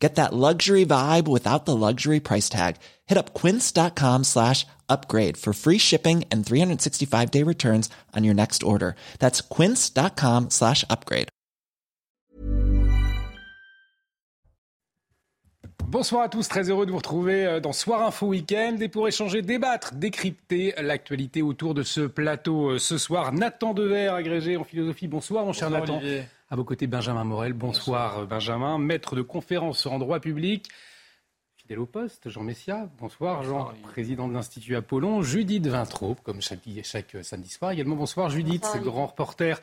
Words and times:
Get 0.00 0.14
that 0.14 0.32
luxury 0.32 0.86
vibe 0.86 1.28
without 1.28 1.66
the 1.66 1.76
luxury 1.76 2.20
price 2.20 2.48
tag. 2.48 2.76
Hit 3.06 3.18
up 3.18 3.34
quince.com 3.34 4.24
slash 4.24 4.66
upgrade 4.88 5.36
for 5.36 5.52
free 5.52 5.78
shipping 5.78 6.24
and 6.32 6.44
365 6.44 7.30
day 7.30 7.42
returns 7.44 7.90
on 8.16 8.24
your 8.24 8.34
next 8.34 8.62
order. 8.62 8.96
That's 9.18 9.42
quince.com 9.42 10.48
slash 10.48 10.84
upgrade. 10.88 11.28
Bonsoir 15.90 16.22
à 16.22 16.28
tous, 16.28 16.46
très 16.46 16.70
heureux 16.70 16.86
de 16.86 16.92
vous 16.92 16.98
retrouver 16.98 17.44
euh, 17.44 17.58
dans 17.58 17.72
Soir 17.72 18.06
Info 18.06 18.28
Week-end 18.28 18.76
et 18.80 18.88
pour 18.88 19.08
échanger, 19.08 19.42
débattre, 19.42 19.92
décrypter 19.94 20.72
l'actualité 20.80 21.42
autour 21.42 21.74
de 21.74 21.82
ce 21.82 22.02
plateau 22.02 22.70
euh, 22.70 22.78
ce 22.78 22.96
soir. 22.96 23.32
Nathan 23.32 23.74
Dever, 23.74 24.06
agrégé 24.06 24.56
en 24.56 24.62
philosophie. 24.62 25.08
Bonsoir 25.08 25.44
mon 25.44 25.52
cher 25.52 25.68
Nathan. 25.68 25.96
Olivier. 25.96 26.22
À 26.52 26.56
vos 26.56 26.64
côtés, 26.64 26.88
Benjamin 26.88 27.22
Morel. 27.22 27.52
Bonsoir, 27.52 28.26
Benjamin, 28.26 28.76
maître 28.76 29.14
de 29.14 29.22
conférence 29.22 29.86
en 29.86 30.00
droit 30.00 30.18
public. 30.18 30.66
Fidèle 31.54 31.78
au 31.78 31.86
poste, 31.86 32.28
Jean 32.28 32.42
Messia. 32.42 32.90
Bonsoir, 32.98 33.44
Jean, 33.44 33.72
président 33.84 34.26
de 34.26 34.32
l'Institut 34.32 34.74
Apollon. 34.74 35.22
Judith 35.22 35.64
Vintraube, 35.68 36.18
comme 36.24 36.42
chaque, 36.42 36.58
chaque 36.82 37.16
samedi 37.22 37.50
soir 37.50 37.70
également. 37.70 37.94
Bonsoir, 37.94 38.30
Judith, 38.30 38.62
Bonsoir, 38.62 38.82
grand 38.82 39.06
reporter 39.06 39.60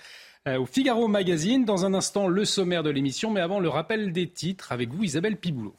euh, 0.48 0.62
au 0.62 0.66
Figaro 0.66 1.10
Magazine. 1.10 1.66
Dans 1.66 1.84
un 1.84 1.94
instant, 1.94 2.30
le 2.30 2.46
sommaire 2.46 2.84
de 2.84 2.90
l'émission, 2.90 3.32
mais 3.32 3.42
avant, 3.42 3.60
le 3.60 3.68
rappel 3.68 4.14
des 4.14 4.30
titres 4.30 4.72
avec 4.72 4.90
vous, 4.90 5.04
Isabelle 5.04 5.36
Piboulot. 5.36 5.76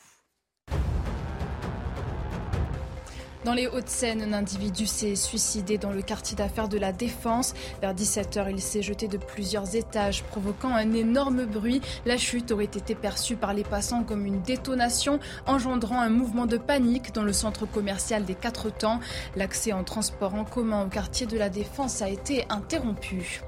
Dans 3.49 3.55
les 3.55 3.67
Hauts-de-Seine, 3.67 4.21
un 4.21 4.35
individu 4.35 4.85
s'est 4.85 5.17
suicidé 5.17 5.79
dans 5.79 5.91
le 5.91 6.03
quartier 6.03 6.37
d'affaires 6.37 6.69
de 6.69 6.77
la 6.77 6.93
Défense. 6.93 7.55
Vers 7.81 7.95
17h, 7.95 8.51
il 8.51 8.61
s'est 8.61 8.83
jeté 8.83 9.09
de 9.09 9.17
plusieurs 9.17 9.75
étages, 9.75 10.23
provoquant 10.23 10.75
un 10.75 10.93
énorme 10.93 11.47
bruit. 11.47 11.81
La 12.05 12.19
chute 12.19 12.53
aurait 12.53 12.65
été 12.65 12.95
perçue 12.95 13.37
par 13.37 13.55
les 13.55 13.65
passants 13.65 14.05
comme 14.05 14.27
une 14.27 14.43
détonation, 14.43 15.19
engendrant 15.47 16.03
un 16.03 16.11
mouvement 16.11 16.45
de 16.45 16.59
panique 16.59 17.15
dans 17.15 17.25
le 17.25 17.33
centre 17.33 17.65
commercial 17.65 18.27
des 18.27 18.35
Quatre 18.35 18.69
Temps. 18.69 19.01
L'accès 19.35 19.73
en 19.73 19.83
transport 19.83 20.35
en 20.35 20.45
commun 20.45 20.85
au 20.85 20.89
quartier 20.89 21.27
de 21.27 21.39
la 21.39 21.49
Défense 21.49 22.03
a 22.03 22.11
été 22.11 22.45
interrompu. 22.51 23.41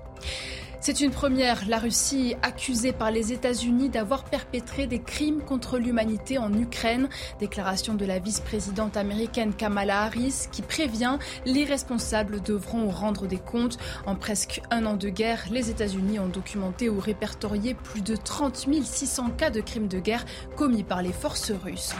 C'est 0.82 1.02
une 1.02 1.10
première. 1.10 1.68
La 1.68 1.78
Russie 1.78 2.36
accusée 2.40 2.92
par 2.92 3.10
les 3.10 3.34
États-Unis 3.34 3.90
d'avoir 3.90 4.24
perpétré 4.24 4.86
des 4.86 4.98
crimes 4.98 5.42
contre 5.42 5.76
l'humanité 5.76 6.38
en 6.38 6.50
Ukraine. 6.54 7.10
Déclaration 7.38 7.92
de 7.92 8.06
la 8.06 8.18
vice-présidente 8.18 8.96
américaine 8.96 9.52
Kamala 9.52 10.04
Harris 10.04 10.46
qui 10.50 10.62
prévient 10.62 11.18
les 11.44 11.64
responsables 11.64 12.40
devront 12.40 12.88
rendre 12.88 13.26
des 13.26 13.38
comptes. 13.38 13.76
En 14.06 14.16
presque 14.16 14.62
un 14.70 14.86
an 14.86 14.96
de 14.96 15.10
guerre, 15.10 15.44
les 15.50 15.68
États-Unis 15.68 16.18
ont 16.18 16.28
documenté 16.28 16.88
ou 16.88 16.98
répertorié 16.98 17.74
plus 17.74 18.00
de 18.00 18.16
30 18.16 18.66
600 18.82 19.30
cas 19.36 19.50
de 19.50 19.60
crimes 19.60 19.88
de 19.88 20.00
guerre 20.00 20.24
commis 20.56 20.82
par 20.82 21.02
les 21.02 21.12
forces 21.12 21.52
russes. 21.52 21.94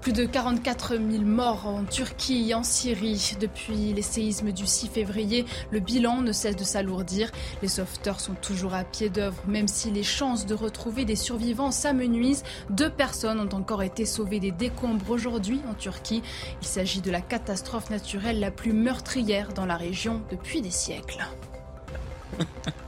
Plus 0.00 0.12
de 0.12 0.24
44 0.24 0.96
000 0.96 1.24
morts 1.24 1.66
en 1.66 1.84
Turquie 1.84 2.50
et 2.50 2.54
en 2.54 2.62
Syrie. 2.62 3.36
Depuis 3.40 3.92
les 3.92 4.02
séismes 4.02 4.52
du 4.52 4.66
6 4.66 4.88
février, 4.88 5.44
le 5.70 5.80
bilan 5.80 6.22
ne 6.22 6.32
cesse 6.32 6.56
de 6.56 6.64
s'alourdir. 6.64 7.30
Les 7.62 7.68
sauveteurs 7.68 8.20
sont 8.20 8.34
toujours 8.34 8.74
à 8.74 8.84
pied 8.84 9.08
d'œuvre, 9.08 9.42
même 9.46 9.68
si 9.68 9.90
les 9.90 10.02
chances 10.02 10.46
de 10.46 10.54
retrouver 10.54 11.04
des 11.04 11.16
survivants 11.16 11.70
s'amenuisent. 11.70 12.44
Deux 12.70 12.90
personnes 12.90 13.40
ont 13.40 13.56
encore 13.56 13.82
été 13.82 14.06
sauvées 14.06 14.40
des 14.40 14.52
décombres 14.52 15.10
aujourd'hui 15.10 15.60
en 15.68 15.74
Turquie. 15.74 16.22
Il 16.62 16.66
s'agit 16.66 17.00
de 17.00 17.10
la 17.10 17.20
catastrophe 17.20 17.90
naturelle 17.90 18.40
la 18.40 18.50
plus 18.50 18.72
meurtrière 18.72 19.52
dans 19.52 19.66
la 19.66 19.76
région 19.76 20.22
depuis 20.30 20.62
des 20.62 20.70
siècles. 20.70 21.26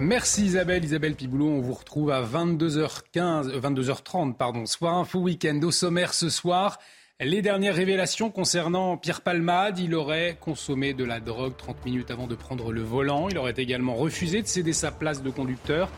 Merci 0.00 0.46
Isabelle, 0.46 0.82
Isabelle 0.82 1.14
Piboulot. 1.14 1.50
On 1.50 1.60
vous 1.60 1.74
retrouve 1.74 2.10
à 2.10 2.22
22h15, 2.22 3.50
euh, 3.50 3.60
22h30, 3.60 4.32
pardon. 4.34 4.64
Soir 4.64 4.94
Info 4.96 5.18
Week-end 5.18 5.60
au 5.62 5.70
sommaire 5.70 6.14
ce 6.14 6.30
soir. 6.30 6.78
Les 7.20 7.42
dernières 7.42 7.74
révélations 7.74 8.30
concernant 8.30 8.96
Pierre 8.96 9.20
Palmade, 9.20 9.78
il 9.78 9.94
aurait 9.94 10.38
consommé 10.40 10.94
de 10.94 11.04
la 11.04 11.20
drogue 11.20 11.54
30 11.54 11.84
minutes 11.84 12.10
avant 12.10 12.26
de 12.26 12.34
prendre 12.34 12.72
le 12.72 12.80
volant. 12.80 13.28
Il 13.28 13.36
aurait 13.36 13.52
également 13.58 13.94
refusé 13.94 14.40
de 14.40 14.46
céder 14.46 14.72
sa 14.72 14.90
place 14.90 15.22
de 15.22 15.28
conducteur. 15.28 15.90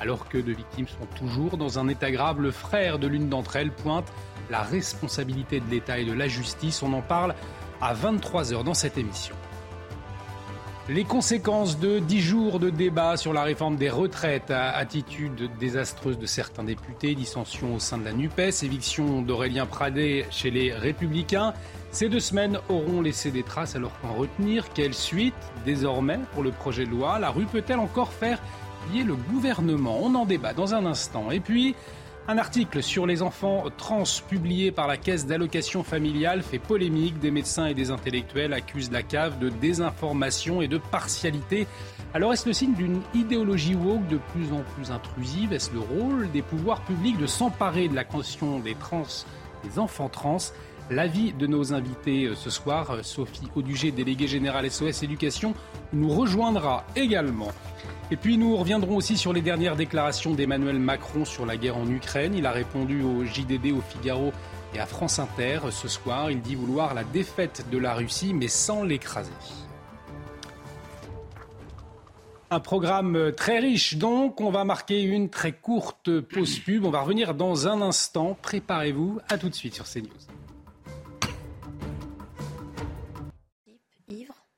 Alors 0.00 0.28
que 0.28 0.36
deux 0.36 0.52
victimes 0.52 0.86
sont 0.86 1.06
toujours 1.16 1.56
dans 1.56 1.78
un 1.78 1.88
état 1.88 2.10
grave, 2.10 2.42
le 2.42 2.50
frère 2.50 2.98
de 2.98 3.06
l'une 3.06 3.30
d'entre 3.30 3.56
elles 3.56 3.72
pointe 3.72 4.12
la 4.50 4.60
responsabilité 4.60 5.60
de 5.60 5.70
l'État 5.70 5.98
et 5.98 6.04
de 6.04 6.12
la 6.12 6.28
justice. 6.28 6.82
On 6.82 6.92
en 6.92 7.00
parle 7.00 7.34
à 7.80 7.94
23h 7.94 8.64
dans 8.64 8.74
cette 8.74 8.98
émission. 8.98 9.34
Les 10.88 11.02
conséquences 11.02 11.80
de 11.80 11.98
10 11.98 12.20
jours 12.20 12.60
de 12.60 12.70
débat 12.70 13.16
sur 13.16 13.32
la 13.32 13.42
réforme 13.42 13.74
des 13.74 13.90
retraites, 13.90 14.52
attitude 14.52 15.50
désastreuse 15.58 16.16
de 16.16 16.26
certains 16.26 16.62
députés, 16.62 17.16
dissension 17.16 17.74
au 17.74 17.80
sein 17.80 17.98
de 17.98 18.04
la 18.04 18.12
NUPES, 18.12 18.62
éviction 18.62 19.20
d'Aurélien 19.20 19.66
Pradé 19.66 20.26
chez 20.30 20.52
les 20.52 20.72
Républicains. 20.72 21.54
Ces 21.90 22.08
deux 22.08 22.20
semaines 22.20 22.60
auront 22.68 23.00
laissé 23.00 23.32
des 23.32 23.42
traces, 23.42 23.74
alors 23.74 23.98
qu'en 24.00 24.14
retenir 24.14 24.72
Quelle 24.74 24.94
suite 24.94 25.34
désormais 25.64 26.20
pour 26.32 26.44
le 26.44 26.52
projet 26.52 26.84
de 26.84 26.90
loi? 26.90 27.18
La 27.18 27.30
rue 27.30 27.46
peut-elle 27.46 27.80
encore 27.80 28.12
faire 28.12 28.40
plier 28.86 29.02
le 29.02 29.16
gouvernement? 29.16 29.98
On 30.00 30.14
en 30.14 30.24
débat 30.24 30.52
dans 30.52 30.72
un 30.72 30.86
instant. 30.86 31.32
Et 31.32 31.40
puis, 31.40 31.74
un 32.28 32.38
article 32.38 32.82
sur 32.82 33.06
les 33.06 33.22
enfants 33.22 33.64
trans 33.76 34.02
publié 34.28 34.72
par 34.72 34.88
la 34.88 34.96
Caisse 34.96 35.26
d'allocation 35.26 35.84
familiale 35.84 36.42
fait 36.42 36.58
polémique. 36.58 37.18
Des 37.20 37.30
médecins 37.30 37.66
et 37.66 37.74
des 37.74 37.90
intellectuels 37.90 38.52
accusent 38.52 38.90
la 38.90 39.02
CAF 39.02 39.38
de 39.38 39.48
désinformation 39.48 40.60
et 40.60 40.68
de 40.68 40.78
partialité. 40.78 41.66
Alors 42.14 42.32
est-ce 42.32 42.48
le 42.48 42.52
signe 42.52 42.74
d'une 42.74 43.00
idéologie 43.14 43.76
woke 43.76 44.08
de 44.08 44.18
plus 44.32 44.52
en 44.52 44.62
plus 44.74 44.90
intrusive? 44.90 45.52
Est-ce 45.52 45.72
le 45.72 45.80
rôle 45.80 46.30
des 46.32 46.42
pouvoirs 46.42 46.80
publics 46.82 47.18
de 47.18 47.26
s'emparer 47.26 47.88
de 47.88 47.94
la 47.94 48.04
question 48.04 48.58
des 48.58 48.74
trans, 48.74 49.04
des 49.62 49.78
enfants 49.78 50.08
trans? 50.08 50.38
L'avis 50.88 51.32
de 51.32 51.48
nos 51.48 51.74
invités 51.74 52.26
euh, 52.26 52.36
ce 52.36 52.48
soir, 52.48 52.92
euh, 52.92 53.02
Sophie 53.02 53.48
Audugé, 53.56 53.90
déléguée 53.90 54.28
générale 54.28 54.70
SOS 54.70 55.02
Éducation, 55.02 55.52
nous 55.92 56.10
rejoindra 56.10 56.84
également. 56.94 57.50
Et 58.12 58.16
puis 58.16 58.38
nous 58.38 58.56
reviendrons 58.56 58.94
aussi 58.94 59.16
sur 59.16 59.32
les 59.32 59.40
dernières 59.40 59.74
déclarations 59.74 60.32
d'Emmanuel 60.32 60.78
Macron 60.78 61.24
sur 61.24 61.44
la 61.44 61.56
guerre 61.56 61.76
en 61.76 61.90
Ukraine. 61.90 62.34
Il 62.36 62.46
a 62.46 62.52
répondu 62.52 63.02
au 63.02 63.24
JDD, 63.24 63.72
au 63.76 63.80
Figaro 63.80 64.32
et 64.74 64.78
à 64.78 64.86
France 64.86 65.18
Inter 65.18 65.58
ce 65.72 65.88
soir. 65.88 66.30
Il 66.30 66.40
dit 66.40 66.54
vouloir 66.54 66.94
la 66.94 67.02
défaite 67.02 67.66
de 67.72 67.78
la 67.78 67.94
Russie, 67.94 68.32
mais 68.32 68.46
sans 68.46 68.84
l'écraser. 68.84 69.32
Un 72.48 72.60
programme 72.60 73.32
très 73.36 73.58
riche, 73.58 73.96
donc 73.96 74.40
on 74.40 74.50
va 74.50 74.62
marquer 74.62 75.02
une 75.02 75.30
très 75.30 75.50
courte 75.50 76.20
pause 76.20 76.60
pub. 76.60 76.84
On 76.84 76.90
va 76.90 77.00
revenir 77.00 77.34
dans 77.34 77.66
un 77.66 77.82
instant. 77.82 78.38
Préparez-vous. 78.40 79.18
À 79.28 79.36
tout 79.36 79.48
de 79.48 79.54
suite 79.54 79.74
sur 79.74 79.84
CNews. 79.84 80.35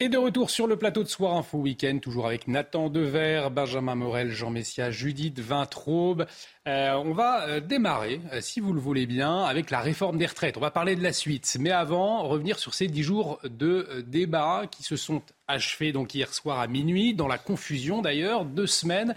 Et 0.00 0.08
de 0.08 0.16
retour 0.16 0.48
sur 0.48 0.68
le 0.68 0.76
plateau 0.76 1.02
de 1.02 1.08
Soir 1.08 1.36
Info 1.36 1.58
Week-end, 1.58 1.98
toujours 1.98 2.28
avec 2.28 2.46
Nathan 2.46 2.88
Dever, 2.88 3.48
Benjamin 3.50 3.96
Morel, 3.96 4.30
Jean 4.30 4.48
Messia, 4.48 4.92
Judith 4.92 5.40
Vintraube. 5.40 6.24
Euh, 6.68 6.92
on 7.04 7.12
va 7.12 7.48
euh, 7.48 7.58
démarrer, 7.58 8.20
euh, 8.32 8.40
si 8.40 8.60
vous 8.60 8.72
le 8.72 8.78
voulez 8.78 9.06
bien, 9.06 9.42
avec 9.42 9.72
la 9.72 9.80
réforme 9.80 10.16
des 10.16 10.26
retraites. 10.26 10.56
On 10.56 10.60
va 10.60 10.70
parler 10.70 10.94
de 10.94 11.02
la 11.02 11.12
suite. 11.12 11.56
Mais 11.58 11.72
avant, 11.72 12.22
revenir 12.28 12.60
sur 12.60 12.74
ces 12.74 12.86
dix 12.86 13.02
jours 13.02 13.40
de 13.42 14.04
débat 14.06 14.66
qui 14.70 14.84
se 14.84 14.94
sont 14.94 15.20
achevés 15.48 15.90
donc 15.90 16.14
hier 16.14 16.32
soir 16.32 16.60
à 16.60 16.68
minuit, 16.68 17.12
dans 17.12 17.26
la 17.26 17.38
confusion 17.38 18.00
d'ailleurs, 18.00 18.44
deux 18.44 18.68
semaines 18.68 19.16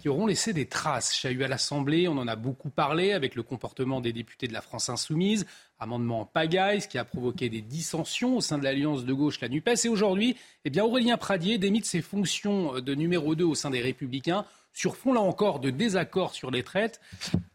qui 0.00 0.10
auront 0.10 0.26
laissé 0.26 0.52
des 0.52 0.66
traces. 0.66 1.14
Chahut 1.14 1.42
à 1.42 1.48
l'Assemblée, 1.48 2.08
on 2.08 2.18
en 2.18 2.28
a 2.28 2.36
beaucoup 2.36 2.68
parlé 2.68 3.12
avec 3.12 3.34
le 3.34 3.42
comportement 3.42 4.02
des 4.02 4.12
députés 4.12 4.48
de 4.48 4.52
la 4.52 4.60
France 4.60 4.90
Insoumise, 4.90 5.46
amendement 5.80 6.20
en 6.20 6.24
pagaille, 6.26 6.82
ce 6.82 6.88
qui 6.88 6.98
a 6.98 7.04
provoqué 7.04 7.48
des 7.48 7.62
dissensions 7.62 8.36
au 8.36 8.40
sein 8.40 8.58
de 8.58 8.64
l'alliance 8.64 9.04
de 9.04 9.12
gauche, 9.12 9.40
la 9.40 9.48
NUPES. 9.48 9.84
Et 9.84 9.88
aujourd'hui, 9.88 10.36
eh 10.64 10.70
bien, 10.70 10.84
Aurélien 10.84 11.16
Pradier 11.16 11.58
démite 11.58 11.86
ses 11.86 12.02
fonctions 12.02 12.80
de 12.80 12.94
numéro 12.94 13.34
2 13.34 13.44
au 13.44 13.54
sein 13.54 13.70
des 13.70 13.80
Républicains 13.80 14.44
sur 14.72 14.96
fond, 14.96 15.12
là 15.12 15.20
encore, 15.20 15.58
de 15.58 15.70
désaccords 15.70 16.34
sur 16.34 16.50
les 16.50 16.62
traites. 16.62 17.00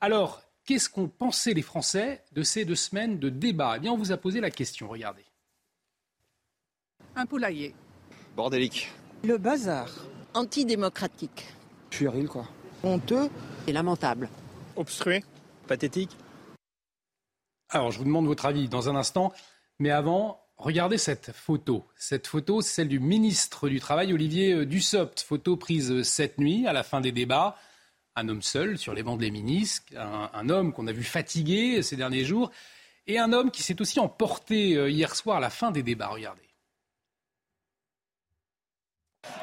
Alors, 0.01 0.41
qu'est-ce 0.65 0.89
qu'ont 0.89 1.07
pensé 1.07 1.53
les 1.53 1.61
Français 1.61 2.23
de 2.33 2.43
ces 2.43 2.65
deux 2.65 2.75
semaines 2.75 3.19
de 3.19 3.29
débat? 3.29 3.75
Eh 3.77 3.79
bien, 3.79 3.91
on 3.93 3.97
vous 3.97 4.11
a 4.11 4.17
posé 4.17 4.41
la 4.41 4.49
question, 4.49 4.89
regardez. 4.89 5.23
Un 7.15 7.25
poulailler. 7.25 7.73
Bordélique. 8.35 8.91
Le 9.23 9.37
bazar. 9.37 9.89
antidémocratique, 10.33 11.45
Puéril, 11.89 12.27
quoi. 12.27 12.45
Honteux. 12.83 13.29
et 13.67 13.71
lamentable. 13.71 14.29
Obstrué. 14.75 15.23
Pathétique. 15.67 16.11
Alors, 17.69 17.91
je 17.91 17.97
vous 17.97 18.05
demande 18.05 18.27
votre 18.27 18.45
avis 18.45 18.69
dans 18.69 18.89
un 18.89 18.95
instant. 18.95 19.33
Mais 19.79 19.91
avant, 19.91 20.41
regardez 20.57 20.97
cette 20.97 21.31
photo. 21.31 21.85
Cette 21.97 22.27
photo, 22.27 22.61
c'est 22.61 22.73
celle 22.73 22.87
du 22.87 22.99
ministre 22.99 23.67
du 23.69 23.79
Travail, 23.79 24.13
Olivier 24.13 24.65
Dussopt. 24.65 25.21
Photo 25.21 25.57
prise 25.57 26.03
cette 26.03 26.37
nuit, 26.37 26.67
à 26.67 26.73
la 26.73 26.83
fin 26.83 27.01
des 27.01 27.11
débats. 27.11 27.57
Un 28.15 28.29
homme 28.29 28.41
seul 28.41 28.77
sur 28.77 28.93
les 28.93 29.03
bancs 29.03 29.19
des 29.19 29.29
ministres, 29.29 29.93
un, 29.97 30.49
homme 30.49 30.71
qu'on 30.71 30.87
a 30.87 30.93
vu 30.93 31.03
fatigué 31.03 31.81
ces 31.81 31.97
derniers 31.97 32.23
jours, 32.23 32.49
et 33.07 33.19
un 33.19 33.33
homme 33.33 33.51
qui 33.51 33.61
s'est 33.61 33.81
aussi 33.81 33.99
emporté 33.99 34.75
euh, 34.75 34.89
hier 34.89 35.13
soir 35.15 35.37
à 35.37 35.39
la 35.41 35.49
fin 35.49 35.69
des 35.69 35.83
débats. 35.83 36.07
Regardez. 36.07 36.41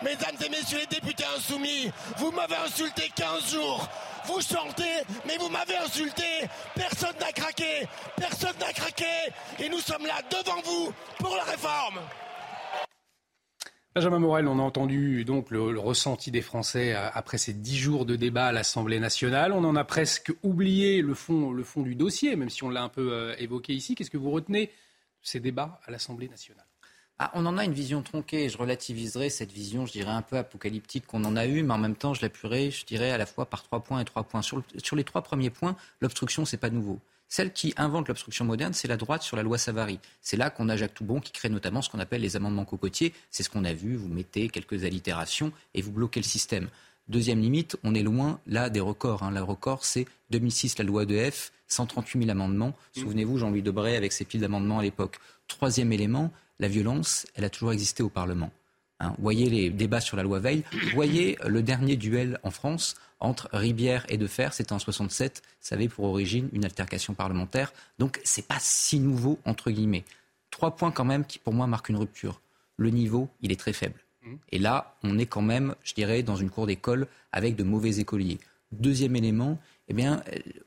Mesdames 0.03 0.37
et 0.45 0.49
messieurs 0.49 0.79
les 0.79 0.87
députés 0.87 1.25
insoumis, 1.37 1.91
vous 2.17 2.31
m'avez 2.33 2.57
insulté 2.57 3.11
15 3.15 3.53
jours. 3.53 3.89
Vous 4.25 4.41
chantez, 4.41 5.03
mais 5.27 5.37
vous 5.37 5.49
m'avez 5.49 5.77
insulté. 5.77 6.49
Personne 6.75 7.17
n'a 7.21 7.33
craqué. 7.63 7.89
Personne 8.17 8.59
n'a 8.61 8.73
craqué. 8.73 9.05
Et 9.59 9.69
nous 9.69 9.79
sommes 9.79 10.07
là 10.07 10.21
devant 10.31 10.61
vous 10.63 10.93
pour 11.19 11.37
la 11.37 11.45
réforme. 11.45 12.01
Benjamin 13.95 14.21
Morel, 14.21 14.49
on 14.49 14.59
a 14.59 14.63
entendu 14.63 15.25
donc 15.27 15.51
le, 15.51 15.79
ressenti 15.79 16.31
des 16.31 16.41
Français 16.41 16.95
euh, 16.95 17.11
après 17.13 17.37
ces 17.37 17.53
dix 17.53 17.77
jours 17.77 18.07
de 18.07 18.17
débat 18.17 18.47
à 18.47 18.53
l'Assemblée 18.53 18.99
nationale. 18.99 19.53
On 19.53 19.65
en 19.65 19.77
a 19.77 19.85
presque 19.85 20.33
oublié 20.43 21.03
le 21.03 21.13
fond, 21.13 21.53
le 21.53 21.63
fond 21.63 21.83
du 21.83 21.95
dossier, 21.95 22.35
même 22.37 22.49
si 22.49 22.65
on 22.65 22.71
l'a 22.71 22.83
un 22.83 22.89
peu 22.89 23.13
euh, 23.13 23.35
évoqué 23.37 23.75
ici. 23.75 23.95
Qu'est-ce 23.95 24.11
que 24.11 24.17
vous 24.17 24.31
retenez 24.31 24.67
de 24.67 24.73
ces 25.21 25.41
débats 25.41 25.79
à 25.85 25.91
l'Assemblée 25.91 26.29
nationale? 26.29 26.65
Ah, 27.19 27.31
on 27.35 27.45
en 27.45 27.59
a 27.59 27.67
une 27.67 27.75
vision 27.75 28.03
tronquée. 28.03 28.49
Je 28.49 28.57
relativiserai 28.57 29.29
cette 29.29 29.53
vision, 29.53 29.85
je 29.85 29.93
dirais, 29.93 30.11
un 30.11 30.23
peu 30.23 30.39
apocalyptique 30.39 31.07
qu'on 31.07 31.23
en 31.25 31.37
a 31.37 31.47
eue, 31.47 31.63
mais 31.63 31.75
en 31.75 31.79
même 31.79 31.95
temps, 31.95 32.15
je 32.15 32.23
l'appuierai, 32.23 32.71
je 32.71 32.87
dirais, 32.87 33.11
à 33.11 33.19
la 33.19 33.27
fois 33.27 33.45
par 33.45 33.63
trois 33.63 33.81
points 33.81 34.01
et 34.01 34.07
trois 34.07 34.23
points. 34.23 34.41
Sur, 34.41 34.63
sur 34.83 34.97
les 34.97 35.05
trois 35.05 35.21
premiers 35.21 35.51
points, 35.51 35.77
l'obstruction, 36.01 36.47
c'est 36.47 36.57
pas 36.57 36.71
nouveau. 36.71 36.99
Celle 37.35 37.55
qui 37.55 37.73
invente 37.79 38.09
l'obstruction 38.09 38.45
moderne, 38.45 38.75
c'est 38.75 38.89
la 38.89 38.99
droite 38.99 39.23
sur 39.23 39.39
la 39.39 39.43
loi 39.43 39.57
Savary. 39.57 39.99
C'est 40.21 40.37
là 40.37 40.51
qu'on 40.51 40.69
a 40.69 40.77
Jacques 40.77 40.93
Toubon 40.93 41.19
qui 41.19 41.33
crée 41.33 41.49
notamment 41.49 41.81
ce 41.81 41.89
qu'on 41.89 41.99
appelle 41.99 42.21
les 42.21 42.37
amendements 42.37 42.67
cocotiers. 42.67 43.15
C'est 43.31 43.43
ce 43.43 43.49
qu'on 43.49 43.65
a 43.65 43.73
vu. 43.73 43.97
Vous 43.97 44.09
mettez 44.09 44.51
quelques 44.51 44.85
allitérations 44.85 45.51
et 45.73 45.81
vous 45.81 45.93
bloquez 45.93 46.21
le 46.21 46.27
système. 46.27 46.69
Deuxième 47.09 47.41
limite, 47.41 47.79
on 47.85 47.95
est 47.95 48.03
loin 48.03 48.39
là 48.47 48.69
des 48.69 48.81
records. 48.81 49.23
Hein. 49.23 49.31
Le 49.31 49.43
record, 49.43 49.87
c'est 49.87 50.05
2006, 50.29 50.77
la 50.77 50.85
loi 50.85 51.07
de 51.07 51.31
F, 51.31 51.53
138 51.69 52.19
000 52.19 52.31
amendements. 52.31 52.75
Mmh. 52.97 53.01
Souvenez-vous, 53.01 53.39
Jean-Louis 53.39 53.63
Debray 53.63 53.97
avec 53.97 54.13
ses 54.13 54.27
piles 54.27 54.43
d'amendements 54.43 54.81
à 54.81 54.83
l'époque. 54.83 55.19
Troisième 55.49 55.91
élément, 55.91 56.31
la 56.59 56.69
violence, 56.69 57.27
elle 57.35 57.45
a 57.45 57.51
toujours 57.51 57.73
existé 57.73 58.03
au 58.03 58.11
Parlement. 58.11 58.51
Hein. 59.03 59.15
voyez 59.19 59.51
les 59.51 59.71
débats 59.71 60.01
sur 60.01 60.17
la 60.17 60.23
loi 60.23 60.39
Veil. 60.39 60.65
Voyez 60.95 61.37
le 61.47 61.63
dernier 61.63 61.97
duel 61.97 62.39
en 62.43 62.51
France 62.51 62.95
entre 63.21 63.49
Ribière 63.53 64.07
et 64.09 64.17
Defer. 64.17 64.49
C'était 64.53 64.73
en 64.73 64.79
67. 64.79 65.43
Ça 65.61 65.75
avait 65.75 65.89
pour 65.89 66.07
origine 66.07 66.49
une 66.53 66.65
altercation 66.65 67.15
parlementaire. 67.15 67.73
Donc, 67.99 68.21
c'est 68.25 68.47
pas 68.47 68.59
si 68.59 69.01
nouveau, 69.01 69.39
entre 69.45 69.71
guillemets. 69.71 70.05
Trois 70.51 70.77
points 70.77 70.93
quand 70.93 71.05
même 71.05 71.25
qui, 71.25 71.39
pour 71.39 71.53
moi, 71.53 71.67
marquent 71.67 71.91
une 71.91 71.97
rupture. 71.97 72.41
Le 72.77 72.91
niveau, 72.91 73.29
il 73.43 73.53
est 73.53 73.61
très 73.61 73.73
faible. 73.73 74.01
Et 74.51 74.59
là, 74.59 74.95
on 75.03 75.19
est 75.19 75.27
quand 75.27 75.43
même, 75.43 75.75
je 75.83 75.95
dirais, 75.95 76.23
dans 76.23 76.37
une 76.37 76.51
cour 76.51 76.67
d'école 76.67 77.09
avec 77.33 77.57
de 77.57 77.65
mauvais 77.65 77.99
écoliers. 77.99 78.39
Deuxième 78.71 79.17
élément, 79.17 79.59
eh 79.89 79.95
bien, 79.95 80.23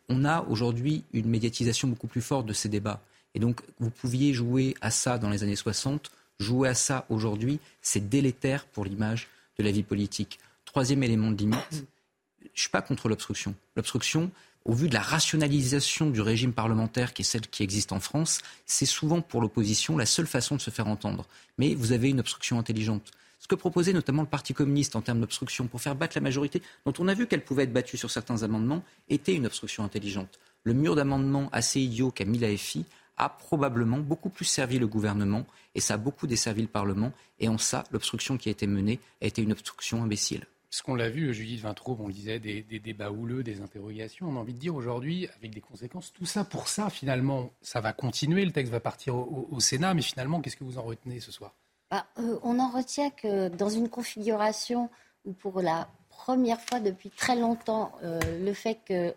on 0.09 0.25
a 0.25 0.41
aujourd'hui 0.41 1.03
une 1.13 1.29
médiatisation 1.29 1.87
beaucoup 1.87 2.07
plus 2.07 2.21
forte 2.21 2.45
de 2.45 2.53
ces 2.53 2.67
débats. 2.67 3.01
Et 3.33 3.39
donc, 3.39 3.61
vous 3.79 3.89
pouviez 3.89 4.33
jouer 4.33 4.75
à 4.81 4.91
ça 4.91 5.17
dans 5.17 5.29
les 5.29 5.43
années 5.43 5.55
60, 5.55 6.11
jouer 6.39 6.69
à 6.69 6.73
ça 6.73 7.05
aujourd'hui, 7.09 7.59
c'est 7.81 8.09
délétère 8.09 8.65
pour 8.65 8.85
l'image 8.85 9.27
de 9.57 9.63
la 9.63 9.71
vie 9.71 9.83
politique. 9.83 10.39
Troisième 10.65 11.03
élément 11.03 11.31
de 11.31 11.37
limite, 11.37 11.67
je 11.71 12.45
ne 12.45 12.49
suis 12.53 12.69
pas 12.69 12.81
contre 12.81 13.09
l'obstruction. 13.09 13.55
L'obstruction, 13.75 14.31
au 14.65 14.73
vu 14.73 14.89
de 14.89 14.93
la 14.93 15.01
rationalisation 15.01 16.09
du 16.09 16.21
régime 16.21 16.53
parlementaire 16.53 17.13
qui 17.13 17.21
est 17.21 17.25
celle 17.25 17.47
qui 17.47 17.63
existe 17.63 17.91
en 17.91 17.99
France, 17.99 18.41
c'est 18.65 18.85
souvent 18.85 19.21
pour 19.21 19.41
l'opposition 19.41 19.97
la 19.97 20.05
seule 20.05 20.27
façon 20.27 20.55
de 20.55 20.61
se 20.61 20.71
faire 20.71 20.87
entendre. 20.87 21.25
Mais 21.57 21.75
vous 21.75 21.91
avez 21.91 22.09
une 22.09 22.19
obstruction 22.19 22.59
intelligente. 22.59 23.11
Ce 23.39 23.47
que 23.47 23.55
proposait 23.55 23.93
notamment 23.93 24.23
le 24.23 24.27
Parti 24.27 24.55
communiste 24.55 24.95
en 24.95 25.01
termes 25.01 25.19
d'obstruction 25.19 25.67
pour 25.67 25.79
faire 25.79 25.95
battre 25.95 26.17
la 26.17 26.21
majorité, 26.21 26.63
dont 26.85 26.93
on 26.97 27.07
a 27.07 27.13
vu 27.13 27.27
qu'elle 27.27 27.43
pouvait 27.43 27.63
être 27.63 27.73
battue 27.73 27.95
sur 27.97 28.09
certains 28.09 28.41
amendements, 28.41 28.83
était 29.07 29.35
une 29.35 29.45
obstruction 29.45 29.83
intelligente. 29.83 30.39
Le 30.63 30.73
mur 30.73 30.95
d'amendements 30.95 31.49
assez 31.51 31.79
idiot 31.79 32.09
qu'a 32.09 32.25
mis 32.25 32.39
la 32.39 32.57
FI 32.57 32.85
a 33.17 33.29
probablement 33.29 33.99
beaucoup 33.99 34.29
plus 34.29 34.45
servi 34.45 34.79
le 34.79 34.87
gouvernement 34.87 35.45
et 35.73 35.79
ça 35.79 35.95
a 35.95 35.97
beaucoup 35.97 36.27
desservi 36.27 36.61
le 36.61 36.67
Parlement. 36.67 37.11
Et 37.39 37.47
en 37.47 37.57
ça, 37.57 37.83
l'obstruction 37.91 38.37
qui 38.37 38.49
a 38.49 38.51
été 38.51 38.67
menée 38.67 38.99
a 39.21 39.25
été 39.25 39.41
une 39.41 39.51
obstruction 39.51 40.03
imbécile. 40.03 40.45
Ce 40.69 40.83
qu'on 40.83 40.95
l'a 40.95 41.09
vu, 41.09 41.33
Judith 41.33 41.61
Vintraube, 41.61 42.01
on 42.01 42.07
le 42.07 42.13
disait, 42.13 42.37
des, 42.39 42.61
débats 42.61 43.09
houleux, 43.09 43.43
des 43.43 43.61
interrogations. 43.61 44.27
On 44.27 44.35
a 44.35 44.39
envie 44.39 44.53
de 44.53 44.59
dire 44.59 44.75
aujourd'hui, 44.75 45.29
avec 45.37 45.53
des 45.53 45.61
conséquences, 45.61 46.11
tout 46.11 46.25
ça 46.25 46.43
pour 46.43 46.67
ça, 46.67 46.89
finalement, 46.89 47.51
ça 47.61 47.79
va 47.79 47.93
continuer. 47.93 48.43
Le 48.43 48.51
texte 48.51 48.73
va 48.73 48.81
partir 48.81 49.15
au, 49.15 49.59
Sénat, 49.61 49.93
mais 49.93 50.01
finalement, 50.01 50.41
qu'est-ce 50.41 50.57
que 50.57 50.65
vous 50.65 50.77
en 50.77 50.83
retenez 50.83 51.21
ce 51.21 51.31
soir? 51.31 51.53
Bah, 51.89 52.05
euh, 52.19 52.39
On 52.43 52.59
en 52.59 52.69
retient 52.71 53.09
que 53.09 53.47
dans 53.47 53.69
une 53.69 53.87
configuration 53.87 54.89
où, 55.23 55.31
pour 55.31 55.61
la 55.61 55.87
première 56.09 56.59
fois 56.59 56.81
depuis 56.81 57.09
très 57.09 57.37
longtemps, 57.37 57.93
euh, 58.03 58.19
le 58.43 58.53
fait 58.53 58.79
que 58.85 59.13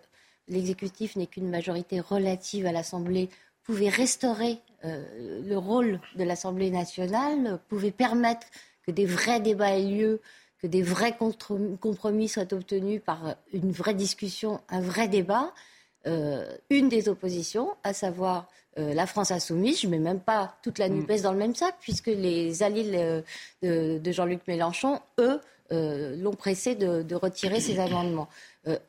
l'exécutif 0.46 1.16
n'ait 1.16 1.26
qu'une 1.26 1.50
majorité 1.50 1.98
relative 1.98 2.66
à 2.66 2.72
l'Assemblée 2.72 3.30
pouvait 3.68 3.90
restaurer 3.90 4.60
euh, 4.86 5.42
le 5.46 5.58
rôle 5.58 6.00
de 6.16 6.24
l'Assemblée 6.24 6.70
nationale, 6.70 7.60
pouvait 7.68 7.90
permettre 7.90 8.46
que 8.86 8.90
des 8.90 9.04
vrais 9.04 9.40
débats 9.40 9.76
aient 9.76 9.82
lieu, 9.82 10.22
que 10.62 10.66
des 10.66 10.80
vrais 10.80 11.14
compromis 11.14 12.28
soient 12.28 12.50
obtenus 12.54 13.02
par 13.04 13.36
une 13.52 13.70
vraie 13.70 13.92
discussion, 13.92 14.62
un 14.70 14.80
vrai 14.80 15.06
débat. 15.06 15.52
Euh, 16.06 16.56
une 16.70 16.88
des 16.88 17.10
oppositions, 17.10 17.76
à 17.84 17.92
savoir 17.92 18.48
euh, 18.78 18.94
la 18.94 19.06
France 19.06 19.32
insoumise, 19.32 19.80
je 19.82 19.86
ne 19.86 19.90
mets 19.90 19.98
même 19.98 20.20
pas 20.20 20.56
toute 20.62 20.78
la 20.78 20.88
mm. 20.88 20.94
NUPES 20.94 21.22
dans 21.22 21.32
le 21.32 21.38
même 21.38 21.54
sac, 21.54 21.74
puisque 21.80 22.06
les 22.06 22.62
alliés 22.62 23.22
de, 23.62 24.12
Jean-Luc 24.12 24.40
Mélenchon, 24.48 25.00
eux, 25.18 25.40
l'ont 25.70 26.34
pressé 26.34 26.74
de, 26.74 27.02
de, 27.02 27.14
retirer 27.14 27.60
ces 27.60 27.78
amendements, 27.78 28.28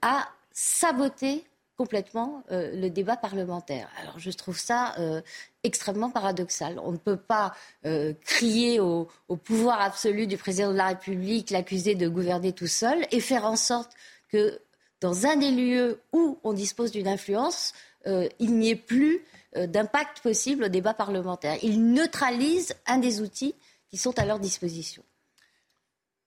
a 0.01 0.29
saboté 0.53 1.43
complètement 1.79 2.43
euh, 2.51 2.75
le 2.75 2.89
débat 2.89 3.15
parlementaire. 3.15 3.87
Alors 4.01 4.19
je 4.19 4.31
trouve 4.31 4.59
ça 4.59 4.95
euh, 4.99 5.21
extrêmement 5.63 6.09
paradoxal. 6.09 6.77
On 6.83 6.91
ne 6.91 6.97
peut 6.97 7.15
pas 7.15 7.53
euh, 7.85 8.13
crier 8.25 8.81
au, 8.81 9.07
pouvoir 9.45 9.79
absolu 9.79 10.27
du 10.27 10.35
président 10.35 10.73
de 10.73 10.77
la 10.77 10.87
République, 10.87 11.51
l'accuser 11.51 11.95
de 11.95 12.09
gouverner 12.09 12.51
tout 12.51 12.67
seul 12.67 13.07
et 13.11 13.21
faire 13.21 13.45
en 13.45 13.55
sorte 13.55 13.91
que 14.27 14.59
dans 14.99 15.25
un 15.25 15.37
des 15.37 15.51
lieux 15.51 16.01
où 16.11 16.37
on 16.43 16.51
dispose 16.51 16.91
d'une 16.91 17.07
influence, 17.07 17.71
il 18.05 18.55
n'y 18.57 18.69
ait 18.71 18.75
plus 18.75 19.23
d'impact 19.55 20.19
possible 20.19 20.65
au 20.65 20.67
débat 20.67 20.93
parlementaire. 20.93 21.57
Il 21.63 21.93
neutralise 21.93 22.75
un 22.87 22.97
des 22.97 23.21
outils 23.21 23.55
qui 23.89 23.97
sont 23.97 24.19
à 24.19 24.25
leur 24.25 24.39
disposition. 24.39 25.03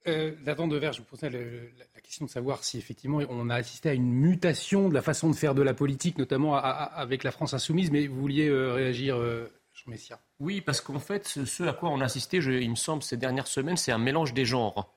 Euh, 0.06 0.32
de 0.32 0.76
verre, 0.76 0.93
je 0.93 0.99
vous 0.99 1.04
posais 1.04 1.31
la 1.31 2.00
question 2.00 2.25
de 2.25 2.31
savoir 2.31 2.64
si 2.64 2.78
effectivement 2.78 3.20
on 3.28 3.50
a 3.50 3.54
assisté 3.54 3.90
à 3.90 3.94
une 3.94 4.12
mutation 4.12 4.88
de 4.88 4.94
la 4.94 5.02
façon 5.02 5.30
de 5.30 5.35
faire 5.35 5.54
de 5.54 5.62
la 5.62 5.75
politique, 5.75 6.18
notamment 6.18 6.54
avec 6.56 7.25
la 7.25 7.30
France 7.30 7.54
insoumise, 7.54 7.90
mais 7.90 8.06
vous 8.06 8.21
vouliez 8.21 8.49
euh, 8.49 8.73
réagir, 8.73 9.16
euh, 9.16 9.49
Jean 9.73 9.90
Messia? 9.90 10.21
Oui, 10.40 10.61
parce 10.61 10.80
qu'en 10.80 10.99
fait, 10.99 11.26
ce, 11.26 11.62
à 11.64 11.73
quoi 11.73 11.90
on 11.90 12.00
a 12.00 12.04
assisté, 12.04 12.38
il 12.38 12.71
me 12.71 12.76
semble, 12.76 13.02
ces 13.02 13.16
dernières 13.16 13.47
semaines, 13.47 13.76
c'est 13.76 13.92
un 13.92 13.99
mélange 13.99 14.35
des 14.35 14.44
genres. 14.44 14.92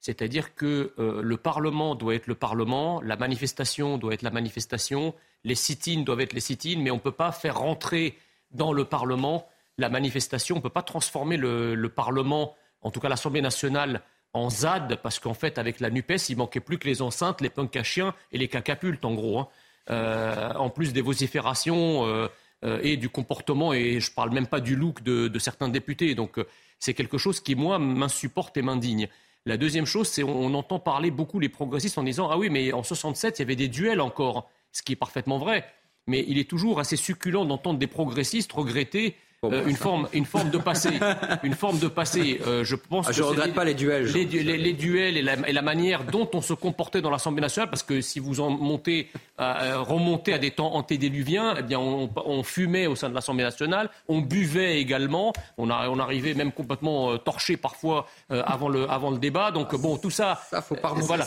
C'est-à-dire 0.00 0.54
que 0.54 0.94
euh, 0.98 1.22
le 1.22 1.36
Parlement 1.36 1.94
doit 1.94 2.14
être 2.14 2.26
le 2.26 2.34
Parlement, 2.34 3.00
la 3.02 3.16
manifestation 3.16 3.98
doit 3.98 4.14
être 4.14 4.22
la 4.22 4.30
manifestation, 4.30 5.14
les 5.44 5.54
sit-ins 5.54 6.02
doivent 6.02 6.20
être 6.20 6.32
les 6.32 6.40
sit-ins, 6.40 6.78
mais 6.78 6.90
on 6.90 6.96
ne 6.96 7.00
peut 7.00 7.12
pas 7.12 7.32
faire 7.32 7.58
rentrer 7.58 8.16
dans 8.50 8.72
le 8.72 8.84
Parlement 8.84 9.46
la 9.78 9.88
manifestation, 9.88 10.56
on 10.56 10.58
ne 10.58 10.62
peut 10.62 10.70
pas 10.70 10.82
transformer 10.82 11.36
le 11.38 11.88
Parlement, 11.88 12.54
en 12.82 12.90
tout 12.90 13.00
cas 13.00 13.08
l'Assemblée 13.08 13.40
nationale, 13.40 14.02
en 14.32 14.50
ZAD, 14.50 15.00
parce 15.02 15.18
qu'en 15.18 15.34
fait, 15.34 15.58
avec 15.58 15.80
la 15.80 15.90
NUPES, 15.90 16.28
il 16.28 16.36
manquait 16.36 16.60
plus 16.60 16.78
que 16.78 16.86
les 16.86 17.02
enceintes, 17.02 17.40
les 17.40 17.50
punks 17.50 17.76
à 17.76 17.82
chiens 17.82 18.14
et 18.32 18.38
les 18.38 18.48
cacapultes, 18.48 19.04
en 19.04 19.14
gros. 19.14 19.38
Hein. 19.40 19.48
Euh, 19.90 20.52
en 20.54 20.70
plus 20.70 20.92
des 20.92 21.00
vociférations 21.00 22.06
euh, 22.06 22.28
euh, 22.64 22.78
et 22.82 22.96
du 22.96 23.08
comportement, 23.08 23.72
et 23.72 23.98
je 23.98 24.12
parle 24.12 24.30
même 24.30 24.46
pas 24.46 24.60
du 24.60 24.76
look 24.76 25.02
de, 25.02 25.38
certains 25.38 25.68
députés. 25.68 26.14
Donc, 26.14 26.38
c'est 26.78 26.94
quelque 26.94 27.18
chose 27.18 27.40
qui, 27.40 27.56
moi, 27.56 27.78
m'insupporte 27.78 28.56
et 28.56 28.62
m'indigne. 28.62 29.08
La 29.46 29.56
deuxième 29.56 29.86
chose, 29.86 30.06
c'est 30.06 30.22
on, 30.22 30.54
entend 30.54 30.78
parler 30.78 31.10
beaucoup 31.10 31.40
les 31.40 31.48
progressistes 31.48 31.98
en 31.98 32.04
disant 32.04 32.28
Ah 32.30 32.38
oui, 32.38 32.50
mais 32.50 32.72
en 32.72 32.82
67, 32.82 33.38
il 33.38 33.42
y 33.42 33.44
avait 33.44 33.56
des 33.56 33.68
duels 33.68 34.00
encore, 34.00 34.48
ce 34.70 34.82
qui 34.82 34.92
est 34.92 34.96
parfaitement 34.96 35.38
vrai. 35.38 35.64
Mais 36.06 36.24
il 36.28 36.38
est 36.38 36.48
toujours 36.48 36.78
assez 36.78 36.96
succulent 36.96 37.44
d'entendre 37.44 37.78
des 37.78 37.86
progressistes 37.86 38.52
regretter 38.52 39.16
euh, 39.46 39.66
une, 39.66 39.76
forme, 39.76 40.06
une 40.12 40.26
forme 40.26 40.50
de 40.50 40.58
passé. 40.58 40.90
une 41.44 41.54
forme 41.54 41.78
de 41.78 41.88
passé. 41.88 42.42
Euh, 42.46 42.62
je 42.62 42.76
pense 42.76 43.06
ah, 43.08 43.12
je 43.12 43.22
ne 43.22 43.28
regrette 43.28 43.54
pas 43.54 43.64
les 43.64 43.72
duels. 43.72 44.04
Les, 44.12 44.26
les, 44.26 44.72
duels 44.74 45.16
et 45.16 45.22
la, 45.22 45.32
et 45.48 45.54
la, 45.54 45.62
manière 45.62 46.04
dont 46.04 46.28
on 46.34 46.42
se 46.42 46.52
comportait 46.52 47.00
dans 47.00 47.08
l'Assemblée 47.08 47.40
nationale, 47.40 47.70
parce 47.70 47.82
que 47.82 48.02
si 48.02 48.18
vous 48.20 48.40
en 48.40 48.50
montez, 48.50 49.08
euh, 49.40 49.78
remontez 49.78 50.34
à 50.34 50.38
des 50.38 50.50
temps 50.50 50.74
antédiluviens, 50.74 51.54
eh 51.58 51.62
bien 51.62 51.78
on, 51.78 52.10
on, 52.26 52.42
fumait 52.42 52.86
au 52.86 52.96
sein 52.96 53.08
de 53.08 53.14
l'Assemblée 53.14 53.44
nationale, 53.44 53.88
on 54.08 54.20
buvait 54.20 54.78
également, 54.78 55.32
on, 55.56 55.70
a, 55.70 55.88
on 55.88 55.98
arrivait 55.98 56.34
même 56.34 56.52
complètement 56.52 57.16
torché 57.16 57.56
parfois 57.56 58.06
avant, 58.28 58.68
le, 58.68 58.90
avant 58.90 59.10
le 59.10 59.18
débat. 59.18 59.52
Donc 59.52 59.74
bon, 59.74 59.96
tout 59.96 60.10
ça. 60.10 60.38
Ça 60.50 60.60
faut 60.60 60.74
pas 60.76 60.92
voilà. 60.98 61.24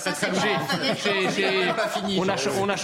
on 2.16 2.30
a, 2.30 2.36
on 2.60 2.70
a, 2.70 2.76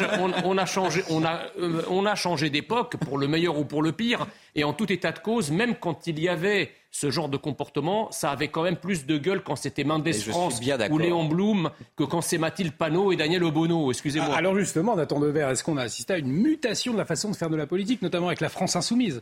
on 0.43 0.57
a 0.57 0.65
changé, 0.65 1.03
on 1.11 1.23
a, 1.23 1.41
on 1.87 2.07
a 2.07 2.15
changé 2.15 2.49
d'époque 2.49 2.97
pour 2.97 3.19
le 3.19 3.27
meilleur 3.27 3.59
ou 3.59 3.63
pour 3.63 3.83
le 3.83 3.91
pire. 3.91 4.25
Et 4.55 4.63
en 4.63 4.73
tout 4.73 4.91
état 4.91 5.11
de 5.11 5.19
cause, 5.19 5.51
même 5.51 5.75
quand 5.75 6.07
il 6.07 6.19
y 6.19 6.29
avait 6.29 6.71
ce 6.91 7.11
genre 7.11 7.29
de 7.29 7.37
comportement, 7.37 8.11
ça 8.11 8.31
avait 8.31 8.47
quand 8.47 8.63
même 8.63 8.75
plus 8.75 9.05
de 9.05 9.17
gueule 9.17 9.43
quand 9.43 9.55
c'était 9.55 9.83
Mendes 9.83 10.11
France 10.13 10.59
ou 10.89 10.97
Léon 10.97 11.25
Blum 11.25 11.69
que 11.95 12.03
quand 12.03 12.21
c'est 12.21 12.37
Mathilde 12.37 12.73
Panot 12.73 13.11
et 13.11 13.15
Daniel 13.15 13.43
Obono. 13.43 13.91
Excusez-moi. 13.91 14.35
Alors 14.35 14.55
justement, 14.55 14.95
Nathan 14.95 15.19
Devers, 15.19 15.49
est-ce 15.49 15.63
qu'on 15.63 15.77
a 15.77 15.83
assisté 15.83 16.13
à 16.13 16.17
une 16.17 16.31
mutation 16.31 16.93
de 16.93 16.97
la 16.97 17.05
façon 17.05 17.29
de 17.29 17.35
faire 17.35 17.49
de 17.49 17.55
la 17.55 17.67
politique, 17.67 18.01
notamment 18.01 18.27
avec 18.27 18.41
la 18.41 18.49
France 18.49 18.75
insoumise? 18.75 19.21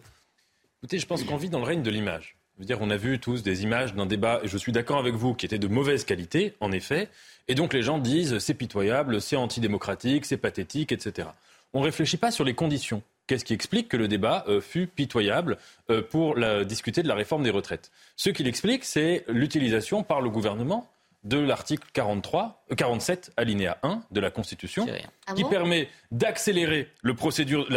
Écoutez, 0.80 1.00
je 1.00 1.06
pense 1.06 1.24
qu'on 1.24 1.38
vit 1.38 1.50
dans 1.50 1.60
le 1.60 1.66
règne 1.66 1.82
de 1.82 1.90
l'image. 1.90 2.38
Je 2.56 2.62
veux 2.62 2.66
dire, 2.66 2.80
on 2.82 2.90
a 2.90 2.98
vu 2.98 3.20
tous 3.20 3.44
des 3.44 3.64
images 3.64 3.94
d'un 3.94 4.08
débat, 4.08 4.40
et 4.44 4.48
je 4.48 4.58
suis 4.58 4.72
d'accord 4.72 4.98
avec 4.98 5.14
vous, 5.14 5.36
qui 5.36 5.46
était 5.46 5.60
de 5.60 5.68
mauvaise 5.68 6.06
qualité, 6.06 6.56
en 6.60 6.72
effet. 6.72 7.10
Et 7.48 7.54
donc 7.54 7.74
les 7.74 7.84
gens 7.84 8.00
disent 8.00 8.40
c'est 8.40 8.54
pitoyable, 8.54 9.22
c'est 9.22 9.36
antidémocratique, 9.36 10.26
c'est 10.26 10.38
pathétique, 10.38 10.92
etc. 10.92 11.28
On 11.74 11.82
ne 11.82 11.86
réfléchit 11.86 12.18
pas 12.18 12.32
sur 12.32 12.44
les 12.44 12.54
conditions. 12.54 13.04
Qu'est-ce 13.28 13.44
qui 13.44 13.54
explique 13.54 13.90
que 13.90 13.98
le 13.98 14.08
débat 14.08 14.46
euh, 14.48 14.62
fut 14.62 14.88
pitoyable 14.88 15.58
euh, 15.90 16.02
pour 16.02 16.36
discuter 16.66 17.04
de 17.04 17.10
la 17.10 17.16
réforme 17.16 17.44
des 17.44 17.50
retraites? 17.50 17.92
Ce 18.16 18.30
qui 18.30 18.44
l'explique, 18.44 18.86
c'est 18.86 19.26
l'utilisation 19.28 20.02
par 20.02 20.22
le 20.22 20.30
gouvernement 20.30 20.90
de 21.26 21.38
l'article 21.38 21.86
43, 21.92 22.64
47, 22.78 23.28
euh, 23.38 23.42
alinéa 23.42 23.80
1 23.84 24.02
de 24.12 24.20
la 24.22 24.32
Constitution, 24.32 24.88
ah 25.26 25.34
qui 25.34 25.44
permet 25.44 25.90
d'accélérer 26.12 26.90
la 27.04 27.14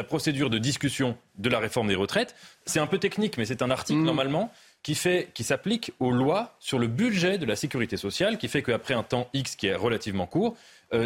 procédure 0.04 0.50
de 0.50 0.59
discussion 0.59 1.16
de 1.38 1.49
la 1.49 1.59
réforme 1.59 1.88
des 1.88 1.97
retraites. 1.97 2.37
C'est 2.64 2.78
un 2.78 2.87
peu 2.87 2.99
technique, 2.99 3.37
mais 3.37 3.45
c'est 3.45 3.62
un 3.62 3.71
article 3.71 3.99
mmh. 3.99 4.04
normalement 4.04 4.52
qui, 4.85 4.95
fait, 4.95 5.30
qui 5.35 5.42
s'applique 5.42 5.92
aux 5.99 6.12
lois 6.12 6.54
sur 6.61 6.78
le 6.78 6.87
budget 6.87 7.38
de 7.38 7.45
la 7.45 7.57
sécurité 7.57 7.97
sociale, 7.97 8.38
qui 8.38 8.47
fait 8.47 8.62
qu'après 8.62 8.95
un 8.95 9.02
temps 9.02 9.28
X 9.35 9.57
qui 9.57 9.66
est 9.66 9.75
relativement 9.75 10.26
court, 10.26 10.57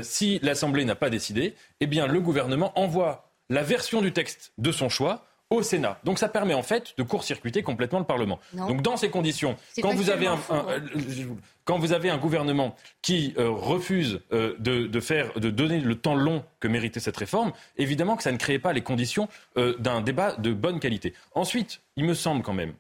si 0.03 0.39
l'Assemblée 0.43 0.85
n'a 0.85 0.95
pas 0.95 1.11
décidé, 1.11 1.55
eh 1.81 1.87
bien 1.87 2.07
le 2.07 2.21
gouvernement 2.21 2.79
envoie 2.79 3.34
la 3.51 3.63
version 3.63 4.01
du 4.01 4.13
texte 4.13 4.53
de 4.59 4.73
son 4.73 4.89
choix 4.89 5.27
au 5.51 5.63
Sénat. 5.63 5.99
Donc 6.05 6.19
ça 6.19 6.29
permet 6.29 6.55
en 6.55 6.63
fait 6.63 6.95
de 6.97 7.03
court-circuiter 7.03 7.63
complètement 7.63 7.99
le 7.99 8.05
Parlement. 8.05 8.41
Donc 8.55 8.83
dans 8.83 8.97
ces 8.97 9.11
conditions, 9.11 9.57
quand 9.81 9.95
vous, 9.95 10.11
avez 10.11 10.27
un, 10.27 10.39
euh, 10.51 10.81
quand 11.65 11.79
vous 11.79 11.93
avez 11.93 12.11
un 12.11 12.19
gouvernement 12.19 12.75
qui 13.03 13.35
euh, 13.39 13.51
refuse 13.51 14.21
euh, 14.33 14.55
de, 14.59 15.01
faire, 15.01 15.39
de 15.39 15.51
donner 15.51 15.81
le 15.81 15.95
temps 15.95 16.15
long 16.15 16.45
que 16.61 16.69
méritait 16.69 17.01
cette 17.01 17.17
réforme, 17.17 17.53
évidemment 17.77 18.17
que 18.17 18.23
ça 18.23 18.33
ne 18.33 18.39
crée 18.39 18.59
pas 18.59 18.73
les 18.73 18.83
conditions 18.83 19.29
d'un 19.57 20.01
débat 20.01 20.35
de 20.37 20.53
bonne 20.53 20.81
qualité. 20.81 21.15
Ensuite, 21.35 21.81
il 21.97 22.05
me 22.05 22.15
semble 22.15 22.43
quand 22.43 22.55
même 22.55 22.73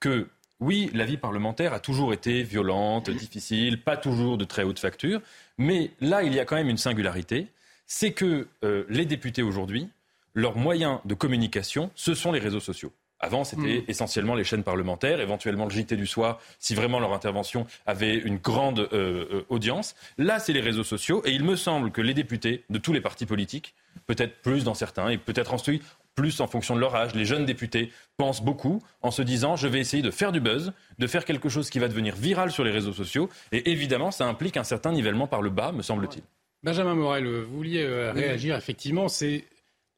que 0.00 0.28
oui, 0.58 0.90
la 0.94 1.04
vie 1.04 1.18
parlementaire 1.18 1.74
a 1.74 1.80
toujours 1.80 2.14
été 2.14 2.42
violente, 2.42 3.10
difficile, 3.10 3.82
pas 3.82 3.96
toujours 3.96 4.38
de 4.38 4.44
très 4.44 4.62
haute 4.62 4.78
facture, 4.78 5.20
mais 5.58 5.90
là, 6.00 6.22
il 6.22 6.32
y 6.32 6.40
a 6.40 6.46
quand 6.46 6.56
même 6.56 6.70
une 6.70 6.78
singularité, 6.78 7.48
c'est 7.86 8.12
que 8.12 8.48
les 8.88 9.04
députés 9.04 9.42
aujourd'hui 9.42 9.88
leurs 10.36 10.56
moyens 10.56 11.00
de 11.04 11.14
communication, 11.14 11.90
ce 11.96 12.14
sont 12.14 12.30
les 12.30 12.38
réseaux 12.38 12.60
sociaux. 12.60 12.92
Avant, 13.18 13.44
c'était 13.44 13.78
hmm. 13.78 13.84
essentiellement 13.88 14.34
les 14.34 14.44
chaînes 14.44 14.62
parlementaires, 14.62 15.20
éventuellement 15.20 15.64
le 15.64 15.70
JT 15.70 15.96
du 15.96 16.06
soir, 16.06 16.38
si 16.58 16.74
vraiment 16.74 17.00
leur 17.00 17.14
intervention 17.14 17.66
avait 17.86 18.14
une 18.14 18.36
grande 18.36 18.80
euh, 18.80 18.86
euh, 18.92 19.46
audience. 19.48 19.96
Là, 20.18 20.38
c'est 20.38 20.52
les 20.52 20.60
réseaux 20.60 20.84
sociaux, 20.84 21.22
et 21.24 21.30
il 21.30 21.42
me 21.42 21.56
semble 21.56 21.90
que 21.90 22.02
les 22.02 22.12
députés 22.12 22.64
de 22.68 22.78
tous 22.78 22.92
les 22.92 23.00
partis 23.00 23.24
politiques, 23.24 23.74
peut-être 24.06 24.42
plus 24.42 24.64
dans 24.64 24.74
certains, 24.74 25.08
et 25.08 25.16
peut-être 25.16 25.54
ensuite 25.54 25.82
plus 26.14 26.40
en 26.40 26.46
fonction 26.46 26.74
de 26.74 26.80
leur 26.80 26.94
âge, 26.94 27.14
les 27.14 27.24
jeunes 27.24 27.46
députés 27.46 27.90
pensent 28.18 28.42
beaucoup 28.42 28.82
en 29.02 29.10
se 29.10 29.22
disant 29.22 29.56
je 29.56 29.68
vais 29.68 29.80
essayer 29.80 30.02
de 30.02 30.10
faire 30.10 30.32
du 30.32 30.40
buzz, 30.40 30.72
de 30.98 31.06
faire 31.06 31.24
quelque 31.24 31.48
chose 31.48 31.70
qui 31.70 31.78
va 31.78 31.88
devenir 31.88 32.14
viral 32.14 32.50
sur 32.50 32.64
les 32.64 32.70
réseaux 32.70 32.92
sociaux, 32.92 33.30
et 33.52 33.70
évidemment, 33.70 34.10
ça 34.10 34.26
implique 34.26 34.58
un 34.58 34.64
certain 34.64 34.92
nivellement 34.92 35.26
par 35.26 35.40
le 35.40 35.48
bas, 35.48 35.72
me 35.72 35.82
semble-t-il. 35.82 36.22
Benjamin 36.62 36.94
Morel, 36.94 37.26
vous 37.26 37.56
vouliez 37.56 37.82
euh, 37.82 38.12
réagir, 38.12 38.56
effectivement, 38.56 39.08
c'est 39.08 39.44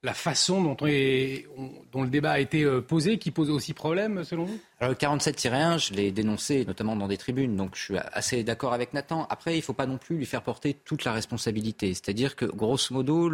la 0.03 0.15
façon 0.15 0.63
dont, 0.63 0.77
le 0.85 2.09
débat 2.09 2.33
a 2.33 2.39
été 2.39 2.63
euh, 2.63 2.81
posé 2.81 3.19
qui 3.19 3.31
pose 3.31 3.51
aussi 3.51 3.75
problème, 3.75 4.23
selon 4.23 4.45
vous? 4.45 4.59
Alors, 4.79 4.91
le 4.93 4.97
47-1, 4.97 5.89
je 5.89 5.95
l'ai 5.95 6.13
dénoncé, 6.13 6.65
notamment 6.65 6.95
dans 6.95 7.09
des 7.09 7.17
tribunes, 7.17 7.57
donc 7.57 7.75
je 7.75 7.83
suis 7.83 7.99
assez 8.13 8.45
d'accord 8.45 8.73
avec 8.73 8.93
Nathan. 8.93 9.27
Après, 9.29 9.55
il 9.55 9.59
ne 9.59 9.63
faut 9.63 9.73
pas 9.73 9.87
non 9.87 9.99
plus 9.99 10.17
lui 10.17 10.27
faire 10.27 10.43
porter 10.43 10.75
toute 10.75 11.05
la 11.05 11.13
responsabilité. 11.13 11.95
C'est-à-dire 11.95 12.37
que, 12.37 12.45
grosso 12.45 12.95
modo, 12.95 13.31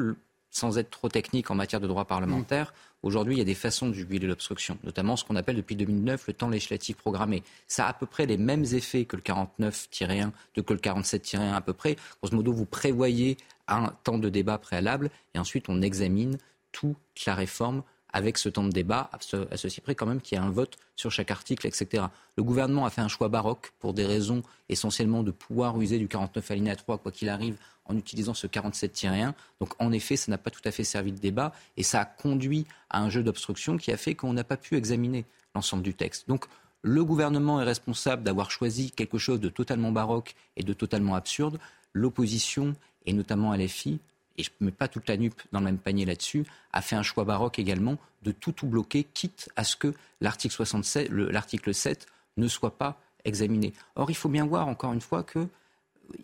sans 0.50 0.78
être 0.78 0.90
trop 0.90 1.08
technique 1.08 1.50
en 1.50 1.54
matière 1.54 1.80
de 1.80 1.86
droit 1.86 2.06
parlementaire, 2.06 2.68
mm. 2.68 3.06
aujourd'hui, 3.06 3.34
il 3.34 3.38
y 3.38 3.42
a 3.42 3.44
des 3.44 3.54
façons 3.54 3.88
de 3.88 3.92
juguler 3.92 4.26
l'obstruction, 4.26 4.78
notamment 4.84 5.16
ce 5.16 5.24
qu'on 5.24 5.36
appelle 5.36 5.56
depuis 5.56 5.76
2009 5.76 6.28
le 6.28 6.32
temps 6.32 6.48
législatif 6.48 6.96
programmé. 6.96 7.42
Ça 7.66 7.84
a 7.84 7.90
à 7.90 7.92
peu 7.92 8.06
près 8.06 8.24
les 8.24 8.38
mêmes 8.38 8.64
effets 8.72 9.04
que 9.04 9.16
le 9.16 9.22
49-1, 9.22 10.30
que 10.54 10.72
le 10.72 10.78
47-1 10.78 11.52
à 11.52 11.60
peu 11.60 11.74
près. 11.74 11.96
Grosso 12.22 12.34
modo, 12.34 12.52
vous 12.52 12.64
prévoyez 12.64 13.36
un 13.68 13.92
temps 14.04 14.18
de 14.18 14.30
débat 14.30 14.56
préalable 14.56 15.10
et 15.34 15.38
ensuite 15.38 15.68
on 15.68 15.82
examine 15.82 16.38
toute 16.74 16.96
la 17.26 17.34
réforme 17.34 17.82
avec 18.12 18.38
ce 18.38 18.48
temps 18.48 18.62
de 18.62 18.70
débat, 18.70 19.10
à, 19.12 19.56
ceci 19.56 19.80
près 19.80 19.94
quand 19.94 20.06
même 20.06 20.20
qu'il 20.20 20.36
y 20.36 20.40
a 20.40 20.44
un 20.44 20.50
vote 20.50 20.76
sur 20.94 21.10
chaque 21.10 21.32
article, 21.32 21.66
etc. 21.66 22.04
Le 22.36 22.44
gouvernement 22.44 22.86
a 22.86 22.90
fait 22.90 23.00
un 23.00 23.08
choix 23.08 23.28
baroque 23.28 23.72
pour 23.80 23.92
des 23.92 24.06
raisons 24.06 24.42
essentiellement 24.68 25.24
de 25.24 25.32
pouvoir 25.32 25.80
user 25.80 25.98
du 25.98 26.06
49 26.06 26.50
alinéa 26.52 26.76
3, 26.76 26.98
quoi 26.98 27.10
qu'il 27.10 27.28
arrive, 27.28 27.56
en 27.86 27.96
utilisant 27.96 28.34
ce 28.34 28.46
47-1. 28.46 29.32
Donc 29.60 29.70
en 29.80 29.90
effet, 29.90 30.14
ça 30.16 30.30
n'a 30.30 30.38
pas 30.38 30.50
tout 30.50 30.60
à 30.64 30.70
fait 30.70 30.84
servi 30.84 31.10
de 31.10 31.18
débat 31.18 31.52
et 31.76 31.82
ça 31.82 32.02
a 32.02 32.04
conduit 32.04 32.66
à 32.88 33.00
un 33.00 33.10
jeu 33.10 33.24
d'obstruction 33.24 33.76
qui 33.76 33.90
a 33.90 33.96
fait 33.96 34.14
qu'on 34.14 34.32
n'a 34.32 34.44
pas 34.44 34.56
pu 34.56 34.76
examiner 34.76 35.24
l'ensemble 35.56 35.82
du 35.82 35.94
texte. 35.94 36.28
Donc 36.28 36.46
le 36.82 37.04
gouvernement 37.04 37.60
est 37.60 37.64
responsable 37.64 38.22
d'avoir 38.22 38.52
choisi 38.52 38.92
quelque 38.92 39.18
chose 39.18 39.40
de 39.40 39.48
totalement 39.48 39.90
baroque 39.90 40.36
et 40.56 40.62
de 40.62 40.72
totalement 40.72 41.16
absurde. 41.16 41.58
L'opposition, 41.92 42.74
et 43.06 43.12
notamment 43.12 43.54
LFI, 43.54 43.98
et 44.36 44.42
je 44.42 44.50
ne 44.60 44.66
mets 44.66 44.72
pas 44.72 44.88
toute 44.88 45.08
la 45.08 45.16
nupe 45.16 45.40
dans 45.52 45.60
le 45.60 45.66
même 45.66 45.78
panier 45.78 46.04
là-dessus, 46.04 46.44
a 46.72 46.82
fait 46.82 46.96
un 46.96 47.02
choix 47.02 47.24
baroque 47.24 47.58
également 47.58 47.98
de 48.22 48.32
tout 48.32 48.52
tout 48.52 48.66
bloquer, 48.66 49.04
quitte 49.04 49.50
à 49.56 49.64
ce 49.64 49.76
que 49.76 49.94
l'article 50.20 50.54
67, 50.54 51.10
l'article 51.10 51.74
7 51.74 52.06
ne 52.36 52.48
soit 52.48 52.76
pas 52.76 53.00
examiné. 53.24 53.72
Or, 53.96 54.10
il 54.10 54.14
faut 54.14 54.28
bien 54.28 54.46
voir 54.46 54.68
encore 54.68 54.92
une 54.92 55.00
fois 55.00 55.22
que 55.22 55.46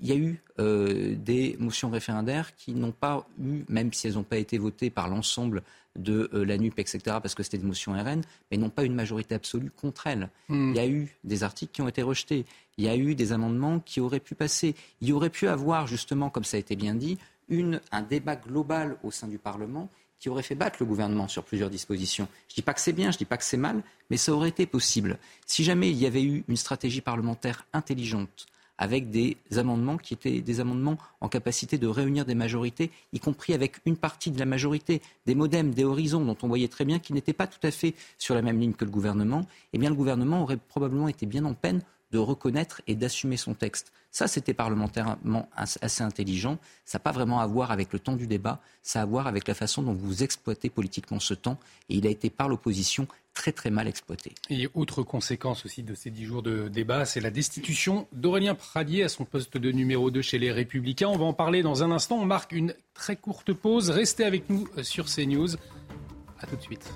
il 0.00 0.08
y 0.08 0.12
a 0.12 0.16
eu 0.16 0.42
euh, 0.58 1.14
des 1.16 1.56
motions 1.58 1.90
référendaires 1.90 2.54
qui 2.56 2.74
n'ont 2.74 2.92
pas 2.92 3.26
eu, 3.42 3.64
même 3.68 3.92
si 3.92 4.06
elles 4.06 4.14
n'ont 4.14 4.22
pas 4.22 4.36
été 4.36 4.58
votées 4.58 4.90
par 4.90 5.08
l'ensemble 5.08 5.62
de 5.96 6.30
euh, 6.34 6.44
la 6.44 6.56
NUP, 6.58 6.78
etc., 6.78 7.00
parce 7.04 7.34
que 7.34 7.42
c'était 7.42 7.58
des 7.58 7.66
motions 7.66 7.92
RN, 7.92 8.22
mais 8.50 8.56
n'ont 8.56 8.70
pas 8.70 8.84
une 8.84 8.94
majorité 8.94 9.34
absolue 9.34 9.70
contre 9.70 10.06
elles. 10.06 10.28
Hmm. 10.48 10.70
Il 10.70 10.76
y 10.76 10.80
a 10.80 10.86
eu 10.86 11.16
des 11.24 11.42
articles 11.42 11.72
qui 11.72 11.82
ont 11.82 11.88
été 11.88 12.02
rejetés. 12.02 12.44
Il 12.78 12.84
y 12.84 12.88
a 12.88 12.96
eu 12.96 13.14
des 13.14 13.32
amendements 13.32 13.80
qui 13.80 14.00
auraient 14.00 14.20
pu 14.20 14.34
passer. 14.34 14.74
Il 15.00 15.08
y 15.08 15.12
aurait 15.12 15.30
pu 15.30 15.48
avoir, 15.48 15.86
justement, 15.86 16.30
comme 16.30 16.44
ça 16.44 16.56
a 16.56 16.60
été 16.60 16.76
bien 16.76 16.94
dit, 16.94 17.18
un 17.92 18.02
débat 18.02 18.36
global 18.36 18.96
au 19.02 19.10
sein 19.10 19.28
du 19.28 19.38
Parlement 19.38 19.88
qui 20.18 20.28
aurait 20.28 20.42
fait 20.42 20.54
battre 20.54 20.76
le 20.80 20.86
gouvernement 20.86 21.28
sur 21.28 21.42
plusieurs 21.42 21.70
dispositions. 21.70 22.28
Je 22.48 22.52
ne 22.52 22.56
dis 22.56 22.62
pas 22.62 22.74
que 22.74 22.80
c'est 22.80 22.92
bien, 22.92 23.10
je 23.10 23.16
ne 23.16 23.18
dis 23.18 23.24
pas 23.24 23.38
que 23.38 23.44
c'est 23.44 23.56
mal, 23.56 23.82
mais 24.10 24.18
ça 24.18 24.32
aurait 24.32 24.50
été 24.50 24.66
possible. 24.66 25.18
Si 25.46 25.64
jamais 25.64 25.90
il 25.90 25.96
y 25.96 26.06
avait 26.06 26.22
eu 26.22 26.44
une 26.46 26.56
stratégie 26.56 27.00
parlementaire 27.00 27.66
intelligente, 27.72 28.46
avec 28.80 29.10
des 29.10 29.36
amendements 29.56 29.98
qui 29.98 30.14
étaient 30.14 30.40
des 30.40 30.58
amendements 30.58 30.96
en 31.20 31.28
capacité 31.28 31.76
de 31.76 31.86
réunir 31.86 32.24
des 32.24 32.34
majorités, 32.34 32.90
y 33.12 33.20
compris 33.20 33.52
avec 33.52 33.76
une 33.84 33.96
partie 33.96 34.30
de 34.30 34.38
la 34.38 34.46
majorité, 34.46 35.02
des 35.26 35.34
modems, 35.34 35.72
des 35.72 35.84
horizons, 35.84 36.24
dont 36.24 36.36
on 36.42 36.48
voyait 36.48 36.68
très 36.68 36.86
bien 36.86 36.98
qu'ils 36.98 37.14
n'étaient 37.14 37.34
pas 37.34 37.46
tout 37.46 37.64
à 37.66 37.70
fait 37.70 37.94
sur 38.16 38.34
la 38.34 38.40
même 38.40 38.58
ligne 38.58 38.72
que 38.72 38.86
le 38.86 38.90
gouvernement, 38.90 39.46
eh 39.74 39.78
bien 39.78 39.90
le 39.90 39.96
gouvernement 39.96 40.42
aurait 40.42 40.56
probablement 40.56 41.08
été 41.08 41.26
bien 41.26 41.44
en 41.44 41.52
peine 41.52 41.82
de 42.12 42.18
reconnaître 42.18 42.82
et 42.86 42.94
d'assumer 42.94 43.36
son 43.36 43.54
texte. 43.54 43.92
Ça, 44.12 44.26
c'était 44.26 44.54
parlementairement 44.54 45.48
assez 45.54 46.02
intelligent. 46.02 46.58
Ça 46.84 46.98
n'a 46.98 47.00
pas 47.00 47.12
vraiment 47.12 47.40
à 47.40 47.46
voir 47.46 47.70
avec 47.70 47.92
le 47.92 48.00
temps 48.00 48.16
du 48.16 48.26
débat, 48.26 48.60
ça 48.82 49.00
a 49.00 49.02
à 49.02 49.06
voir 49.06 49.28
avec 49.28 49.46
la 49.46 49.54
façon 49.54 49.82
dont 49.82 49.92
vous 49.92 50.22
exploitez 50.24 50.68
politiquement 50.68 51.20
ce 51.20 51.34
temps. 51.34 51.58
Et 51.88 51.96
il 51.96 52.06
a 52.06 52.10
été 52.10 52.28
par 52.28 52.48
l'opposition 52.48 53.06
très 53.34 53.52
très 53.52 53.70
mal 53.70 53.86
exploité. 53.86 54.32
Et 54.50 54.68
autre 54.74 55.02
conséquence 55.04 55.64
aussi 55.64 55.84
de 55.84 55.94
ces 55.94 56.10
dix 56.10 56.24
jours 56.24 56.42
de 56.42 56.68
débat, 56.68 57.04
c'est 57.04 57.20
la 57.20 57.30
destitution 57.30 58.08
d'Aurélien 58.12 58.56
Pradier 58.56 59.04
à 59.04 59.08
son 59.08 59.24
poste 59.24 59.56
de 59.56 59.70
numéro 59.70 60.10
2 60.10 60.20
chez 60.22 60.38
les 60.38 60.50
Républicains. 60.50 61.08
On 61.08 61.16
va 61.16 61.24
en 61.24 61.32
parler 61.32 61.62
dans 61.62 61.84
un 61.84 61.92
instant. 61.92 62.18
On 62.18 62.26
marque 62.26 62.52
une 62.52 62.74
très 62.94 63.16
courte 63.16 63.52
pause. 63.52 63.90
Restez 63.90 64.24
avec 64.24 64.50
nous 64.50 64.68
sur 64.82 65.06
CNews. 65.06 65.54
A 66.40 66.46
tout 66.46 66.56
de 66.56 66.62
suite. 66.62 66.90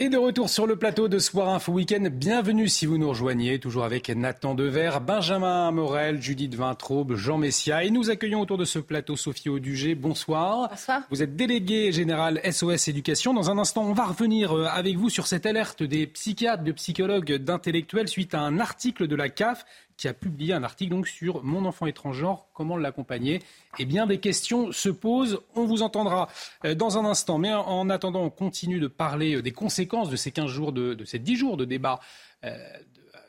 Et 0.00 0.10
de 0.10 0.16
retour 0.16 0.48
sur 0.48 0.68
le 0.68 0.76
plateau 0.76 1.08
de 1.08 1.18
Soir 1.18 1.48
Info 1.48 1.72
Week-end, 1.72 2.06
bienvenue 2.12 2.68
si 2.68 2.86
vous 2.86 2.98
nous 2.98 3.08
rejoignez, 3.08 3.58
toujours 3.58 3.82
avec 3.82 4.08
Nathan 4.10 4.54
Dever, 4.54 4.98
Benjamin 5.04 5.72
Morel, 5.72 6.22
Judith 6.22 6.54
Vintraube, 6.54 7.16
Jean 7.16 7.36
Messia. 7.36 7.82
Et 7.82 7.90
nous 7.90 8.08
accueillons 8.08 8.40
autour 8.40 8.58
de 8.58 8.64
ce 8.64 8.78
plateau 8.78 9.16
Sophie 9.16 9.48
Audugé. 9.48 9.96
Bonsoir. 9.96 10.68
Bonsoir. 10.68 11.02
Vous 11.10 11.20
êtes 11.20 11.34
délégué 11.34 11.90
général 11.90 12.40
SOS 12.48 12.86
Éducation. 12.86 13.34
Dans 13.34 13.50
un 13.50 13.58
instant, 13.58 13.82
on 13.82 13.92
va 13.92 14.04
revenir 14.04 14.56
euh, 14.56 14.66
avec 14.66 14.96
vous 14.96 15.10
sur 15.10 15.26
cette 15.26 15.46
alerte 15.46 15.82
des 15.82 16.06
psychiatres, 16.06 16.62
de 16.62 16.70
psychologues, 16.70 17.32
d'intellectuels 17.32 18.06
suite 18.06 18.34
à 18.34 18.40
un 18.42 18.60
article 18.60 19.08
de 19.08 19.16
la 19.16 19.28
CAF 19.28 19.64
qui 19.98 20.08
a 20.08 20.14
publié 20.14 20.54
un 20.54 20.62
article 20.62 20.92
donc 20.92 21.08
sur 21.08 21.44
Mon 21.44 21.66
enfant 21.66 21.86
étranger, 21.86 22.32
comment 22.54 22.76
l'accompagner. 22.78 23.42
Et 23.78 23.84
bien 23.84 24.06
des 24.06 24.18
questions 24.18 24.72
se 24.72 24.88
posent, 24.88 25.40
on 25.54 25.66
vous 25.66 25.82
entendra 25.82 26.28
euh, 26.64 26.74
dans 26.74 26.96
un 26.96 27.04
instant. 27.04 27.36
Mais 27.36 27.52
en 27.52 27.90
attendant, 27.90 28.22
on 28.22 28.30
continue 28.30 28.78
de 28.78 28.86
parler 28.86 29.36
euh, 29.36 29.42
des 29.42 29.50
conséquences 29.50 30.08
de 30.08 30.16
ces 30.16 30.30
15 30.30 30.50
jours, 30.50 30.72
de, 30.72 31.04
ces 31.04 31.18
10 31.18 31.36
jours 31.36 31.56
de 31.58 31.66
débat. 31.66 32.00
Euh, 32.44 32.56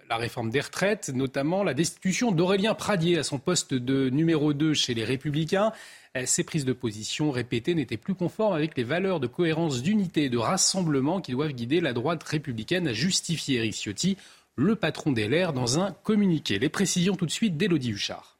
la 0.09 0.17
réforme 0.17 0.49
des 0.49 0.61
retraites, 0.61 1.09
notamment 1.09 1.63
la 1.63 1.75
destitution 1.75 2.31
d'Aurélien 2.31 2.73
Pradier 2.73 3.19
à 3.19 3.23
son 3.23 3.37
poste 3.37 3.75
de 3.75 4.09
numéro 4.09 4.53
2 4.53 4.73
chez 4.73 4.95
les 4.95 5.03
Républicains. 5.03 5.71
Ces 6.25 6.43
prises 6.43 6.65
de 6.65 6.73
position 6.73 7.29
répétées 7.29 7.75
n'étaient 7.75 7.95
plus 7.95 8.15
conformes 8.15 8.55
avec 8.55 8.75
les 8.75 8.83
valeurs 8.83 9.19
de 9.19 9.27
cohérence, 9.27 9.83
d'unité 9.83 10.23
et 10.23 10.29
de 10.29 10.39
rassemblement 10.39 11.21
qui 11.21 11.33
doivent 11.33 11.51
guider 11.51 11.79
la 11.79 11.93
droite 11.93 12.23
républicaine, 12.23 12.87
a 12.87 12.93
justifié 12.93 13.57
Eric 13.57 13.75
Ciotti, 13.75 14.17
le 14.59 14.75
patron 14.75 15.11
des 15.11 15.27
LR, 15.27 15.53
dans 15.53 15.79
un 15.79 15.91
communiqué. 16.03 16.59
Les 16.59 16.69
précisions 16.69 17.15
tout 17.15 17.25
de 17.25 17.31
suite 17.31 17.57
d'Élodie 17.57 17.91
Huchard. 17.91 18.38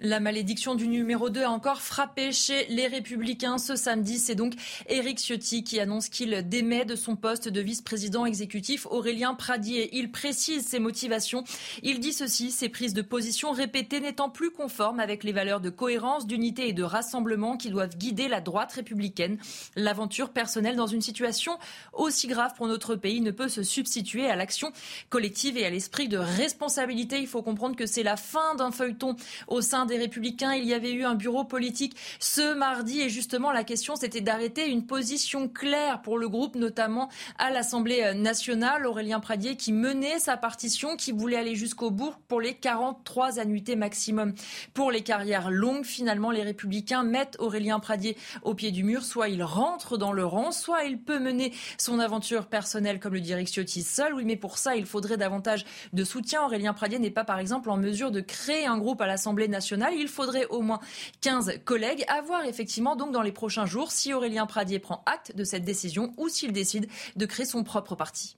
La 0.00 0.20
malédiction 0.20 0.76
du 0.76 0.86
numéro 0.86 1.28
2 1.28 1.42
a 1.42 1.50
encore 1.50 1.80
frappé 1.80 2.30
chez 2.30 2.66
les 2.66 2.86
Républicains 2.86 3.58
ce 3.58 3.74
samedi. 3.74 4.20
C'est 4.20 4.36
donc 4.36 4.52
Éric 4.88 5.18
Ciotti 5.18 5.64
qui 5.64 5.80
annonce 5.80 6.08
qu'il 6.08 6.48
démet 6.48 6.84
de 6.84 6.94
son 6.94 7.16
poste 7.16 7.48
de 7.48 7.60
vice-président 7.60 8.24
exécutif 8.24 8.86
Aurélien 8.86 9.34
Pradier. 9.34 9.90
Il 9.98 10.12
précise 10.12 10.64
ses 10.64 10.78
motivations. 10.78 11.42
Il 11.82 11.98
dit 11.98 12.12
ceci, 12.12 12.52
ses 12.52 12.68
prises 12.68 12.94
de 12.94 13.02
position 13.02 13.50
répétées 13.50 13.98
n'étant 13.98 14.30
plus 14.30 14.52
conformes 14.52 15.00
avec 15.00 15.24
les 15.24 15.32
valeurs 15.32 15.60
de 15.60 15.68
cohérence, 15.68 16.28
d'unité 16.28 16.68
et 16.68 16.72
de 16.72 16.84
rassemblement 16.84 17.56
qui 17.56 17.68
doivent 17.68 17.96
guider 17.96 18.28
la 18.28 18.40
droite 18.40 18.74
républicaine. 18.74 19.36
L'aventure 19.74 20.30
personnelle 20.30 20.76
dans 20.76 20.86
une 20.86 21.02
situation 21.02 21.58
aussi 21.92 22.28
grave 22.28 22.54
pour 22.54 22.68
notre 22.68 22.94
pays 22.94 23.20
ne 23.20 23.32
peut 23.32 23.48
se 23.48 23.64
substituer 23.64 24.30
à 24.30 24.36
l'action 24.36 24.70
collective 25.10 25.56
et 25.56 25.66
à 25.66 25.70
l'esprit 25.70 26.06
de 26.06 26.18
responsabilité. 26.18 27.18
Il 27.18 27.26
faut 27.26 27.42
comprendre 27.42 27.74
que 27.74 27.86
c'est 27.86 28.04
la 28.04 28.16
fin 28.16 28.54
d'un 28.54 28.70
feuilleton 28.70 29.16
au 29.48 29.60
sein 29.60 29.87
des 29.88 29.98
Républicains, 29.98 30.54
il 30.54 30.64
y 30.64 30.74
avait 30.74 30.92
eu 30.92 31.04
un 31.04 31.16
bureau 31.16 31.44
politique 31.44 31.96
ce 32.20 32.54
mardi 32.54 33.00
et 33.00 33.08
justement 33.08 33.50
la 33.50 33.64
question 33.64 33.96
c'était 33.96 34.20
d'arrêter 34.20 34.68
une 34.68 34.86
position 34.86 35.48
claire 35.48 36.02
pour 36.02 36.18
le 36.18 36.28
groupe, 36.28 36.54
notamment 36.54 37.08
à 37.38 37.50
l'Assemblée 37.50 38.14
nationale. 38.14 38.86
Aurélien 38.86 39.18
Pradier 39.18 39.56
qui 39.56 39.72
menait 39.72 40.18
sa 40.18 40.36
partition, 40.36 40.96
qui 40.96 41.10
voulait 41.10 41.36
aller 41.36 41.56
jusqu'au 41.56 41.90
bout 41.90 42.14
pour 42.28 42.40
les 42.40 42.54
43 42.54 43.40
annuités 43.40 43.76
maximum 43.76 44.34
pour 44.74 44.90
les 44.90 45.02
carrières 45.02 45.50
longues. 45.50 45.84
Finalement, 45.84 46.30
les 46.30 46.42
Républicains 46.42 47.02
mettent 47.02 47.36
Aurélien 47.38 47.80
Pradier 47.80 48.16
au 48.42 48.54
pied 48.54 48.70
du 48.70 48.84
mur. 48.84 49.02
Soit 49.02 49.28
il 49.28 49.42
rentre 49.42 49.96
dans 49.96 50.12
le 50.12 50.24
rang, 50.24 50.52
soit 50.52 50.84
il 50.84 50.98
peut 50.98 51.18
mener 51.18 51.52
son 51.78 51.98
aventure 51.98 52.46
personnelle, 52.46 53.00
comme 53.00 53.14
le 53.14 53.26
Eric 53.26 53.48
Ciotti, 53.48 53.82
seul. 53.82 54.14
Oui, 54.14 54.24
mais 54.24 54.36
pour 54.36 54.58
ça, 54.58 54.76
il 54.76 54.86
faudrait 54.86 55.16
davantage 55.16 55.64
de 55.92 56.04
soutien. 56.04 56.44
Aurélien 56.44 56.74
Pradier 56.74 56.98
n'est 56.98 57.10
pas, 57.10 57.24
par 57.24 57.38
exemple, 57.38 57.70
en 57.70 57.76
mesure 57.76 58.10
de 58.10 58.20
créer 58.20 58.66
un 58.66 58.78
groupe 58.78 59.00
à 59.00 59.06
l'Assemblée 59.06 59.48
nationale 59.48 59.77
il 59.92 60.08
faudrait 60.08 60.46
au 60.46 60.60
moins 60.60 60.80
15 61.20 61.60
collègues. 61.64 62.04
À 62.08 62.20
voir 62.22 62.44
effectivement 62.44 62.96
donc 62.96 63.12
dans 63.12 63.22
les 63.22 63.32
prochains 63.32 63.66
jours 63.66 63.92
si 63.92 64.12
Aurélien 64.12 64.46
Pradier 64.46 64.78
prend 64.78 65.02
acte 65.06 65.34
de 65.34 65.44
cette 65.44 65.64
décision 65.64 66.12
ou 66.16 66.28
s'il 66.28 66.52
décide 66.52 66.88
de 67.16 67.26
créer 67.26 67.46
son 67.46 67.64
propre 67.64 67.94
parti. 67.94 68.36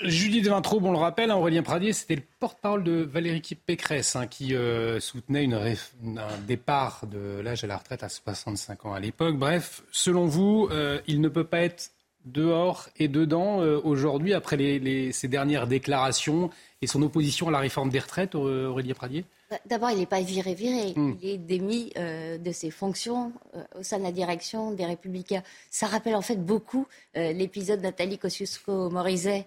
Judith 0.00 0.46
Vintraube, 0.46 0.84
on 0.84 0.92
le 0.92 0.98
rappelle, 0.98 1.32
hein, 1.32 1.36
Aurélien 1.36 1.64
Pradier, 1.64 1.92
c'était 1.92 2.14
le 2.14 2.22
porte-parole 2.38 2.84
de 2.84 3.02
Valérie 3.02 3.42
Pécresse 3.66 4.14
hein, 4.14 4.28
qui 4.28 4.54
euh, 4.54 5.00
soutenait 5.00 5.42
une 5.42 5.54
un 5.54 6.38
départ 6.46 7.04
de 7.06 7.40
l'âge 7.40 7.64
à 7.64 7.66
la 7.66 7.76
retraite 7.76 8.04
à 8.04 8.08
65 8.08 8.86
ans 8.86 8.94
à 8.94 9.00
l'époque. 9.00 9.36
Bref, 9.36 9.82
selon 9.90 10.26
vous, 10.26 10.68
euh, 10.70 11.00
il 11.08 11.20
ne 11.20 11.28
peut 11.28 11.42
pas 11.42 11.62
être 11.62 11.90
dehors 12.24 12.88
et 12.96 13.08
dedans 13.08 13.62
euh, 13.62 13.80
aujourd'hui 13.82 14.34
après 14.34 14.56
les, 14.56 15.12
ces 15.12 15.28
dernières 15.28 15.66
déclarations 15.66 16.50
et 16.82 16.86
son 16.86 17.02
opposition 17.02 17.48
à 17.48 17.50
la 17.50 17.58
réforme 17.58 17.90
des 17.90 17.98
retraites, 17.98 18.34
Aurélien 18.34 18.94
Pradier? 18.94 19.24
D'abord, 19.64 19.90
il 19.90 19.98
n'est 19.98 20.06
pas 20.06 20.20
viré-viré. 20.20 20.92
Hmm. 20.94 21.14
Il 21.22 21.28
est 21.30 21.38
démis 21.38 21.90
euh, 21.96 22.36
de 22.36 22.52
ses 22.52 22.70
fonctions 22.70 23.32
euh, 23.54 23.62
au 23.80 23.82
sein 23.82 23.98
de 23.98 24.02
la 24.02 24.12
direction 24.12 24.72
des 24.72 24.84
Républicains. 24.84 25.42
Ça 25.70 25.86
rappelle 25.86 26.14
en 26.14 26.22
fait 26.22 26.36
beaucoup 26.36 26.86
euh, 27.16 27.32
l'épisode 27.32 27.80
Nathalie 27.80 28.18
Kosciusko-Morizet 28.18 29.46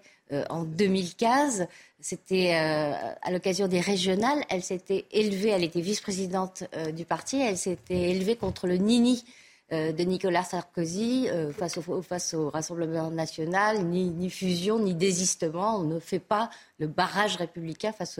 en 0.49 0.63
2015. 0.63 1.67
C'était 1.99 2.53
à 2.53 3.31
l'occasion 3.31 3.67
des 3.67 3.81
régionales. 3.81 4.45
Elle 4.49 4.63
s'était 4.63 5.03
élevée, 5.11 5.49
elle 5.49 5.65
était 5.65 5.81
vice-présidente 5.81 6.63
du 6.95 7.03
parti, 7.03 7.41
elle 7.41 7.57
s'était 7.57 8.11
élevée 8.11 8.37
contre 8.37 8.65
le 8.65 8.77
Nini 8.77 9.25
euh, 9.25 9.27
de 9.71 10.03
Nicolas 10.03 10.43
Sarkozy 10.43 11.29
euh, 11.29 11.53
face, 11.53 11.77
au, 11.77 12.01
face, 12.01 12.33
au, 12.33 12.49
Rassemblement 12.49 13.09
national, 13.09 13.83
ni, 13.85 14.29
fusion, 14.29 14.79
ni 14.79 14.93
désistement. 14.93 15.77
On 15.77 15.83
ne 15.83 15.99
fait 15.99 16.19
pas 16.19 16.49
le 16.77 16.87
barrage 16.87 17.37
républicain 17.37 17.91
face, 17.91 18.19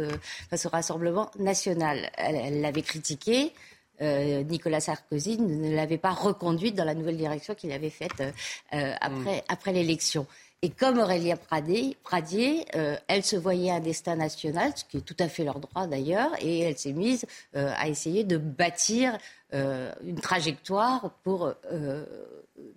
face 0.50 0.66
au 0.66 0.70
Rassemblement 0.70 1.30
national. 1.40 2.10
Elle 2.18 2.62
l'avait 2.62 2.82
critiqué. 2.82 3.54
Euh, 4.02 4.44
Nicolas 4.44 4.80
Sarkozy 4.80 5.38
ne 5.38 5.76
l'avait 5.76 5.98
pas 5.98 6.12
reconduite 6.12 6.76
dans 6.76 6.86
la 6.86 6.96
nouvelle 6.96 7.18
direction 7.18 7.54
qu'il 7.54 7.72
avait 7.72 7.92
faite 7.92 8.24
après, 8.72 9.38
mm. 9.38 9.44
après 9.50 9.74
l'élection. 9.74 10.26
Et 10.64 10.70
comme 10.70 11.00
Aurélia 11.00 11.38
Pradier, 11.38 11.98
Pradier 12.04 12.66
elle 13.08 13.24
se 13.24 13.36
voyait 13.36 13.72
un 13.72 13.80
destin 13.80 14.16
national, 14.16 14.72
ce 14.76 14.86
qui 14.86 14.98
est 14.98 15.02
tout 15.02 15.16
à 15.18 15.28
fait 15.28 15.44
leur 15.44 15.60
droit 15.60 15.88
d'ailleurs, 15.88 16.32
et 16.40 16.60
elle 16.60 16.78
s'est 16.78 16.94
mise 16.94 17.26
à 17.54 17.88
essayer 17.88 18.24
de 18.24 18.38
bâtir 18.38 19.18
euh, 19.54 19.92
une 20.06 20.22
trajectoire 20.22 21.12
pour 21.24 21.52
euh, 21.74 22.06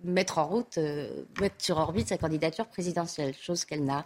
mettre 0.02 0.38
en 0.38 0.46
route, 0.48 0.76
euh, 0.78 1.22
mettre 1.40 1.54
sur 1.58 1.78
orbite 1.78 2.08
sa 2.08 2.18
candidature 2.18 2.66
présidentielle, 2.66 3.32
chose 3.40 3.64
qu'elle 3.64 3.84
n'a 3.84 4.04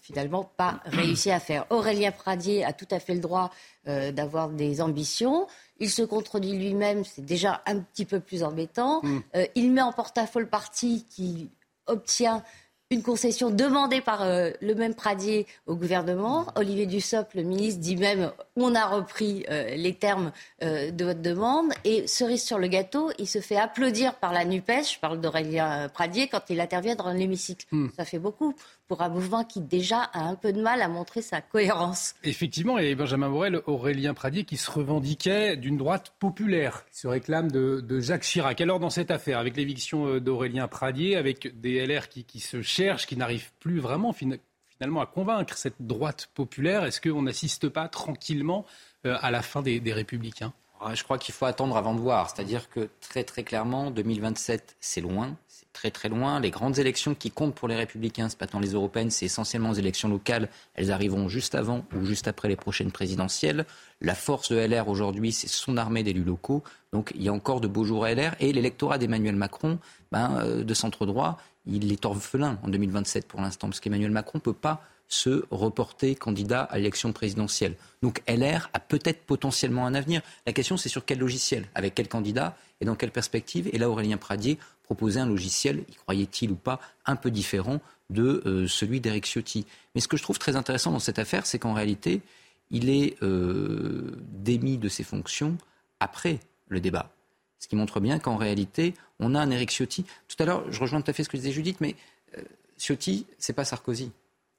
finalement 0.00 0.50
pas 0.56 0.80
réussi 0.84 1.30
à 1.30 1.38
faire. 1.38 1.64
Aurélien 1.70 2.10
Pradier 2.10 2.64
a 2.64 2.72
tout 2.72 2.88
à 2.90 2.98
fait 2.98 3.14
le 3.14 3.20
droit 3.20 3.50
d'avoir 3.86 4.48
des 4.48 4.80
ambitions. 4.80 5.46
Il 5.78 5.90
se 5.90 6.02
contredit 6.02 6.58
lui-même, 6.58 7.04
c'est 7.04 7.24
déjà 7.24 7.62
un 7.66 7.78
petit 7.78 8.04
peu 8.04 8.18
plus 8.20 8.42
embêtant. 8.42 9.00
Mm. 9.02 9.20
il 9.54 9.72
met 9.72 9.80
en 9.80 9.92
porte-à-faux 9.92 10.40
le 10.40 10.48
parti 10.48 11.06
qui 11.08 11.50
obtient 11.86 12.42
une 12.90 13.02
concession 13.02 13.50
demandée 13.50 14.00
par 14.00 14.22
euh, 14.22 14.50
le 14.60 14.74
même 14.74 14.94
Pradier 14.94 15.46
au 15.66 15.74
gouvernement. 15.74 16.46
Olivier 16.54 16.86
Dussopt, 16.86 17.34
le 17.34 17.42
ministre, 17.42 17.80
dit 17.80 17.96
même 17.96 18.30
on 18.54 18.74
a 18.74 18.86
repris 18.86 19.44
euh, 19.50 19.74
les 19.74 19.94
termes 19.94 20.30
euh, 20.62 20.92
de 20.92 21.04
votre 21.04 21.20
demande. 21.20 21.72
Et 21.84 22.06
cerise 22.06 22.44
sur 22.44 22.58
le 22.58 22.68
gâteau, 22.68 23.10
il 23.18 23.26
se 23.26 23.40
fait 23.40 23.56
applaudir 23.56 24.14
par 24.14 24.32
la 24.32 24.44
NUPES, 24.44 24.92
je 24.94 24.98
parle 25.00 25.20
d'Aurélien 25.20 25.88
Pradier, 25.88 26.28
quand 26.28 26.42
il 26.48 26.60
intervient 26.60 26.94
dans 26.94 27.10
l'hémicycle. 27.10 27.66
Hmm. 27.72 27.88
Ça 27.96 28.04
fait 28.04 28.20
beaucoup 28.20 28.54
pour 28.88 29.02
un 29.02 29.08
mouvement 29.08 29.44
qui 29.44 29.60
déjà 29.60 30.02
a 30.02 30.20
un 30.20 30.34
peu 30.34 30.52
de 30.52 30.60
mal 30.60 30.82
à 30.82 30.88
montrer 30.88 31.22
sa 31.22 31.40
cohérence. 31.40 32.14
Effectivement, 32.24 32.78
et 32.78 32.94
Benjamin 32.94 33.28
Morel, 33.28 33.60
Aurélien 33.66 34.14
Pradier 34.14 34.44
qui 34.44 34.56
se 34.56 34.70
revendiquait 34.70 35.56
d'une 35.56 35.76
droite 35.76 36.14
populaire, 36.18 36.84
qui 36.90 36.98
se 36.98 37.08
réclame 37.08 37.50
de, 37.50 38.00
Jacques 38.00 38.22
Chirac. 38.22 38.60
Alors 38.60 38.80
dans 38.80 38.90
cette 38.90 39.10
affaire, 39.10 39.38
avec 39.38 39.56
l'éviction 39.56 40.06
euh, 40.06 40.20
d'Aurélien 40.20 40.68
Pradier, 40.68 41.16
avec 41.16 41.60
des 41.60 41.84
LR 41.84 42.08
qui, 42.08 42.40
se 42.40 42.62
cherchent, 42.62 43.06
qui 43.06 43.16
n'arrivent 43.16 43.52
plus 43.60 43.80
vraiment 43.80 44.12
finalement 44.12 45.00
à 45.00 45.06
convaincre 45.06 45.56
cette 45.56 45.80
droite 45.80 46.28
populaire, 46.34 46.84
est-ce 46.84 47.00
qu'on 47.00 47.22
n'assiste 47.22 47.68
pas 47.68 47.88
tranquillement 47.88 48.64
euh, 49.06 49.16
à 49.20 49.30
la 49.30 49.42
fin 49.42 49.62
des, 49.62 49.80
des 49.80 49.92
républicains? 49.92 50.52
Je 50.94 51.02
crois 51.02 51.18
qu'il 51.18 51.34
faut 51.34 51.46
attendre 51.46 51.76
avant 51.76 51.94
de 51.94 52.00
voir. 52.00 52.30
C'est-à-dire 52.30 52.68
que 52.68 52.88
très 53.00 53.24
très 53.24 53.42
clairement, 53.42 53.90
2027, 53.90 54.76
c'est 54.78 55.00
loin 55.00 55.36
très 55.76 55.90
très 55.90 56.08
loin. 56.08 56.40
Les 56.40 56.50
grandes 56.50 56.78
élections 56.78 57.14
qui 57.14 57.30
comptent 57.30 57.54
pour 57.54 57.68
les 57.68 57.76
républicains, 57.76 58.30
c'est 58.30 58.38
pas 58.38 58.46
tant 58.46 58.60
les 58.60 58.72
européennes, 58.72 59.10
c'est 59.10 59.26
essentiellement 59.26 59.72
les 59.72 59.78
élections 59.78 60.08
locales. 60.08 60.48
Elles 60.74 60.90
arriveront 60.90 61.28
juste 61.28 61.54
avant 61.54 61.84
ou 61.94 62.06
juste 62.06 62.28
après 62.28 62.48
les 62.48 62.56
prochaines 62.56 62.90
présidentielles. 62.90 63.66
La 64.00 64.14
force 64.14 64.50
de 64.50 64.56
LR 64.56 64.88
aujourd'hui, 64.88 65.32
c'est 65.32 65.48
son 65.48 65.76
armée 65.76 66.02
d'élus 66.02 66.24
locaux. 66.24 66.64
Donc 66.92 67.12
il 67.14 67.22
y 67.22 67.28
a 67.28 67.32
encore 67.32 67.60
de 67.60 67.68
beaux 67.68 67.84
jours 67.84 68.06
à 68.06 68.14
LR. 68.14 68.34
Et 68.40 68.54
l'électorat 68.54 68.96
d'Emmanuel 68.96 69.36
Macron, 69.36 69.78
ben, 70.12 70.38
euh, 70.40 70.64
de 70.64 70.74
centre 70.74 71.04
droit, 71.04 71.36
il 71.66 71.92
est 71.92 72.06
orphelin 72.06 72.58
en 72.62 72.68
2027 72.68 73.28
pour 73.28 73.42
l'instant, 73.42 73.68
parce 73.68 73.80
qu'Emmanuel 73.80 74.10
Macron 74.10 74.38
ne 74.38 74.42
peut 74.42 74.54
pas 74.54 74.82
se 75.08 75.44
reporter 75.50 76.16
candidat 76.16 76.62
à 76.62 76.78
l'élection 76.78 77.12
présidentielle. 77.12 77.76
Donc 78.02 78.22
LR 78.26 78.70
a 78.72 78.80
peut-être 78.80 79.22
potentiellement 79.22 79.86
un 79.86 79.94
avenir. 79.94 80.20
La 80.46 80.52
question, 80.52 80.76
c'est 80.76 80.88
sur 80.88 81.04
quel 81.04 81.18
logiciel, 81.18 81.66
avec 81.74 81.94
quel 81.94 82.08
candidat 82.08 82.56
et 82.80 82.84
dans 82.84 82.96
quelle 82.96 83.12
perspective. 83.12 83.68
Et 83.72 83.78
là, 83.78 83.88
Aurélien 83.88 84.16
Pradier 84.16 84.58
proposait 84.86 85.20
un 85.20 85.26
logiciel, 85.26 85.84
y 85.90 85.94
croyait-il 85.94 86.50
ou 86.50 86.56
pas, 86.56 86.80
un 87.04 87.16
peu 87.16 87.30
différent 87.30 87.80
de 88.08 88.42
euh, 88.46 88.66
celui 88.66 89.00
d'Eric 89.00 89.26
Ciotti. 89.26 89.66
Mais 89.94 90.00
ce 90.00 90.08
que 90.08 90.16
je 90.16 90.22
trouve 90.22 90.38
très 90.38 90.56
intéressant 90.56 90.92
dans 90.92 90.98
cette 90.98 91.18
affaire, 91.18 91.46
c'est 91.46 91.58
qu'en 91.58 91.74
réalité, 91.74 92.22
il 92.70 92.88
est 92.88 93.22
euh, 93.22 94.16
démis 94.32 94.78
de 94.78 94.88
ses 94.88 95.04
fonctions 95.04 95.58
après 96.00 96.40
le 96.68 96.80
débat. 96.80 97.12
Ce 97.58 97.68
qui 97.68 97.76
montre 97.76 98.00
bien 98.00 98.18
qu'en 98.18 98.36
réalité, 98.36 98.94
on 99.20 99.34
a 99.34 99.40
un 99.40 99.50
Eric 99.50 99.70
Ciotti. 99.70 100.04
Tout 100.28 100.42
à 100.42 100.46
l'heure, 100.46 100.70
je 100.72 100.80
rejoins 100.80 101.02
tout 101.02 101.10
à 101.10 101.14
fait 101.14 101.24
ce 101.24 101.28
que 101.28 101.36
disait 101.36 101.52
Judith, 101.52 101.80
mais 101.80 101.94
euh, 102.38 102.42
Ciotti, 102.78 103.26
c'est 103.38 103.52
pas 103.52 103.64
Sarkozy 103.64 104.10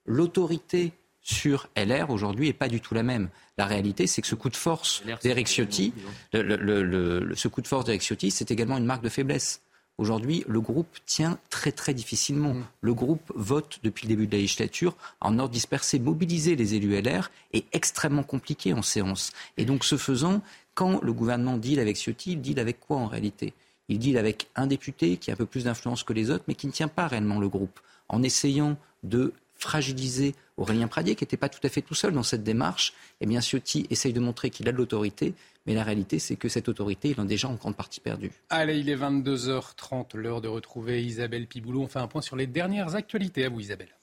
l'autorité 0.08 0.92
sur 1.20 1.68
LR 1.76 2.10
aujourd'hui 2.10 2.46
n'est 2.46 2.54
pas 2.54 2.68
du 2.68 2.80
tout 2.80 2.94
la 2.94 3.02
même. 3.02 3.28
La 3.58 3.66
réalité, 3.66 4.06
c'est 4.06 4.22
que 4.22 4.28
ce 4.28 4.34
coup 4.34 4.48
de 4.48 4.56
force 4.56 5.02
d'Eric 5.22 5.46
Ciotti, 5.46 5.92
ce 6.32 7.48
coup 7.48 7.60
de 7.60 7.66
force 7.66 7.84
d'Eric 7.84 8.02
Ciotti, 8.02 8.30
c'est 8.30 8.50
également 8.50 8.78
une 8.78 8.86
marque 8.86 9.02
de 9.02 9.10
faiblesse. 9.10 9.60
Aujourd'hui, 9.98 10.44
le 10.46 10.60
groupe 10.60 10.96
tient 11.06 11.38
très 11.50 11.72
très 11.72 11.92
difficilement. 11.92 12.54
Mm. 12.54 12.64
Le 12.80 12.94
groupe 12.94 13.32
vote 13.34 13.80
depuis 13.82 14.06
le 14.06 14.10
début 14.10 14.26
de 14.28 14.32
la 14.32 14.38
législature 14.38 14.96
en 15.20 15.38
ordre 15.40 15.52
dispersé. 15.52 15.98
Mobiliser 15.98 16.54
les 16.54 16.74
élus 16.74 17.00
LR 17.00 17.30
est 17.52 17.66
extrêmement 17.72 18.22
compliqué 18.22 18.72
en 18.72 18.82
séance. 18.82 19.32
Et 19.56 19.64
donc, 19.64 19.84
ce 19.84 19.96
faisant, 19.96 20.40
quand 20.74 21.02
le 21.02 21.12
gouvernement 21.12 21.58
deal 21.58 21.80
avec 21.80 21.96
Ciotti, 21.96 22.32
il 22.32 22.40
deal 22.40 22.60
avec 22.60 22.78
quoi 22.78 22.98
en 22.98 23.08
réalité? 23.08 23.52
Il 23.88 23.98
deal 23.98 24.16
avec 24.18 24.48
un 24.54 24.68
député 24.68 25.16
qui 25.16 25.30
a 25.30 25.34
un 25.34 25.36
peu 25.36 25.46
plus 25.46 25.64
d'influence 25.64 26.04
que 26.04 26.12
les 26.12 26.30
autres, 26.30 26.44
mais 26.46 26.54
qui 26.54 26.68
ne 26.68 26.72
tient 26.72 26.88
pas 26.88 27.08
réellement 27.08 27.40
le 27.40 27.48
groupe, 27.48 27.80
en 28.08 28.22
essayant 28.22 28.76
de 29.02 29.32
fragiliser 29.58 30.34
Aurélien 30.56 30.86
Pradier, 30.86 31.16
qui 31.16 31.24
n'était 31.24 31.36
pas 31.36 31.48
tout 31.48 31.64
à 31.64 31.68
fait 31.68 31.82
tout 31.82 31.94
seul 31.94 32.12
dans 32.12 32.22
cette 32.22 32.44
démarche, 32.44 32.92
eh 33.20 33.26
bien 33.26 33.40
Ciotti 33.40 33.86
essaye 33.90 34.12
de 34.12 34.20
montrer 34.20 34.50
qu'il 34.50 34.68
a 34.68 34.72
de 34.72 34.76
l'autorité, 34.76 35.34
mais 35.68 35.74
la 35.74 35.84
réalité, 35.84 36.18
c'est 36.18 36.36
que 36.36 36.48
cette 36.48 36.70
autorité, 36.70 37.10
il 37.10 37.20
en 37.20 37.26
déjà 37.26 37.46
en 37.46 37.52
grande 37.52 37.76
partie 37.76 38.00
perdu. 38.00 38.32
Allez, 38.48 38.78
il 38.78 38.88
est 38.88 38.96
22h30, 38.96 40.16
l'heure 40.16 40.40
de 40.40 40.48
retrouver 40.48 41.04
Isabelle 41.04 41.46
Piboulot. 41.46 41.82
On 41.82 41.88
fait 41.88 41.98
un 41.98 42.06
point 42.06 42.22
sur 42.22 42.36
les 42.36 42.46
dernières 42.46 42.94
actualités. 42.94 43.44
À 43.44 43.50
vous, 43.50 43.60
Isabelle. 43.60 43.97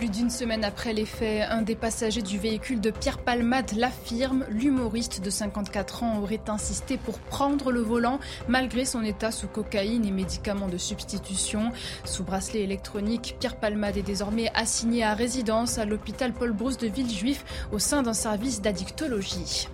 Plus 0.00 0.08
d'une 0.08 0.30
semaine 0.30 0.64
après 0.64 0.94
les 0.94 1.04
faits, 1.04 1.46
un 1.50 1.60
des 1.60 1.74
passagers 1.74 2.22
du 2.22 2.38
véhicule 2.38 2.80
de 2.80 2.90
Pierre 2.90 3.18
Palmade 3.18 3.72
l'affirme. 3.76 4.46
L'humoriste 4.48 5.20
de 5.22 5.28
54 5.28 6.04
ans 6.04 6.20
aurait 6.22 6.40
insisté 6.48 6.96
pour 6.96 7.18
prendre 7.18 7.70
le 7.70 7.82
volant 7.82 8.18
malgré 8.48 8.86
son 8.86 9.04
état 9.04 9.30
sous 9.30 9.46
cocaïne 9.46 10.06
et 10.06 10.10
médicaments 10.10 10.68
de 10.68 10.78
substitution. 10.78 11.70
Sous 12.06 12.24
bracelet 12.24 12.62
électronique, 12.62 13.36
Pierre 13.40 13.56
Palmade 13.56 13.98
est 13.98 14.02
désormais 14.02 14.50
assigné 14.54 15.04
à 15.04 15.12
résidence 15.12 15.76
à 15.76 15.84
l'hôpital 15.84 16.32
Paul 16.32 16.52
Brousse 16.52 16.78
de 16.78 16.88
Villejuif 16.88 17.44
au 17.70 17.78
sein 17.78 18.02
d'un 18.02 18.14
service 18.14 18.62
d'addictologie. 18.62 19.68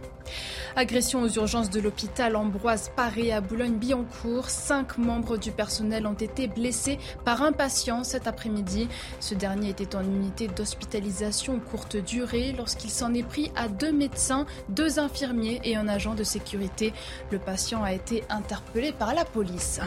Agression 0.79 1.23
aux 1.23 1.29
urgences 1.31 1.71
de 1.71 1.81
l'hôpital 1.81 2.37
Ambroise 2.37 2.91
Paré 2.95 3.33
à 3.33 3.41
Boulogne-Billancourt. 3.41 4.51
Cinq 4.51 4.99
membres 4.99 5.39
du 5.39 5.51
personnel 5.51 6.07
ont 6.07 6.13
été 6.13 6.49
blessés 6.49 6.99
par 7.25 7.43
un 7.43 7.53
patient 7.53 8.05
cet 8.05 8.27
après-midi. 8.27 8.87
Ce 9.19 9.35
dernier 9.35 9.71
était 9.71 9.97
en 9.97 10.05
unité 10.05 10.49
d'hospitalisation 10.49 11.61
courte 11.61 11.97
durée 11.97 12.53
lorsqu'il 12.53 12.91
s'en 12.91 13.15
est 13.15 13.23
pris 13.23 13.51
à 13.57 13.69
deux 13.69 13.91
médecins, 13.91 14.45
deux 14.69 14.99
infirmiers 14.99 15.63
et 15.65 15.77
un 15.77 15.89
agent 15.89 16.15
de 16.15 16.25
sécurité. 16.25 16.93
Le 17.31 17.39
patient 17.39 17.83
a 17.83 17.95
été 17.95 18.25
interpellé 18.29 18.93
par 18.93 19.15
la 19.15 19.25
police. 19.25 19.81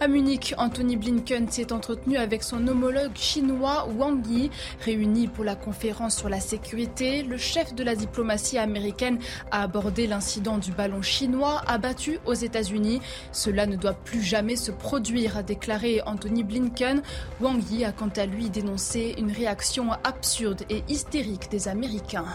À 0.00 0.06
Munich, 0.06 0.54
Anthony 0.58 0.96
Blinken 0.96 1.50
s'est 1.50 1.72
entretenu 1.72 2.18
avec 2.18 2.44
son 2.44 2.68
homologue 2.68 3.16
chinois 3.16 3.88
Wang 3.98 4.24
Yi. 4.28 4.48
Réunis 4.84 5.26
pour 5.26 5.42
la 5.44 5.56
conférence 5.56 6.16
sur 6.16 6.28
la 6.28 6.38
sécurité, 6.38 7.24
le 7.24 7.36
chef 7.36 7.74
de 7.74 7.82
la 7.82 7.96
diplomatie 7.96 8.58
américaine 8.58 9.18
a 9.50 9.62
abordé 9.62 9.97
l'incident 10.06 10.58
du 10.58 10.72
ballon 10.72 11.02
chinois 11.02 11.62
abattu 11.66 12.18
aux 12.26 12.34
États-Unis. 12.34 13.00
Cela 13.32 13.66
ne 13.66 13.76
doit 13.76 13.94
plus 13.94 14.22
jamais 14.22 14.56
se 14.56 14.70
produire, 14.70 15.36
a 15.36 15.42
déclaré 15.42 16.00
Anthony 16.06 16.44
Blinken. 16.44 17.02
Wang 17.40 17.62
Yi 17.70 17.84
a 17.84 17.92
quant 17.92 18.12
à 18.16 18.26
lui 18.26 18.50
dénoncé 18.50 19.14
une 19.18 19.32
réaction 19.32 19.92
absurde 20.04 20.62
et 20.70 20.82
hystérique 20.88 21.50
des 21.50 21.68
Américains. 21.68 22.26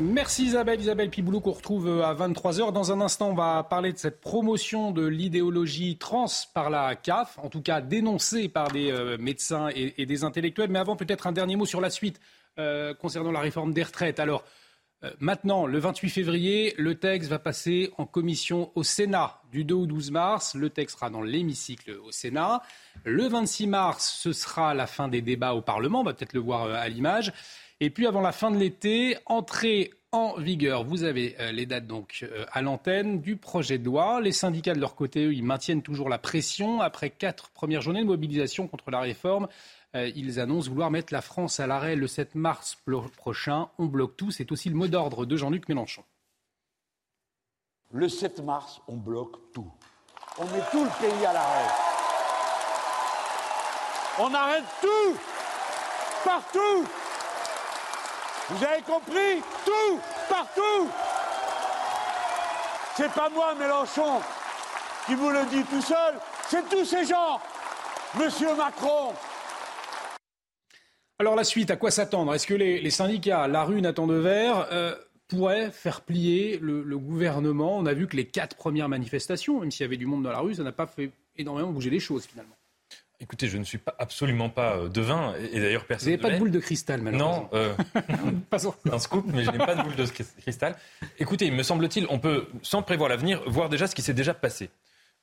Merci 0.00 0.46
Isabelle, 0.46 0.80
Isabelle 0.80 1.10
Piboulot 1.10 1.40
qu'on 1.40 1.52
retrouve 1.52 1.86
euh, 1.86 2.04
à 2.04 2.14
23h. 2.14 2.72
Dans 2.72 2.90
un 2.92 3.00
instant, 3.00 3.30
on 3.30 3.34
va 3.34 3.62
parler 3.62 3.92
de 3.92 3.98
cette 3.98 4.20
promotion 4.20 4.90
de 4.90 5.06
l'idéologie 5.06 5.96
trans 5.96 6.26
par 6.54 6.70
la 6.70 6.96
CAF, 6.96 7.38
en 7.40 7.48
tout 7.48 7.62
cas 7.62 7.80
dénoncée 7.80 8.48
par 8.48 8.72
des 8.72 8.90
euh, 8.90 9.16
médecins 9.18 9.68
et, 9.74 10.04
des 10.04 10.24
intellectuels. 10.24 10.70
Mais 10.70 10.78
avant, 10.78 10.96
peut-être 10.96 11.26
un 11.26 11.32
dernier 11.32 11.56
mot 11.56 11.66
sur 11.66 11.80
la 11.80 11.90
suite 11.90 12.20
euh, 12.58 12.94
concernant 12.94 13.30
la 13.30 13.40
réforme 13.40 13.72
des 13.72 13.82
retraites. 13.82 14.18
Alors, 14.18 14.44
maintenant, 15.20 15.66
le 15.66 15.78
28 15.78 16.10
février, 16.10 16.74
le 16.78 16.94
texte 16.94 17.30
va 17.30 17.38
passer 17.38 17.90
en 17.98 18.06
commission 18.06 18.70
au 18.74 18.82
Sénat 18.82 19.40
du 19.50 19.64
2 19.64 19.74
au 19.74 19.86
12 19.86 20.10
mars. 20.10 20.54
Le 20.54 20.70
texte 20.70 20.96
sera 20.96 21.10
dans 21.10 21.22
l'hémicycle 21.22 21.92
au 22.04 22.12
Sénat. 22.12 22.62
Le 23.04 23.26
26 23.26 23.66
mars, 23.66 24.18
ce 24.20 24.32
sera 24.32 24.74
la 24.74 24.86
fin 24.86 25.08
des 25.08 25.22
débats 25.22 25.54
au 25.54 25.62
Parlement. 25.62 26.00
On 26.00 26.04
va 26.04 26.14
peut-être 26.14 26.34
le 26.34 26.40
voir 26.40 26.66
à 26.72 26.88
l'image. 26.88 27.32
Et 27.80 27.90
puis 27.90 28.06
avant 28.06 28.20
la 28.20 28.32
fin 28.32 28.50
de 28.50 28.58
l'été, 28.58 29.16
entrée 29.26 29.90
en 30.12 30.34
vigueur. 30.38 30.84
Vous 30.84 31.04
avez 31.04 31.34
euh, 31.40 31.52
les 31.52 31.64
dates 31.64 31.86
donc 31.86 32.20
euh, 32.22 32.44
à 32.52 32.60
l'antenne 32.60 33.20
du 33.22 33.36
projet 33.36 33.78
de 33.78 33.86
loi. 33.86 34.20
Les 34.20 34.30
syndicats 34.30 34.74
de 34.74 34.80
leur 34.80 34.94
côté, 34.94 35.24
eux, 35.24 35.34
ils 35.34 35.42
maintiennent 35.42 35.80
toujours 35.80 36.10
la 36.10 36.18
pression. 36.18 36.82
Après 36.82 37.08
quatre 37.08 37.48
premières 37.50 37.80
journées 37.80 38.02
de 38.02 38.06
mobilisation 38.06 38.68
contre 38.68 38.90
la 38.90 39.00
réforme, 39.00 39.44
euh, 39.44 39.48
ils 39.94 40.40
annoncent 40.40 40.70
vouloir 40.70 40.90
mettre 40.90 41.12
la 41.12 41.22
France 41.22 41.60
à 41.60 41.66
l'arrêt 41.66 41.96
le 41.96 42.06
7 42.06 42.34
mars 42.34 42.78
prochain. 43.16 43.68
On 43.78 43.86
bloque 43.86 44.16
tout. 44.16 44.30
C'est 44.30 44.50
aussi 44.52 44.68
le 44.68 44.74
mot 44.74 44.88
d'ordre 44.88 45.26
de 45.26 45.36
Jean-Luc 45.36 45.68
Mélenchon. 45.68 46.04
Le 47.90 48.08
7 48.08 48.40
mars, 48.40 48.80
on 48.88 48.96
bloque 48.96 49.36
tout. 49.52 49.70
On 50.38 50.44
met 50.46 50.62
tout 50.70 50.84
le 50.84 50.90
pays 51.00 51.26
à 51.26 51.32
l'arrêt. 51.32 51.68
On 54.18 54.32
arrête 54.34 54.64
tout 54.80 55.16
Partout 56.24 56.86
vous 58.48 58.64
avez 58.64 58.82
compris? 58.82 59.42
Tout 59.64 60.00
Partout 60.28 60.88
C'est 62.96 63.10
pas 63.12 63.28
moi, 63.30 63.54
Mélenchon, 63.54 64.20
qui 65.06 65.14
vous 65.14 65.30
le 65.30 65.44
dit 65.46 65.64
tout 65.64 65.80
seul, 65.80 66.18
c'est 66.48 66.68
tous 66.68 66.84
ces 66.84 67.04
gens 67.04 67.40
Monsieur 68.18 68.54
Macron 68.54 69.14
Alors 71.18 71.36
la 71.36 71.44
suite, 71.44 71.70
à 71.70 71.76
quoi 71.76 71.90
s'attendre? 71.90 72.34
Est-ce 72.34 72.46
que 72.46 72.54
les, 72.54 72.90
syndicats, 72.90 73.46
la 73.48 73.64
rue 73.64 73.80
Nathan 73.80 74.06
Devers, 74.06 74.68
euh, 74.72 74.94
pourraient 75.28 75.70
faire 75.70 76.00
plier 76.00 76.58
le, 76.60 76.82
le, 76.82 76.98
gouvernement? 76.98 77.78
On 77.78 77.86
a 77.86 77.94
vu 77.94 78.06
que 78.06 78.16
les 78.16 78.26
quatre 78.26 78.56
premières 78.56 78.88
manifestations, 78.88 79.60
même 79.60 79.70
s'il 79.70 79.84
y 79.84 79.86
avait 79.86 79.96
du 79.96 80.06
monde 80.06 80.22
dans 80.22 80.32
la 80.32 80.40
rue, 80.40 80.54
ça 80.54 80.62
n'a 80.62 80.72
pas 80.72 80.86
fait 80.86 81.10
énormément 81.36 81.70
bouger 81.70 81.90
les 81.90 82.00
choses 82.00 82.24
finalement. 82.26 82.56
Écoutez, 83.22 83.46
je 83.46 83.56
ne 83.56 83.62
suis 83.62 83.78
pas, 83.78 83.94
absolument 84.00 84.50
pas 84.50 84.76
euh, 84.76 84.88
devin, 84.88 85.32
et, 85.36 85.60
d'ailleurs 85.60 85.84
personne. 85.84 86.06
Vous 86.06 86.16
n'avez 86.16 86.22
pas 86.22 86.34
de 86.34 86.38
boule 86.40 86.50
de 86.50 86.58
cristal, 86.58 87.00
malheureusement. 87.02 87.48
Non, 87.52 87.56
euh, 87.56 87.72
un 88.92 88.98
scoop, 88.98 89.26
mais 89.32 89.44
je 89.44 89.50
n'ai 89.52 89.58
pas 89.58 89.76
de 89.76 89.82
boule 89.82 89.94
de 89.94 90.06
cristal. 90.40 90.76
Écoutez, 91.20 91.48
me 91.52 91.62
semble-t-il, 91.62 92.04
on 92.10 92.18
peut, 92.18 92.48
sans 92.62 92.82
prévoir 92.82 93.08
l'avenir, 93.08 93.40
voir 93.46 93.68
déjà 93.68 93.86
ce 93.86 93.94
qui 93.94 94.02
s'est 94.02 94.12
déjà 94.12 94.34
passé. 94.34 94.70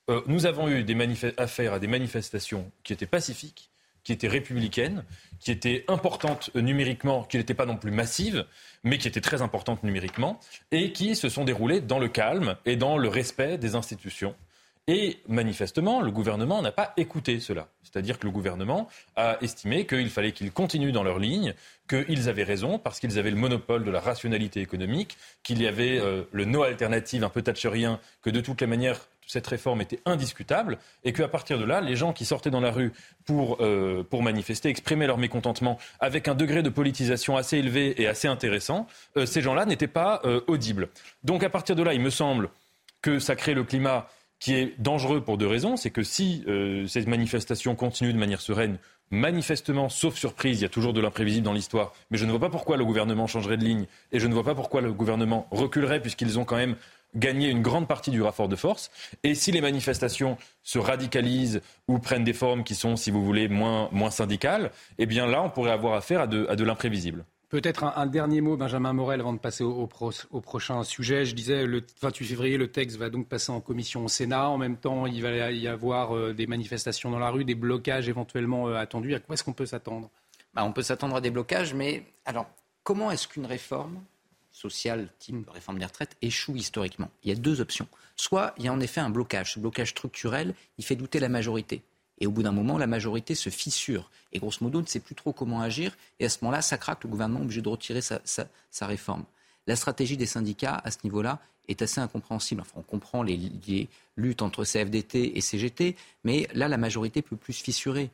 Euh, 0.09 0.21
nous 0.27 0.45
avons 0.45 0.69
eu 0.69 0.85
des 0.85 0.95
affaires 1.35 1.73
à 1.73 1.79
des 1.79 1.87
manifestations 1.87 2.71
qui 2.83 2.93
étaient 2.93 3.05
pacifiques, 3.05 3.69
qui 4.03 4.11
étaient 4.11 4.27
républicaines, 4.27 5.03
qui 5.39 5.51
étaient 5.51 5.85
importantes 5.87 6.51
numériquement, 6.55 7.23
qui 7.23 7.37
n'étaient 7.37 7.53
pas 7.53 7.65
non 7.65 7.77
plus 7.77 7.91
massives, 7.91 8.45
mais 8.83 8.97
qui 8.97 9.07
étaient 9.07 9.21
très 9.21 9.41
importantes 9.41 9.83
numériquement, 9.83 10.39
et 10.71 10.91
qui 10.91 11.15
se 11.15 11.29
sont 11.29 11.45
déroulées 11.45 11.81
dans 11.81 11.99
le 11.99 12.07
calme 12.07 12.55
et 12.65 12.75
dans 12.75 12.97
le 12.97 13.07
respect 13.07 13.57
des 13.57 13.75
institutions. 13.75 14.35
Et 14.91 15.19
manifestement, 15.27 16.01
le 16.01 16.09
gouvernement 16.09 16.63
n'a 16.63 16.71
pas 16.71 16.93
écouté 16.97 17.39
cela. 17.39 17.67
C'est-à-dire 17.83 18.17
que 18.17 18.25
le 18.25 18.31
gouvernement 18.31 18.87
a 19.15 19.37
estimé 19.39 19.85
qu'il 19.85 20.09
fallait 20.09 20.31
qu'ils 20.31 20.51
continuent 20.51 20.91
dans 20.91 21.03
leur 21.03 21.19
ligne, 21.19 21.53
qu'ils 21.87 22.27
avaient 22.27 22.43
raison 22.43 22.79
parce 22.79 22.99
qu'ils 22.99 23.19
avaient 23.19 23.29
le 23.29 23.37
monopole 23.37 23.83
de 23.83 23.91
la 23.91 23.99
rationalité 23.99 24.61
économique, 24.61 25.15
qu'il 25.43 25.61
y 25.61 25.67
avait 25.67 25.99
euh, 25.99 26.23
le 26.31 26.45
no 26.45 26.63
alternative 26.63 27.23
un 27.23 27.29
peu 27.29 27.43
thatcherien, 27.43 27.99
que 28.23 28.31
de 28.31 28.41
toutes 28.41 28.61
les 28.61 28.67
manières, 28.67 28.99
cette 29.29 29.47
réforme 29.47 29.79
était 29.79 30.01
indiscutable 30.05 30.77
et 31.05 31.13
qu'à 31.13 31.29
partir 31.29 31.57
de 31.57 31.63
là, 31.63 31.79
les 31.79 31.95
gens 31.95 32.11
qui 32.11 32.25
sortaient 32.25 32.49
dans 32.49 32.59
la 32.59 32.71
rue 32.71 32.91
pour, 33.25 33.57
euh, 33.61 34.03
manifester, 34.11 34.67
exprimer 34.67 35.07
leur 35.07 35.17
mécontentement 35.17 35.77
avec 36.01 36.27
un 36.27 36.35
degré 36.35 36.63
de 36.63 36.69
politisation 36.69 37.37
assez 37.37 37.57
élevé 37.57 38.01
et 38.01 38.07
assez 38.07 38.27
intéressant, 38.27 38.87
euh, 39.15 39.25
ces 39.25 39.41
gens-là 39.41 39.65
n'étaient 39.65 39.87
pas 39.87 40.21
audibles. 40.47 40.89
Donc 41.23 41.43
à 41.43 41.49
partir 41.49 41.75
de 41.75 41.83
là, 41.83 41.93
il 41.93 42.01
me 42.01 42.09
semble 42.09 42.49
que 43.01 43.19
ça 43.19 43.35
crée 43.35 43.53
le 43.53 43.63
climat 43.63 44.07
qui 44.39 44.55
est 44.55 44.73
dangereux 44.79 45.21
pour 45.21 45.37
deux 45.37 45.47
raisons. 45.47 45.77
C'est 45.77 45.91
que 45.91 46.03
si 46.03 46.43
euh, 46.47 46.87
ces 46.87 47.05
manifestations 47.05 47.75
continuent 47.75 48.13
de 48.13 48.17
manière 48.17 48.41
sereine, 48.41 48.77
manifestement, 49.11 49.89
sauf 49.89 50.15
surprise, 50.15 50.59
il 50.59 50.63
y 50.63 50.65
a 50.65 50.69
toujours 50.69 50.93
de 50.93 51.01
l'imprévisible 51.01 51.43
dans 51.43 51.53
l'histoire, 51.53 51.93
mais 52.09 52.17
je 52.17 52.25
ne 52.25 52.31
vois 52.31 52.39
pas 52.39 52.49
pourquoi 52.49 52.77
le 52.77 52.85
gouvernement 52.85 53.27
changerait 53.27 53.57
de 53.57 53.63
ligne 53.63 53.85
et 54.11 54.19
je 54.19 54.27
ne 54.27 54.33
vois 54.33 54.43
pas 54.43 54.55
pourquoi 54.55 54.81
le 54.81 54.93
gouvernement 54.93 55.47
reculerait 55.51 56.01
puisqu'ils 56.01 56.39
ont 56.39 56.45
quand 56.45 56.57
même 56.57 56.75
gagné 57.15 57.49
une 57.49 57.61
grande 57.61 57.87
partie 57.87 58.11
du 58.11 58.21
rapport 58.21 58.47
de 58.47 58.55
force. 58.55 58.91
Et 59.23 59.35
si 59.35 59.51
les 59.51 59.61
manifestations 59.61 60.37
se 60.63 60.79
radicalisent 60.79 61.61
ou 61.87 61.99
prennent 61.99 62.23
des 62.23 62.33
formes 62.33 62.63
qui 62.63 62.75
sont, 62.75 62.95
si 62.95 63.11
vous 63.11 63.23
voulez, 63.23 63.47
moins, 63.47 63.89
moins 63.91 64.11
syndicales, 64.11 64.71
eh 64.97 65.05
bien 65.05 65.25
là, 65.25 65.41
on 65.41 65.49
pourrait 65.49 65.71
avoir 65.71 65.95
affaire 65.95 66.21
à 66.21 66.27
de, 66.27 66.45
à 66.49 66.55
de 66.55 66.63
l'imprévisible. 66.63 67.25
Peut-être 67.49 67.83
un, 67.83 68.05
dernier 68.05 68.41
mot, 68.41 68.57
Benjamin 68.57 68.93
Morel, 68.93 69.21
avant 69.21 69.33
de 69.33 69.39
passer 69.39 69.63
au, 69.63 69.87
prochain 69.87 70.83
sujet. 70.83 71.25
Je 71.25 71.33
disais, 71.33 71.65
le 71.65 71.83
28 71.99 72.27
février, 72.27 72.57
le 72.57 72.71
texte 72.71 72.97
va 72.97 73.09
donc 73.09 73.27
passer 73.27 73.51
en 73.51 73.59
commission 73.59 74.05
au 74.05 74.07
Sénat. 74.07 74.49
En 74.49 74.59
même 74.59 74.77
temps, 74.77 75.07
il 75.07 75.23
va 75.23 75.49
y 75.49 75.67
avoir 75.67 76.15
euh, 76.15 76.31
des 76.31 76.45
manifestations 76.45 77.09
dans 77.09 77.17
la 77.17 77.31
rue, 77.31 77.45
des 77.45 77.55
blocages 77.55 78.07
éventuellement 78.07 78.67
euh, 78.67 78.75
attendus. 78.75 79.15
À 79.15 79.19
quoi 79.19 79.33
est-ce 79.33 79.43
qu'on 79.43 79.53
peut 79.53 79.65
s'attendre? 79.65 80.11
Bah, 80.53 80.63
On 80.63 80.71
peut 80.71 80.83
s'attendre 80.83 81.15
à 81.15 81.21
des 81.21 81.31
blocages, 81.31 81.73
mais 81.73 82.03
alors, 82.23 82.45
comment 82.83 83.09
est-ce 83.09 83.27
qu'une 83.27 83.47
réforme 83.47 83.99
sociale, 84.59 85.09
type 85.19 85.49
réforme 85.49 85.79
des 85.79 85.85
retraites, 85.85 86.15
échoue 86.21 86.55
historiquement 86.55 87.09
Il 87.23 87.29
y 87.29 87.31
a 87.31 87.35
deux 87.35 87.61
options. 87.61 87.87
Soit 88.15 88.53
il 88.57 88.65
y 88.65 88.67
a 88.67 88.73
en 88.73 88.79
effet 88.79 88.99
un 88.99 89.09
blocage. 89.09 89.53
Ce 89.53 89.59
blocage 89.59 89.91
structurel, 89.91 90.53
il 90.77 90.85
fait 90.85 90.95
douter 90.95 91.19
la 91.19 91.29
majorité. 91.29 91.81
Et 92.19 92.27
au 92.27 92.31
bout 92.31 92.43
d'un 92.43 92.51
moment, 92.51 92.77
la 92.77 92.87
majorité 92.87 93.33
se 93.33 93.49
fissure. 93.49 94.11
Et 94.33 94.39
grosso 94.39 94.57
modo, 94.61 94.81
ne 94.81 94.85
sait 94.87 94.99
plus 94.99 95.15
trop 95.15 95.31
comment 95.31 95.61
agir. 95.61 95.95
Et 96.19 96.25
à 96.25 96.29
ce 96.29 96.39
moment-là, 96.41 96.61
ça 96.61 96.77
craque, 96.77 97.03
le 97.03 97.09
gouvernement 97.09 97.39
est 97.39 97.43
obligé 97.43 97.61
de 97.61 97.69
retirer 97.69 98.01
sa, 98.01 98.85
réforme. 98.85 99.23
La 99.67 99.75
stratégie 99.75 100.17
des 100.17 100.25
syndicats, 100.25 100.81
à 100.83 100.91
ce 100.91 100.97
niveau-là, 101.05 101.39
est 101.69 101.81
assez 101.81 102.01
incompréhensible. 102.01 102.61
Enfin, 102.61 102.73
on 102.75 102.81
comprend 102.81 103.23
les, 103.23 103.87
luttes 104.17 104.41
entre 104.41 104.65
CFDT 104.65 105.37
et 105.37 105.41
CGT, 105.41 105.95
mais 106.25 106.49
là, 106.53 106.67
la 106.67 106.77
majorité 106.77 107.21
peut 107.21 107.37
plus 107.37 107.53
se 107.53 107.63
fissurer. 107.63 108.09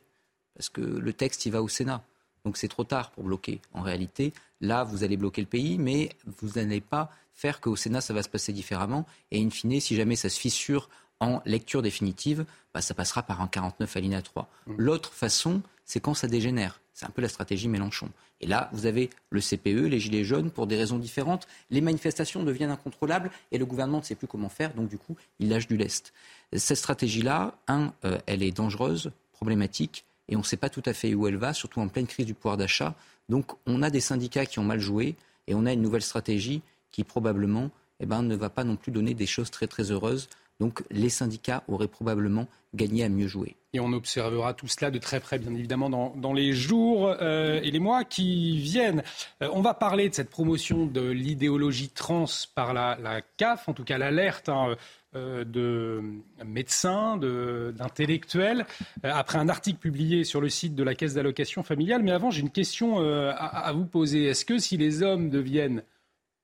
Parce 0.54 0.68
que 0.68 0.80
le 0.80 1.12
texte, 1.12 1.46
il 1.46 1.50
va 1.50 1.62
au 1.62 1.68
Sénat. 1.68 2.04
Donc 2.46 2.56
c'est 2.56 2.68
trop 2.68 2.84
tard 2.84 3.10
pour 3.10 3.24
bloquer. 3.24 3.60
En 3.74 3.82
réalité, 3.82 4.32
là, 4.60 4.84
vous 4.84 5.02
allez 5.02 5.16
bloquer 5.16 5.40
le 5.40 5.48
pays, 5.48 5.78
mais 5.78 6.10
vous 6.40 6.60
n'allez 6.60 6.80
pas 6.80 7.10
faire 7.34 7.60
qu'au 7.60 7.74
Sénat, 7.74 8.00
ça 8.00 8.14
va 8.14 8.22
se 8.22 8.28
passer 8.28 8.52
différemment. 8.52 9.04
Et 9.32 9.44
in 9.44 9.50
fine, 9.50 9.80
si 9.80 9.96
jamais 9.96 10.14
ça 10.14 10.28
se 10.28 10.38
fissure 10.38 10.88
en 11.18 11.42
lecture 11.44 11.82
définitive, 11.82 12.44
bah, 12.72 12.82
ça 12.82 12.94
passera 12.94 13.24
par 13.24 13.40
un 13.40 13.48
49 13.48 13.96
alinéa 13.96 14.22
3. 14.22 14.48
L'autre 14.78 15.12
façon, 15.12 15.60
c'est 15.84 15.98
quand 15.98 16.14
ça 16.14 16.28
dégénère. 16.28 16.80
C'est 16.94 17.04
un 17.04 17.10
peu 17.10 17.20
la 17.20 17.28
stratégie 17.28 17.66
Mélenchon. 17.66 18.10
Et 18.40 18.46
là, 18.46 18.70
vous 18.72 18.86
avez 18.86 19.10
le 19.30 19.40
CPE, 19.40 19.88
les 19.88 19.98
Gilets 19.98 20.24
jaunes, 20.24 20.52
pour 20.52 20.68
des 20.68 20.76
raisons 20.76 20.98
différentes. 20.98 21.48
Les 21.70 21.80
manifestations 21.80 22.44
deviennent 22.44 22.70
incontrôlables 22.70 23.32
et 23.50 23.58
le 23.58 23.66
gouvernement 23.66 23.98
ne 23.98 24.04
sait 24.04 24.14
plus 24.14 24.28
comment 24.28 24.48
faire, 24.48 24.72
donc 24.72 24.88
du 24.88 24.98
coup, 24.98 25.16
il 25.40 25.48
lâche 25.48 25.66
du 25.66 25.76
lest. 25.76 26.12
Cette 26.52 26.78
stratégie-là, 26.78 27.54
un, 27.66 27.92
euh, 28.04 28.18
elle 28.26 28.44
est 28.44 28.52
dangereuse, 28.52 29.10
problématique, 29.32 30.05
et 30.28 30.36
on 30.36 30.40
ne 30.40 30.44
sait 30.44 30.56
pas 30.56 30.68
tout 30.68 30.82
à 30.86 30.92
fait 30.92 31.14
où 31.14 31.26
elle 31.26 31.36
va, 31.36 31.52
surtout 31.52 31.80
en 31.80 31.88
pleine 31.88 32.06
crise 32.06 32.26
du 32.26 32.34
pouvoir 32.34 32.56
d'achat. 32.56 32.94
Donc 33.28 33.52
on 33.66 33.82
a 33.82 33.90
des 33.90 34.00
syndicats 34.00 34.46
qui 34.46 34.58
ont 34.58 34.64
mal 34.64 34.80
joué 34.80 35.16
et 35.46 35.54
on 35.54 35.66
a 35.66 35.72
une 35.72 35.82
nouvelle 35.82 36.02
stratégie 36.02 36.62
qui 36.90 37.04
probablement 37.04 37.70
eh 38.00 38.06
ben, 38.06 38.22
ne 38.22 38.36
va 38.36 38.50
pas 38.50 38.64
non 38.64 38.76
plus 38.76 38.92
donner 38.92 39.14
des 39.14 39.26
choses 39.26 39.50
très 39.50 39.66
très 39.66 39.90
heureuses 39.90 40.28
donc 40.60 40.82
les 40.90 41.08
syndicats 41.08 41.62
auraient 41.68 41.88
probablement 41.88 42.46
gagné 42.74 43.04
à 43.04 43.08
mieux 43.08 43.26
jouer. 43.26 43.56
Et 43.72 43.80
on 43.80 43.92
observera 43.92 44.54
tout 44.54 44.68
cela 44.68 44.90
de 44.90 44.98
très 44.98 45.20
près, 45.20 45.38
bien 45.38 45.54
évidemment, 45.54 45.90
dans, 45.90 46.32
les 46.32 46.52
jours 46.52 47.14
euh, 47.20 47.60
et 47.62 47.70
les 47.70 47.78
mois 47.78 48.04
qui 48.04 48.58
viennent. 48.58 49.02
Euh, 49.42 49.50
on 49.52 49.60
va 49.60 49.74
parler 49.74 50.08
de 50.08 50.14
cette 50.14 50.30
promotion 50.30 50.86
de 50.86 51.02
l'idéologie 51.02 51.90
trans 51.90 52.24
par 52.54 52.72
la, 52.72 53.20
CAF, 53.36 53.68
en 53.68 53.74
tout 53.74 53.84
cas 53.84 53.98
l'alerte. 53.98 54.48
Hein, 54.48 54.76
euh, 55.14 55.44
de 55.44 56.02
médecins, 56.44 57.16
d'intellectuels, 57.16 58.66
après 59.02 59.38
un 59.38 59.48
article 59.48 59.78
publié 59.78 60.24
sur 60.24 60.42
le 60.42 60.50
site 60.50 60.74
de 60.74 60.82
la 60.82 60.94
Caisse 60.94 61.14
d'allocation 61.14 61.62
familiale. 61.62 62.02
Mais 62.02 62.10
avant, 62.10 62.30
j'ai 62.30 62.42
une 62.42 62.50
question 62.50 62.98
à, 62.98 63.72
vous 63.72 63.86
poser. 63.86 64.24
Est-ce 64.24 64.44
que 64.44 64.58
si 64.58 64.76
les 64.76 65.02
hommes 65.02 65.30
deviennent 65.30 65.84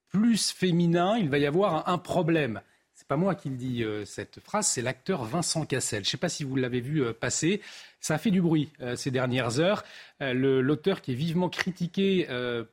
plus 0.09 0.53
féminins, 0.53 1.19
il 1.19 1.29
va 1.29 1.37
y 1.37 1.45
avoir 1.45 1.87
un 1.89 1.99
problème? 1.99 2.63
C'est 3.03 3.09
pas 3.09 3.17
moi 3.17 3.35
qui 3.35 3.49
le 3.49 3.57
dis 3.57 3.83
euh, 3.83 4.05
cette 4.05 4.39
phrase, 4.39 4.69
c'est 4.69 4.81
l'acteur 4.81 5.25
Vincent 5.25 5.67
Cassel. 5.67 6.05
Je 6.05 6.07
ne 6.07 6.11
sais 6.13 6.17
pas 6.19 6.29
si 6.29 6.45
vous 6.45 6.55
l'avez 6.55 6.81
vu 6.81 7.03
euh, 7.03 7.13
passer. 7.13 7.61
Ça 7.99 8.15
a 8.15 8.19
fait 8.19 8.31
du 8.31 8.41
bruit 8.41 8.71
euh, 8.81 8.95
ces 8.95 9.11
dernières 9.11 9.59
heures. 9.59 9.83
L'auteur 10.21 11.01
qui 11.01 11.11
est 11.11 11.17
vivement 11.17 11.49
critiqué 11.49 12.29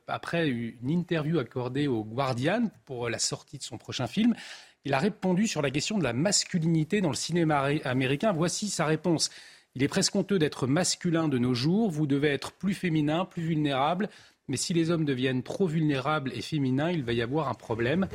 après 0.06 0.48
une 0.48 0.88
interview 0.88 1.40
accordée 1.40 1.88
au 1.88 2.04
Guardian 2.04 2.70
pour 2.84 3.08
la 3.08 3.18
sortie 3.18 3.58
de 3.58 3.64
son 3.64 3.76
prochain 3.76 4.06
film, 4.06 4.36
il 4.84 4.94
a 4.94 5.00
répondu 5.00 5.48
sur 5.48 5.60
la 5.60 5.72
question 5.72 5.98
de 5.98 6.04
la 6.04 6.12
masculinité 6.12 7.00
dans 7.00 7.08
le 7.08 7.16
cinéma 7.16 7.70
américain. 7.82 8.32
Voici 8.32 8.68
sa 8.68 8.86
réponse. 8.86 9.30
Il 9.74 9.82
est 9.82 9.88
presque 9.88 10.14
honteux 10.14 10.38
d'être 10.38 10.68
masculin 10.68 11.26
de 11.26 11.38
nos 11.38 11.54
jours. 11.54 11.90
Vous 11.90 12.06
devez 12.06 12.28
être 12.28 12.52
plus 12.52 12.74
féminin, 12.74 13.24
plus 13.24 13.42
vulnérable. 13.42 14.08
Mais 14.46 14.56
si 14.56 14.72
les 14.72 14.92
hommes 14.92 15.04
deviennent 15.04 15.42
trop 15.42 15.66
vulnérables 15.66 16.32
et 16.32 16.42
féminins, 16.42 16.92
il 16.92 17.02
va 17.02 17.14
y 17.14 17.22
avoir 17.22 17.48
un 17.48 17.54
problème. 17.54 18.06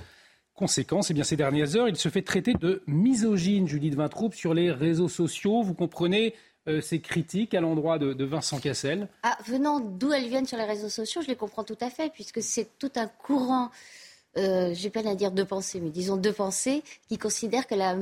Conséquence, 0.56 1.12
eh 1.12 1.14
bien, 1.14 1.26
ces 1.26 1.36
dernières 1.36 1.76
heures, 1.76 1.90
il 1.90 1.98
se 1.98 2.08
fait 2.08 2.22
traiter 2.22 2.54
de 2.54 2.82
misogyne, 2.88 3.68
Judith 3.68 3.94
Vintraube, 3.96 4.34
sur 4.34 4.54
les 4.54 4.72
réseaux 4.72 5.10
sociaux. 5.10 5.62
Vous 5.62 5.74
comprenez 5.74 6.34
euh, 6.70 6.80
ces 6.80 7.02
critiques 7.02 7.54
à 7.54 7.60
l'endroit 7.60 8.00
de, 8.00 8.24
Vincent 8.24 8.60
Cassel? 8.60 9.10
Ah, 9.24 9.38
Venant 9.46 9.82
d'où 9.82 10.14
elles 10.14 10.30
viennent 10.30 10.48
sur 10.48 10.58
les 10.58 10.64
réseaux 10.64 10.88
sociaux, 10.88 11.22
je 11.22 11.28
les 11.28 11.36
comprends 11.36 11.66
tout 11.66 11.78
à 11.82 11.90
fait, 11.90 12.10
puisque 12.10 12.42
c'est 12.42 12.80
tout 12.80 12.92
un 12.96 13.08
courant, 13.08 13.70
euh, 14.38 14.74
j'ai 14.74 14.90
peine 14.90 15.08
à 15.08 15.16
dire 15.16 15.32
de 15.32 15.44
pensée, 15.44 15.82
mais 15.82 15.90
disons 15.90 16.16
de 16.16 16.32
pensée, 16.32 16.84
qui 17.10 17.18
considère 17.18 17.68
que 17.68 17.76
la 17.76 17.96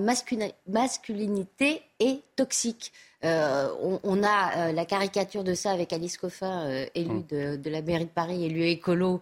masculinité 0.68 1.82
est 2.04 2.22
toxique. 2.36 2.92
Euh, 3.24 3.70
on, 4.04 4.22
a 4.22 4.58
euh, 4.58 4.72
la 4.74 4.86
caricature 4.86 5.46
de 5.46 5.54
ça 5.54 5.72
avec 5.72 5.94
Alice 5.94 6.18
Coffin, 6.18 6.68
euh, 6.68 6.86
élue 6.94 7.24
mm. 7.32 7.58
de, 7.58 7.70
la 7.70 7.82
mairie 7.82 8.06
de 8.06 8.10
Paris, 8.10 8.44
élue 8.44 8.66
écolo, 8.66 9.22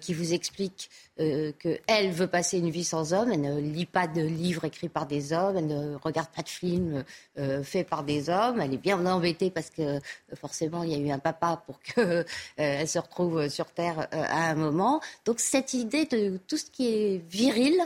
qui 0.00 0.12
vous 0.12 0.32
explique 0.32 0.90
qu'elle 1.16 2.10
veut 2.12 2.26
passer 2.26 2.58
une 2.58 2.70
vie 2.70 2.84
sans 2.84 3.12
homme. 3.12 3.32
Elle 3.32 3.40
ne 3.40 3.60
lit 3.60 3.86
pas 3.86 4.06
de 4.06 4.20
livres 4.22 4.64
écrits 4.64 4.88
par 4.88 5.06
des 5.06 5.32
hommes, 5.32 5.56
elle 5.56 5.66
ne 5.66 5.96
regarde 5.96 6.28
pas 6.28 6.42
de 6.42 6.48
films 6.48 7.04
faits 7.62 7.88
par 7.88 8.04
des 8.04 8.28
hommes. 8.28 8.60
Elle 8.60 8.74
est 8.74 8.78
bien 8.78 9.04
embêtée 9.06 9.50
parce 9.50 9.70
que 9.70 10.00
forcément, 10.34 10.82
il 10.82 10.92
y 10.92 10.94
a 10.94 10.98
eu 10.98 11.10
un 11.10 11.18
papa 11.18 11.62
pour 11.66 11.80
qu'elle 11.80 12.26
se 12.88 12.98
retrouve 12.98 13.48
sur 13.48 13.66
Terre 13.66 14.08
à 14.12 14.50
un 14.50 14.54
moment. 14.54 15.00
Donc 15.24 15.40
cette 15.40 15.74
idée 15.74 16.04
de 16.04 16.38
tout 16.46 16.56
ce 16.56 16.70
qui 16.70 16.88
est 16.88 17.22
viril 17.28 17.80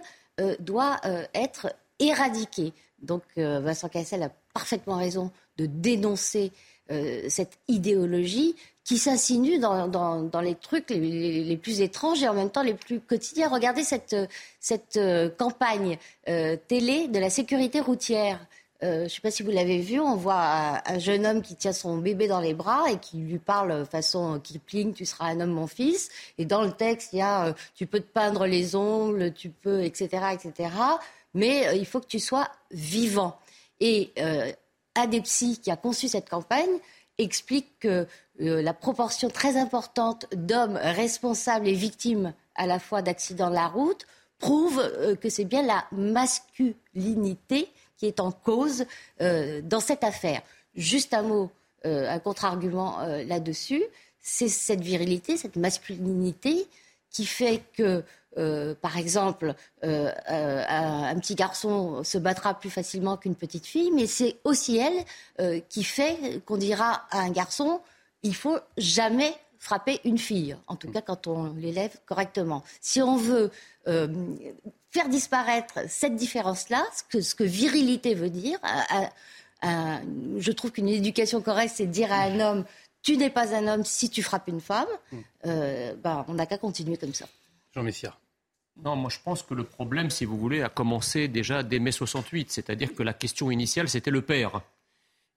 doit 0.61 1.01
être 1.35 1.75
éradiqué. 1.99 2.73
Donc 3.03 3.23
Vincent 3.37 3.89
Cassel 3.89 4.23
a 4.23 4.31
parfaitement 4.55 4.97
raison 4.97 5.31
de 5.59 5.67
dénoncer 5.67 6.53
euh, 6.91 7.23
cette 7.29 7.59
idéologie 7.69 8.57
qui 8.85 8.99
s'insinue 8.99 9.61
dans, 9.61 10.41
les 10.43 10.55
trucs 10.57 10.91
les, 10.91 11.57
plus 11.57 11.81
étranges 11.81 12.23
et 12.23 12.29
en 12.29 12.35
même 12.35 12.51
temps 12.51 12.65
les 12.65 12.75
plus 12.75 13.01
quotidiens. 13.01 13.49
Regardez 13.49 13.85
cette, 13.85 14.17
cette 14.59 14.97
euh, 14.97 15.31
campagne 15.31 15.97
euh, 16.29 16.57
télé 16.69 17.07
de 17.07 17.21
la 17.21 17.31
sécurité 17.31 17.81
routière. 17.81 18.45
je 18.83 19.05
ne 19.05 19.09
sais 19.09 19.21
pas 19.21 19.31
si 19.31 19.45
vous 19.45 19.53
l'avez 19.53 19.79
vu, 19.79 20.01
on 20.01 20.17
voit 20.17 20.83
un, 20.85 20.99
jeune 20.99 21.25
homme 21.25 21.41
qui 21.41 21.55
tient 21.55 21.73
son 21.73 21.99
bébé 21.99 22.27
dans 22.27 22.41
les 22.41 22.53
bras 22.53 22.91
et 22.91 22.99
qui 22.99 23.19
lui 23.19 23.39
parle 23.39 23.87
façon 23.87 24.41
Kipling, 24.41 24.93
tu 24.93 25.07
seras 25.07 25.27
un 25.27 25.41
homme 25.41 25.53
mon 25.53 25.69
fils. 25.69 26.11
Et 26.37 26.45
dans 26.45 26.63
le 26.63 26.73
texte, 26.73 27.13
il 27.13 27.21
y 27.21 27.23
a 27.23 27.55
tu 27.77 27.87
peux 27.87 28.01
te 28.01 28.13
peindre 28.13 28.47
les 28.47 28.75
ongles, 28.75 29.33
tu 29.33 29.51
peux, 29.51 29.85
etc., 29.85 30.09
etc. 30.35 30.71
Mais 31.35 31.79
il 31.79 31.87
faut 31.87 32.01
que 32.01 32.07
tu 32.07 32.19
sois 32.19 32.49
vivant. 32.71 33.39
Et 33.81 34.13
Adepsi, 34.95 35.59
qui 35.61 35.71
a 35.71 35.77
conçu 35.77 36.09
cette 36.09 36.29
campagne, 36.29 36.79
explique 37.19 37.79
que 37.81 38.07
euh, 38.41 38.63
la 38.63 38.75
proportion 38.75 39.29
très 39.29 39.57
importante 39.57 40.27
d'hommes 40.35 40.77
responsables 40.77 41.69
et 41.69 41.75
victimes 41.75 42.33
à 42.55 42.67
la 42.67 42.79
fois 42.79 43.03
d'accidents 43.03 43.51
de 43.51 43.55
la 43.55 43.69
route 43.69 44.07
prouve 44.39 44.81
euh, 44.81 45.15
que 45.15 45.29
c'est 45.29 45.45
bien 45.45 45.63
la 45.63 45.85
masculinité 45.93 47.69
qui 47.97 48.07
est 48.07 48.21
en 48.21 48.33
cause 48.33 48.85
euh, 49.21 49.61
dans 49.63 49.81
cette 49.81 50.05
affaire. 50.05 50.43
Juste 50.75 51.15
un 51.15 51.23
mot, 51.23 51.51
un 51.85 52.19
contre-argument 52.21 53.01
là-dessus, 53.27 53.83
c'est 54.21 54.49
cette 54.49 54.81
virilité, 54.81 55.37
cette 55.37 55.57
masculinité 55.57 56.67
qui 57.13 57.27
fait 57.27 57.63
que 57.77 58.03
euh, 58.39 58.75
par 58.81 58.97
exemple, 58.97 59.55
euh, 59.85 60.11
euh, 60.31 60.65
un, 60.67 61.19
petit 61.19 61.35
garçon 61.35 62.03
se 62.03 62.17
battra 62.17 62.59
plus 62.59 62.71
facilement 62.71 63.17
qu'une 63.17 63.35
petite 63.35 63.67
fille, 63.67 63.91
mais 63.93 64.07
c'est 64.07 64.37
aussi 64.45 64.79
elle 64.79 65.05
qui 65.69 65.85
fait 65.85 66.41
qu'on 66.47 66.57
dira 66.57 67.07
à 67.11 67.21
un 67.21 67.31
garçon, 67.31 67.81
il 68.23 68.35
faut 68.35 68.59
jamais 68.79 69.35
frapper 69.59 70.01
une 70.05 70.19
fille, 70.19 70.57
en 70.67 70.77
tout 70.77 70.91
cas 70.91 71.01
quand 71.01 71.27
on 71.27 71.53
l'élève 71.55 71.97
correctement. 72.07 72.63
Si 72.81 73.03
on 73.03 73.17
veut 73.17 73.51
faire 73.85 75.09
disparaître 75.09 75.81
cette 75.89 76.17
différence-là, 76.17 76.85
ce 76.97 77.03
que, 77.05 77.21
ce 77.23 77.35
que, 77.35 77.45
virilité 77.45 78.15
veut 78.15 78.31
dire, 78.31 78.59
je 79.63 80.53
trouve 80.53 80.71
qu'une 80.71 80.89
éducation 80.89 81.41
correcte, 81.43 81.75
c'est 81.77 81.87
dire 81.87 82.13
à 82.13 82.23
un 82.23 82.41
homme, 82.41 82.65
tu 83.03 83.17
n'es 83.17 83.31
pas 83.31 83.55
un 83.55 83.67
homme 83.69 83.85
si 83.85 84.11
tu 84.11 84.23
frappes 84.23 84.49
une 84.49 84.61
femme, 84.61 84.89
bah, 85.45 86.25
on 86.29 86.35
n'a 86.35 86.47
qu'à 86.47 86.59
continuer 86.59 86.97
comme 86.97 87.15
ça. 87.15 87.27
Jean 87.75 87.83
Messia. 87.83 88.17
Non, 88.77 88.97
moi 88.97 89.11
je 89.11 89.19
pense 89.23 89.43
que 89.43 89.55
le 89.55 89.65
problème, 89.65 90.11
si 90.11 90.25
vous 90.25 90.39
voulez, 90.39 90.63
a 90.63 90.69
commencé 90.69 91.29
déjà 91.29 91.63
dès 91.63 91.79
mai 91.79 91.93
68. 91.93 92.51
C'est-à-dire 92.51 92.95
que 92.95 93.03
la 93.03 93.13
question 93.13 93.51
initiale, 93.51 93.89
c'était 93.89 94.11
le 94.11 94.23
père. 94.23 94.63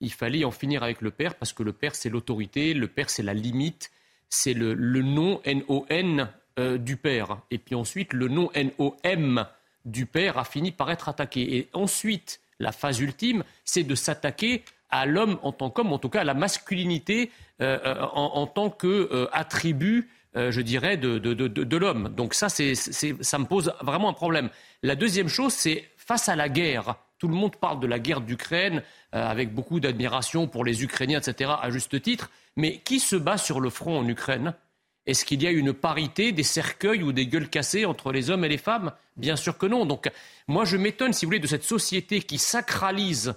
Il 0.02 0.12
fallait 0.12 0.44
en 0.46 0.52
finir 0.52 0.84
avec 0.84 1.02
le 1.02 1.12
père 1.12 1.36
parce 1.36 1.54
que 1.54 1.64
le 1.64 1.74
père, 1.74 1.96
c'est 1.96 2.10
l'autorité, 2.10 2.74
le 2.74 2.88
père, 2.88 3.10
c'est 3.10 3.24
la 3.24 3.34
limite, 3.34 3.92
c'est 4.30 4.54
le, 4.54 4.74
le, 4.74 5.02
nom 5.02 5.42
N-O-N 5.44 6.30
euh, 6.60 6.78
du 6.78 6.98
père. 6.98 7.42
Et 7.52 7.58
puis 7.58 7.76
ensuite, 7.76 8.14
le 8.14 8.28
nom 8.28 8.52
N-O-M 8.54 9.46
du 9.86 10.06
père 10.06 10.38
a 10.38 10.46
fini 10.46 10.72
par 10.72 10.92
être 10.92 11.10
attaqué. 11.10 11.58
Et 11.58 11.70
ensuite, 11.74 12.42
la 12.60 12.72
phase 12.72 13.00
ultime, 13.00 13.44
c'est 13.64 13.84
de 13.84 13.96
s'attaquer 13.96 14.64
à 15.00 15.06
l'homme 15.06 15.38
en 15.44 15.52
tant 15.52 15.70
qu'homme, 15.70 15.94
en 15.94 16.00
tout 16.00 16.10
cas 16.10 16.22
à 16.22 16.24
la 16.24 16.34
masculinité 16.34 17.32
euh, 17.62 17.80
euh, 17.86 18.02
en, 18.02 18.48
tant 18.48 18.70
qu'attribut 18.70 20.10
euh, 20.38 20.52
je 20.52 20.60
dirais, 20.60 20.98
de, 20.98 21.78
l'homme. 21.78 22.10
Donc 22.10 22.34
ça, 22.34 22.50
ça 22.50 23.38
me 23.40 23.46
pose 23.46 23.74
vraiment 23.82 24.10
un 24.10 24.14
problème. 24.14 24.50
La 24.84 24.96
deuxième 24.96 25.30
chose, 25.30 25.54
c'est 25.54 25.90
face 25.96 26.28
à 26.28 26.36
la 26.36 26.50
guerre. 26.50 26.96
Tout 27.20 27.30
le 27.30 27.36
monde 27.36 27.56
parle 27.56 27.80
de 27.80 27.88
la 27.88 28.00
guerre 28.00 28.20
d'Ukraine 28.20 28.84
euh, 29.14 29.26
avec 29.26 29.54
beaucoup 29.54 29.80
d'admiration 29.80 30.48
pour 30.48 30.66
les 30.66 30.84
Ukrainiens, 30.84 31.20
etc., 31.20 31.52
à 31.62 31.70
juste 31.70 32.02
titre. 32.02 32.32
Mais 32.58 32.80
qui 32.80 33.00
se 33.00 33.16
bat 33.16 33.38
sur 33.38 33.62
le 33.62 33.70
front 33.70 34.00
en 34.00 34.08
Ukraine? 34.10 34.54
Est-ce 35.06 35.24
qu'il 35.24 35.42
y 35.42 35.48
a 35.48 35.52
une 35.52 35.72
parité 35.72 36.34
des 36.34 36.44
cercueils 36.44 37.04
ou 37.04 37.14
des 37.14 37.28
gueules 37.28 37.48
cassées 37.48 37.86
entre 37.86 38.12
les 38.12 38.30
hommes 38.30 38.44
et 38.44 38.50
les 38.50 38.58
femmes? 38.58 38.92
Bien 39.16 39.38
sûr 39.38 39.58
que 39.58 39.68
non. 39.68 39.86
Donc 39.86 40.12
moi, 40.50 40.66
je 40.66 40.76
m'étonne, 40.76 41.14
si 41.14 41.24
vous 41.24 41.30
voulez, 41.30 41.40
de 41.40 41.48
cette 41.48 41.64
société 41.64 42.22
qui 42.22 42.40
sacralise 42.40 43.36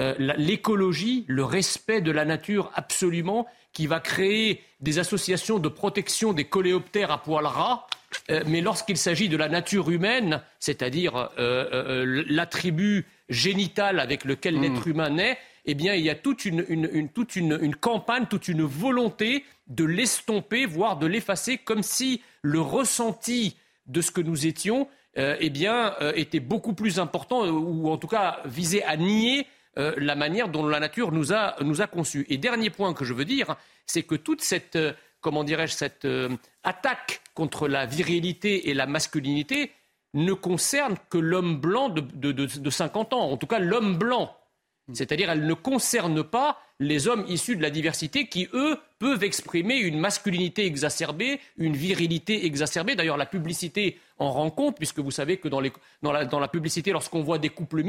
euh, 0.00 0.14
l'écologie, 0.38 1.26
le 1.28 1.44
respect 1.44 2.00
de 2.00 2.10
la 2.10 2.24
nature 2.24 2.70
absolument, 2.74 3.46
qui 3.74 3.86
va 3.86 4.00
créer 4.00 4.62
des 4.80 4.98
associations 4.98 5.58
de 5.58 5.68
protection 5.68 6.32
des 6.32 6.44
coléoptères 6.44 7.10
à 7.10 7.22
poils 7.22 7.44
ras. 7.44 7.86
Euh, 8.30 8.42
mais 8.46 8.62
lorsqu'il 8.62 8.96
s'agit 8.96 9.28
de 9.28 9.36
la 9.36 9.48
nature 9.48 9.90
humaine, 9.90 10.40
c'est-à-dire 10.58 11.28
euh, 11.38 12.24
l'attribut 12.28 13.06
génital 13.28 14.00
avec 14.00 14.24
lequel 14.24 14.56
mmh. 14.56 14.62
l'être 14.62 14.88
humain 14.88 15.10
naît, 15.10 15.38
eh 15.66 15.74
bien, 15.74 15.94
il 15.94 16.02
y 16.02 16.10
a 16.10 16.14
toute 16.14 16.46
une, 16.46 17.08
toute 17.10 17.36
une, 17.36 17.76
campagne, 17.76 18.24
toute 18.28 18.48
une 18.48 18.62
volonté 18.62 19.44
de 19.66 19.84
l'estomper, 19.84 20.64
voire 20.64 20.96
de 20.96 21.06
l'effacer, 21.06 21.58
comme 21.58 21.82
si 21.82 22.22
le 22.40 22.62
ressenti 22.62 23.56
de 23.86 24.00
ce 24.00 24.10
que 24.10 24.22
nous 24.22 24.46
étions 24.46 24.88
eh 25.16 25.50
bien, 25.50 25.94
était 26.14 26.40
beaucoup 26.40 26.72
plus 26.72 26.98
important, 26.98 27.46
ou 27.46 27.90
en 27.90 27.98
tout 27.98 28.06
cas 28.06 28.40
visait 28.46 28.82
à 28.84 28.96
nier 28.96 29.46
la 29.76 30.14
manière 30.14 30.48
dont 30.48 30.66
la 30.66 30.80
nature 30.80 31.12
nous 31.12 31.32
a, 31.32 31.56
nous 31.62 31.80
a 31.80 31.86
conçus. 31.86 32.26
Et 32.28 32.38
dernier 32.38 32.70
point 32.70 32.92
que 32.92 33.04
je 33.04 33.14
veux 33.14 33.24
dire, 33.24 33.56
c'est 33.86 34.02
que 34.02 34.14
toute 34.14 34.42
cette, 34.42 34.78
comment 35.20 35.44
dirais-je, 35.44 35.72
cette 35.72 36.06
attaque 36.64 37.22
contre 37.34 37.68
la 37.68 37.86
virilité 37.86 38.68
et 38.70 38.74
la 38.74 38.86
masculinité 38.86 39.72
ne 40.14 40.32
concerne 40.32 40.96
que 41.08 41.18
l'homme 41.18 41.60
blanc 41.60 41.88
de, 41.88 42.00
de, 42.00 42.32
de 42.32 42.70
50 42.70 43.12
ans, 43.12 43.30
en 43.30 43.36
tout 43.36 43.46
cas 43.46 43.58
l'homme 43.58 43.96
blanc. 43.96 44.36
C'est-à-dire, 44.92 45.30
elle 45.30 45.46
ne 45.46 45.54
concerne 45.54 46.24
pas 46.24 46.58
les 46.80 47.08
hommes 47.08 47.24
issus 47.28 47.56
de 47.56 47.62
la 47.62 47.70
diversité 47.70 48.26
qui, 48.26 48.48
eux, 48.54 48.78
peuvent 48.98 49.22
exprimer 49.22 49.76
une 49.76 49.98
masculinité 49.98 50.64
exacerbée, 50.64 51.38
une 51.58 51.76
virilité 51.76 52.46
exacerbée. 52.46 52.96
D'ailleurs, 52.96 53.18
la 53.18 53.26
publicité 53.26 53.98
en 54.18 54.30
rend 54.30 54.50
compte, 54.50 54.76
puisque 54.76 54.98
vous 54.98 55.10
savez 55.10 55.36
que 55.36 55.48
dans, 55.48 55.60
la, 55.60 56.48
publicité, 56.48 56.90
lorsqu'on 56.92 57.22
voit 57.22 57.38
des 57.38 57.50
couples 57.50 57.82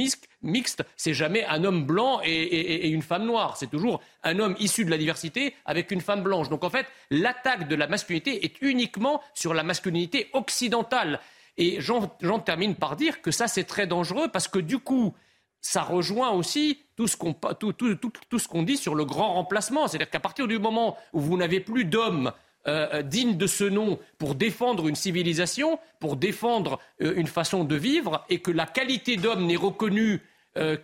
mixtes, 0.43 0.83
c'est 0.97 1.13
jamais 1.13 1.45
un 1.45 1.63
homme 1.63 1.85
blanc 1.85 2.19
et, 2.23 2.89
une 2.89 3.01
femme 3.01 3.25
noire. 3.25 3.55
C'est 3.57 3.69
toujours 3.69 4.01
un 4.23 4.39
homme 4.39 4.55
issu 4.59 4.85
de 4.85 4.89
la 4.89 4.97
diversité 4.97 5.55
avec 5.65 5.91
une 5.91 6.01
femme 6.01 6.21
blanche. 6.21 6.49
Donc, 6.49 6.63
en 6.63 6.69
fait, 6.69 6.85
l'attaque 7.09 7.67
de 7.67 7.75
la 7.75 7.87
masculinité 7.87 8.43
est 8.45 8.61
uniquement 8.61 9.21
sur 9.33 9.53
la 9.53 9.63
masculinité 9.63 10.29
occidentale. 10.33 11.19
Et 11.57 11.79
j'en 11.79 12.39
termine 12.43 12.75
par 12.75 12.97
dire 12.97 13.21
que 13.21 13.31
ça, 13.31 13.47
c'est 13.47 13.65
très 13.65 13.87
dangereux 13.87 14.27
parce 14.31 14.47
que, 14.49 14.59
du 14.59 14.79
coup, 14.79 15.13
ça 15.61 15.83
rejoint 15.83 16.31
aussi 16.31 16.79
tout 16.95 17.07
ce 17.07 17.15
qu'on 17.15 18.63
dit 18.63 18.77
sur 18.77 18.95
le 18.95 19.05
grand 19.05 19.33
remplacement. 19.33 19.87
C'est-à-dire 19.87 20.09
qu'à 20.09 20.19
partir 20.19 20.47
du 20.47 20.59
moment 20.59 20.97
où 21.13 21.21
vous 21.21 21.37
n'avez 21.37 21.59
plus 21.59 21.85
d'hommes 21.85 22.31
euh, 22.67 22.87
euh, 22.93 23.01
dignes 23.01 23.37
de 23.37 23.47
ce 23.47 23.63
nom 23.63 23.97
pour 24.19 24.35
défendre 24.35 24.87
une 24.87 24.93
civilisation, 24.93 25.79
pour 25.99 26.15
défendre 26.15 26.79
euh, 27.01 27.15
une 27.15 27.25
façon 27.25 27.63
de 27.63 27.75
vivre, 27.75 28.23
et 28.29 28.37
que 28.37 28.51
la 28.51 28.67
qualité 28.67 29.17
d'homme 29.17 29.47
n'est 29.47 29.55
reconnue 29.55 30.21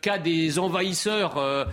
qu'à 0.02 0.18
des 0.18 0.60
envahisseurs 0.60 1.68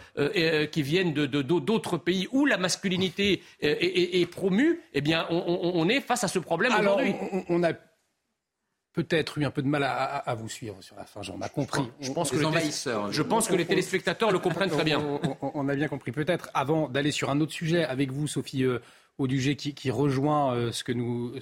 qui 0.73 0.83
viennent 0.83 1.13
d'autres 1.15 1.97
pays 1.97 2.27
où 2.33 2.45
la 2.45 2.59
masculinité 2.59 3.41
est, 3.61 4.29
promue, 4.29 4.81
eh 4.95 5.01
bien, 5.01 5.29
on, 5.31 5.89
est 5.89 6.01
face 6.01 6.25
à 6.25 6.29
ce 6.29 6.41
problème 6.41 6.73
aujourd'hui. 6.77 7.15
On, 7.49 7.63
a 7.63 7.71
peut-être 8.95 9.39
eu 9.39 9.45
un 9.45 9.51
peu 9.51 9.61
de 9.61 9.67
mal 9.67 9.83
à, 9.85 10.35
vous 10.35 10.49
suivre 10.49 10.77
sur 10.81 10.97
la 10.97 11.05
fin, 11.05 11.21
j'en 11.23 11.39
ai 11.41 11.49
compris. 11.49 11.83
Je 12.01 12.13
pense, 12.13 12.31
que 12.31 12.37
les, 12.37 13.13
je 13.13 13.23
pense 13.23 13.49
que 13.49 13.55
les 13.55 13.67
téléspectateurs 13.67 14.31
le 14.31 14.39
comprennent 14.39 14.71
très 14.71 14.85
bien. 14.85 15.03
On, 15.43 15.69
a 15.69 15.75
bien 15.75 15.89
compris. 15.89 16.13
Peut-être 16.13 16.49
avant 16.55 16.89
d'aller 16.89 17.11
sur 17.11 17.29
un 17.29 17.41
autre 17.41 17.53
sujet 17.53 17.85
avec 17.85 18.13
vous, 18.13 18.29
Sophie 18.29 18.63
euh, 18.63 18.79
Audugé, 19.17 19.55
qui, 19.55 19.75
qui 19.75 19.93
rejoint 19.93 20.55
euh, 20.55 20.73
ce 20.73 20.83
que 20.83 20.91
nous, 20.91 21.33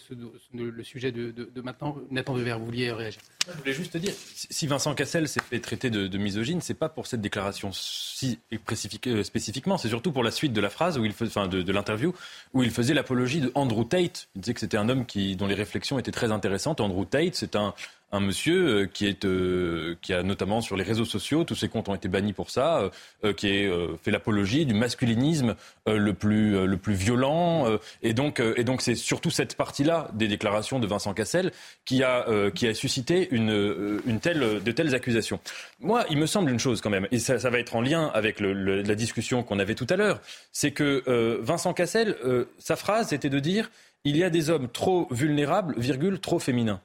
le 0.53 0.83
sujet 0.83 1.11
de, 1.11 1.33
maintenant. 1.63 1.97
Nathan 2.11 2.35
Dever, 2.35 2.57
vous 2.59 2.67
vouliez 2.67 2.93
réagir 2.93 3.21
Je 3.47 3.59
voulais 3.59 3.73
juste 3.73 3.97
dire, 3.97 4.13
si 4.35 4.67
Vincent 4.67 4.95
Cassel 4.95 5.27
s'est 5.27 5.41
fait 5.41 5.59
traiter 5.59 5.89
de, 5.89 6.07
de 6.07 6.19
misogyne, 6.19 6.61
c'est 6.61 6.75
pas 6.75 6.91
pour 6.91 7.07
cette 7.07 7.23
déclaration 7.23 7.71
si 7.73 8.39
euh, 8.53 9.23
spécifiquement, 9.23 9.79
c'est 9.79 9.89
surtout 9.89 10.13
pour 10.13 10.23
la 10.23 10.31
suite 10.31 10.53
de 10.53 10.61
la 10.61 10.71
phrase, 10.71 10.99
où 10.99 11.05
il 11.05 11.13
enfin 11.13 11.49
de, 11.49 11.63
de 11.63 11.73
l'interview, 11.73 12.15
où 12.53 12.63
il 12.63 12.71
faisait 12.71 12.95
l'apologie 12.95 13.41
de 13.41 13.51
Andrew 13.55 13.85
Tate. 13.85 14.29
Il 14.35 14.43
disait 14.43 14.55
que 14.55 14.61
c'était 14.61 14.77
un 14.77 14.89
homme 14.89 15.07
qui, 15.07 15.37
dont 15.37 15.47
les 15.47 15.55
réflexions 15.55 15.99
étaient 15.99 16.13
très 16.13 16.31
intéressantes. 16.31 16.81
Andrew 16.81 17.05
Tate, 17.05 17.35
c'est 17.35 17.57
un, 17.57 17.75
un 18.13 18.21
monsieur 18.21 18.69
euh, 18.69 18.87
qui 18.87 19.07
est 19.07 19.25
euh, 19.25 19.97
qui 20.03 20.13
a 20.13 20.23
notamment 20.23 20.61
sur 20.61 20.77
les 20.77 20.85
réseaux 20.85 21.07
sociaux, 21.07 21.45
tous 21.45 21.55
ses 21.55 21.69
comptes 21.69 21.89
ont 21.89 21.95
été 21.95 22.09
bannis 22.09 22.35
pour 22.35 22.51
ça, 22.51 22.91
euh, 23.25 23.33
qui 23.33 23.49
est 23.49 23.71
fait 24.03 24.11
l'apologie 24.11 24.67
du 24.67 24.75
masculinisme 24.75 25.55
le 25.87 26.13
plus 26.13 26.67
le 26.67 26.77
plus 26.77 26.95
violent 26.95 27.67
et 28.03 28.13
donc 28.13 28.41
et 28.41 28.65
donc 28.65 28.83
c'est 28.83 28.95
surtout 28.95 29.31
cette 29.31 29.57
partie-là 29.57 30.09
des 30.13 30.29
déclarations 30.29 30.79
de 30.79 30.87
Vincent 30.87 31.15
Cassel 31.15 31.53
qui 31.85 32.03
a 32.03 32.27
qui 32.55 32.67
a 32.67 32.75
suscité 32.75 33.29
une 33.31 34.01
une 34.07 34.21
telle 34.21 34.63
de 34.63 34.73
telles 34.73 34.95
accusations. 34.95 35.41
Moi, 35.81 36.05
il 36.11 36.19
me 36.19 36.27
semble 36.27 36.51
une 36.51 36.59
chose 36.59 36.81
quand 36.81 36.91
même 36.91 37.09
et 37.11 37.19
ça, 37.19 37.39
ça 37.39 37.51
va 37.51 37.59
être 37.59 37.75
en 37.75 37.81
lien 37.81 38.11
avec 38.15 38.41
le, 38.41 38.83
la 38.83 38.95
discussion 38.95 39.43
qu'on 39.43 39.59
avait 39.59 39.75
tout 39.75 39.87
à 39.89 39.97
l'heure, 39.97 40.21
c'est 40.53 40.73
que 40.73 41.03
Vincent 41.41 41.73
Cassel 41.73 42.17
sa 42.59 42.77
phrase 42.77 43.09
c'était 43.09 43.31
de 43.31 43.39
dire 43.39 43.71
il 44.05 44.17
y 44.17 44.25
a 44.25 44.31
des 44.31 44.51
hommes 44.51 44.69
trop 44.69 45.07
vulnérables, 45.11 45.75
virgule, 45.79 46.19
trop 46.21 46.39
féminins. 46.39 46.81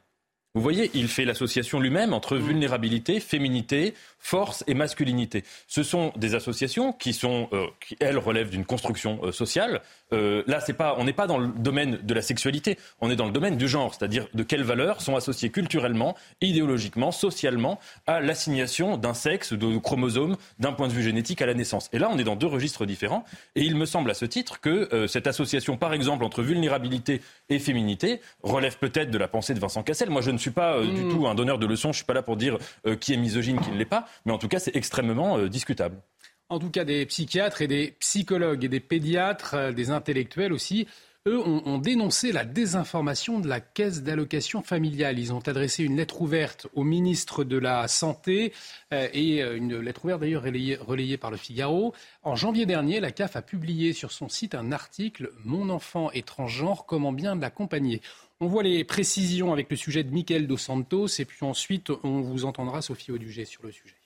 Vous 0.58 0.64
voyez, 0.64 0.90
il 0.96 1.08
fait 1.08 1.24
l'association 1.24 1.80
lui-même 1.80 2.14
entre 2.14 2.36
mm. 2.36 2.40
vulnérabilité, 2.40 3.20
féminité, 3.20 3.94
force 4.18 4.64
et 4.66 4.74
masculinité. 4.74 5.44
Ce 5.68 5.84
sont 5.84 6.12
des 6.16 6.34
associations 6.34 6.94
qui 6.94 7.14
sont, 7.14 7.48
euh, 7.54 7.68
qui, 7.80 7.96
elles, 8.00 8.18
relèvent 8.18 8.50
d'une 8.50 8.66
construction 8.66 9.20
euh, 9.22 9.32
sociale. 9.32 9.84
Euh, 10.14 10.44
là, 10.48 10.60
c'est 10.60 10.74
pas, 10.74 10.96
on 10.98 11.04
n'est 11.04 11.14
pas 11.14 11.28
dans 11.28 11.38
le 11.38 11.48
domaine 11.48 12.00
de 12.04 12.14
la 12.14 12.22
sexualité, 12.22 12.78
on 13.02 13.10
est 13.10 13.16
dans 13.16 13.26
le 13.26 13.32
domaine 13.32 13.58
du 13.58 13.68
genre, 13.68 13.94
c'est-à-dire 13.94 14.28
de 14.34 14.44
quelles 14.44 14.64
valeurs 14.64 15.02
sont 15.02 15.16
associées 15.16 15.50
culturellement, 15.50 16.16
idéologiquement, 16.42 17.12
socialement 17.12 17.80
à 18.06 18.22
l'assignation 18.22 18.98
d'un 18.98 19.14
sexe, 19.14 19.54
de 19.54 19.78
chromosomes, 19.78 20.38
d'un 20.60 20.74
point 20.74 20.88
de 20.88 20.94
vue 20.94 21.04
génétique 21.04 21.42
à 21.42 21.46
la 21.46 21.54
naissance. 21.54 21.90
Et 21.94 22.00
là, 22.00 22.10
on 22.12 22.18
est 22.18 22.24
dans 22.24 22.36
deux 22.36 22.48
registres 22.48 22.86
différents. 22.86 23.24
Et 23.56 23.62
il 23.64 23.76
me 23.76 23.86
semble 23.86 24.12
à 24.12 24.14
ce 24.14 24.26
titre 24.26 24.62
que 24.62 25.08
cette 25.08 25.28
association, 25.28 25.78
par 25.78 25.94
exemple, 25.94 26.24
entre 26.24 26.42
vulnérabilité 26.42 27.22
et 27.50 27.60
féminité, 27.60 28.22
relève 28.44 28.78
peut-être 28.78 29.12
de 29.12 29.18
la 29.18 29.28
pensée 29.28 29.54
de 29.54 29.60
Vincent 29.60 29.84
Cassel. 29.84 30.10
Moi, 30.10 30.22
je 30.22 30.32
ne 30.32 30.38
suis 30.38 30.52
pas 30.52 30.82
du 30.82 31.04
mm. 31.04 31.12
tout 31.12 31.28
un 31.28 31.36
donneur 31.36 31.58
de 31.58 31.66
leçons. 31.66 31.92
Je 31.92 31.98
suis 31.98 32.06
pas 32.06 32.14
là 32.14 32.22
pour 32.22 32.38
dire 32.38 32.58
qui 33.00 33.14
est 33.14 33.18
misogyne, 33.18 33.60
qui 33.60 33.72
ne 33.72 33.78
l'est 33.78 33.86
pas 33.86 33.98
mais 34.26 34.34
en 34.34 34.38
tout 34.38 34.48
cas, 34.48 34.60
c'est 34.60 34.76
extrêmement 34.76 35.38
euh, 35.38 35.50
discutable. 35.50 35.98
En 36.50 36.60
tout 36.60 36.70
cas, 36.70 36.86
des 36.86 37.06
psychiatres 37.06 37.62
et 37.62 37.68
des 37.68 37.94
psychologues 38.00 38.64
et 38.64 38.70
des 38.70 38.80
pédiatres, 38.80 39.54
euh, 39.56 39.72
des 39.74 39.92
intellectuels 39.92 40.54
aussi, 40.54 40.88
eux 41.28 41.40
ont, 41.40 41.78
dénoncé 41.78 42.32
la 42.32 42.46
désinformation 42.46 43.42
de 43.42 43.50
la 43.50 43.60
caisse 43.60 44.02
d'allocation 44.02 44.62
familiale. 44.62 45.20
Ils 45.20 45.34
ont 45.34 45.46
adressé 45.46 45.84
une 45.84 45.98
lettre 45.98 46.22
ouverte 46.22 46.68
au 46.74 46.86
ministre 46.86 47.44
de 47.44 47.58
la 47.58 47.90
Santé 47.90 48.54
euh, 48.94 49.10
et 49.12 49.42
une 49.42 49.78
lettre 49.78 50.06
ouverte 50.06 50.22
d'ailleurs 50.22 50.44
relayée, 50.44 50.78
relayée, 50.78 51.18
par 51.18 51.30
le 51.30 51.36
Figaro. 51.36 51.94
En 52.24 52.38
janvier 52.38 52.66
dernier, 52.66 53.02
la 53.02 53.12
CAF 53.12 53.36
a 53.36 53.42
publié 53.42 53.92
sur 53.92 54.14
son 54.14 54.30
site 54.30 54.56
un 54.56 54.72
article 54.72 55.32
Mon 55.44 55.70
enfant 55.70 56.12
est 56.12 56.26
transgenre, 56.26 56.86
comment 56.86 57.12
bien 57.12 57.36
l'accompagner? 57.36 58.02
On 58.40 58.48
voit 58.48 58.64
les 58.64 58.86
précisions 58.86 59.52
avec 59.52 59.70
le 59.70 59.76
sujet 59.76 60.06
de 60.06 60.14
Michael 60.14 60.48
Dos 60.48 60.56
Santos 60.56 61.08
et 61.20 61.26
puis 61.26 61.46
ensuite 61.46 61.90
on 62.04 62.22
vous 62.22 62.46
entendra 62.46 62.82
Sophie 62.82 63.12
Audugé 63.12 63.44
sur 63.44 63.64
le 63.64 63.74
sujet. 63.74 63.97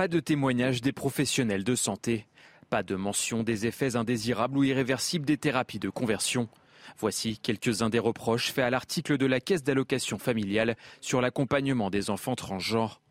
Pas 0.00 0.08
de 0.08 0.18
témoignages 0.18 0.80
des 0.80 0.92
professionnels 0.92 1.62
de 1.62 1.74
santé. 1.74 2.24
Pas 2.70 2.82
de 2.82 2.94
mention 2.94 3.42
des 3.42 3.66
effets 3.66 3.96
indésirables 3.96 4.56
ou 4.56 4.64
irréversibles 4.64 5.26
des 5.26 5.36
thérapies 5.36 5.78
de 5.78 5.90
conversion. 5.90 6.48
Voici 6.96 7.36
quelques-uns 7.36 7.90
des 7.90 7.98
reproches 7.98 8.50
faits 8.50 8.64
à 8.64 8.70
l'article 8.70 9.18
de 9.18 9.26
la 9.26 9.40
Caisse 9.40 9.62
d'allocation 9.62 10.18
familiale 10.18 10.78
sur 11.02 11.20
l'accompagnement 11.20 11.90
des 11.90 12.08
enfants 12.08 12.34
transgenres. 12.34 13.02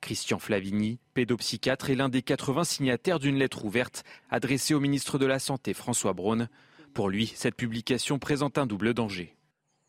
Christian 0.00 0.38
Flavigny, 0.38 0.98
pédopsychiatre, 1.12 1.90
est 1.90 1.96
l'un 1.96 2.08
des 2.08 2.22
80 2.22 2.64
signataires 2.64 3.18
d'une 3.18 3.36
lettre 3.36 3.66
ouverte 3.66 4.02
adressée 4.30 4.72
au 4.72 4.80
ministre 4.80 5.18
de 5.18 5.26
la 5.26 5.40
Santé 5.40 5.74
François 5.74 6.14
Braun. 6.14 6.48
Pour 6.94 7.10
lui, 7.10 7.30
cette 7.34 7.56
publication 7.56 8.18
présente 8.18 8.56
un 8.56 8.64
double 8.64 8.94
danger. 8.94 9.36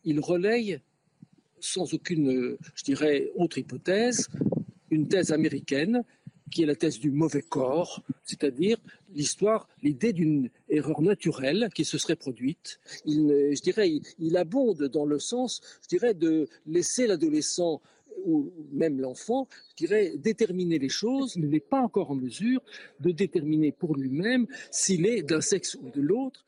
Il 0.03 0.19
relaye, 0.19 0.81
sans 1.61 1.93
aucune, 1.93 2.57
je 2.75 2.83
dirais, 2.83 3.29
autre 3.37 3.59
hypothèse, 3.59 4.27
une 4.91 5.07
thèse 5.07 5.31
américaine 5.31 6.03
qui 6.49 6.63
est 6.63 6.65
la 6.65 6.75
thèse 6.75 6.99
du 6.99 7.11
mauvais 7.11 7.41
corps, 7.41 8.01
c'est-à-dire 8.23 8.77
l'histoire, 9.13 9.67
l'idée 9.83 10.13
d'une 10.13 10.49
erreur 10.69 11.01
naturelle 11.01 11.69
qui 11.73 11.85
se 11.85 11.97
serait 11.97 12.15
produite. 12.15 12.79
Il, 13.05 13.51
je 13.55 13.61
dirais, 13.61 13.89
il, 14.19 14.37
abonde 14.37 14.83
dans 14.83 15.05
le 15.05 15.19
sens, 15.19 15.61
je 15.83 15.87
dirais, 15.87 16.13
de 16.13 16.47
laisser 16.65 17.07
l'adolescent 17.07 17.81
ou 18.25 18.51
même 18.71 18.99
l'enfant, 18.99 19.47
je 19.71 19.85
dirais, 19.85 20.13
déterminer 20.17 20.79
les 20.79 20.89
choses. 20.89 21.35
Il 21.35 21.49
n'est 21.49 21.59
pas 21.59 21.81
encore 21.81 22.11
en 22.11 22.15
mesure 22.15 22.61
de 22.99 23.11
déterminer 23.11 23.71
pour 23.71 23.95
lui-même 23.95 24.47
s'il 24.71 25.05
est 25.05 25.21
d'un 25.21 25.41
sexe 25.41 25.75
ou 25.75 25.89
de 25.89 26.01
l'autre. 26.01 26.45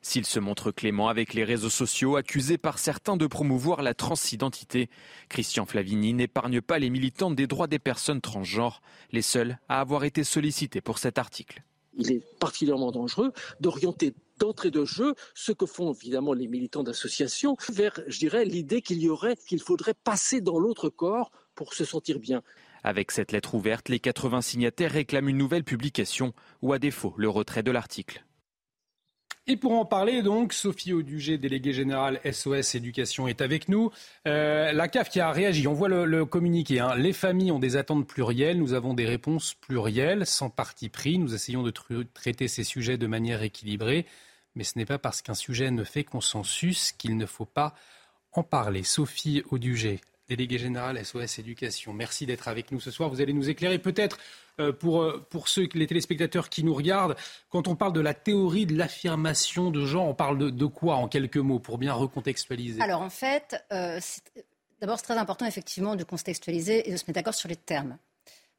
S'il 0.00 0.24
se 0.24 0.38
montre 0.38 0.70
clément 0.70 1.08
avec 1.08 1.34
les 1.34 1.44
réseaux 1.44 1.70
sociaux, 1.70 2.16
accusés 2.16 2.58
par 2.58 2.78
certains 2.78 3.16
de 3.16 3.26
promouvoir 3.26 3.82
la 3.82 3.94
transidentité, 3.94 4.88
Christian 5.28 5.66
Flavini 5.66 6.14
n'épargne 6.14 6.60
pas 6.60 6.78
les 6.78 6.90
militantes 6.90 7.34
des 7.34 7.46
droits 7.46 7.66
des 7.66 7.78
personnes 7.78 8.20
transgenres, 8.20 8.80
les 9.10 9.22
seuls 9.22 9.58
à 9.68 9.80
avoir 9.80 10.04
été 10.04 10.24
sollicités 10.24 10.80
pour 10.80 10.98
cet 10.98 11.18
article. 11.18 11.62
Il 11.96 12.12
est 12.12 12.22
particulièrement 12.38 12.92
dangereux 12.92 13.32
d'orienter 13.60 14.14
d'entrée 14.38 14.70
de 14.70 14.84
jeu 14.84 15.14
ce 15.34 15.50
que 15.50 15.66
font 15.66 15.92
évidemment 15.92 16.32
les 16.32 16.46
militants 16.46 16.84
d'associations 16.84 17.56
vers, 17.70 18.00
je 18.06 18.20
dirais, 18.20 18.44
l'idée 18.44 18.82
qu'il 18.82 19.02
y 19.02 19.08
aurait, 19.08 19.36
qu'il 19.36 19.60
faudrait 19.60 19.94
passer 19.94 20.40
dans 20.40 20.60
l'autre 20.60 20.88
corps 20.88 21.32
pour 21.56 21.74
se 21.74 21.84
sentir 21.84 22.20
bien. 22.20 22.42
Avec 22.84 23.10
cette 23.10 23.32
lettre 23.32 23.54
ouverte, 23.56 23.88
les 23.88 23.98
80 23.98 24.42
signataires 24.42 24.92
réclament 24.92 25.28
une 25.28 25.38
nouvelle 25.38 25.64
publication 25.64 26.32
ou 26.62 26.72
à 26.72 26.78
défaut 26.78 27.14
le 27.16 27.28
retrait 27.28 27.64
de 27.64 27.72
l'article. 27.72 28.24
Et 29.50 29.56
pour 29.56 29.72
en 29.72 29.86
parler, 29.86 30.20
donc, 30.20 30.52
Sophie 30.52 30.92
Audugé, 30.92 31.38
déléguée 31.38 31.72
générale 31.72 32.20
SOS 32.30 32.74
Éducation, 32.74 33.28
est 33.28 33.40
avec 33.40 33.70
nous. 33.70 33.90
Euh, 34.26 34.72
la 34.72 34.88
CAF 34.88 35.08
qui 35.08 35.20
a 35.20 35.32
réagi, 35.32 35.66
on 35.66 35.72
voit 35.72 35.88
le, 35.88 36.26
communiqué. 36.26 36.80
Hein. 36.80 36.94
Les 36.96 37.14
familles 37.14 37.50
ont 37.50 37.58
des 37.58 37.78
attentes 37.78 38.06
plurielles, 38.06 38.58
nous 38.58 38.74
avons 38.74 38.92
des 38.92 39.06
réponses 39.06 39.54
plurielles, 39.54 40.26
sans 40.26 40.50
parti 40.50 40.90
pris. 40.90 41.18
Nous 41.18 41.34
essayons 41.34 41.62
de 41.62 41.72
traiter 42.12 42.46
ces 42.46 42.62
sujets 42.62 42.98
de 42.98 43.06
manière 43.06 43.42
équilibrée, 43.42 44.04
mais 44.54 44.64
ce 44.64 44.76
n'est 44.76 44.84
pas 44.84 44.98
parce 44.98 45.22
qu'un 45.22 45.32
sujet 45.32 45.70
ne 45.70 45.82
fait 45.82 46.04
consensus 46.04 46.92
qu'il 46.92 47.16
ne 47.16 47.24
faut 47.24 47.46
pas 47.46 47.74
en 48.32 48.42
parler. 48.42 48.82
Sophie 48.82 49.42
Audugé, 49.50 50.02
déléguée 50.28 50.58
générale 50.58 51.02
SOS 51.04 51.38
Éducation, 51.38 51.92
merci 51.92 52.26
d'être 52.26 52.48
avec 52.48 52.70
nous 52.70 52.80
ce 52.80 52.90
soir. 52.90 53.08
Vous 53.08 53.20
allez 53.20 53.32
nous 53.32 53.48
éclairer 53.48 53.78
peut-être 53.78 54.18
euh, 54.60 54.72
pour, 54.72 55.02
euh, 55.02 55.24
pour 55.30 55.48
ceux, 55.48 55.68
les 55.74 55.86
téléspectateurs 55.86 56.50
qui 56.50 56.64
nous 56.64 56.74
regardent, 56.74 57.16
quand 57.48 57.66
on 57.66 57.76
parle 57.76 57.94
de 57.94 58.00
la 58.00 58.14
théorie 58.14 58.66
de 58.66 58.76
l'affirmation 58.76 59.70
de 59.70 59.86
genre, 59.86 60.06
on 60.06 60.14
parle 60.14 60.52
de, 60.52 60.66
quoi 60.66 60.96
en 60.96 61.08
quelques 61.08 61.38
mots 61.38 61.58
pour 61.58 61.78
bien 61.78 61.94
recontextualiser? 61.94 62.80
Alors 62.80 63.00
en 63.00 63.10
fait, 63.10 63.64
euh, 63.72 63.98
d'abord 64.80 64.98
c'est 64.98 65.04
très 65.04 65.16
important 65.16 65.46
effectivement 65.46 65.96
de 65.96 66.04
contextualiser 66.04 66.88
et 66.88 66.92
de 66.92 66.96
se 66.96 67.04
mettre 67.04 67.14
d'accord 67.14 67.34
sur 67.34 67.48
les 67.48 67.56
termes. 67.56 67.96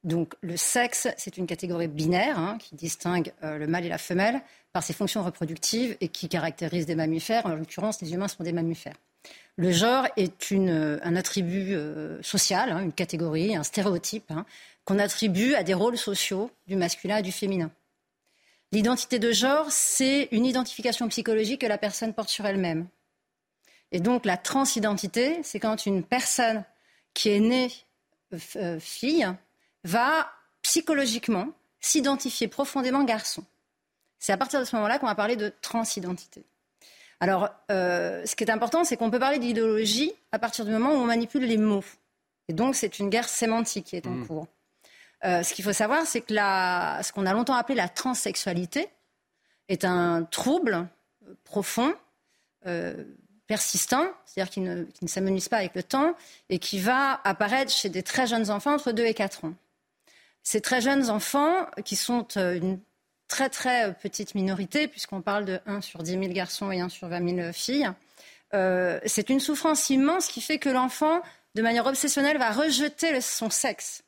Donc 0.04 0.34
le 0.42 0.58
sexe, 0.58 1.08
c'est 1.18 1.38
une 1.38 1.46
catégorie 1.46 1.88
binaire 1.88 2.40
hein, 2.40 2.58
qui 2.58 2.76
distingue 2.76 3.34
le 3.42 3.68
mâle 3.68 3.86
et 3.86 3.90
la 3.90 3.98
femelle 3.98 4.42
par 4.72 4.82
ses 4.82 4.94
fonctions 4.94 5.24
reproductives 5.24 5.98
et 6.00 6.08
qui 6.08 6.30
caractérise 6.30 6.86
des 6.86 6.96
mammifères. 6.96 7.46
En 7.46 7.56
l'occurrence, 7.56 8.02
les 8.02 8.14
humains 8.14 8.30
sont 8.30 8.44
des 8.44 8.54
mammifères. 8.54 8.96
Le 9.58 9.72
genre 9.72 10.08
est 10.16 10.52
une, 10.52 11.00
un 11.04 11.16
attribut 11.16 11.76
euh, 11.76 12.22
social, 12.24 12.72
hein, 12.72 12.82
une 12.82 12.94
catégorie, 12.94 13.56
un 13.56 13.64
stéréotype 13.64 14.32
hein, 14.32 14.46
qu'on 14.86 15.00
attribue 15.00 15.54
à 15.54 15.64
des 15.64 15.74
rôles 15.74 15.98
sociaux 15.98 16.50
du 16.68 16.78
masculin 16.78 17.18
et 17.18 17.22
du 17.22 17.34
féminin. 17.34 17.70
L'identité 18.72 19.20
de 19.20 19.32
genre, 19.32 19.72
c'est 19.72 20.30
une 20.32 20.46
identification 20.46 21.08
psychologique 21.10 21.62
que 21.62 21.68
la 21.68 21.78
personne 21.78 22.14
porte 22.14 22.30
sur 22.30 22.46
elle-même. 22.46 22.88
Et 23.92 24.00
donc 24.00 24.26
la 24.26 24.38
transidentité, 24.38 25.42
c'est 25.44 25.60
quand 25.60 25.86
une 25.86 26.04
personne 26.04 26.64
qui 27.14 27.30
est 27.30 27.40
née 27.40 27.72
euh, 28.56 28.80
fille 28.80 29.28
va 29.84 30.32
psychologiquement 30.62 31.48
s'identifier 31.80 32.48
profondément 32.48 33.04
garçon. 33.04 33.44
C'est 34.20 34.34
à 34.34 34.38
partir 34.38 34.60
de 34.60 34.66
ce 34.66 34.76
moment-là 34.76 35.00
qu'on 35.00 35.08
va 35.08 35.16
parler 35.16 35.36
de 35.36 35.52
transidentité. 35.62 36.44
Alors, 37.20 37.50
euh, 37.70 38.26
ce 38.26 38.36
qui 38.36 38.44
est 38.44 38.52
important, 38.52 38.84
c'est 38.84 38.96
qu'on 38.96 39.12
peut 39.12 39.20
parler 39.20 39.40
d'idéologie 39.40 40.14
à 40.32 40.40
partir 40.40 40.66
du 40.66 40.72
moment 40.72 40.92
où 40.92 40.98
on 40.98 41.06
manipule 41.06 41.44
les 41.44 41.58
mots. 41.58 41.84
Et 42.48 42.54
donc, 42.54 42.76
c'est 42.76 43.00
une 43.00 43.10
guerre 43.10 43.28
sémantique 43.28 43.88
qui 43.88 43.96
est 43.98 44.08
en 44.08 44.12
mmh. 44.12 44.28
cours. 44.28 44.48
Euh, 45.26 45.44
ce 45.44 45.54
qu'il 45.54 45.66
faut 45.66 45.74
savoir, 45.74 46.06
c'est 46.06 46.22
que 46.22 46.34
la, 46.34 47.02
ce 47.04 47.12
qu'on 47.12 47.26
a 47.26 47.34
longtemps 47.34 47.56
appelé 47.56 47.76
la 47.76 47.90
transsexualité 47.90 48.88
est 49.68 49.84
un 49.84 50.24
trouble 50.24 50.88
profond, 51.44 51.94
euh, 52.66 53.04
persistant, 53.48 54.06
c'est-à-dire 54.26 54.52
qui 54.52 54.62
ne, 54.62 54.84
qui 54.84 55.04
ne 55.04 55.10
s'amenuise 55.10 55.50
pas 55.50 55.58
avec 55.58 55.76
le 55.76 55.84
temps 55.84 56.16
et 56.48 56.58
qui 56.58 56.80
va 56.80 57.20
apparaître 57.26 57.72
chez 57.72 57.90
des 57.90 58.02
très 58.02 58.28
jeunes 58.28 58.50
enfants 58.50 58.74
entre 58.74 58.94
2 58.94 59.04
et 59.06 59.14
4 59.14 59.46
ans. 59.46 59.54
Ces 60.42 60.62
très 60.62 60.80
jeunes 60.80 61.10
enfants, 61.10 61.68
qui 61.84 61.98
sont 61.98 62.26
une 62.38 62.80
très 63.30 63.50
très 63.50 63.94
petite 63.94 64.36
minorité, 64.36 64.90
puisqu'on 64.90 65.22
parle 65.22 65.46
de 65.46 65.60
1 65.66 65.80
sur 65.80 66.04
10 66.04 66.12
000 66.12 66.26
garçons 66.34 66.72
et 66.72 66.82
1 66.82 66.90
sur 66.90 67.08
20 67.08 67.36
000 67.36 67.54
filles, 67.54 67.90
euh, 68.54 69.00
c'est 69.06 69.30
une 69.30 69.40
souffrance 69.40 69.90
immense 69.90 70.28
qui 70.28 70.42
fait 70.42 70.58
que 70.58 70.70
l'enfant, 70.70 71.22
de 71.56 71.62
manière 71.62 71.86
obsessionnelle, 71.86 72.38
va 72.38 72.52
rejeter 72.52 73.14
le, 73.14 73.22
son 73.22 73.50
sexe. 73.50 74.04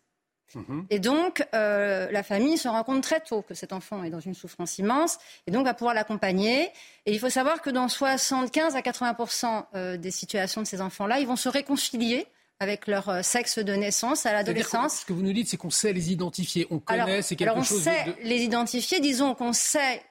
Mmh. 0.55 0.81
Et 0.89 0.99
donc, 0.99 1.45
euh, 1.53 2.11
la 2.11 2.23
famille 2.23 2.57
se 2.57 2.67
rend 2.67 2.83
compte 2.83 3.03
très 3.03 3.21
tôt 3.21 3.41
que 3.41 3.53
cet 3.53 3.71
enfant 3.71 4.03
est 4.03 4.09
dans 4.09 4.19
une 4.19 4.33
souffrance 4.33 4.79
immense 4.79 5.17
et 5.47 5.51
donc 5.51 5.65
va 5.65 5.73
pouvoir 5.73 5.93
l'accompagner. 5.93 6.69
Et 7.05 7.13
il 7.13 7.19
faut 7.19 7.29
savoir 7.29 7.61
que 7.61 7.69
dans 7.69 7.87
75 7.87 8.75
à 8.75 8.81
80 8.81 9.67
euh, 9.75 9.97
des 9.97 10.11
situations 10.11 10.61
de 10.61 10.67
ces 10.67 10.81
enfants-là, 10.81 11.19
ils 11.19 11.27
vont 11.27 11.37
se 11.37 11.47
réconcilier 11.47 12.27
avec 12.61 12.85
leur 12.85 13.09
euh, 13.09 13.21
sexe 13.23 13.57
de 13.57 13.73
naissance 13.73 14.27
à 14.27 14.33
l'adolescence. 14.33 14.99
Ce 14.99 15.05
que 15.05 15.13
vous 15.13 15.23
nous 15.23 15.33
dites, 15.33 15.49
c'est 15.49 15.57
qu'on 15.57 15.71
sait 15.71 15.93
les 15.93 16.11
identifier, 16.11 16.67
on 16.69 16.77
connaît, 16.77 17.23
c'est 17.23 17.35
quelque 17.35 17.49
alors 17.49 17.61
on 17.61 17.63
chose 17.63 17.81
sait 17.81 18.03
de... 18.03 18.13
les 18.21 18.43
identifier, 18.43 18.99
disons 18.99 19.33
qu'on 19.33 19.51
sait 19.51 20.03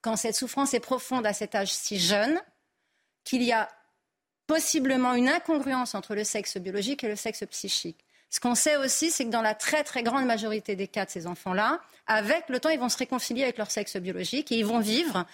quand 0.00 0.16
cette 0.16 0.34
souffrance 0.34 0.72
est 0.72 0.80
profonde 0.80 1.26
à 1.26 1.34
cet 1.34 1.54
âge 1.54 1.70
si 1.70 2.00
jeune, 2.00 2.40
qu'il 3.22 3.42
y 3.42 3.52
a 3.52 3.68
possiblement 4.46 5.12
une 5.12 5.28
incongruence 5.28 5.94
entre 5.94 6.14
le 6.14 6.24
sexe 6.24 6.56
biologique 6.56 7.04
et 7.04 7.08
le 7.08 7.16
sexe 7.16 7.44
psychique. 7.50 7.98
Ce 8.30 8.40
qu'on 8.40 8.54
sait 8.54 8.76
aussi, 8.76 9.10
c'est 9.10 9.26
que 9.26 9.30
dans 9.30 9.42
la 9.42 9.54
très 9.54 9.84
très 9.84 10.02
grande 10.02 10.24
majorité 10.24 10.76
des 10.76 10.88
cas 10.88 11.04
de 11.04 11.10
ces 11.10 11.26
enfants-là, 11.26 11.80
avec 12.06 12.48
le 12.48 12.60
temps, 12.60 12.70
ils 12.70 12.80
vont 12.80 12.88
se 12.88 12.96
réconcilier 12.96 13.42
avec 13.42 13.58
leur 13.58 13.70
sexe 13.70 13.98
biologique 13.98 14.50
et 14.52 14.56
ils 14.56 14.66
vont 14.66 14.80
vivre 14.80 15.26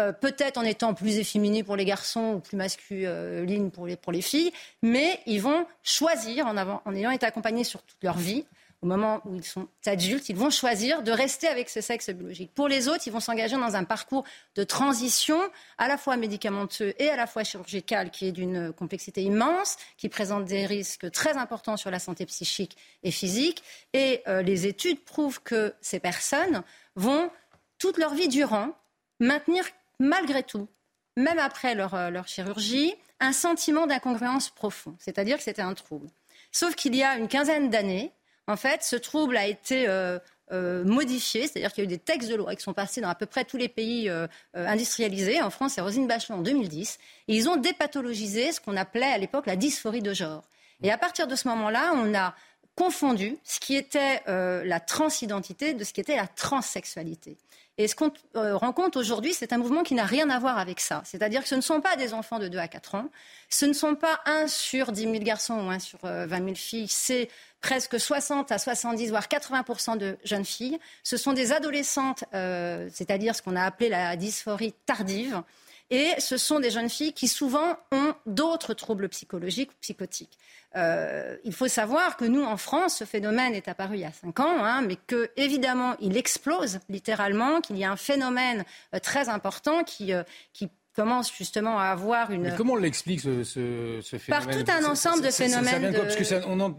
euh, 0.00 0.12
peut-être 0.12 0.56
en 0.56 0.62
étant 0.62 0.94
plus 0.94 1.18
efféminés 1.18 1.62
pour 1.62 1.76
les 1.76 1.84
garçons 1.84 2.34
ou 2.36 2.40
plus 2.40 2.56
masculines 2.56 3.70
pour 3.70 3.86
les, 3.86 3.96
pour 3.96 4.10
les 4.10 4.22
filles, 4.22 4.52
mais 4.82 5.20
ils 5.26 5.42
vont 5.42 5.66
choisir, 5.82 6.46
en, 6.46 6.94
ayant 6.94 7.10
été 7.10 7.26
accompagnés 7.26 7.64
sur 7.64 7.82
toute 7.82 8.02
leur 8.02 8.16
vie, 8.16 8.46
au 8.80 8.86
moment 8.86 9.20
où 9.26 9.36
ils 9.36 9.44
sont 9.44 9.68
adultes, 9.86 10.28
ils 10.28 10.36
vont 10.36 10.50
choisir 10.50 11.02
de 11.02 11.12
rester 11.12 11.46
avec 11.46 11.68
ce 11.68 11.80
sexe 11.80 12.10
biologique. 12.10 12.52
Pour 12.54 12.68
les 12.68 12.88
autres, 12.88 13.06
ils 13.06 13.12
vont 13.12 13.20
s'engager 13.20 13.56
dans 13.56 13.76
un 13.76 13.84
parcours 13.84 14.24
de 14.56 14.64
transition 14.64 15.38
à 15.78 15.88
la 15.88 15.96
fois 15.96 16.16
médicamenteux 16.16 16.94
et 16.98 17.08
à 17.08 17.16
la 17.16 17.28
fois 17.28 17.44
chirurgical 17.44 18.10
qui 18.10 18.26
est 18.26 18.32
d'une 18.32 18.72
complexité 18.72 19.22
immense, 19.22 19.76
qui 19.98 20.08
présente 20.08 20.46
des 20.46 20.66
risques 20.66 21.10
très 21.12 21.36
importants 21.36 21.76
sur 21.76 21.90
la 21.90 22.00
santé 22.00 22.26
psychique 22.26 22.76
et 23.04 23.12
physique. 23.12 23.62
Et 23.92 24.22
euh, 24.26 24.42
les 24.42 24.66
études 24.66 25.04
prouvent 25.04 25.40
que 25.42 25.74
ces 25.80 26.00
personnes 26.00 26.62
vont, 26.96 27.30
toute 27.78 27.98
leur 27.98 28.14
vie 28.14 28.28
durant, 28.28 28.70
maintenir 29.20 29.64
malgré 30.02 30.42
tout, 30.42 30.68
même 31.16 31.38
après 31.38 31.74
leur, 31.74 31.94
euh, 31.94 32.10
leur 32.10 32.26
chirurgie, 32.28 32.94
un 33.20 33.32
sentiment 33.32 33.86
d'incongruence 33.86 34.50
profond, 34.50 34.96
c'est-à-dire 34.98 35.36
que 35.36 35.44
c'était 35.44 35.62
un 35.62 35.74
trouble. 35.74 36.08
Sauf 36.50 36.74
qu'il 36.74 36.94
y 36.94 37.02
a 37.02 37.16
une 37.16 37.28
quinzaine 37.28 37.70
d'années, 37.70 38.12
en 38.48 38.56
fait, 38.56 38.82
ce 38.82 38.96
trouble 38.96 39.36
a 39.36 39.46
été 39.46 39.88
euh, 39.88 40.18
euh, 40.50 40.84
modifié, 40.84 41.42
c'est-à-dire 41.42 41.72
qu'il 41.72 41.84
y 41.84 41.86
a 41.86 41.88
eu 41.90 41.94
des 41.94 41.98
textes 41.98 42.28
de 42.28 42.34
loi 42.34 42.56
qui 42.56 42.62
sont 42.62 42.74
passés 42.74 43.00
dans 43.00 43.08
à 43.08 43.14
peu 43.14 43.26
près 43.26 43.44
tous 43.44 43.56
les 43.56 43.68
pays 43.68 44.10
industrialisés. 44.52 45.40
En 45.40 45.50
France, 45.50 45.74
c'est 45.74 45.80
Rosine 45.80 46.08
Bachelot 46.08 46.38
en 46.38 46.42
2010. 46.42 46.98
Et 47.28 47.36
ils 47.36 47.48
ont 47.48 47.56
dépathologisé 47.56 48.50
ce 48.50 48.60
qu'on 48.60 48.76
appelait 48.76 49.12
à 49.12 49.18
l'époque 49.18 49.46
la 49.46 49.56
dysphorie 49.56 50.02
de 50.02 50.12
genre. 50.12 50.42
Et 50.82 50.90
à 50.90 50.98
partir 50.98 51.28
de 51.28 51.36
ce 51.36 51.46
moment-là, 51.48 51.92
on 51.94 52.12
a 52.14 52.34
confondu 52.74 53.36
ce 53.44 53.60
qui 53.60 53.76
était 53.76 54.22
euh, 54.28 54.64
la 54.64 54.80
transidentité 54.80 55.74
de 55.74 55.84
ce 55.84 55.92
qui 55.92 56.00
était 56.00 56.16
la 56.16 56.26
transsexualité. 56.26 57.36
Et 57.78 57.88
ce 57.88 57.94
qu'on 57.94 58.12
euh, 58.36 58.56
rencontre 58.56 59.00
aujourd'hui, 59.00 59.32
c'est 59.32 59.52
un 59.52 59.58
mouvement 59.58 59.82
qui 59.82 59.94
n'a 59.94 60.04
rien 60.04 60.28
à 60.28 60.38
voir 60.38 60.58
avec 60.58 60.78
ça. 60.78 61.02
C'est-à-dire 61.04 61.42
que 61.42 61.48
ce 61.48 61.54
ne 61.54 61.62
sont 61.62 61.80
pas 61.80 61.96
des 61.96 62.12
enfants 62.12 62.38
de 62.38 62.48
2 62.48 62.58
à 62.58 62.68
4 62.68 62.96
ans, 62.96 63.08
ce 63.48 63.64
ne 63.64 63.72
sont 63.72 63.94
pas 63.94 64.20
1 64.26 64.46
sur 64.46 64.92
10 64.92 65.02
000 65.02 65.14
garçons 65.20 65.54
ou 65.54 65.70
1 65.70 65.78
sur 65.78 65.98
euh, 66.04 66.26
20 66.26 66.44
000 66.44 66.54
filles, 66.54 66.88
c'est 66.88 67.30
presque 67.62 67.98
60 67.98 68.52
à 68.52 68.58
70, 68.58 69.08
voire 69.08 69.26
80% 69.26 69.96
de 69.96 70.18
jeunes 70.22 70.44
filles. 70.44 70.78
Ce 71.02 71.16
sont 71.16 71.32
des 71.32 71.52
adolescentes, 71.52 72.24
euh, 72.34 72.88
c'est-à-dire 72.92 73.34
ce 73.34 73.40
qu'on 73.40 73.56
a 73.56 73.62
appelé 73.62 73.88
la 73.88 74.16
dysphorie 74.16 74.74
tardive. 74.84 75.42
Et 75.92 76.18
ce 76.18 76.38
sont 76.38 76.58
des 76.58 76.70
jeunes 76.70 76.88
filles 76.88 77.12
qui 77.12 77.28
souvent 77.28 77.76
ont 77.92 78.14
d'autres 78.24 78.72
troubles 78.72 79.10
psychologiques 79.10 79.70
ou 79.72 79.74
psychotiques. 79.82 80.38
Euh, 80.74 81.36
il 81.44 81.52
faut 81.52 81.68
savoir 81.68 82.16
que 82.16 82.24
nous, 82.24 82.42
en 82.42 82.56
France, 82.56 82.96
ce 82.96 83.04
phénomène 83.04 83.54
est 83.54 83.68
apparu 83.68 83.96
il 83.96 84.00
y 84.00 84.04
a 84.06 84.12
cinq 84.12 84.40
ans, 84.40 84.64
hein, 84.64 84.80
mais 84.80 84.96
que 84.96 85.30
évidemment, 85.36 85.94
il 86.00 86.16
explose 86.16 86.80
littéralement, 86.88 87.60
qu'il 87.60 87.76
y 87.76 87.84
a 87.84 87.92
un 87.92 87.96
phénomène 87.96 88.64
euh, 88.94 89.00
très 89.00 89.28
important 89.28 89.84
qui, 89.84 90.14
euh, 90.14 90.22
qui 90.54 90.70
commence 90.96 91.30
justement 91.30 91.78
à 91.78 91.88
avoir 91.88 92.30
une. 92.30 92.40
Mais 92.40 92.54
comment 92.56 92.72
on 92.72 92.76
l'explique 92.76 93.20
ce, 93.20 93.44
ce, 93.44 94.00
ce, 94.00 94.16
phénomène 94.16 94.46
Par 94.46 94.56
tout 94.56 94.70
un 94.70 94.90
ensemble 94.90 95.22
de 95.22 95.30
phénomènes. 95.30 95.72
Ça, 95.74 95.78
vient 95.78 95.90
de... 95.90 95.94
quoi? 95.94 96.04
Parce 96.04 96.16
que 96.16 96.24
ça, 96.24 96.40
on 96.46 96.58
en, 96.58 96.74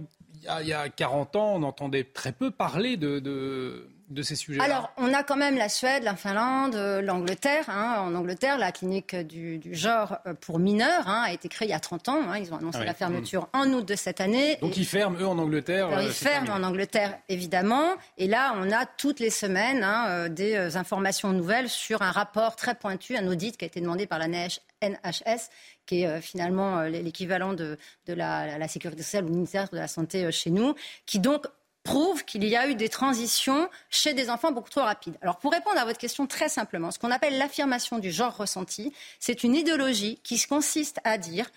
il 0.62 0.68
y 0.68 0.74
a 0.74 0.90
40 0.90 1.36
ans, 1.36 1.54
on 1.56 1.62
entendait 1.64 2.04
très 2.04 2.32
peu 2.32 2.50
parler 2.50 2.98
de, 2.98 3.20
de, 3.20 3.90
de 4.14 4.22
ces 4.24 4.36
sujets 4.36 4.60
-là. 4.60 4.64
Alors, 4.64 4.92
on 4.98 5.14
a 5.14 5.24
quand 5.24 5.36
même 5.36 5.58
la 5.58 5.70
Suède, 5.70 6.04
la 6.04 6.16
Finlande, 6.16 6.76
l'Angleterre. 7.04 7.66
Hein. 7.70 7.98
En 8.00 8.16
Angleterre, 8.16 8.58
la 8.58 8.72
clinique 8.72 9.16
du, 9.16 9.58
du 9.58 9.76
genre 9.76 10.18
pour 10.42 10.60
mineurs 10.60 11.08
hein, 11.08 11.24
a 11.28 11.34
été 11.34 11.50
créée 11.50 11.68
il 11.68 11.72
y 11.72 11.76
a 11.76 11.80
30 11.80 12.10
ans. 12.10 12.22
Hein. 12.30 12.38
Ils 12.38 12.54
ont 12.54 12.58
annoncé 12.58 12.78
Ah 12.78 12.82
oui. 12.82 12.88
la 12.88 12.94
fermeture 12.94 13.50
en 13.54 13.68
août 13.74 13.86
de 13.86 13.96
cette 13.96 14.22
année. 14.22 14.58
Donc 14.62 14.78
Et- 14.78 14.82
ils 14.82 14.86
ferment, 14.86 15.18
eux, 15.20 15.28
en 15.28 15.38
Angleterre. 15.38 15.88
alors, 15.88 16.00
euh, 16.00 16.04
ils 16.04 16.12
ferment 16.12 16.46
terminé. 16.46 16.66
en 16.66 16.70
Angleterre, 16.70 17.18
évidemment. 17.30 17.90
Et 18.18 18.28
là, 18.28 18.54
on 18.58 18.72
a 18.72 18.86
toutes 18.86 19.20
les 19.20 19.30
semaines 19.30 19.84
euh, 19.86 20.30
des 20.30 20.56
euh, 20.56 20.76
informations 20.78 21.32
nouvelles 21.32 21.70
sur 21.70 22.02
un 22.02 22.12
rapport 22.12 22.56
très 22.56 22.76
pointu, 22.76 23.18
un 23.18 23.28
audit 23.28 23.58
qui 23.58 23.66
a 23.66 23.68
été 23.68 23.82
demandé 23.82 24.06
par 24.08 24.20
la 24.20 24.28
NH 24.28 24.60
NHS, 24.82 25.50
qui 25.86 26.02
est 26.02 26.08
euh, 26.08 26.20
finalement 26.22 26.80
euh, 26.80 26.90
l'équivalent 26.90 27.54
de, 27.54 27.78
de 28.08 28.14
la, 28.14 28.58
la 28.58 28.68
sécurité 28.68 29.02
sociale 29.02 29.26
ou 29.26 29.30
ministère 29.30 29.70
de 29.70 29.78
la 29.78 29.88
Santé 29.88 30.26
euh, 30.26 30.32
chez 30.32 30.50
nous, 30.50 30.76
qui 31.06 31.20
donc 31.20 31.46
prouve 31.84 32.24
qu'il 32.24 32.46
y 32.46 32.56
a 32.56 32.68
eu 32.68 32.76
des 32.76 32.90
transitions 32.90 33.70
chez 33.90 34.14
des 34.14 34.30
enfants 34.30 34.52
beaucoup 34.52 34.70
trop 34.70 34.82
rapides. 34.82 35.18
Alors 35.22 35.38
pour 35.38 35.52
répondre 35.52 35.78
à 35.78 35.86
votre 35.86 36.00
question 36.00 36.28
très 36.28 36.50
simplement, 36.50 36.92
ce 36.92 37.00
qu'on 37.00 37.12
appelle 37.12 37.38
l'affirmation 37.38 38.00
du 38.00 38.12
genre 38.12 38.36
ressenti, 38.36 38.94
c'est 39.20 39.44
une 39.44 39.56
idéologie 39.56 40.20
qui 40.24 40.42
consiste 40.46 41.00
à 41.04 41.18
dire 41.18 41.50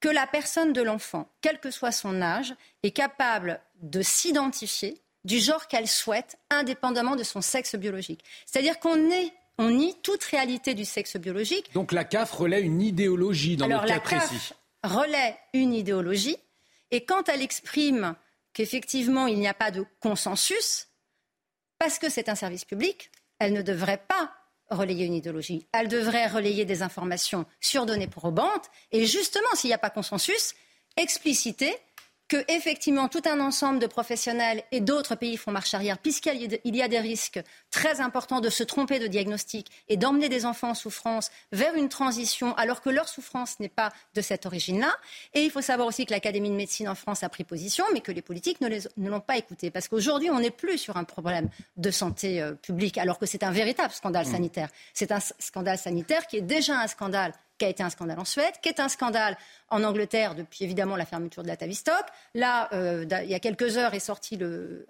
que 0.00 0.08
la 0.08 0.26
personne 0.26 0.72
de 0.72 0.82
l'enfant, 0.82 1.28
quel 1.40 1.60
que 1.60 1.70
soit 1.70 1.92
son 1.92 2.22
âge, 2.22 2.54
est 2.82 2.92
capable 2.92 3.60
de 3.82 4.00
s'identifier 4.00 5.00
du 5.24 5.38
genre 5.38 5.66
qu'elle 5.66 5.88
souhaite, 5.88 6.38
indépendamment 6.50 7.16
de 7.16 7.24
son 7.24 7.40
sexe 7.40 7.74
biologique. 7.74 8.24
C'est-à-dire 8.46 8.78
qu'on 8.78 9.10
est, 9.10 9.32
on 9.58 9.70
nie 9.70 9.94
toute 10.02 10.24
réalité 10.24 10.74
du 10.74 10.84
sexe 10.84 11.16
biologique. 11.16 11.72
Donc 11.74 11.92
la 11.92 12.04
CAF 12.04 12.32
relaie 12.32 12.62
une 12.62 12.80
idéologie 12.80 13.56
dans 13.56 13.66
Alors 13.66 13.82
le 13.82 13.88
la 13.88 13.94
cas 13.94 14.00
précis. 14.00 14.54
CAF 14.82 14.92
relaie 14.92 15.36
une 15.52 15.74
idéologie, 15.74 16.36
et 16.90 17.04
quand 17.04 17.28
elle 17.28 17.42
exprime 17.42 18.14
qu'effectivement 18.58 19.28
il 19.28 19.38
n'y 19.38 19.46
a 19.46 19.54
pas 19.54 19.70
de 19.70 19.84
consensus, 20.00 20.88
parce 21.78 22.00
que 22.00 22.08
c'est 22.10 22.28
un 22.28 22.34
service 22.34 22.64
public, 22.64 23.12
elle 23.38 23.52
ne 23.52 23.62
devrait 23.62 24.02
pas 24.08 24.32
relayer 24.68 25.04
une 25.04 25.14
idéologie. 25.14 25.68
Elle 25.72 25.86
devrait 25.86 26.26
relayer 26.26 26.64
des 26.64 26.82
informations 26.82 27.46
surdonnées, 27.60 28.08
probantes. 28.08 28.68
Et 28.90 29.06
justement, 29.06 29.46
s'il 29.54 29.68
n'y 29.68 29.74
a 29.74 29.78
pas 29.78 29.90
consensus, 29.90 30.54
expliciter 30.96 31.72
que 32.28 32.36
effectivement 32.48 33.08
tout 33.08 33.22
un 33.24 33.40
ensemble 33.40 33.78
de 33.78 33.86
professionnels 33.86 34.62
et 34.70 34.80
d'autres 34.80 35.14
pays 35.14 35.36
font 35.36 35.50
marche 35.50 35.72
arrière, 35.74 35.98
puisqu'il 35.98 36.76
y 36.76 36.82
a 36.82 36.88
des 36.88 36.98
risques 37.00 37.40
très 37.70 38.00
importants 38.00 38.40
de 38.40 38.50
se 38.50 38.62
tromper 38.62 38.98
de 38.98 39.06
diagnostic 39.06 39.68
et 39.88 39.96
d'emmener 39.96 40.28
des 40.28 40.44
enfants 40.44 40.70
en 40.70 40.74
souffrance 40.74 41.30
vers 41.52 41.74
une 41.74 41.88
transition 41.88 42.54
alors 42.56 42.82
que 42.82 42.90
leur 42.90 43.08
souffrance 43.08 43.58
n'est 43.60 43.68
pas 43.68 43.92
de 44.14 44.20
cette 44.20 44.44
origine-là. 44.44 44.94
Et 45.32 45.40
il 45.40 45.50
faut 45.50 45.62
savoir 45.62 45.88
aussi 45.88 46.04
que 46.04 46.12
l'Académie 46.12 46.50
de 46.50 46.54
médecine 46.54 46.88
en 46.88 46.94
France 46.94 47.22
a 47.22 47.28
pris 47.30 47.44
position, 47.44 47.84
mais 47.94 48.00
que 48.00 48.12
les 48.12 48.22
politiques 48.22 48.60
ne, 48.60 48.68
l'ont 49.08 49.20
pas 49.20 49.38
écouté. 49.38 49.70
Parce 49.70 49.88
qu'aujourd'hui, 49.88 50.30
on 50.30 50.40
n'est 50.40 50.50
plus 50.50 50.76
sur 50.76 50.96
un 50.98 51.04
problème 51.04 51.48
de 51.76 51.90
santé 51.90 52.42
euh, 52.42 52.52
publique, 52.52 52.98
alors 52.98 53.18
que 53.18 53.26
c'est 53.26 53.42
un 53.42 53.52
véritable 53.52 53.92
scandale 53.92 54.26
mmh. 54.26 54.32
sanitaire. 54.32 54.68
C'est 54.92 55.12
un 55.12 55.20
scandale 55.20 55.78
sanitaire 55.78 56.26
qui 56.26 56.36
est 56.36 56.42
déjà 56.42 56.78
un 56.78 56.86
scandale 56.86 57.32
qui 57.58 57.64
a 57.64 57.68
été 57.68 57.82
un 57.82 57.90
scandale 57.90 58.18
en 58.18 58.24
Suède, 58.24 58.54
qui 58.62 58.68
est 58.68 58.80
un 58.80 58.88
scandale 58.88 59.36
en 59.70 59.84
Angleterre 59.84 60.34
depuis 60.34 60.64
évidemment 60.64 60.96
la 60.96 61.04
fermeture 61.04 61.42
de 61.42 61.48
la 61.48 61.56
Tavistock. 61.56 62.04
Là, 62.34 62.68
euh, 62.72 63.04
il 63.24 63.30
y 63.30 63.34
a 63.34 63.40
quelques 63.40 63.76
heures 63.76 63.94
est 63.94 64.00
sorti 64.00 64.38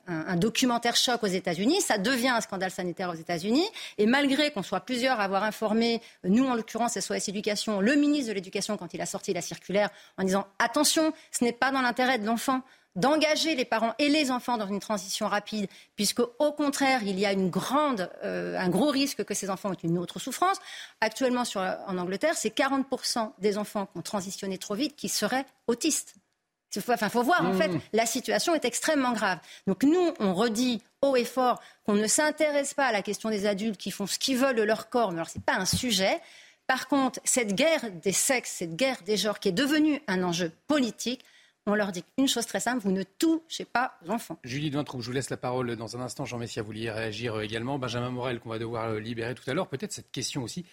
un, 0.07 0.37
documentaire 0.37 0.95
choc 0.95 1.23
aux 1.23 1.29
États-Unis. 1.29 1.81
Ça 1.81 1.99
devient 1.99 2.29
un 2.29 2.41
scandale 2.41 2.71
sanitaire 2.71 3.11
aux 3.11 3.15
États-Unis. 3.15 3.67
Et 3.97 4.07
malgré 4.07 4.51
qu'on 4.51 4.63
soit 4.63 4.81
plusieurs 4.81 5.19
à 5.21 5.25
avoir 5.25 5.43
informé, 5.43 6.01
nous 6.25 6.47
en 6.47 6.55
l'occurrence 6.55 6.99
SOS 6.99 7.29
Éducation, 7.29 7.81
le 7.81 7.95
ministre 7.95 8.29
de 8.29 8.35
l'Éducation 8.35 8.77
quand 8.77 8.95
il 8.95 9.01
a 9.01 9.07
sorti 9.07 9.33
la 9.33 9.43
circulaire 9.43 9.91
en 10.17 10.25
disant 10.25 10.47
attention, 10.59 11.13
ce 11.33 11.45
n'est 11.45 11.53
pas 11.53 11.71
dans 11.71 11.83
l'intérêt 11.83 12.19
de 12.19 12.27
l'enfant 12.27 12.63
d'engager 12.99 13.55
les 13.55 13.65
parents 13.65 13.95
et 13.99 14.09
les 14.09 14.31
enfants 14.31 14.59
dans 14.59 14.67
une 14.67 14.81
transition 14.81 15.29
rapide, 15.29 15.69
puisque 15.97 16.21
au 16.21 16.53
contraire, 16.53 17.03
il 17.05 17.19
y 17.19 17.25
a 17.25 17.33
une 17.33 17.49
grande, 17.49 18.11
euh, 18.25 18.59
un 18.59 18.69
gros 18.69 18.91
risque 18.91 19.25
que 19.25 19.35
ces 19.35 19.51
enfants 19.51 19.73
aient 19.73 19.87
une 19.87 19.99
autre 19.99 20.19
souffrance. 20.19 20.59
Actuellement, 21.01 21.45
sur, 21.45 21.61
en 21.61 21.97
Angleterre, 21.97 22.35
c'est 22.37 22.55
40% 22.55 23.33
des 23.39 23.57
enfants 23.57 23.87
qui 23.87 23.99
ont 23.99 24.03
transitionné 24.03 24.59
trop 24.59 24.75
vite 24.75 24.97
qui 24.97 25.09
seraient 25.09 25.47
autistes. 25.67 26.15
Il 26.75 26.83
faut, 26.83 26.93
enfin, 26.93 27.09
faut 27.09 27.23
voir, 27.23 27.45
en 27.47 27.55
fait, 27.55 27.69
mmh. 27.69 27.81
la 27.95 28.07
situation 28.07 28.55
est 28.55 28.65
extrêmement 28.65 29.13
grave. 29.13 29.39
Donc 29.67 29.85
nous, 29.85 30.13
on 30.21 30.35
redit 30.35 30.83
haut 31.01 31.17
et 31.17 31.25
fort 31.25 31.61
qu'on 31.85 31.95
ne 31.95 32.07
s'intéresse 32.07 32.75
pas 32.75 32.87
à 32.87 32.93
la 32.93 33.03
question 33.03 33.31
des 33.31 33.47
adultes 33.47 33.79
qui 33.79 33.91
font 33.91 34.07
ce 34.07 34.19
qu'ils 34.19 34.37
veulent 34.37 34.57
de 34.57 34.63
leur 34.63 34.91
corps, 34.91 35.11
mais 35.11 35.19
alors 35.19 35.31
ce 35.31 35.39
n'est 35.39 35.45
pas 35.45 35.55
un 35.55 35.65
sujet. 35.65 36.21
Par 36.67 36.87
contre, 36.87 37.21
cette 37.25 37.55
guerre 37.55 37.91
des 37.91 38.13
sexes, 38.13 38.57
cette 38.59 38.77
guerre 38.77 38.99
des 39.07 39.17
genres 39.17 39.41
qui 39.41 39.49
est 39.49 39.53
devenue 39.53 40.03
un 40.07 40.23
enjeu 40.23 40.53
politique, 40.67 41.25
on 41.69 41.75
leur 41.75 41.93
dit 41.93 42.05
une 42.17 42.29
chose 42.29 42.47
très 42.47 42.61
simple, 42.61 42.83
vous 42.83 42.93
ne 42.93 43.03
touchez 43.03 43.65
pas 43.65 43.99
aux 44.05 44.11
enfants. 44.11 44.39
Julie 44.43 44.71
Duintrou, 44.71 45.01
je 45.01 45.07
vous 45.07 45.13
laisse 45.13 45.31
la 45.31 45.37
parole 45.37 45.77
dans 45.77 45.97
un 45.97 46.01
instant. 46.01 46.25
Jean 46.25 46.39
Messia, 46.39 46.63
vous 46.63 46.67
vouliez 46.67 46.91
réagir 46.91 47.35
euh, 47.35 47.43
également. 47.43 47.79
Benjamin 47.79 48.11
Morel, 48.11 48.41
qu'on 48.41 48.49
va 48.49 48.59
devoir 48.59 48.91
euh, 48.91 49.01
libérer 49.01 49.35
tout 49.35 49.49
à 49.49 49.55
l'heure. 49.55 49.69
Peut-être 49.69 49.93
cette 49.93 50.11
question 50.11 50.43
aussi. 50.43 50.65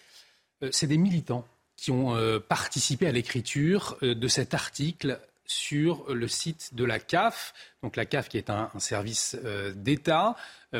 Euh, 0.62 0.70
c'est 0.72 0.86
des 0.86 0.98
militants 0.98 1.46
qui 1.76 1.90
ont 1.90 2.16
participé 2.48 3.06
à 3.06 3.12
l'écriture 3.12 3.98
de 4.00 4.28
cet 4.28 4.54
article 4.54 5.20
sur 5.46 6.12
le 6.12 6.28
site 6.28 6.74
de 6.74 6.84
la 6.84 6.98
CAF, 6.98 7.54
donc 7.82 7.96
la 7.96 8.04
CAF 8.04 8.28
qui 8.28 8.38
est 8.38 8.50
un, 8.50 8.70
service 8.78 9.36
d'État. 9.74 10.36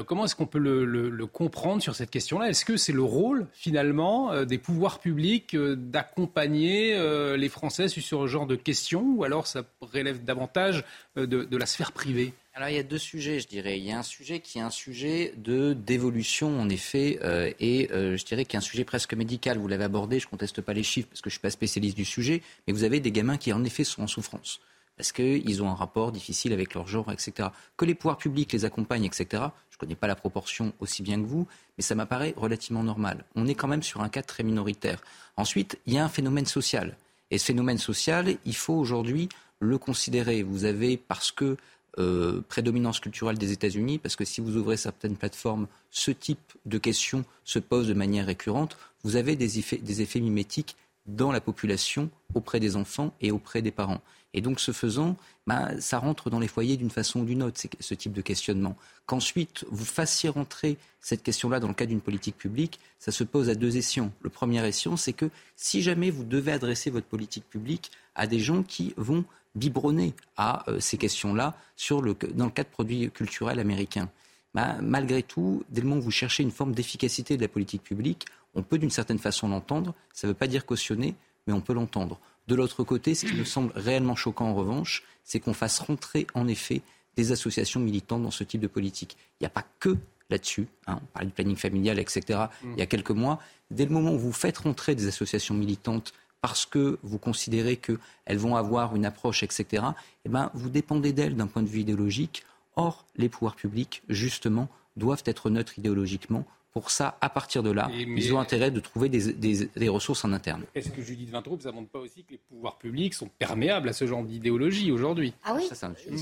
comment 0.06 0.24
est-ce 0.24 0.34
qu'on 0.34 0.46
peut 0.46 0.58
le, 0.58 1.26
comprendre 1.26 1.82
sur 1.82 1.94
cette 1.94 2.10
question-là? 2.10 2.48
Est-ce 2.48 2.64
que 2.64 2.76
c'est 2.76 2.92
le 2.92 3.02
rôle 3.02 3.46
finalement 3.52 4.44
des 4.44 4.58
pouvoirs 4.58 4.98
publics 4.98 5.56
d'accompagner 5.56 6.96
les 7.36 7.48
Français 7.48 7.88
sur 7.88 8.02
ce 8.02 8.26
genre 8.26 8.46
de 8.46 8.56
questions 8.56 9.04
ou 9.16 9.24
alors 9.24 9.46
ça 9.46 9.62
relève 9.80 10.24
davantage 10.24 10.84
de 11.16 11.56
la 11.56 11.66
sphère 11.66 11.92
privée? 11.92 12.34
Alors 12.57 12.70
il 12.70 12.76
y 12.76 12.78
a 12.78 12.82
deux 12.82 12.96
sujets, 12.96 13.38
je 13.38 13.46
dirais. 13.46 13.78
Il 13.78 13.84
y 13.84 13.92
a 13.92 13.98
un 13.98 14.02
sujet 14.02 14.40
qui 14.40 14.57
est 14.57 14.62
un 14.62 14.70
sujet 14.70 15.34
de 15.36 15.74
d'évolution, 15.74 16.59
en 16.59 16.70
effet, 16.70 17.18
euh, 17.22 17.52
et 17.61 17.90
euh, 17.92 18.16
je 18.16 18.24
dirais 18.24 18.46
qu'il 18.46 18.54
y 18.54 18.57
a 18.57 18.61
un 18.61 18.62
sujet 18.62 18.84
presque 18.84 19.12
médical. 19.12 19.59
Vous 19.59 19.68
l'avez 19.68 19.84
abordé, 19.84 20.18
je 20.20 20.26
conteste 20.26 20.62
pas 20.62 20.72
les 20.72 20.82
chiffres 20.82 21.07
parce 21.07 21.20
que 21.20 21.28
je 21.28 21.34
suis 21.34 21.40
pas 21.40 21.50
spécialiste 21.50 21.98
du 21.98 22.07
sujet, 22.07 22.40
mais 22.66 22.72
vous 22.72 22.84
avez 22.84 22.98
des 22.98 23.12
gamins 23.12 23.36
qui 23.36 23.52
en 23.52 23.62
effet 23.62 23.84
sont 23.84 24.02
en 24.02 24.07
souffrance 24.07 24.61
parce 24.96 25.12
qu'ils 25.12 25.62
ont 25.62 25.68
un 25.68 25.74
rapport 25.74 26.11
difficile 26.11 26.54
avec 26.54 26.72
leur 26.72 26.86
genre, 26.86 27.12
etc. 27.12 27.50
Que 27.76 27.84
les 27.84 27.94
pouvoirs 27.94 28.16
publics 28.16 28.50
les 28.54 28.64
accompagnent, 28.64 29.04
etc. 29.04 29.26
Je 29.68 29.76
ne 29.76 29.78
connais 29.78 29.94
pas 29.94 30.07
la 30.07 30.16
proportion 30.16 30.72
aussi 30.80 31.02
bien 31.02 31.20
que 31.20 31.26
vous, 31.26 31.46
mais 31.76 31.82
ça 31.82 31.94
m'apparaît 31.94 32.32
relativement 32.38 32.82
normal. 32.82 33.26
On 33.34 33.46
est 33.46 33.54
quand 33.54 33.68
même 33.68 33.82
sur 33.82 34.00
un 34.00 34.09
cas 34.09 34.22
très 34.22 34.42
minoritaire. 34.42 35.02
Ensuite, 35.36 35.78
il 35.84 35.92
y 35.92 35.98
a 35.98 36.04
un 36.07 36.09
phénomène 36.09 36.46
social. 36.46 36.96
Et 37.30 37.36
ce 37.36 37.44
phénomène 37.44 37.76
social, 37.76 38.38
il 38.46 38.57
faut 38.57 38.72
aujourd'hui 38.72 39.28
le 39.61 39.76
considérer. 39.76 40.42
Vous 40.42 40.64
avez, 40.64 40.96
parce 40.96 41.30
que 41.30 41.59
euh, 41.99 42.42
prédominance 42.49 43.01
culturelle 43.01 43.38
des 43.38 43.53
États-Unis, 43.53 43.99
parce 43.99 44.16
que 44.16 44.24
si 44.24 44.40
vous 44.40 44.57
ouvrez 44.57 44.76
certaines 44.76 45.16
plateformes, 45.16 45.66
ce 45.90 46.11
type 46.11 46.53
de 46.66 46.76
questions 46.76 47.24
se 47.44 47.59
pose 47.59 47.88
de 47.88 47.94
manière 47.94 48.26
récurrente. 48.26 48.76
Vous 49.03 49.16
avez 49.16 49.34
des 49.34 49.59
effets, 49.59 50.20
mimétiques 50.20 50.76
dans 51.07 51.32
la 51.32 51.40
population, 51.40 52.11
auprès 52.34 52.61
des 52.61 52.76
enfants 52.76 53.14
et 53.20 53.30
auprès 53.30 53.62
des 53.62 53.70
parents. 53.70 54.03
Et 54.34 54.42
donc, 54.42 54.61
ce 54.61 54.72
faisant, 54.72 55.16
bah, 55.47 55.80
ça 55.80 55.99
rentre 55.99 56.28
dans 56.28 56.38
les 56.38 56.49
foyers 56.49 56.76
d'une 56.76 56.90
façon 56.90 57.20
ou 57.20 57.24
d'une 57.24 57.42
autre, 57.42 57.59
ce 57.80 57.94
type 57.94 58.12
de 58.12 58.20
questionnement. 58.20 58.76
Qu'ensuite, 59.07 59.64
vous 59.70 59.86
fassiez 59.86 60.28
rentrer 60.28 60.76
cette 61.01 61.22
question-là 61.22 61.61
dans 61.61 61.68
le 61.68 61.74
cadre 61.74 61.90
d'une 61.90 62.03
politique 62.03 62.36
publique, 62.36 62.78
ça 62.99 63.12
se 63.12 63.24
pose 63.24 63.49
à 63.49 63.55
deux 63.55 63.78
essions. 63.78 64.12
Le 64.20 64.28
premier 64.28 64.62
ession, 64.66 64.99
c'est 64.99 65.14
que 65.14 65.30
si 65.57 65.80
jamais 65.80 66.11
vous 66.11 66.24
devez 66.24 66.53
adresser 66.53 66.90
votre 66.90 67.07
politique 67.07 67.49
publique 67.49 67.90
à 68.14 68.26
des 68.26 68.40
gens 68.40 68.62
qui 68.62 68.92
vont 68.99 69.24
biberonner 69.57 70.14
à 70.36 70.68
euh, 70.70 70.78
ces 70.78 70.98
questions-là 70.98 71.57
dans 71.90 72.00
le 72.00 72.14
cadre 72.14 72.68
de 72.68 72.72
produits 72.72 73.11
culturels 73.11 73.59
américains. 73.59 74.09
Bah, 74.54 74.76
malgré 74.80 75.22
tout, 75.22 75.64
dès 75.68 75.80
le 75.80 75.88
moment 75.88 76.00
où 76.00 76.04
vous 76.04 76.11
cherchez 76.11 76.42
une 76.42 76.50
forme 76.50 76.72
d'efficacité 76.72 77.36
de 77.36 77.42
la 77.42 77.48
politique 77.48 77.82
publique, 77.82 78.26
on 78.54 78.62
peut 78.62 78.78
d'une 78.78 78.90
certaine 78.90 79.18
façon 79.18 79.48
l'entendre. 79.48 79.94
Ça 80.14 80.26
ne 80.26 80.32
veut 80.32 80.36
pas 80.38 80.46
dire 80.46 80.64
cautionner, 80.64 81.14
mais 81.46 81.52
on 81.52 81.61
peut 81.61 81.74
l'entendre. 81.74 82.18
De 82.48 82.54
l'autre 82.54 82.84
côté, 82.84 83.14
ce 83.14 83.26
qui 83.26 83.34
me 83.34 83.44
semble 83.44 83.72
réellement 83.74 84.14
choquant 84.14 84.46
en 84.46 84.54
revanche, 84.54 85.02
c'est 85.24 85.40
qu'on 85.40 85.52
fasse 85.52 85.80
rentrer 85.80 86.26
en 86.34 86.46
effet 86.46 86.80
des 87.16 87.32
associations 87.32 87.80
militantes 87.80 88.22
dans 88.22 88.30
ce 88.30 88.44
type 88.44 88.61
de 88.61 88.66
politique. 88.66 89.16
Il 89.40 89.42
n'y 89.42 89.46
a 89.46 89.50
pas 89.50 89.64
que 89.80 89.96
là-dessus. 90.30 90.68
Hein, 90.86 91.00
on 91.02 91.07
parle 91.07 91.26
du 91.26 91.32
planning 91.32 91.57
familial, 91.57 91.98
etc. 91.98 92.46
Il 92.64 92.78
y 92.78 92.82
a 92.82 92.86
quelques 92.86 93.11
mois. 93.11 93.40
Dès 93.70 93.84
le 93.84 93.90
moment 93.90 94.12
où 94.12 94.18
vous 94.18 94.32
faites 94.32 94.59
rentrer 94.59 94.94
des 94.94 95.07
associations 95.07 95.54
militantes 95.54 96.12
parce 96.47 96.64
que 96.64 97.01
vous 97.03 97.18
considérez 97.18 97.76
qu'elles 97.76 98.38
vont 98.38 98.55
avoir 98.55 98.94
une 98.94 99.05
approche, 99.05 99.42
etc., 99.42 99.82
eh 100.24 100.28
ben, 100.28 100.53
vous 100.55 100.70
dépendez 100.70 101.12
d'elles 101.12 101.34
d'un 101.34 101.49
point 101.49 101.64
de 101.64 101.68
vue 101.68 101.80
idéologique. 101.80 102.44
Or, 102.76 103.05
les 103.16 103.28
pouvoirs 103.28 103.57
publics, 103.57 104.05
justement, 104.09 104.68
doivent 104.97 105.24
être 105.26 105.51
neutres 105.51 105.76
idéologiquement 105.76 106.47
pour 106.77 106.91
ça, 106.91 107.16
à 107.22 107.31
partir 107.31 107.62
de 107.62 107.70
là, 107.70 107.89
ils 107.91 108.35
ont 108.35 108.39
intérêt 108.39 108.70
de 108.70 108.81
trouver 108.81 109.09
des, 109.09 109.89
ressources 109.89 110.27
en 110.27 110.35
interne. 110.35 110.64
Est-ce 110.74 110.91
que 110.91 111.01
Judith 111.01 111.31
Vintraube, 111.31 111.62
ça 111.62 111.70
ne 111.70 111.77
montre 111.77 111.89
pas 111.89 112.01
aussi 112.01 112.22
que 112.22 112.33
les 112.33 112.37
pouvoirs 112.37 112.77
publics 112.77 113.14
sont 113.14 113.31
perméables 113.39 113.89
à 113.89 113.95
ce 113.95 114.07
genre 114.07 114.22
d'idéologie 114.22 114.93
aujourd'hui? 114.93 115.33
Ah 115.43 115.57
oui, 115.57 115.66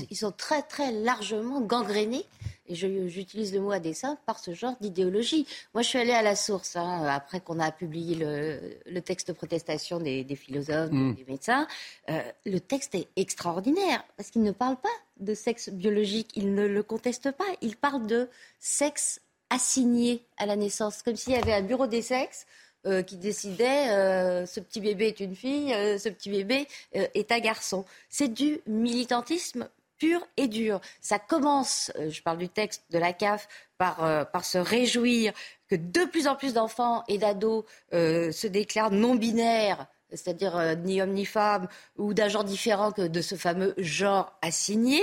ils 0.09 0.15
sont 0.15 0.31
très 0.31 0.61
très 0.61 0.93
largement 0.93 1.59
gangrénés, 1.59 2.23
et 2.69 2.75
j'utilise 2.75 3.53
le 3.53 3.59
mot 3.59 3.71
à 3.71 3.81
dessein, 3.81 4.17
par 4.25 4.39
ce 4.39 4.53
genre 4.53 4.77
d'idéologie. 4.79 5.45
Moi, 5.73 5.83
je 5.83 5.89
suis 5.89 5.99
allée 5.99 6.13
à 6.13 6.21
la 6.21 6.37
source, 6.37 6.77
hein, 6.77 7.03
après 7.05 7.41
qu'on 7.41 7.59
a 7.59 7.73
publié 7.73 8.15
le, 8.15 9.01
texte 9.01 9.27
de 9.27 9.33
protestation 9.33 9.99
des, 9.99 10.23
philosophes, 10.37 10.89
mm. 10.89 11.15
des 11.15 11.25
médecins. 11.27 11.67
Euh, 12.09 12.21
le 12.45 12.61
texte 12.61 12.95
est 12.95 13.09
extraordinaire, 13.17 14.05
parce 14.15 14.29
qu'il 14.29 14.41
ne 14.41 14.53
parle 14.53 14.77
pas 14.77 14.87
de 15.19 15.33
sexe 15.33 15.69
biologique, 15.69 16.31
il 16.35 16.53
ne 16.53 16.65
le 16.65 16.81
conteste 16.81 17.31
pas, 17.31 17.43
il 17.61 17.75
parle 17.75 18.07
de 18.07 18.29
sexe 18.59 19.19
assigné 19.55 20.25
à 20.37 20.45
la 20.45 20.55
naissance, 20.55 21.01
comme 21.01 21.15
s'il 21.15 21.33
y 21.33 21.37
avait 21.37 21.53
un 21.53 21.61
bureau 21.61 21.87
des 21.87 22.01
sexes 22.01 22.45
euh, 22.85 23.01
qui 23.01 23.15
décidait 23.15 23.89
euh, 23.89 24.45
ce 24.45 24.59
petit 24.59 24.81
bébé 24.81 25.07
est 25.07 25.19
une 25.19 25.35
fille, 25.35 25.73
euh, 25.73 25.97
ce 25.97 26.09
petit 26.09 26.29
bébé 26.29 26.67
est 26.91 27.31
un 27.31 27.39
garçon. 27.39 27.85
C'est 28.09 28.27
du 28.27 28.59
militantisme 28.67 29.69
pur 29.97 30.19
et 30.35 30.47
dur. 30.47 30.81
Ça 30.99 31.19
commence, 31.19 31.91
je 32.09 32.21
parle 32.21 32.37
du 32.37 32.49
texte 32.49 32.83
de 32.91 32.99
la 32.99 33.13
CAF, 33.13 33.47
par, 33.77 34.45
se 34.45 34.57
réjouir 34.57 35.33
que 35.67 35.75
de 35.75 36.05
plus 36.05 36.27
en 36.27 36.35
plus 36.35 36.53
d'enfants 36.53 37.03
et 37.07 37.17
d'ados 37.17 37.63
se 37.91 38.47
déclarent 38.47 38.91
non 38.91 39.15
binaires 39.15 39.87
c'est-à-dire 40.11 40.77
ni 40.77 41.01
homme 41.01 41.11
ni 41.11 41.25
femme, 41.25 41.67
ou 41.97 42.13
d'un 42.13 42.29
genre 42.29 42.45
différent 42.45 42.93
que 42.93 43.01
de 43.01 43.21
ce 43.21 43.35
fameux 43.35 43.73
genre 43.77 44.31
assigné, 44.41 45.01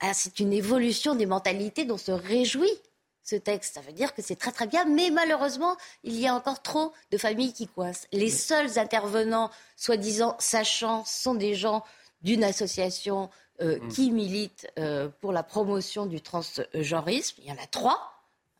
ah, 0.00 0.12
c'est 0.14 0.38
une 0.38 0.52
évolution 0.52 1.16
des 1.16 1.26
mentalités 1.26 1.86
dont 1.86 1.96
se 1.96 2.12
réjouit 2.12 2.78
ce 3.24 3.36
texte. 3.36 3.74
Ça 3.74 3.80
veut 3.80 3.92
dire 3.92 4.14
que 4.14 4.22
c'est 4.22 4.36
très 4.36 4.52
très 4.52 4.66
bien, 4.66 4.84
mais 4.84 5.10
malheureusement, 5.10 5.76
il 6.04 6.14
y 6.14 6.28
a 6.28 6.34
encore 6.34 6.62
trop 6.62 6.92
de 7.10 7.18
familles 7.18 7.52
qui 7.52 7.66
coincent. 7.66 8.06
Les 8.12 8.30
seuls 8.30 8.78
intervenants, 8.78 9.50
soi-disant 9.76 10.36
sachants, 10.38 11.04
sont 11.04 11.34
des 11.34 11.54
gens 11.54 11.82
d'une 12.22 12.44
association 12.44 13.30
euh, 13.60 13.78
mm. 13.80 13.88
qui 13.88 14.10
milite 14.10 14.68
euh, 14.78 15.08
pour 15.20 15.32
la 15.32 15.42
promotion 15.42 16.06
du 16.06 16.20
transgenrisme. 16.20 17.36
Il 17.42 17.48
y 17.48 17.52
en 17.52 17.62
a 17.62 17.66
trois. 17.66 18.10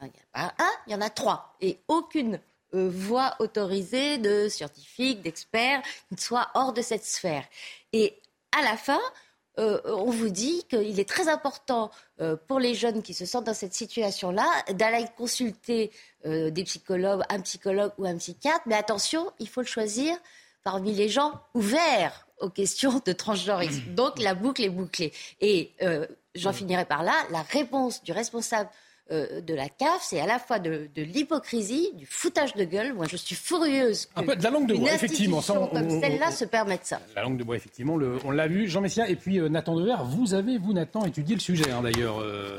Il 0.01 0.07
n'y 0.07 0.11
a 0.11 0.49
pas 0.49 0.55
un, 0.59 0.71
il 0.87 0.93
y 0.93 0.97
en 0.97 1.01
a 1.01 1.11
trois. 1.11 1.57
Et 1.61 1.79
aucune 1.89 2.41
euh, 2.75 2.91
voix 2.91 3.35
autorisée 3.39 4.19
de 4.19 4.49
scientifiques, 4.49 5.23
d'experts, 5.23 5.83
ne 6.11 6.17
soit 6.17 6.49
hors 6.55 6.73
de 6.73 6.83
cette 6.83 7.05
sphère. 7.05 7.45
Et 7.93 8.21
à 8.57 8.63
la 8.63 8.77
fin, 8.77 9.01
euh, 9.59 9.81
on 9.85 10.11
vous 10.11 10.31
dit 10.31 10.65
qu'il 10.69 10.99
est 10.99 11.09
très 11.09 11.29
important 11.29 11.91
euh, 12.21 12.37
pour 12.49 12.59
les 12.59 12.75
jeunes 12.75 13.03
qui 13.03 13.15
se 13.15 13.25
sentent 13.25 13.45
dans 13.45 13.55
cette 13.55 13.75
situation-là 13.75 14.47
d'aller 14.73 15.07
consulter 15.17 15.93
euh, 16.27 16.51
des 16.51 16.65
psychologues, 16.65 17.23
un 17.29 17.41
psychologue 17.41 17.93
ou 17.99 18.05
un 18.05 18.17
psychiatre. 18.17 18.63
Mais 18.67 18.75
attention, 18.75 19.31
il 19.39 19.49
faut 19.49 19.61
le 19.61 19.67
choisir 19.67 20.17
parmi 20.65 20.93
les 20.93 21.09
gens 21.09 21.41
ouverts 21.55 22.27
aux 22.41 22.51
questions 22.51 23.01
de 23.05 23.13
transgenrisme. 23.13 23.83
Donc 23.95 24.19
la 24.19 24.35
boucle 24.35 24.65
est 24.65 24.71
bouclée. 24.71 25.13
Et 25.41 25.73
j'en 26.35 26.53
finirai 26.53 26.85
par 26.85 27.03
là. 27.03 27.15
La 27.31 27.43
réponse 27.43 28.03
du 28.03 28.13
responsable 28.13 28.69
euh, 29.11 29.43
de 29.43 29.53
la 29.53 29.69
CAF, 29.69 30.01
c'est 30.01 30.19
à 30.19 30.27
la 30.27 30.39
fois 30.39 30.59
de, 30.59 30.89
l'hypocrisie, 30.97 31.91
du 31.93 32.07
foutage 32.07 32.55
de 32.55 32.65
gueule. 32.65 32.95
Moi, 32.95 33.05
je 33.07 33.17
suis 33.17 33.35
furieuse. 33.35 34.09
Un 34.17 34.23
peu 34.23 34.35
de 34.35 34.43
la 34.43 34.49
langue 34.49 34.67
de 34.67 34.75
bois, 34.75 34.95
effectivement. 34.95 35.43
comme 35.43 36.01
celle-là 36.01 36.31
se 36.31 36.47
permette 36.47 36.87
ça. 36.87 37.01
La 37.15 37.23
langue 37.23 37.37
de 37.37 37.45
bois, 37.45 37.55
effectivement, 37.55 37.99
on 38.25 38.31
l'a 38.31 38.47
vu. 38.47 38.67
Jean 38.67 38.81
Messia 38.81 39.07
et 39.07 39.17
puis 39.17 39.39
euh, 39.39 39.51
Nathan 39.51 39.77
Dever, 39.77 39.97
vous 40.05 40.33
avez, 40.33 40.57
vous, 40.57 40.73
Nathan, 40.73 41.05
étudié 41.05 41.35
le 41.35 41.41
sujet, 41.43 41.71
hein, 41.71 41.83
d'ailleurs, 41.83 42.19
euh, 42.21 42.59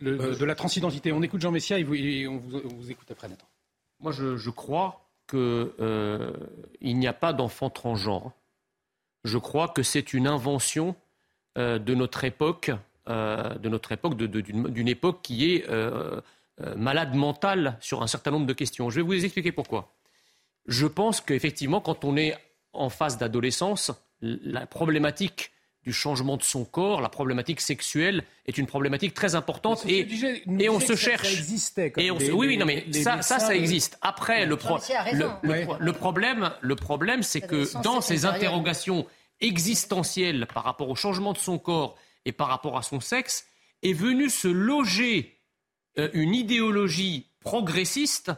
de, 0.00 0.44
la 0.44 0.56
transidentité. 0.56 1.12
On 1.12 1.22
écoute 1.22 1.40
Jean 1.40 1.52
Messia 1.52 1.78
et, 1.78 2.26
on, 2.26 2.38
vous, 2.38 2.90
écoute 2.90 3.08
après, 3.12 3.28
Nathan. 3.28 3.46
Moi, 4.00 4.10
je, 4.10 4.50
crois 4.50 5.08
qu'il 5.30 5.70
n'y 6.82 7.06
a 7.06 7.12
pas 7.12 7.32
d'enfant 7.32 7.70
transgenre. 7.70 8.32
Je 9.22 9.38
crois 9.38 9.68
que 9.68 9.84
c'est 9.84 10.14
une 10.14 10.26
invention 10.26 10.96
de 11.54 11.94
notre 11.94 12.24
époque 12.24 12.72
euh, 13.08 13.54
de 13.54 13.68
notre 13.68 13.90
époque, 13.90 14.16
d'une 14.16 14.88
époque 14.88 15.22
qui 15.22 15.52
est 15.52 15.68
euh, 15.68 16.20
euh, 16.60 16.76
malade 16.76 17.14
mentale 17.14 17.76
sur 17.80 18.02
un 18.02 18.06
certain 18.06 18.30
nombre 18.30 18.46
de 18.46 18.52
questions. 18.52 18.90
Je 18.90 18.96
vais 18.96 19.02
vous 19.02 19.24
expliquer 19.24 19.50
pourquoi. 19.50 19.92
Je 20.66 20.86
pense 20.86 21.20
qu'effectivement, 21.20 21.80
quand 21.80 22.04
on 22.04 22.16
est 22.16 22.36
en 22.72 22.90
phase 22.90 23.18
d'adolescence, 23.18 23.90
la 24.20 24.66
problématique 24.66 25.50
du 25.82 25.92
changement 25.92 26.36
de 26.36 26.44
son 26.44 26.64
corps, 26.64 27.00
la 27.00 27.08
problématique 27.08 27.60
sexuelle 27.60 28.22
est 28.46 28.56
une 28.56 28.66
problématique 28.66 29.14
très 29.14 29.34
importante 29.34 29.84
et, 29.84 30.06
et 30.60 30.68
on 30.68 30.78
se 30.78 30.94
cherche. 30.94 31.26
Ça 31.26 31.32
existait 31.32 31.92
et 31.96 32.12
oui, 32.12 32.30
oui, 32.32 32.56
non, 32.56 32.66
mais 32.66 32.86
ça, 32.92 33.20
ça, 33.22 33.40
ça 33.40 33.56
existe. 33.56 33.98
Après, 34.00 34.46
le, 34.46 34.56
le, 35.80 35.92
problème, 35.92 36.52
le 36.60 36.76
problème, 36.76 37.24
c'est 37.24 37.40
que 37.40 37.82
dans 37.82 38.00
ces 38.00 38.26
interrogations 38.26 39.06
existentielles 39.40 40.46
par 40.54 40.62
rapport 40.62 40.88
au 40.88 40.94
changement 40.94 41.32
de 41.32 41.38
son 41.38 41.58
corps 41.58 41.96
et 42.24 42.32
par 42.32 42.48
rapport 42.48 42.76
à 42.76 42.82
son 42.82 43.00
sexe, 43.00 43.46
est 43.82 43.92
venue 43.92 44.30
se 44.30 44.48
loger 44.48 45.38
euh, 45.98 46.08
une 46.12 46.34
idéologie 46.34 47.26
progressiste 47.40 48.32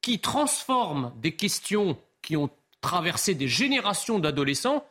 qui 0.00 0.20
transforme 0.20 1.12
des 1.20 1.32
questions 1.32 1.98
qui 2.22 2.36
ont 2.36 2.50
traversé 2.80 3.34
des 3.34 3.48
générations 3.48 4.18
d'adolescents 4.18 4.84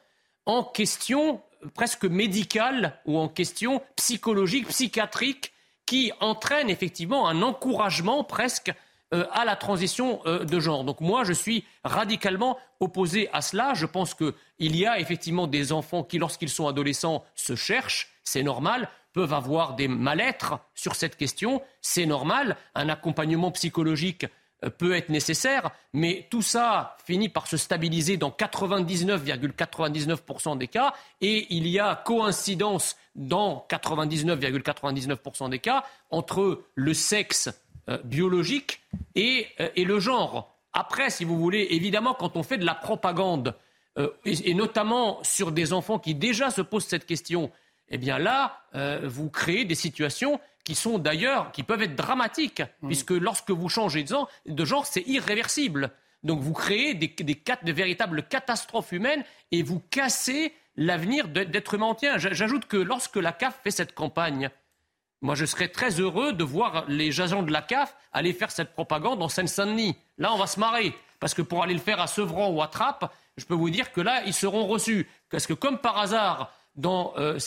en 0.46 0.64
questions 0.64 1.42
presque 1.74 2.06
médicales 2.06 3.00
ou 3.06 3.18
en 3.18 3.28
questions 3.28 3.82
psychologiques, 3.96 4.68
psychiatriques, 4.68 5.54
qui 5.86 6.12
entraînent 6.20 6.70
effectivement 6.70 7.28
un 7.28 7.42
encouragement 7.42 8.24
presque 8.24 8.72
euh, 9.14 9.26
à 9.32 9.46
la 9.46 9.56
transition 9.56 10.22
euh, 10.26 10.44
de 10.44 10.60
genre. 10.60 10.84
Donc 10.84 11.02
moi, 11.02 11.24
je 11.24 11.34
suis 11.34 11.66
radicalement 11.84 12.58
opposé 12.80 13.30
à 13.34 13.42
cela. 13.42 13.74
Je 13.74 13.86
pense 13.86 14.14
qu'il 14.14 14.34
y 14.60 14.86
a 14.86 15.00
effectivement 15.00 15.46
des 15.46 15.72
enfants 15.72 16.04
qui, 16.04 16.18
lorsqu'ils 16.18 16.50
sont 16.50 16.68
adolescents, 16.68 17.24
se 17.36 17.56
cherchent, 17.56 18.13
c'est 18.24 18.44
normal, 18.44 18.90
peuvent 19.14 19.34
avoir 19.34 19.76
des 19.76 19.88
mal-être 19.88 20.60
sur 20.74 20.96
cette 20.96 21.16
question, 21.16 21.62
c'est 21.82 22.06
normal, 22.06 22.58
un 22.76 22.90
accompagnement 22.90 23.52
psychologique 23.52 24.26
euh, 24.64 24.70
peut 24.70 24.94
être 24.96 25.10
nécessaire, 25.10 25.72
mais 25.94 26.28
tout 26.30 26.42
ça 26.42 26.98
finit 27.06 27.30
par 27.30 27.48
se 27.48 27.56
stabiliser 27.58 28.18
dans 28.18 28.32
99,99% 28.32 30.58
des 30.58 30.68
cas, 30.68 30.94
et 31.22 31.48
il 31.54 31.68
y 31.68 31.80
a 31.80 31.96
coïncidence 31.96 32.98
dans 33.16 33.66
99,99% 33.70 35.50
des 35.50 35.60
cas 35.60 35.86
entre 36.10 36.64
le 36.76 36.94
sexe 36.94 37.50
euh, 37.90 37.98
biologique 38.04 38.82
et, 39.16 39.48
euh, 39.60 39.70
et, 39.76 39.84
le 39.84 40.00
genre. 40.00 40.56
Après, 40.74 41.10
si 41.10 41.26
vous 41.26 41.38
voulez, 41.38 41.68
évidemment, 41.72 42.16
quand 42.16 42.36
on 42.36 42.44
fait 42.44 42.58
de 42.58 42.66
la 42.66 42.76
propagande, 42.76 43.56
et, 44.26 44.56
notamment 44.56 45.20
sur 45.22 45.52
des 45.52 45.72
enfants 45.72 46.00
qui 46.00 46.16
déjà 46.16 46.50
se 46.50 46.64
posent 46.64 46.88
cette 46.88 47.06
question, 47.06 47.52
eh 47.90 47.98
bien 47.98 48.18
là, 48.18 48.64
vous 49.04 49.30
créez 49.30 49.66
des 49.66 49.76
situations 49.76 50.40
qui 50.64 50.76
sont 50.76 50.98
d'ailleurs, 50.98 51.52
qui 51.52 51.64
peuvent 51.64 51.82
être 51.82 51.96
dramatiques, 51.96 52.64
puisque 52.86 53.12
lorsque 53.12 53.52
vous 53.52 53.70
changez 53.70 54.06
de 54.46 54.66
genre, 54.66 54.86
c'est 54.86 55.04
irréversible. 55.08 55.92
Donc 56.24 56.40
vous 56.40 56.54
créez 56.54 56.94
des, 56.94 57.14
véritables 57.74 58.24
catastrophes 58.24 58.94
humaines 58.94 59.24
et 59.52 59.62
vous 59.62 59.82
cassez 59.92 60.54
l'avenir 60.78 61.28
d'êtres 61.28 61.76
humains 61.76 61.88
entiers. 61.88 62.14
J'ajoute 62.18 62.66
que 62.66 62.78
lorsque 62.78 63.18
la 63.18 63.34
CAF 63.34 63.60
fait 63.62 63.72
cette 63.72 63.94
campagne, 63.94 64.50
moi, 65.22 65.36
je 65.36 65.46
serais 65.46 65.70
très 65.70 66.02
heureux 66.02 66.34
de 66.34 66.44
voir 66.44 66.84
les 66.90 67.22
agents 67.22 67.44
de 67.44 67.52
la 67.52 67.62
CAF 67.62 67.96
aller 68.12 68.34
faire 68.34 68.52
cette 68.52 68.74
propagande 68.74 69.22
en 69.22 69.30
Seine-Saint-Denis. 69.30 69.96
Là, 70.18 70.34
on 70.34 70.38
va 70.38 70.48
se 70.48 70.60
marrer. 70.60 70.94
Parce 71.22 71.34
que 71.34 71.42
pour 71.42 71.64
aller 71.64 71.74
le 71.74 71.80
faire 71.80 72.02
à 72.02 72.08
Sevran 72.08 72.50
ou 72.50 72.62
à 72.62 72.68
Trappes, 72.68 73.10
je 73.38 73.46
peux 73.46 73.54
vous 73.54 73.70
dire 73.70 73.94
que 73.94 74.02
là, 74.02 74.24
ils 74.26 74.34
seront 74.34 74.68
reçus. 74.68 75.08
Parce 75.30 75.48
que 75.48 75.54
comme 75.54 75.78
par 75.78 75.98
hasard, 75.98 76.52
dans, 76.76 77.14
euh, 77.18 77.38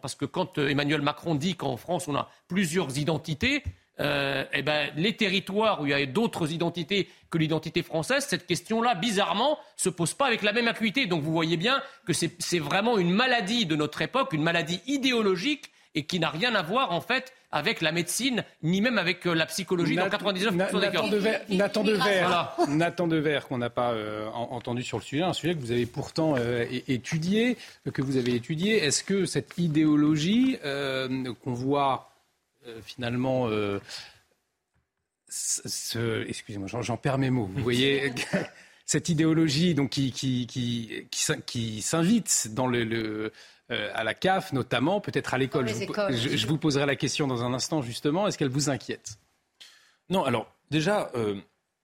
parce 0.00 0.14
que 0.14 0.24
quand 0.24 0.58
euh, 0.58 0.68
Emmanuel 0.68 1.02
Macron 1.02 1.34
dit 1.34 1.54
qu'en 1.54 1.76
France, 1.76 2.08
on 2.08 2.14
a 2.14 2.30
plusieurs 2.48 2.98
identités, 2.98 3.62
euh, 4.00 4.44
eh 4.52 4.62
ben, 4.62 4.90
les 4.96 5.16
territoires 5.16 5.80
où 5.80 5.86
il 5.86 5.90
y 5.90 5.94
a 5.94 6.06
d'autres 6.06 6.52
identités 6.52 7.08
que 7.30 7.38
l'identité 7.38 7.82
française, 7.82 8.24
cette 8.26 8.46
question-là, 8.46 8.94
bizarrement, 8.94 9.58
se 9.76 9.88
pose 9.88 10.14
pas 10.14 10.26
avec 10.26 10.42
la 10.42 10.52
même 10.52 10.68
acuité. 10.68 11.06
Donc 11.06 11.22
vous 11.22 11.32
voyez 11.32 11.56
bien 11.56 11.82
que 12.06 12.12
c'est 12.12 12.58
vraiment 12.58 12.96
une 12.96 13.10
maladie 13.10 13.66
de 13.66 13.76
notre 13.76 14.00
époque, 14.00 14.32
une 14.32 14.42
maladie 14.42 14.80
idéologique 14.86 15.70
et 15.94 16.06
qui 16.06 16.20
n'a 16.20 16.30
rien 16.30 16.54
à 16.54 16.62
voir 16.62 16.92
en 16.92 17.00
fait 17.00 17.32
avec 17.50 17.80
la 17.80 17.92
médecine, 17.92 18.44
ni 18.62 18.80
même 18.80 18.98
avec 18.98 19.26
euh, 19.26 19.34
la 19.34 19.46
psychologie 19.46 19.96
dans 19.96 20.08
99% 20.08 20.80
des 20.80 20.90
cas. 20.90 21.44
Nathan 21.48 21.84
Dever, 21.84 22.18
Nathan 22.68 23.06
Dever 23.06 23.40
qu'on 23.48 23.58
n'a 23.58 23.70
pas 23.70 23.92
euh, 23.92 24.28
entendu 24.28 24.82
sur 24.82 24.98
le 24.98 25.02
sujet, 25.02 25.22
un 25.22 25.32
sujet 25.32 25.54
que 25.54 25.60
vous 25.60 25.72
avez 25.72 25.86
pourtant 25.86 26.34
euh, 26.36 26.66
étudié, 26.88 27.56
que 27.92 28.02
vous 28.02 28.16
avez 28.16 28.34
étudié. 28.34 28.84
Est-ce 28.84 29.02
que 29.02 29.24
cette 29.24 29.56
idéologie 29.56 30.58
qu'on 30.62 31.52
voit 31.52 32.10
finalement 32.84 33.48
excusez-moi, 36.28 36.68
j'en 36.68 36.96
perds 36.96 37.18
mes 37.18 37.30
mots. 37.30 37.48
Vous 37.54 37.62
voyez, 37.62 38.12
cette 38.86 39.08
idéologie 39.08 39.74
donc 39.74 39.90
qui 39.90 40.12
qui 40.12 40.46
qui, 40.46 41.06
qui, 41.46 41.82
s'invite 41.82 42.48
dans 42.52 42.66
le, 42.66 43.32
euh, 43.70 43.90
à 43.94 44.04
la 44.04 44.14
CAF 44.14 44.52
notamment, 44.52 45.00
peut-être 45.00 45.34
à 45.34 45.38
l'école. 45.38 45.68
Je, 45.68 46.46
vous 46.46 46.58
poserai 46.58 46.86
la 46.86 46.96
question 46.96 47.26
dans 47.26 47.44
un 47.44 47.52
instant 47.52 47.82
justement. 47.82 48.26
Est-ce 48.26 48.38
qu'elle 48.38 48.48
vous 48.48 48.70
inquiète? 48.70 49.18
Non, 50.08 50.24
alors 50.24 50.50
déjà, 50.70 51.10
euh, 51.14 51.34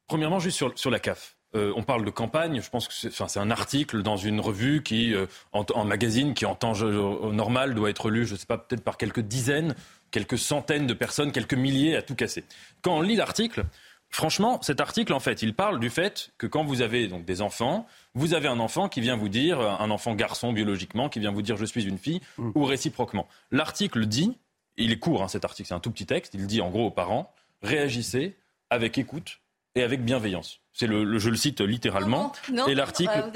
premièrement, 0.06 0.38
juste 0.38 0.56
sur, 0.56 0.72
sur 0.78 0.90
la 0.90 0.98
CAF. 0.98 1.36
Euh, 1.54 1.72
on 1.76 1.84
parle 1.84 2.04
de 2.04 2.10
campagne, 2.10 2.60
je 2.60 2.68
pense 2.68 2.88
que 2.88 2.94
c'est 3.10 3.38
un 3.38 3.50
article 3.50 4.02
dans 4.02 4.16
une 4.16 4.40
revue 4.40 4.82
qui, 4.82 5.14
en, 5.52 5.84
magazine, 5.84 6.34
qui 6.34 6.46
en 6.46 6.56
temps 6.56 6.74
normal 6.74 7.74
doit 7.74 7.90
être 7.90 8.10
lu, 8.10 8.26
je 8.26 8.32
ne 8.32 8.38
sais 8.38 8.46
pas, 8.46 8.58
peut-être 8.58 8.82
par 8.82 8.96
quelques 8.96 9.20
dizaines, 9.20 9.76
quelques 10.10 10.38
centaines 10.38 10.88
de 10.88 10.94
personnes, 10.94 11.30
quelques 11.30 11.54
milliers 11.54 11.94
à 11.94 12.02
tout 12.02 12.16
casser. 12.16 12.44
Quand 12.82 12.96
on 12.96 13.02
lit 13.02 13.14
l'article, 13.14 13.66
franchement, 14.14 14.60
cet 14.62 14.80
article, 14.80 15.12
en 15.12 15.20
fait, 15.20 15.42
il 15.42 15.54
parle 15.54 15.80
du 15.80 15.90
fait 15.90 16.30
que 16.38 16.46
quand 16.46 16.64
vous 16.64 16.82
avez 16.82 17.08
donc 17.08 17.24
des 17.24 17.42
enfants, 17.42 17.86
vous 18.14 18.32
avez 18.32 18.48
un 18.48 18.60
enfant 18.60 18.88
qui 18.88 19.00
vient 19.00 19.16
vous 19.16 19.28
dire, 19.28 19.60
un 19.60 19.90
enfant 19.90 20.14
garçon 20.14 20.52
biologiquement, 20.52 21.08
qui 21.08 21.18
vient 21.18 21.32
vous 21.32 21.42
dire 21.42 21.56
je 21.56 21.64
suis 21.64 21.84
une 21.84 21.98
fille, 21.98 22.20
mm. 22.38 22.52
ou 22.54 22.64
réciproquement. 22.64 23.26
L'article 23.50 24.06
dit, 24.06 24.38
il 24.76 24.92
est 24.92 24.98
court 24.98 25.22
hein, 25.22 25.28
cet 25.28 25.44
article, 25.44 25.68
c'est 25.68 25.74
un 25.74 25.80
tout 25.80 25.90
petit 25.90 26.06
texte, 26.06 26.34
il 26.34 26.46
dit 26.46 26.60
en 26.60 26.70
gros 26.70 26.86
aux 26.86 26.90
parents, 26.90 27.32
réagissez 27.62 28.36
avec 28.70 28.98
écoute 28.98 29.40
et 29.74 29.82
avec 29.82 30.04
bienveillance. 30.04 30.60
C'est 30.72 30.86
le, 30.86 31.18
je 31.18 31.30
le 31.30 31.36
cite 31.36 31.60
littéralement. 31.60 32.32
et 32.68 32.74
l'article, 32.74 33.30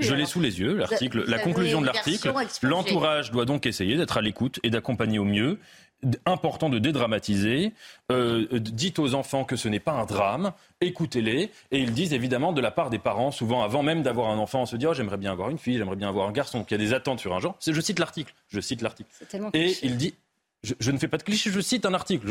je 0.00 0.14
l'ai 0.14 0.26
sous 0.26 0.40
les 0.40 0.60
yeux. 0.60 0.74
L'article, 0.74 1.24
la 1.28 1.38
conclusion 1.38 1.80
de 1.80 1.86
l'article, 1.86 2.32
l'entourage 2.62 3.30
doit 3.30 3.44
donc 3.44 3.66
essayer 3.66 3.96
d'être 3.96 4.16
à 4.16 4.22
l'écoute 4.22 4.58
et 4.62 4.70
d'accompagner 4.70 5.18
au 5.18 5.24
mieux 5.24 5.58
important 6.26 6.68
de 6.68 6.78
dédramatiser. 6.78 7.72
Euh, 8.10 8.46
dites 8.58 8.98
aux 8.98 9.14
enfants 9.14 9.44
que 9.44 9.56
ce 9.56 9.68
n'est 9.68 9.80
pas 9.80 9.92
un 9.92 10.04
drame, 10.04 10.52
écoutez-les. 10.80 11.50
Et 11.70 11.78
ils 11.78 11.92
disent 11.92 12.12
évidemment 12.12 12.52
de 12.52 12.60
la 12.60 12.70
part 12.70 12.90
des 12.90 12.98
parents, 12.98 13.30
souvent 13.30 13.62
avant 13.62 13.82
même 13.82 14.02
d'avoir 14.02 14.30
un 14.30 14.38
enfant, 14.38 14.62
on 14.62 14.66
se 14.66 14.76
dit 14.76 14.86
oh, 14.86 14.94
j'aimerais 14.94 15.18
bien 15.18 15.32
avoir 15.32 15.50
une 15.50 15.58
fille, 15.58 15.76
j'aimerais 15.76 15.96
bien 15.96 16.08
avoir 16.08 16.28
un 16.28 16.32
garçon. 16.32 16.58
Donc 16.58 16.70
il 16.70 16.74
y 16.74 16.80
a 16.80 16.84
des 16.84 16.94
attentes 16.94 17.20
sur 17.20 17.34
un 17.34 17.40
genre. 17.40 17.56
Je 17.64 17.80
cite 17.80 17.98
l'article. 17.98 18.34
Je 18.48 18.60
cite 18.60 18.82
l'article. 18.82 19.10
Et 19.54 19.76
il 19.82 19.96
dit 19.96 20.14
je, 20.62 20.90
ne 20.90 20.98
fais 20.98 21.08
pas 21.08 21.16
de 21.16 21.22
cliché, 21.22 21.50
je 21.50 21.60
cite 21.60 21.86
un 21.86 21.94
article. 21.94 22.28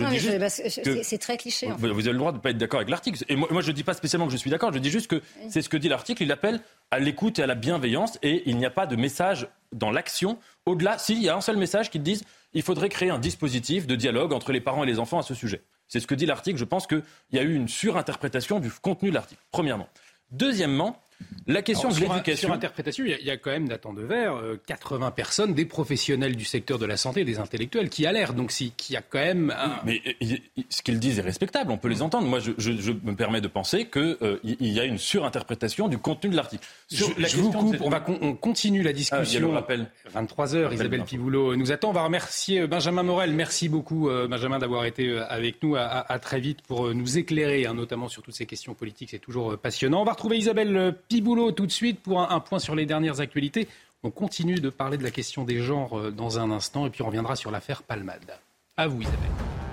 c'est 0.54 1.18
très 1.18 1.38
cliché. 1.38 1.68
Vous, 1.78 1.86
avez 1.86 2.12
le 2.12 2.18
droit 2.18 2.32
de 2.32 2.38
ne 2.38 2.42
pas 2.42 2.52
être 2.52 2.58
d'accord 2.58 2.80
avec 2.80 2.90
l'article. 2.90 3.24
Et 3.28 3.36
moi, 3.36 3.48
moi 3.52 3.62
je 3.62 3.70
ne 3.70 3.76
dis 3.76 3.84
pas 3.84 3.96
spécialement 3.96 4.28
que 4.28 4.32
je 4.32 4.38
suis 4.38 4.52
d'accord, 4.52 4.72
je 4.72 4.78
dis 4.78 4.92
juste 4.92 5.08
que 5.08 5.22
c'est 5.50 5.64
ce 5.64 5.70
que 5.70 5.78
dit 5.78 5.90
l'article. 5.90 6.22
Il 6.22 6.32
appelle 6.32 6.62
à 6.92 7.00
l'écoute 7.00 7.40
et 7.40 7.44
à 7.44 7.48
la 7.48 7.56
bienveillance 7.56 8.20
et 8.22 8.44
il 8.46 8.58
n'y 8.58 8.66
a 8.66 8.70
pas 8.70 8.86
de 8.86 8.96
message 8.96 9.48
dans 9.72 9.90
l'action. 9.90 10.38
Au-delà, 10.68 11.00
s'il 11.00 11.22
y 11.22 11.30
a 11.30 11.36
un 11.36 11.42
seul 11.42 11.58
message 11.58 11.90
qui 11.90 12.00
dit 12.00 12.22
il 12.54 12.64
faudrait 12.64 12.90
créer 12.90 13.10
un 13.10 13.20
dispositif 13.20 13.88
de 13.88 13.96
dialogue 13.96 14.34
entre 14.34 14.52
les 14.52 14.62
parents 14.62 14.84
et 14.84 14.88
les 14.88 15.00
enfants 15.00 15.20
à 15.20 15.24
ce 15.24 15.34
sujet. 15.34 15.64
C'est 15.88 16.00
ce 16.00 16.08
que 16.08 16.16
dit 16.16 16.26
l'article. 16.26 16.58
Je 16.58 16.66
pense 16.66 16.88
qu'il 16.88 17.04
y 17.32 17.40
a 17.40 17.44
eu 17.44 17.54
une 17.54 17.68
surinterprétation 17.68 18.60
du 18.60 18.72
contenu 18.72 19.10
de 19.10 19.16
l'article, 19.16 19.42
premièrement. 19.52 19.90
Deuxièmement, 20.32 21.02
La 21.48 21.64
question 21.64 21.90
Alors, 21.90 22.00
de 22.00 22.06
l'éducation. 22.06 22.48
Sur 22.50 22.54
interprétation, 22.56 23.04
il 23.06 23.12
y, 23.12 23.14
a- 23.16 23.20
il 23.20 23.26
y 23.26 23.32
a 23.32 23.38
quand 23.38 23.50
même, 23.50 23.68
Nathan 23.68 23.92
Devers, 23.92 24.36
euh, 24.36 24.62
80 24.68 25.10
personnes, 25.10 25.56
des 25.56 25.66
professionnels 25.66 26.36
du 26.36 26.46
secteur 26.46 26.78
de 26.78 26.86
la 26.86 26.96
santé, 26.96 27.26
des 27.26 27.40
intellectuels 27.40 27.90
qui 27.90 28.06
alertent. 28.06 28.36
Donc, 28.36 28.52
si- 28.52 28.72
qu'il 28.78 28.94
y 28.94 28.98
a 28.98 29.02
quand 29.02 29.18
même. 29.18 29.50
un- 29.58 29.80
Mais 29.84 30.00
euh, 30.22 30.36
ce 30.70 30.84
qu'ils 30.84 31.00
disent 31.00 31.18
est 31.18 31.24
respectable, 31.24 31.72
on 31.72 31.78
peut 31.78 31.88
les 31.88 32.04
entendre. 32.04 32.28
Moi, 32.28 32.40
je, 32.40 32.52
je- 32.60 32.74
je 32.80 32.92
me 32.92 33.16
permets 33.16 33.42
de 33.42 33.48
penser 33.48 33.86
qu'il 33.88 34.18
y 34.60 34.80
a 34.80 34.86
une 34.86 35.00
surinterprétation 35.00 35.88
du 35.88 35.98
contenu 35.98 36.30
de 36.30 36.36
l'article. 36.36 36.64
Je, 36.92 36.98
Sur 36.98 37.20
la 37.20 37.28
je 37.28 37.38
vous 37.38 37.50
question 37.52 37.64
de 37.72 37.78
coupe, 37.78 37.86
on, 37.86 37.90
va 37.90 38.00
con- 38.00 38.20
on 38.22 38.36
continue 38.36 38.84
la 38.84 38.92
Ah, 38.92 38.94
discussion. 38.94 39.52
rappel. 39.52 39.88
23h, 40.14 40.72
Isabelle. 40.74 41.04
Piboulot 41.04 41.56
nous 41.56 41.72
attend. 41.72 41.90
On 41.90 41.94
va 41.94 42.04
remercier 42.04 42.62
euh, 42.62 42.68
Benjamin 42.68 43.02
Morel. 43.02 43.34
Merci 43.34 43.70
beaucoup, 43.70 44.08
euh, 44.10 44.28
Benjamin, 44.28 44.60
d'avoir 44.60 44.86
été 44.86 45.08
euh, 45.10 45.26
avec 45.28 45.64
nous. 45.64 45.76
À, 45.76 45.82
à- 45.82 46.14
à 46.14 46.20
très 46.20 46.40
vite 46.40 46.62
pour 46.62 46.88
euh, 46.88 46.94
nous 46.94 47.18
éclairer, 47.18 47.66
hein, 47.66 47.74
notamment 47.74 48.08
sur 48.08 48.22
toutes 48.22 48.36
ces 48.36 48.46
questions 48.46 48.76
politiques. 48.76 49.10
C'est 49.10 49.18
toujours 49.20 49.54
euh, 49.54 49.58
passionnant. 49.58 50.02
On 50.02 50.06
va 50.06 50.12
retrouver 50.12 50.38
Isabelle 50.38 50.78
euh, 50.78 50.92
Piboulot 51.10 51.52
tout 51.52 51.66
de 51.66 51.72
suite 51.72 52.00
pour 52.02 52.22
un, 52.22 52.40
point 52.40 52.60
sur 52.60 52.76
les 52.76 52.86
dernières 52.86 53.20
actualités. 53.20 53.68
On 54.04 54.12
continue 54.12 54.60
de 54.60 54.70
parler 54.70 54.96
de 54.96 55.04
la 55.04 55.10
question 55.10 55.44
des 55.44 55.60
genres 55.60 55.98
euh, 55.98 56.12
dans 56.12 56.38
un 56.38 56.52
instant 56.52 56.86
et 56.86 56.92
puis 56.92 57.02
on 57.02 57.08
reviendra 57.08 57.36
sur 57.36 57.50
l'affaire 57.50 57.82
Palmade. 57.82 58.38
À 58.78 58.88
vous, 58.88 59.02
Isabelle. 59.02 59.69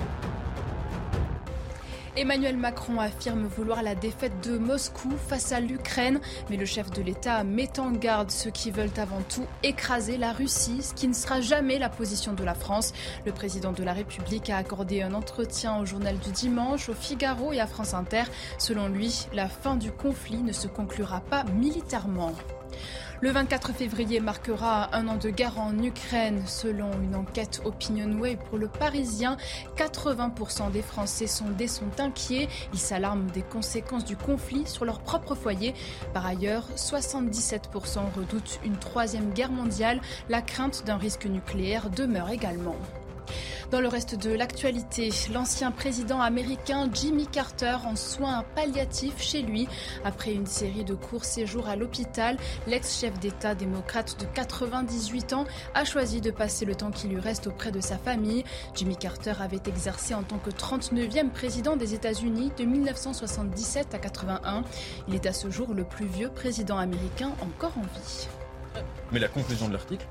Emmanuel 2.19 2.57
Macron 2.57 2.99
affirme 2.99 3.45
vouloir 3.45 3.83
la 3.83 3.95
défaite 3.95 4.33
de 4.43 4.57
Moscou 4.57 5.11
face 5.29 5.53
à 5.53 5.61
l'Ukraine, 5.61 6.19
mais 6.49 6.57
le 6.57 6.65
chef 6.65 6.91
de 6.91 7.03
l'État 7.03 7.45
met 7.45 7.79
en 7.79 7.91
garde 7.91 8.31
ceux 8.31 8.51
qui 8.51 8.71
veulent 8.71 8.89
avant 8.97 9.21
tout 9.21 9.45
écraser 9.63 10.17
la 10.17 10.33
Russie, 10.33 10.83
ce 10.83 10.95
qui 10.95 11.09
ne 11.09 11.13
sera 11.13 11.43
jamais 11.43 11.79
la 11.79 11.91
position 11.91 12.33
de 12.33 12.43
la 12.43 12.55
France. 12.55 12.95
Le 13.27 13.33
président 13.33 13.73
de 13.73 13.85
la 13.85 13.93
République 13.93 14.49
a 14.49 14.57
accordé 14.57 15.03
un 15.03 15.13
entretien 15.13 15.79
au 15.79 15.85
journal 15.85 16.19
du 16.19 16.31
dimanche, 16.31 16.89
au 16.89 16.95
Figaro 16.95 17.53
et 17.53 17.61
à 17.61 17.67
France 17.67 17.93
Inter. 17.93 18.23
Selon 18.57 18.89
lui, 18.89 19.27
la 19.35 19.51
fin 19.51 19.77
du 19.77 19.93
conflit 19.93 20.43
ne 20.43 20.53
se 20.53 20.69
conclura 20.69 21.21
pas 21.21 21.45
militairement. 21.45 22.33
Le 23.23 23.31
24 23.31 23.73
février 23.73 24.21
marquera 24.21 24.95
un 24.95 25.09
an 25.09 25.17
de 25.17 25.31
guerre 25.31 25.59
en 25.59 25.77
Ukraine. 25.79 26.43
Selon 26.47 26.91
une 27.03 27.17
enquête 27.17 27.63
OpinionWay 27.65 28.37
pour 28.37 28.59
le 28.59 28.69
Parisien, 28.69 29.39
80% 29.79 30.71
des 30.71 30.83
Français 30.83 31.27
sondés 31.27 31.67
sont 31.67 31.99
inquiets. 31.99 32.49
Ils 32.75 32.79
s'alarment 32.79 33.31
des 33.31 33.41
conséquences 33.41 34.05
du 34.05 34.17
conflit 34.17 34.67
sur 34.67 34.85
leur 34.85 35.01
propre 35.01 35.35
foyer. 35.35 35.75
Par 36.13 36.27
ailleurs, 36.27 36.69
77% 36.77 38.01
redoutent 38.15 38.61
une 38.67 38.77
troisième 38.77 39.33
guerre 39.33 39.51
mondiale. 39.51 40.03
La 40.29 40.43
crainte 40.43 40.85
d'un 40.85 40.99
risque 40.99 41.25
nucléaire 41.25 41.89
demeure 41.89 42.29
également. 42.29 42.77
Dans 43.71 43.81
le 43.81 43.89
reste 43.89 44.15
de 44.15 44.31
l'actualité, 44.31 45.11
l'ancien 45.33 45.73
président 45.73 46.21
américain 46.21 46.89
Jimmy 46.93 47.27
Carter 47.27 47.77
en 47.85 47.97
soins 47.97 48.45
palliatifs 48.55 49.21
chez 49.21 49.43
lui. 49.43 49.69
Après 50.05 50.33
une 50.33 50.47
série 50.47 50.85
de 50.85 50.95
courts 50.95 51.25
séjours 51.25 51.69
à 51.69 51.77
l'hôpital, 51.77 52.37
l'ex-chef 52.67 53.19
d'État 53.19 53.55
démocrate 53.55 54.21
de 54.21 54.27
98 54.27 55.33
ans 55.33 55.47
a 55.75 55.85
choisi 55.85 56.21
de 56.21 56.31
passer 56.31 56.65
le 56.65 56.75
temps 56.75 56.91
qui 56.91 57.09
lui 57.09 57.19
reste 57.19 57.47
auprès 57.47 57.73
de 57.73 57.81
sa 57.81 57.99
famille. 57.99 58.45
Jimmy 58.75 58.97
Carter 58.97 59.35
avait 59.41 59.63
exercé 59.67 60.15
en 60.15 60.23
tant 60.23 60.39
que 60.39 60.51
39e 60.51 61.31
président 61.31 61.77
des 61.77 61.95
États-Unis 61.95 62.53
de 62.57 62.65
1977 62.65 63.95
à 63.95 63.99
81. 63.99 64.63
Il 65.09 65.15
est 65.15 65.27
à 65.27 65.33
ce 65.33 65.51
jour 65.51 65.75
le 65.75 65.85
plus 65.85 66.07
vieux 66.07 66.31
président 66.31 66.79
américain 66.79 67.33
encore 67.41 67.77
en 67.79 67.83
vie. 67.83 68.29
Mais 69.13 69.19
la 69.19 69.29
conclusion 69.29 69.69
de 69.69 69.73
l'article 69.73 70.07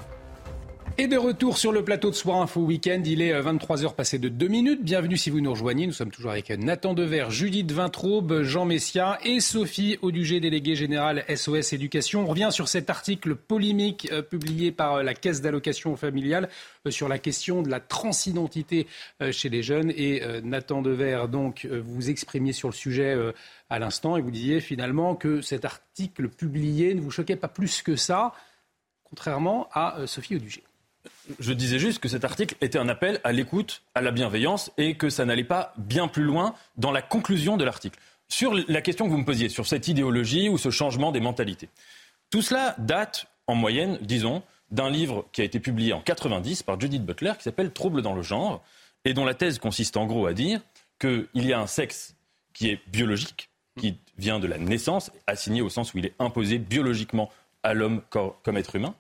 Et 0.98 1.08
de 1.08 1.18
retour 1.18 1.58
sur 1.58 1.74
le 1.74 1.84
plateau 1.84 2.10
de 2.10 2.16
Soir 2.16 2.42
Info 2.42 2.62
Week-end, 2.62 3.02
il 3.06 3.22
est 3.22 3.34
23h 3.42 3.96
passé 3.96 4.18
de 4.18 4.30
2 4.30 4.48
minutes. 4.48 4.82
Bienvenue 4.82 5.18
si 5.18 5.30
vous 5.30 5.42
nous 5.42 5.50
rejoignez. 5.52 5.86
Nous 5.88 5.92
sommes 5.92 6.10
toujours 6.10 6.32
avec 6.32 6.50
Nathan 6.52 6.94
Dever, 6.94 7.26
Judith 7.32 7.70
Vintraube, 7.70 8.44
Jean 8.44 8.64
Messia 8.64 9.20
et 9.26 9.42
Sophie 9.42 9.98
Audugé, 10.02 10.40
déléguée 10.40 10.78
générale 10.78 11.26
SOS 11.28 11.74
Éducation. 11.74 12.22
On 12.22 12.28
revient 12.28 12.48
sur 12.50 12.70
cet 12.70 12.90
article 12.90 13.36
polémique 13.36 14.08
euh, 14.14 14.22
publié 14.22 14.72
par 14.72 14.94
euh, 14.94 15.04
la 15.04 15.14
Caisse 15.14 15.42
d'allocation 15.42 15.98
familiale 15.98 16.48
euh, 16.88 16.92
sur 16.92 17.10
la 17.10 17.20
question 17.20 17.62
de 17.62 17.70
la 17.70 17.82
transidentité 17.82 18.88
euh, 19.22 19.34
chez 19.34 19.50
les 19.50 19.64
jeunes. 19.64 19.92
Et 19.98 20.24
euh, 20.24 20.40
Nathan 20.40 20.82
Dever, 20.82 21.26
donc, 21.30 21.66
euh, 21.66 21.82
vous 21.82 21.94
vous 21.94 22.10
exprimiez 22.10 22.54
sur 22.54 22.70
le 22.70 22.74
sujet 22.74 23.14
euh, 23.14 23.34
à 23.70 23.80
l'instant 23.80 24.16
et 24.16 24.22
vous 24.22 24.32
disiez 24.32 24.62
finalement 24.62 25.16
que 25.16 25.42
cet 25.42 25.66
article 25.66 26.30
publié 26.30 26.96
ne 26.96 27.02
vous 27.02 27.12
choquait 27.12 27.36
pas 27.36 27.50
plus 27.50 27.82
que 27.82 27.98
ça, 27.98 28.32
contrairement 29.04 29.68
à 29.74 30.00
euh, 30.00 30.08
Sophie 30.08 30.38
Audugé. 30.38 30.64
Je 31.40 31.54
disais 31.54 31.80
juste 31.80 32.00
que 32.00 32.08
cet 32.10 32.24
article 32.26 32.56
était 32.62 32.78
un 32.78 32.90
appel 32.90 33.20
à 33.24 33.32
l'écoute, 33.32 33.82
à 33.96 34.02
la 34.02 34.12
bienveillance, 34.12 34.72
et 34.78 34.96
que 34.96 35.10
ça 35.10 35.26
n'allait 35.26 35.44
pas 35.44 35.74
bien 35.78 36.08
plus 36.08 36.24
loin 36.24 36.54
dans 36.78 36.92
la 36.92 37.02
conclusion 37.02 37.58
de 37.58 37.64
l'article. 37.66 38.00
Sur 38.28 38.54
la 38.68 38.82
question 38.82 39.06
que 39.06 39.12
vous 39.12 39.18
me 39.18 39.26
posiez, 39.26 39.50
sur 39.50 39.68
cette 39.68 39.88
idéologie 39.88 40.50
ou 40.50 40.58
ce 40.58 40.70
changement 40.72 41.12
des 41.12 41.20
mentalités. 41.20 41.70
Tout 42.30 42.42
cela 42.42 42.76
date, 42.80 43.28
en 43.48 43.56
moyenne, 43.56 43.98
disons, 44.02 44.42
d'un 44.72 44.90
livre 44.90 45.26
qui 45.32 45.42
a 45.42 45.44
été 45.44 45.60
publié 45.60 45.94
en 45.94 46.02
90 46.02 46.64
par 46.64 46.80
Judith 46.80 47.06
Butler, 47.06 47.34
qui 47.38 47.44
s'appelle 47.44 47.72
Troubles 47.72 48.02
dans 48.02 48.14
le 48.16 48.24
genre, 48.24 48.64
et 49.06 49.14
dont 49.14 49.26
la 49.26 49.36
thèse 49.36 49.60
consiste 49.60 49.96
en 49.98 50.06
gros 50.08 50.26
à 50.26 50.34
dire 50.34 50.60
qu'il 51.00 51.28
y 51.36 51.54
a 51.54 51.60
un 51.60 51.68
sexe 51.68 52.16
qui 52.54 52.70
est 52.70 52.80
biologique, 52.88 53.50
qui 53.80 53.98
vient 54.18 54.40
de 54.40 54.48
la 54.48 54.58
naissance, 54.58 55.12
assigné 55.28 55.62
au 55.62 55.70
sens 55.70 55.94
où 55.94 56.00
il 56.00 56.06
est 56.08 56.16
imposé 56.18 56.58
biologiquement 56.58 57.30
à 57.62 57.74
l'homme 57.74 58.02
co- 58.10 58.36
comme 58.44 58.58
être 58.58 58.76
humain, 58.76 58.96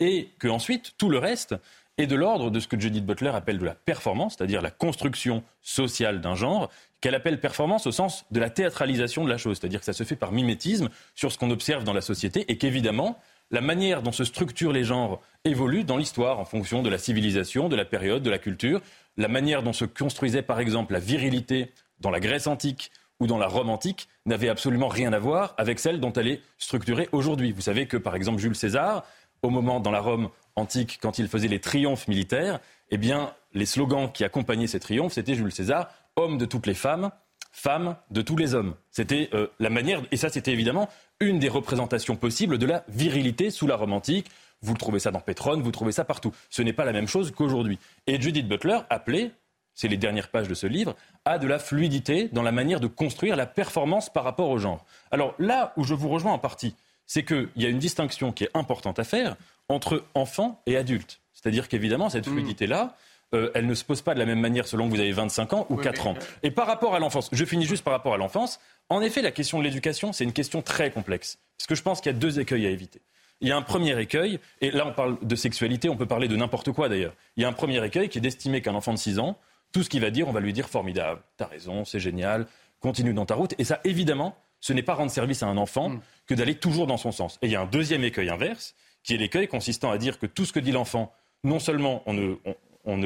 et 0.00 0.30
que 0.38 0.48
ensuite 0.48 0.94
tout 0.98 1.08
le 1.08 1.18
reste 1.18 1.54
est 1.98 2.06
de 2.06 2.16
l'ordre 2.16 2.50
de 2.50 2.58
ce 2.58 2.68
que 2.68 2.80
Judith 2.80 3.04
Butler 3.04 3.28
appelle 3.28 3.58
de 3.58 3.64
la 3.64 3.74
performance, 3.74 4.36
c'est-à-dire 4.36 4.62
la 4.62 4.70
construction 4.70 5.42
sociale 5.60 6.20
d'un 6.20 6.34
genre, 6.34 6.70
qu'elle 7.00 7.14
appelle 7.14 7.40
performance 7.40 7.86
au 7.86 7.92
sens 7.92 8.24
de 8.30 8.40
la 8.40 8.48
théâtralisation 8.48 9.24
de 9.24 9.28
la 9.28 9.36
chose, 9.36 9.58
c'est-à-dire 9.58 9.80
que 9.80 9.86
ça 9.86 9.92
se 9.92 10.04
fait 10.04 10.16
par 10.16 10.32
mimétisme 10.32 10.88
sur 11.14 11.30
ce 11.30 11.38
qu'on 11.38 11.50
observe 11.50 11.84
dans 11.84 11.92
la 11.92 12.00
société, 12.00 12.44
et 12.48 12.56
qu'évidemment, 12.56 13.18
la 13.50 13.60
manière 13.60 14.02
dont 14.02 14.12
se 14.12 14.24
structurent 14.24 14.72
les 14.72 14.84
genres 14.84 15.20
évolue 15.44 15.84
dans 15.84 15.98
l'histoire 15.98 16.38
en 16.38 16.44
fonction 16.44 16.82
de 16.82 16.88
la 16.88 16.98
civilisation, 16.98 17.68
de 17.68 17.76
la 17.76 17.84
période, 17.84 18.22
de 18.22 18.30
la 18.30 18.38
culture, 18.38 18.80
la 19.18 19.28
manière 19.28 19.62
dont 19.62 19.74
se 19.74 19.84
construisait 19.84 20.42
par 20.42 20.58
exemple 20.58 20.94
la 20.94 21.00
virilité 21.00 21.72
dans 22.00 22.10
la 22.10 22.20
Grèce 22.20 22.46
antique 22.46 22.90
ou 23.20 23.26
dans 23.26 23.38
la 23.38 23.46
Rome 23.46 23.68
antique 23.68 24.08
n'avait 24.26 24.48
absolument 24.48 24.88
rien 24.88 25.12
à 25.12 25.18
voir 25.18 25.54
avec 25.58 25.78
celle 25.78 26.00
dont 26.00 26.12
elle 26.12 26.28
est 26.28 26.40
structurée 26.58 27.08
aujourd'hui. 27.12 27.52
Vous 27.52 27.60
savez 27.60 27.86
que 27.86 27.96
par 27.96 28.16
exemple 28.16 28.40
Jules 28.40 28.56
César, 28.56 29.04
au 29.42 29.50
moment 29.50 29.80
dans 29.80 29.90
la 29.90 30.00
Rome 30.00 30.30
antique, 30.56 30.98
quand 31.02 31.18
il 31.18 31.28
faisait 31.28 31.48
les 31.48 31.60
triomphes 31.60 32.08
militaires, 32.08 32.60
eh 32.90 32.96
bien 32.96 33.34
les 33.52 33.66
slogans 33.66 34.10
qui 34.10 34.24
accompagnaient 34.24 34.66
ces 34.66 34.80
triomphes, 34.80 35.14
c'était 35.14 35.34
Jules 35.34 35.52
César, 35.52 35.88
homme 36.16 36.38
de 36.38 36.44
toutes 36.44 36.66
les 36.66 36.74
femmes, 36.74 37.10
femme 37.50 37.96
de 38.10 38.22
tous 38.22 38.36
les 38.36 38.54
hommes. 38.54 38.74
C'était 38.90 39.28
euh, 39.34 39.48
la 39.58 39.70
manière, 39.70 40.02
et 40.10 40.16
ça 40.16 40.28
c'était 40.28 40.52
évidemment 40.52 40.88
une 41.20 41.38
des 41.38 41.48
représentations 41.48 42.16
possibles 42.16 42.58
de 42.58 42.66
la 42.66 42.84
virilité 42.88 43.50
sous 43.50 43.66
la 43.66 43.76
Rome 43.76 43.92
antique. 43.92 44.30
Vous 44.62 44.72
le 44.72 44.78
trouvez 44.78 45.00
ça 45.00 45.10
dans 45.10 45.20
Pétrone, 45.20 45.60
vous 45.60 45.72
trouvez 45.72 45.92
ça 45.92 46.04
partout. 46.04 46.32
Ce 46.48 46.62
n'est 46.62 46.72
pas 46.72 46.84
la 46.84 46.92
même 46.92 47.08
chose 47.08 47.32
qu'aujourd'hui. 47.32 47.78
Et 48.06 48.20
Judith 48.20 48.48
Butler 48.48 48.78
appelait, 48.90 49.32
c'est 49.74 49.88
les 49.88 49.96
dernières 49.96 50.28
pages 50.28 50.48
de 50.48 50.54
ce 50.54 50.66
livre, 50.66 50.94
à 51.24 51.38
de 51.38 51.46
la 51.46 51.58
fluidité 51.58 52.28
dans 52.32 52.42
la 52.42 52.52
manière 52.52 52.78
de 52.78 52.86
construire 52.86 53.36
la 53.36 53.46
performance 53.46 54.10
par 54.10 54.24
rapport 54.24 54.50
au 54.50 54.58
genre. 54.58 54.84
Alors 55.10 55.34
là 55.38 55.72
où 55.76 55.84
je 55.84 55.94
vous 55.94 56.08
rejoins 56.08 56.32
en 56.32 56.38
partie, 56.38 56.74
c'est 57.12 57.24
qu'il 57.24 57.50
y 57.56 57.66
a 57.66 57.68
une 57.68 57.78
distinction 57.78 58.32
qui 58.32 58.44
est 58.44 58.50
importante 58.54 58.98
à 58.98 59.04
faire 59.04 59.36
entre 59.68 60.02
enfants 60.14 60.62
et 60.64 60.78
adultes. 60.78 61.20
C'est-à-dire 61.34 61.68
qu'évidemment, 61.68 62.08
cette 62.08 62.24
fluidité-là, 62.24 62.96
euh, 63.34 63.50
elle 63.54 63.66
ne 63.66 63.74
se 63.74 63.84
pose 63.84 64.00
pas 64.00 64.14
de 64.14 64.18
la 64.18 64.24
même 64.24 64.40
manière 64.40 64.66
selon 64.66 64.88
que 64.88 64.94
vous 64.94 65.00
avez 65.00 65.12
25 65.12 65.52
ans 65.52 65.66
ou 65.68 65.76
4 65.76 66.06
ans. 66.06 66.14
Et 66.42 66.50
par 66.50 66.66
rapport 66.66 66.94
à 66.94 67.00
l'enfance, 67.00 67.28
je 67.30 67.44
finis 67.44 67.66
juste 67.66 67.84
par 67.84 67.92
rapport 67.92 68.14
à 68.14 68.16
l'enfance, 68.16 68.60
en 68.88 69.02
effet, 69.02 69.20
la 69.20 69.30
question 69.30 69.58
de 69.58 69.64
l'éducation, 69.64 70.14
c'est 70.14 70.24
une 70.24 70.32
question 70.32 70.62
très 70.62 70.90
complexe. 70.90 71.38
Parce 71.58 71.66
que 71.66 71.74
je 71.74 71.82
pense 71.82 72.00
qu'il 72.00 72.10
y 72.10 72.14
a 72.14 72.18
deux 72.18 72.40
écueils 72.40 72.66
à 72.66 72.70
éviter. 72.70 73.02
Il 73.42 73.48
y 73.48 73.52
a 73.52 73.58
un 73.58 73.62
premier 73.62 74.00
écueil, 74.00 74.40
et 74.62 74.70
là 74.70 74.86
on 74.86 74.94
parle 74.94 75.18
de 75.20 75.36
sexualité, 75.36 75.90
on 75.90 75.96
peut 75.98 76.06
parler 76.06 76.28
de 76.28 76.36
n'importe 76.36 76.72
quoi 76.72 76.88
d'ailleurs. 76.88 77.12
Il 77.36 77.42
y 77.42 77.44
a 77.44 77.48
un 77.48 77.52
premier 77.52 77.84
écueil 77.84 78.08
qui 78.08 78.16
est 78.16 78.22
d'estimer 78.22 78.62
qu'un 78.62 78.74
enfant 78.74 78.94
de 78.94 78.98
6 78.98 79.18
ans, 79.18 79.38
tout 79.70 79.82
ce 79.82 79.90
qu'il 79.90 80.00
va 80.00 80.08
dire, 80.08 80.28
on 80.28 80.32
va 80.32 80.40
lui 80.40 80.54
dire 80.54 80.70
formidable, 80.70 81.20
t'as 81.36 81.46
raison, 81.46 81.84
c'est 81.84 82.00
génial, 82.00 82.46
continue 82.80 83.12
dans 83.12 83.26
ta 83.26 83.34
route. 83.34 83.54
Et 83.58 83.64
ça, 83.64 83.80
évidemment, 83.84 84.34
ce 84.62 84.72
n'est 84.72 84.82
pas 84.82 84.94
rendre 84.94 85.10
service 85.10 85.42
à 85.42 85.46
un 85.48 85.58
enfant 85.58 85.92
que 86.26 86.32
d'aller 86.34 86.54
toujours 86.54 86.86
dans 86.86 86.96
son 86.96 87.12
sens. 87.12 87.38
Et 87.42 87.46
il 87.48 87.52
y 87.52 87.56
a 87.56 87.60
un 87.60 87.66
deuxième 87.66 88.04
écueil 88.04 88.30
inverse, 88.30 88.74
qui 89.02 89.12
est 89.12 89.18
l'écueil 89.18 89.46
consistant 89.48 89.90
à 89.90 89.98
dire 89.98 90.18
que 90.18 90.24
tout 90.26 90.46
ce 90.46 90.52
que 90.54 90.60
dit 90.60 90.72
l'enfant, 90.72 91.12
non 91.44 91.58
seulement 91.58 92.02
on 92.06 92.14
ne, 92.14 92.36
on- 92.46 92.54
on 92.84 92.96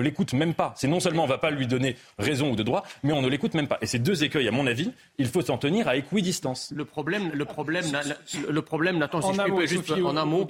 l'écoute 0.00 0.34
même 0.34 0.52
pas. 0.52 0.74
C'est 0.76 0.88
non 0.88 1.00
seulement 1.00 1.22
on 1.22 1.26
ne 1.26 1.30
va 1.32 1.38
pas 1.38 1.50
lui 1.50 1.66
donner 1.66 1.96
raison 2.18 2.50
ou 2.52 2.56
de 2.56 2.62
droit, 2.62 2.82
mais 3.02 3.12
on 3.14 3.22
ne 3.22 3.28
l'écoute 3.28 3.54
même 3.54 3.66
pas. 3.66 3.78
Et 3.80 3.86
ces 3.86 3.98
deux 3.98 4.24
écueils, 4.24 4.46
à 4.46 4.50
mon 4.50 4.66
avis, 4.66 4.92
il 5.16 5.26
faut 5.26 5.40
s'en 5.40 5.56
tenir 5.56 5.88
à 5.88 5.96
équidistance. 5.96 6.70
Le 6.76 6.84
problème, 6.84 7.30
le 7.32 7.44
problème, 7.46 7.86
le 8.48 8.62
problème, 8.62 8.98
Nathan, 8.98 9.22
si 9.22 9.28
En 9.28 9.32
je 9.32 9.40
un 9.40 9.44
puis 9.44 9.52
mot, 9.52 9.66
juste 9.66 9.90
en 9.90 10.16
un 10.18 10.24
mot, 10.26 10.46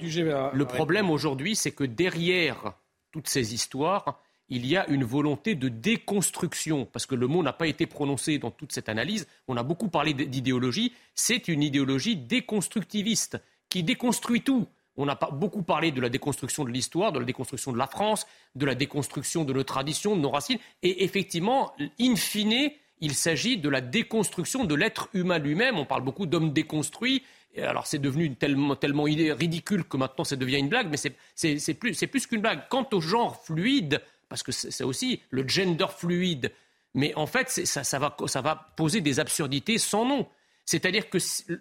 le 0.53 0.65
problème 0.65 1.09
aujourd'hui, 1.09 1.55
c'est 1.55 1.71
que 1.71 1.85
derrière 1.85 2.73
toutes 3.11 3.29
ces 3.29 3.53
histoires, 3.53 4.19
il 4.53 4.67
y 4.67 4.77
a 4.77 4.87
une 4.87 5.03
volonté 5.03 5.55
de 5.55 5.67
déconstruction, 5.67 6.85
parce 6.85 7.07
que 7.07 7.15
le 7.15 7.25
mot 7.25 7.41
n'a 7.41 7.53
pas 7.53 7.65
été 7.65 7.87
prononcé 7.87 8.37
dans 8.37 8.51
toute 8.51 8.71
cette 8.71 8.87
analyse. 8.87 9.27
On 9.47 9.57
a 9.57 9.63
beaucoup 9.63 9.89
parlé 9.89 10.13
d'idéologie. 10.13 10.93
C'est 11.15 11.47
une 11.47 11.63
idéologie 11.63 12.15
déconstructiviste 12.15 13.41
qui 13.67 13.81
déconstruit 13.81 14.41
tout. 14.41 14.67
On 14.95 15.07
a 15.07 15.15
beaucoup 15.31 15.63
parlé 15.63 15.91
de 15.91 15.99
la 15.99 16.09
déconstruction 16.09 16.65
de 16.65 16.69
l'histoire, 16.69 17.11
de 17.11 17.17
la 17.17 17.25
déconstruction 17.25 17.71
de 17.71 17.79
la 17.79 17.87
France, 17.87 18.27
de 18.53 18.65
la 18.67 18.75
déconstruction 18.75 19.43
de 19.43 19.51
nos 19.51 19.63
traditions, 19.63 20.15
de 20.15 20.21
nos 20.21 20.29
racines. 20.29 20.59
Et 20.83 21.03
effectivement, 21.03 21.73
in 21.99 22.15
fine, 22.15 22.69
il 23.01 23.15
s'agit 23.15 23.57
de 23.57 23.69
la 23.69 23.81
déconstruction 23.81 24.65
de 24.65 24.75
l'être 24.75 25.09
humain 25.13 25.39
lui-même. 25.39 25.79
On 25.79 25.85
parle 25.85 26.03
beaucoup 26.03 26.27
d'hommes 26.27 26.53
déconstruits. 26.53 27.23
alors 27.57 27.87
c'est 27.87 27.97
devenu 27.97 28.35
tellement, 28.35 28.75
tellement 28.75 29.03
ridicule 29.03 29.83
que 29.83 29.97
maintenant 29.97 30.23
ça 30.23 30.35
devient 30.35 30.59
une 30.59 30.69
blague, 30.69 30.89
mais 30.91 30.97
c'est 31.35 31.73
plus, 31.73 31.97
plus 32.05 32.27
qu'une 32.27 32.41
blague. 32.41 32.67
Quant 32.69 32.87
au 32.93 33.01
genre 33.01 33.43
fluide, 33.43 33.99
parce 34.29 34.43
que 34.43 34.51
c'est 34.51 34.83
aussi 34.83 35.21
le 35.29 35.47
gender 35.47 35.87
fluide, 35.95 36.51
mais 36.93 37.13
en 37.15 37.27
fait 37.27 37.49
ça, 37.49 37.83
ça, 37.83 37.99
va, 37.99 38.15
ça 38.27 38.41
va 38.41 38.73
poser 38.75 39.01
des 39.01 39.19
absurdités 39.19 39.77
sans 39.77 40.05
nom. 40.05 40.27
C'est-à-dire 40.65 41.09
que 41.09 41.17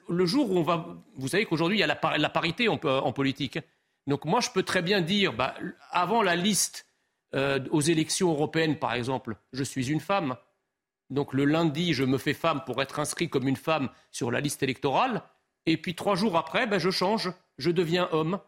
le 0.08 0.26
jour 0.26 0.50
où 0.50 0.58
on 0.58 0.62
va... 0.62 0.96
Vous 1.16 1.28
savez 1.28 1.44
qu'aujourd'hui, 1.44 1.78
il 1.78 1.80
y 1.80 1.84
a 1.84 1.86
la, 1.86 2.28
parité 2.28 2.68
en, 2.68 2.78
politique. 3.12 3.58
Donc 4.06 4.24
moi, 4.24 4.40
je 4.40 4.50
peux 4.50 4.62
très 4.62 4.82
bien 4.82 5.00
dire, 5.00 5.32
bah, 5.32 5.54
avant 5.90 6.22
la 6.22 6.36
liste 6.36 6.86
euh, 7.34 7.58
aux 7.70 7.80
élections 7.80 8.30
européennes, 8.30 8.78
par 8.78 8.94
exemple, 8.94 9.36
je 9.52 9.64
suis 9.64 9.90
une 9.90 10.00
femme. 10.00 10.36
Donc 11.10 11.34
le 11.34 11.44
lundi, 11.44 11.94
je 11.94 12.04
me 12.04 12.16
fais 12.16 12.32
femme 12.32 12.62
pour 12.64 12.80
être 12.80 13.00
inscrit 13.00 13.28
comme 13.28 13.48
une 13.48 13.56
femme 13.56 13.90
sur 14.10 14.30
la 14.30 14.40
liste 14.40 14.62
électorale. 14.62 15.22
Et 15.66 15.76
puis 15.76 15.94
trois 15.94 16.14
jours 16.14 16.36
après, 16.36 16.66
ben, 16.66 16.78
je 16.78 16.90
change, 16.90 17.32
je 17.58 17.70
deviens 17.70 18.08
homme. 18.12 18.38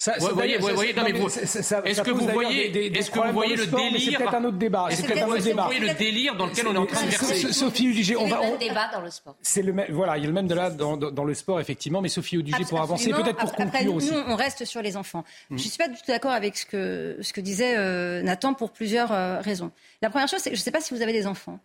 Ça, 0.00 0.14
vous 0.18 0.28
voyez, 0.28 0.56
vous 0.56 0.68
voyez, 0.68 0.92
est-ce 0.92 2.00
que 2.00 2.10
vous 2.10 2.26
voyez, 2.26 2.96
est-ce 2.96 3.10
que 3.10 3.20
vous 3.20 3.32
voyez 3.34 3.54
le 3.54 3.66
délire 3.66 4.00
C'est 4.00 4.16
peut-être 4.16 4.34
un 4.34 4.44
autre 4.44 4.56
débat. 4.56 4.86
Est-ce 4.88 5.02
que 5.02 5.12
vous 5.12 5.62
voyez 5.62 5.78
le 5.78 5.92
délire 5.92 6.36
dans 6.36 6.46
lequel 6.46 6.68
on 6.68 6.74
est 6.74 6.78
en 6.78 6.86
train 6.86 7.04
de 7.04 7.10
verser 7.10 7.52
Sophie 7.52 7.84
Udigé, 7.84 8.16
on 8.16 8.26
va. 8.26 8.36
le 8.36 8.42
même 8.42 8.58
débat 8.58 8.88
dans 8.90 9.02
le 9.02 9.10
sport. 9.10 9.36
C'est 9.42 9.60
le 9.60 9.74
même, 9.74 9.92
voilà, 9.92 10.16
il 10.16 10.22
y 10.22 10.24
a 10.24 10.28
le 10.28 10.32
même 10.32 10.46
débat 10.46 10.70
dans, 10.70 10.96
dans, 10.96 11.24
le 11.24 11.34
sport 11.34 11.60
effectivement, 11.60 12.00
mais 12.00 12.08
Sophie 12.08 12.36
Udigé 12.36 12.64
pour 12.64 12.80
avancer, 12.80 13.10
peut-être 13.10 13.36
pour 13.36 13.52
conclure 13.52 13.94
aussi. 13.94 14.10
Nous, 14.10 14.22
on 14.26 14.36
reste 14.36 14.64
sur 14.64 14.80
les 14.80 14.96
enfants. 14.96 15.22
Je 15.50 15.58
Je 15.58 15.68
suis 15.68 15.76
pas 15.76 15.88
du 15.88 15.96
tout 15.96 16.06
d'accord 16.08 16.32
avec 16.32 16.56
ce 16.56 16.64
que 16.64 17.18
ce 17.20 17.34
que 17.34 17.42
disait 17.42 17.76
euh, 17.76 18.22
Nathan 18.22 18.54
pour 18.54 18.70
plusieurs 18.70 19.12
euh, 19.12 19.40
raisons. 19.40 19.70
La 20.00 20.08
première 20.08 20.28
chose, 20.28 20.40
c'est 20.40 20.48
que 20.48 20.56
je 20.56 20.62
ne 20.62 20.64
sais 20.64 20.70
pas 20.70 20.80
si 20.80 20.94
vous 20.94 21.02
avez 21.02 21.12
des 21.12 21.26
enfants, 21.26 21.60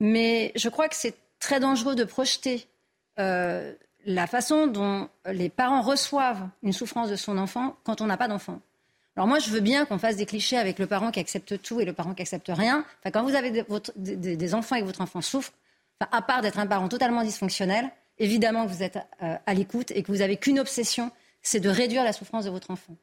mais 0.00 0.52
je 0.54 0.68
crois 0.68 0.88
que 0.90 0.96
c'est 0.96 1.14
très 1.40 1.60
dangereux 1.60 1.94
de 1.94 2.04
projeter. 2.04 2.66
Euh, 3.18 3.72
la 4.06 4.26
façon 4.26 4.66
dont 4.66 5.08
les 5.26 5.48
parents 5.48 5.82
reçoivent 5.82 6.48
une 6.62 6.72
souffrance 6.72 7.08
de 7.08 7.16
son 7.16 7.38
enfant 7.38 7.76
quand 7.84 8.00
on 8.00 8.06
n'a 8.06 8.16
pas 8.16 8.28
d'enfant. 8.28 8.60
Alors 9.16 9.28
moi, 9.28 9.38
je 9.38 9.50
veux 9.50 9.60
bien 9.60 9.84
qu'on 9.84 9.98
fasse 9.98 10.16
des 10.16 10.26
clichés 10.26 10.56
avec 10.56 10.78
le 10.78 10.86
parent 10.86 11.10
qui 11.10 11.20
accepte 11.20 11.62
tout 11.62 11.80
et 11.80 11.84
le 11.84 11.92
parent 11.92 12.14
qui 12.14 12.22
accepte 12.22 12.50
rien. 12.52 12.84
Quand 13.12 13.22
vous 13.22 13.34
avez 13.34 13.64
des, 13.96 14.54
enfants 14.54 14.76
et 14.76 14.80
que 14.80 14.86
votre 14.86 15.00
enfant 15.00 15.20
souffre, 15.20 15.52
à 16.00 16.22
part 16.22 16.40
d'être 16.40 16.58
un 16.58 16.66
parent 16.66 16.88
totalement 16.88 17.22
dysfonctionnel, 17.22 17.90
évidemment 18.18 18.66
que 18.66 18.72
vous 18.72 18.82
êtes 18.82 18.98
euh, 19.22 19.36
à 19.46 19.54
l'écoute 19.54 19.92
et 19.92 20.02
que 20.02 20.10
vous 20.10 20.18
n'avez 20.18 20.36
qu'une 20.36 20.58
obsession, 20.58 21.10
c'est 21.42 21.60
de 21.60 21.68
réduire 21.68 22.02
la 22.02 22.12
souffrance 22.12 22.44
de 22.44 22.50
votre 22.50 22.70
enfant. 22.70 22.96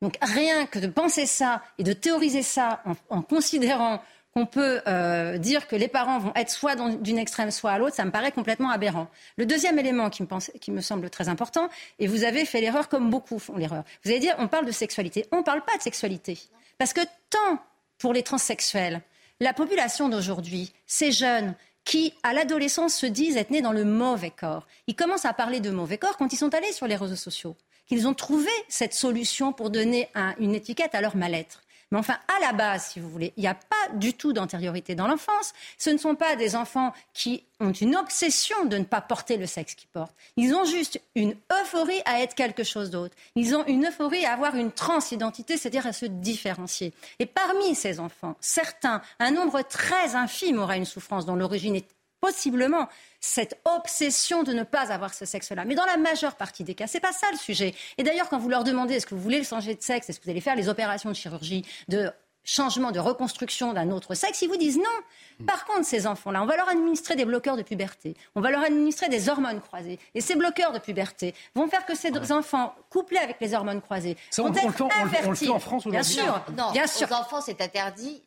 Donc 0.00 0.16
rien 0.22 0.66
que 0.66 0.78
de 0.78 0.86
penser 0.86 1.26
ça 1.26 1.62
et 1.76 1.82
de 1.82 1.92
théoriser 1.92 2.42
ça 2.42 2.82
en 3.08 3.22
considérant 3.22 4.00
on 4.38 4.46
peut 4.46 4.80
euh, 4.86 5.36
dire 5.36 5.66
que 5.66 5.74
les 5.74 5.88
parents 5.88 6.18
vont 6.18 6.32
être 6.36 6.50
soit 6.50 6.76
d'une 6.76 7.18
extrême, 7.18 7.50
soit 7.50 7.72
à 7.72 7.78
l'autre, 7.78 7.96
ça 7.96 8.04
me 8.04 8.12
paraît 8.12 8.30
complètement 8.30 8.70
aberrant. 8.70 9.08
Le 9.36 9.46
deuxième 9.46 9.78
élément 9.78 10.10
qui 10.10 10.22
me, 10.70 10.80
semble 10.80 11.10
très 11.10 11.28
important, 11.28 11.68
et 11.98 12.06
vous 12.06 12.22
avez 12.22 12.44
fait 12.44 12.60
l'erreur 12.60 12.88
comme 12.88 13.10
beaucoup 13.10 13.38
font 13.38 13.56
l'erreur, 13.56 13.82
vous 14.04 14.10
allez 14.10 14.20
dire 14.20 14.36
on 14.38 14.46
parle 14.46 14.64
de 14.64 14.72
sexualité. 14.72 15.26
On 15.32 15.38
ne 15.38 15.42
parle 15.42 15.64
pas 15.64 15.76
de 15.76 15.82
sexualité. 15.82 16.38
Parce 16.78 16.92
que 16.92 17.00
tant 17.30 17.58
pour 17.98 18.12
les 18.12 18.22
transsexuels, 18.22 19.00
la 19.40 19.52
population 19.52 20.08
d'aujourd'hui, 20.08 20.72
ces 20.86 21.10
jeunes 21.10 21.54
qui, 21.84 22.14
à 22.22 22.32
l'adolescence, 22.32 22.94
se 22.94 23.06
disent 23.06 23.36
être 23.36 23.50
nés 23.50 23.62
dans 23.62 23.72
le 23.72 23.84
mauvais 23.84 24.30
corps, 24.30 24.66
ils 24.86 24.94
commencent 24.94 25.24
à 25.24 25.32
parler 25.32 25.58
de 25.58 25.70
mauvais 25.70 25.98
corps 25.98 26.16
quand 26.16 26.32
ils 26.32 26.36
sont 26.36 26.54
allés 26.54 26.72
sur 26.72 26.86
les 26.86 26.96
réseaux 26.96 27.16
sociaux, 27.16 27.56
qu'ils 27.88 28.06
ont 28.06 28.14
trouvé 28.14 28.50
cette 28.68 28.94
solution 28.94 29.52
pour 29.52 29.70
donner 29.70 30.08
une 30.38 30.54
étiquette 30.54 30.94
à 30.94 31.00
leur 31.00 31.16
mal-être. 31.16 31.62
Mais 31.90 31.98
enfin, 31.98 32.18
à 32.36 32.40
la 32.40 32.52
base, 32.52 32.88
si 32.88 33.00
vous 33.00 33.08
voulez, 33.08 33.32
il 33.36 33.40
n'y 33.40 33.48
a 33.48 33.54
pas 33.54 33.94
du 33.94 34.12
tout 34.12 34.32
d'antériorité 34.32 34.94
dans 34.94 35.06
l'enfance. 35.06 35.54
Ce 35.78 35.90
ne 35.90 35.96
sont 35.96 36.14
pas 36.14 36.36
des 36.36 36.54
enfants 36.54 36.92
qui 37.14 37.44
ont 37.60 37.72
une 37.72 37.96
obsession 37.96 38.66
de 38.66 38.76
ne 38.78 38.84
pas 38.84 39.00
porter 39.00 39.36
le 39.36 39.46
sexe 39.46 39.74
qu'ils 39.74 39.88
portent. 39.88 40.14
Ils 40.36 40.54
ont 40.54 40.64
juste 40.64 41.00
une 41.14 41.34
euphorie 41.50 42.00
à 42.04 42.20
être 42.22 42.34
quelque 42.34 42.62
chose 42.62 42.90
d'autre. 42.90 43.16
Ils 43.36 43.56
ont 43.56 43.64
une 43.66 43.86
euphorie 43.86 44.26
à 44.26 44.32
avoir 44.32 44.54
une 44.54 44.70
transidentité, 44.70 45.56
c'est-à-dire 45.56 45.86
à 45.86 45.92
se 45.92 46.06
différencier. 46.06 46.92
Et 47.18 47.26
parmi 47.26 47.74
ces 47.74 48.00
enfants, 48.00 48.36
certains, 48.40 49.00
un 49.18 49.30
nombre 49.30 49.62
très 49.62 50.14
infime 50.14 50.58
aura 50.58 50.76
une 50.76 50.84
souffrance 50.84 51.24
dont 51.26 51.36
l'origine 51.36 51.76
est 51.76 51.88
possiblement 52.20 52.88
cette 53.20 53.60
obsession 53.64 54.42
de 54.42 54.52
ne 54.52 54.62
pas 54.62 54.92
avoir 54.92 55.14
ce 55.14 55.24
sexe-là. 55.24 55.64
Mais 55.64 55.74
dans 55.74 55.86
la 55.86 55.96
majeure 55.96 56.36
partie 56.36 56.64
des 56.64 56.74
cas, 56.74 56.86
c'est 56.86 57.00
pas 57.00 57.12
ça 57.12 57.26
le 57.32 57.38
sujet. 57.38 57.74
Et 57.96 58.02
d'ailleurs, 58.02 58.28
quand 58.28 58.38
vous 58.38 58.48
leur 58.48 58.64
demandez 58.64 58.94
est-ce 58.94 59.06
que 59.06 59.14
vous 59.14 59.20
voulez 59.20 59.42
changer 59.44 59.74
de 59.74 59.82
sexe, 59.82 60.08
est-ce 60.08 60.18
que 60.20 60.24
vous 60.24 60.30
allez 60.30 60.40
faire 60.40 60.56
les 60.56 60.68
opérations 60.68 61.10
de 61.10 61.14
chirurgie, 61.14 61.64
de 61.88 62.12
changement, 62.48 62.90
de 62.92 62.98
reconstruction 62.98 63.74
d'un 63.74 63.90
autre 63.90 64.14
sexe, 64.14 64.40
ils 64.42 64.48
vous 64.48 64.56
disent 64.56 64.78
non. 64.78 65.46
Par 65.46 65.66
contre, 65.66 65.84
ces 65.84 66.06
enfants-là, 66.06 66.42
on 66.42 66.46
va 66.46 66.56
leur 66.56 66.68
administrer 66.68 67.14
des 67.14 67.26
bloqueurs 67.26 67.56
de 67.56 67.62
puberté, 67.62 68.16
on 68.34 68.40
va 68.40 68.50
leur 68.50 68.62
administrer 68.62 69.08
des 69.08 69.28
hormones 69.28 69.60
croisées. 69.60 69.98
Et 70.14 70.20
ces 70.20 70.34
bloqueurs 70.34 70.72
de 70.72 70.78
puberté 70.78 71.34
vont 71.54 71.68
faire 71.68 71.84
que 71.84 71.94
ces 71.94 72.10
enfants, 72.32 72.74
couplés 72.90 73.18
avec 73.18 73.36
les 73.40 73.54
hormones 73.54 73.82
croisées, 73.82 74.16
vont 74.38 74.52
être 74.52 74.82
infertiles. 75.02 75.50
en 75.50 75.58
France 75.58 75.86
Bien 75.86 76.02
sûr, 76.02 76.42
non, 76.56 76.72
bien 76.72 76.86
sûr. 76.86 77.06
Aux 77.10 77.14
enfants, 77.14 77.40
c'est 77.42 77.60
interdit 77.60 78.22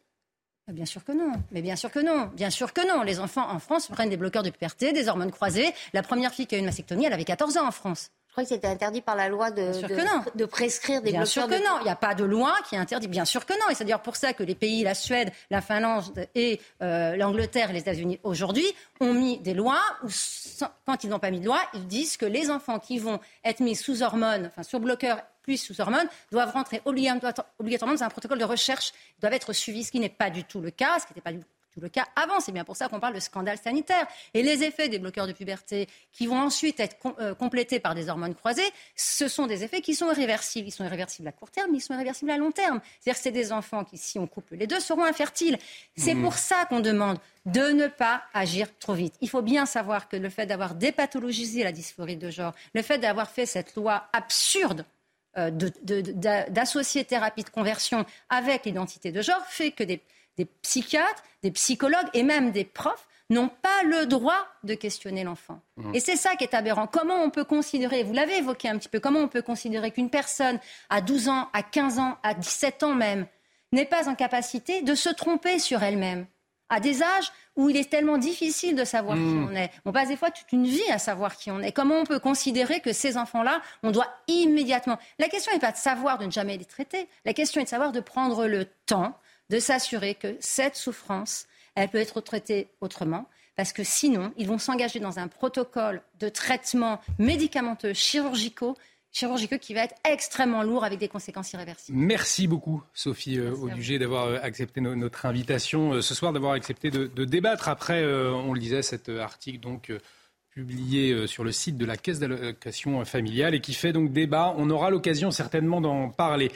bien 0.72 0.86
sûr 0.86 1.04
que 1.04 1.12
non. 1.12 1.34
Mais 1.52 1.62
bien 1.62 1.76
sûr 1.76 1.92
que 1.92 2.00
non. 2.00 2.30
Bien 2.34 2.50
sûr 2.50 2.74
que 2.74 2.88
non. 2.88 3.04
Les 3.04 3.20
enfants 3.20 3.50
en 3.50 3.60
France 3.60 3.88
prennent 3.88 4.10
des 4.10 4.18
bloqueurs 4.18 4.44
de 4.44 4.50
puberté, 4.50 4.94
des 4.94 5.08
hormones 5.08 5.32
croisées. 5.32 5.74
La 5.94 6.04
première 6.04 6.34
fille 6.34 6.48
qui 6.48 6.56
a 6.56 6.58
eu 6.58 6.62
une 6.62 6.66
mastectomie, 6.66 7.06
elle 7.06 7.14
avait 7.14 7.26
14 7.26 7.58
ans 7.58 7.68
en 7.68 7.72
France. 7.72 8.12
Je 8.32 8.36
crois 8.36 8.44
que 8.46 8.50
c'était 8.50 8.70
interdit 8.70 9.02
par 9.02 9.18
la 9.18 9.28
loi 9.28 9.52
de, 9.52 9.74
de, 10.38 10.46
prescrire 10.46 11.02
des 11.02 11.12
Bien 11.12 11.26
sûr 11.26 11.48
que 11.48 11.62
non. 11.62 11.80
Il 11.82 11.84
n'y 11.84 11.90
a 11.90 11.98
pas 11.98 12.16
de 12.16 12.24
loi 12.24 12.56
qui 12.70 12.78
interdit. 12.78 13.10
Bien 13.10 13.26
sûr 13.26 13.46
que 13.46 13.52
non. 13.52 13.70
Et 13.70 13.76
c'est 13.76 13.84
d'ailleurs 13.84 14.02
pour 14.02 14.16
ça 14.16 14.32
que 14.32 14.42
les 14.42 14.56
pays, 14.56 14.84
la 14.84 14.94
Suède, 14.94 15.34
la 15.50 15.60
Finlande 15.60 16.26
et 16.34 16.62
euh, 16.82 17.18
l'Angleterre 17.18 17.72
et 17.72 17.74
les 17.74 17.82
États-Unis 17.82 18.22
aujourd'hui 18.24 18.66
ont 19.02 19.14
mis 19.14 19.40
des 19.40 19.54
lois 19.54 19.82
où, 20.06 20.08
quand 20.86 21.04
ils 21.04 21.10
n'ont 21.10 21.20
pas 21.20 21.30
mis 21.30 21.42
de 21.42 21.46
loi, 21.46 21.60
ils 21.74 21.86
disent 21.88 22.16
que 22.16 22.26
les 22.26 22.50
enfants 22.50 22.80
qui 22.80 23.00
vont 23.00 23.20
être 23.44 23.60
mis 23.60 23.76
sous 23.76 24.02
hormones, 24.02 24.46
enfin 24.46 24.64
sur 24.64 24.80
bloqueurs 24.80 25.20
plus 25.44 25.58
sous 25.58 25.82
hormones, 25.82 26.08
doivent 26.32 26.54
rentrer 26.54 26.82
obligatoirement 26.86 27.96
dans 27.96 28.04
un 28.04 28.10
protocole 28.10 28.40
de 28.40 28.46
recherche, 28.46 28.94
doivent 29.20 29.34
être 29.34 29.52
suivis, 29.52 29.84
ce 29.84 29.92
qui 29.92 30.00
n'est 30.00 30.08
pas 30.08 30.30
du 30.30 30.46
tout 30.46 30.62
le 30.62 30.72
cas, 30.72 31.00
ce 31.00 31.06
qui 31.06 31.12
n'était 31.12 31.20
pas 31.20 31.34
du 31.34 31.42
tout 31.74 31.82
le 31.82 31.90
cas 31.90 32.06
avant. 32.16 32.40
C'est 32.40 32.52
bien 32.52 32.64
pour 32.64 32.76
ça 32.76 32.88
qu'on 32.88 33.00
parle 33.00 33.16
de 33.16 33.20
scandale 33.20 33.58
sanitaire. 33.58 34.08
Et 34.34 34.44
les 34.44 34.64
effets 34.64 34.90
des 34.90 35.00
bloqueurs 35.00 35.28
de 35.28 35.34
puberté 35.34 35.88
qui 36.12 36.28
vont 36.28 36.40
ensuite 36.40 36.80
être 36.80 36.98
euh, 37.20 37.34
complétés 37.34 37.80
par 37.80 37.96
des 37.96 38.10
hormones 38.10 38.36
croisées, 38.36 38.70
ce 38.96 39.28
sont 39.28 39.48
des 39.48 39.64
effets 39.64 39.82
qui 39.82 39.96
sont 39.96 40.12
irréversibles. 40.12 40.68
Ils 40.68 40.72
sont 40.72 40.86
irréversibles 40.86 41.28
à 41.28 41.32
court 41.32 41.52
terme, 41.52 41.72
mais 41.72 41.78
ils 41.78 41.82
sont 41.82 41.94
irréversibles 41.94 42.32
à 42.32 42.38
long 42.38 42.52
terme. 42.52 42.82
C'est-à-dire 43.00 43.18
que 43.18 43.24
c'est 43.24 43.32
des 43.32 43.52
enfants 43.52 43.84
qui, 43.84 43.98
si 43.98 44.20
on 44.20 44.28
couple 44.28 44.56
les 44.56 44.68
deux, 44.68 44.80
seront 44.80 45.04
infertiles. 45.04 45.58
C'est 45.96 46.14
mmh. 46.14 46.22
pour 46.22 46.34
ça 46.34 46.66
qu'on 46.66 46.80
demande 46.80 47.18
de 47.46 47.72
ne 47.72 47.88
pas 47.88 48.24
agir 48.34 48.68
trop 48.80 48.94
vite. 48.94 49.16
Il 49.22 49.30
faut 49.30 49.42
bien 49.42 49.66
savoir 49.66 50.08
que 50.08 50.16
le 50.16 50.30
fait 50.30 50.46
d'avoir 50.46 50.76
dépathologisé 50.76 51.64
la 51.64 51.72
dysphorie 51.72 52.18
de 52.18 52.30
genre, 52.30 52.54
le 52.74 52.82
fait 52.82 53.00
d'avoir 53.00 53.30
fait 53.30 53.46
cette 53.46 53.76
loi 53.76 54.08
absurde 54.14 54.86
euh, 55.38 55.50
d'associer 56.50 57.06
thérapie 57.06 57.44
de 57.44 57.50
conversion 57.50 58.06
avec 58.30 58.66
l'identité 58.66 59.14
de 59.14 59.22
genre 59.22 59.42
fait 59.48 59.72
que 59.72 59.86
des, 59.86 60.02
psychiatres, 60.62 61.24
des 61.44 61.52
psychologues 61.52 62.10
et 62.14 62.24
même 62.24 62.52
des 62.52 62.66
profs 62.66 63.08
n'ont 63.30 63.50
pas 63.50 63.84
le 63.84 64.06
droit 64.06 64.48
de 64.64 64.74
questionner 64.74 65.24
l'enfant. 65.24 65.62
Mmh. 65.78 65.96
Et 65.96 66.00
c'est 66.00 66.18
ça 66.18 66.36
qui 66.36 66.44
est 66.44 66.54
aberrant. 66.54 66.88
Comment 66.88 67.24
on 67.24 67.30
peut 67.30 67.46
considérer, 67.46 68.04
vous 68.04 68.14
l'avez 68.14 68.38
évoqué 68.38 68.68
un 68.68 68.78
petit 68.78 68.90
peu, 68.90 69.00
comment 69.00 69.22
on 69.22 69.28
peut 69.28 69.42
considérer 69.42 69.92
qu'une 69.92 70.10
personne 70.10 70.60
à 70.90 71.02
12 71.02 71.30
ans, 71.30 71.50
à 71.54 71.64
15 71.64 72.00
ans, 72.00 72.18
à 72.24 72.34
17 72.34 72.84
ans 72.84 72.94
même, 72.94 73.26
n'est 73.72 73.86
pas 73.86 74.10
en 74.10 74.16
capacité 74.16 74.82
de 74.82 74.96
se 74.96 75.10
tromper 75.10 75.60
sur 75.60 75.82
elle-même 75.82 76.26
à 76.72 76.80
des 76.80 77.04
âges 77.04 77.32
où 77.58 77.70
il 77.70 77.76
est 77.76 77.90
tellement 77.90 78.18
difficile 78.18 78.76
de 78.76 78.86
savoir 78.86 79.18
qui 79.18 79.24
hmm. 79.24 79.50
on 79.52 79.56
est? 79.56 79.72
On 79.84 79.92
passe 79.92 80.08
des 80.08 80.16
fois 80.16 80.32
toute 80.32 80.52
une 80.54 80.66
vie 80.66 80.90
à 80.90 80.98
savoir 80.98 81.36
qui 81.36 81.52
on 81.52 81.60
est. 81.60 81.74
Comment 81.74 81.96
on 81.96 82.06
peut 82.06 82.20
considérer 82.20 82.80
que 82.80 82.94
ces 82.94 83.18
enfants-là, 83.18 83.62
on 83.84 83.92
doit 83.92 84.08
immédiatement? 84.28 84.98
La 85.20 85.28
question 85.28 85.52
n'est 85.52 85.60
pas 85.60 85.74
de 85.74 85.78
savoir 85.78 86.18
de 86.18 86.26
ne 86.26 86.32
jamais 86.32 86.58
les 86.58 86.66
traiter. 86.66 87.10
La 87.26 87.34
question 87.34 87.60
est 87.60 87.66
de 87.66 87.70
savoir 87.70 87.92
de 87.92 88.00
prendre 88.00 88.48
le 88.48 88.66
temps 88.86 89.18
de 89.52 89.60
s'assurer 89.60 90.16
que 90.16 90.36
cette 90.40 90.78
souffrance, 90.78 91.46
elle 91.76 91.90
peut 91.90 92.00
être 92.00 92.22
traitée 92.22 92.70
autrement. 92.80 93.28
Parce 93.58 93.74
que 93.74 93.84
sinon, 93.84 94.32
ils 94.38 94.48
vont 94.48 94.58
s'engager 94.58 95.00
dans 95.00 95.20
un 95.20 95.28
protocole 95.28 96.02
de 96.20 96.30
traitement 96.30 97.02
médicamenteux, 97.20 97.94
chirurgicaux, 97.94 98.78
chirurgicaux 99.12 99.58
qui 99.60 99.74
va 99.74 99.84
être 99.84 99.96
extrêmement 100.10 100.64
lourd 100.64 100.86
avec 100.86 101.00
des 101.00 101.10
conséquences 101.10 101.52
irréversibles. 101.52 101.98
Merci 101.98 102.48
beaucoup, 102.48 102.82
Sophie 102.94 103.38
euh, 103.38 103.52
Audugé, 103.52 104.00
d'avoir 104.00 104.28
euh, 104.28 104.38
accepté 104.42 104.80
notre 104.80 105.26
invitation 105.26 105.96
euh, 105.96 106.02
ce 106.02 106.16
soir, 106.16 106.32
d'avoir 106.32 106.54
accepté 106.54 106.90
de, 106.90 107.26
débattre. 107.26 107.68
Après, 107.68 108.06
on 108.06 108.54
le 108.54 108.60
disait, 108.60 108.82
cet 108.82 109.10
article 109.10 109.60
donc 109.60 109.92
publié 110.50 111.28
sur 111.28 111.44
le 111.44 111.52
site 111.52 111.78
de 111.78 111.86
la 111.86 111.98
Caisse 111.98 112.20
d'allocation 112.20 113.04
familiale 113.06 113.54
et 113.54 113.60
qui 113.60 113.74
fait 113.74 113.92
donc 113.92 114.12
débat. 114.12 114.54
On 114.58 114.70
aura 114.70 114.90
l'occasion 114.90 115.30
certainement 115.30 115.82
d'en 115.82 116.10
parler. 116.10 116.52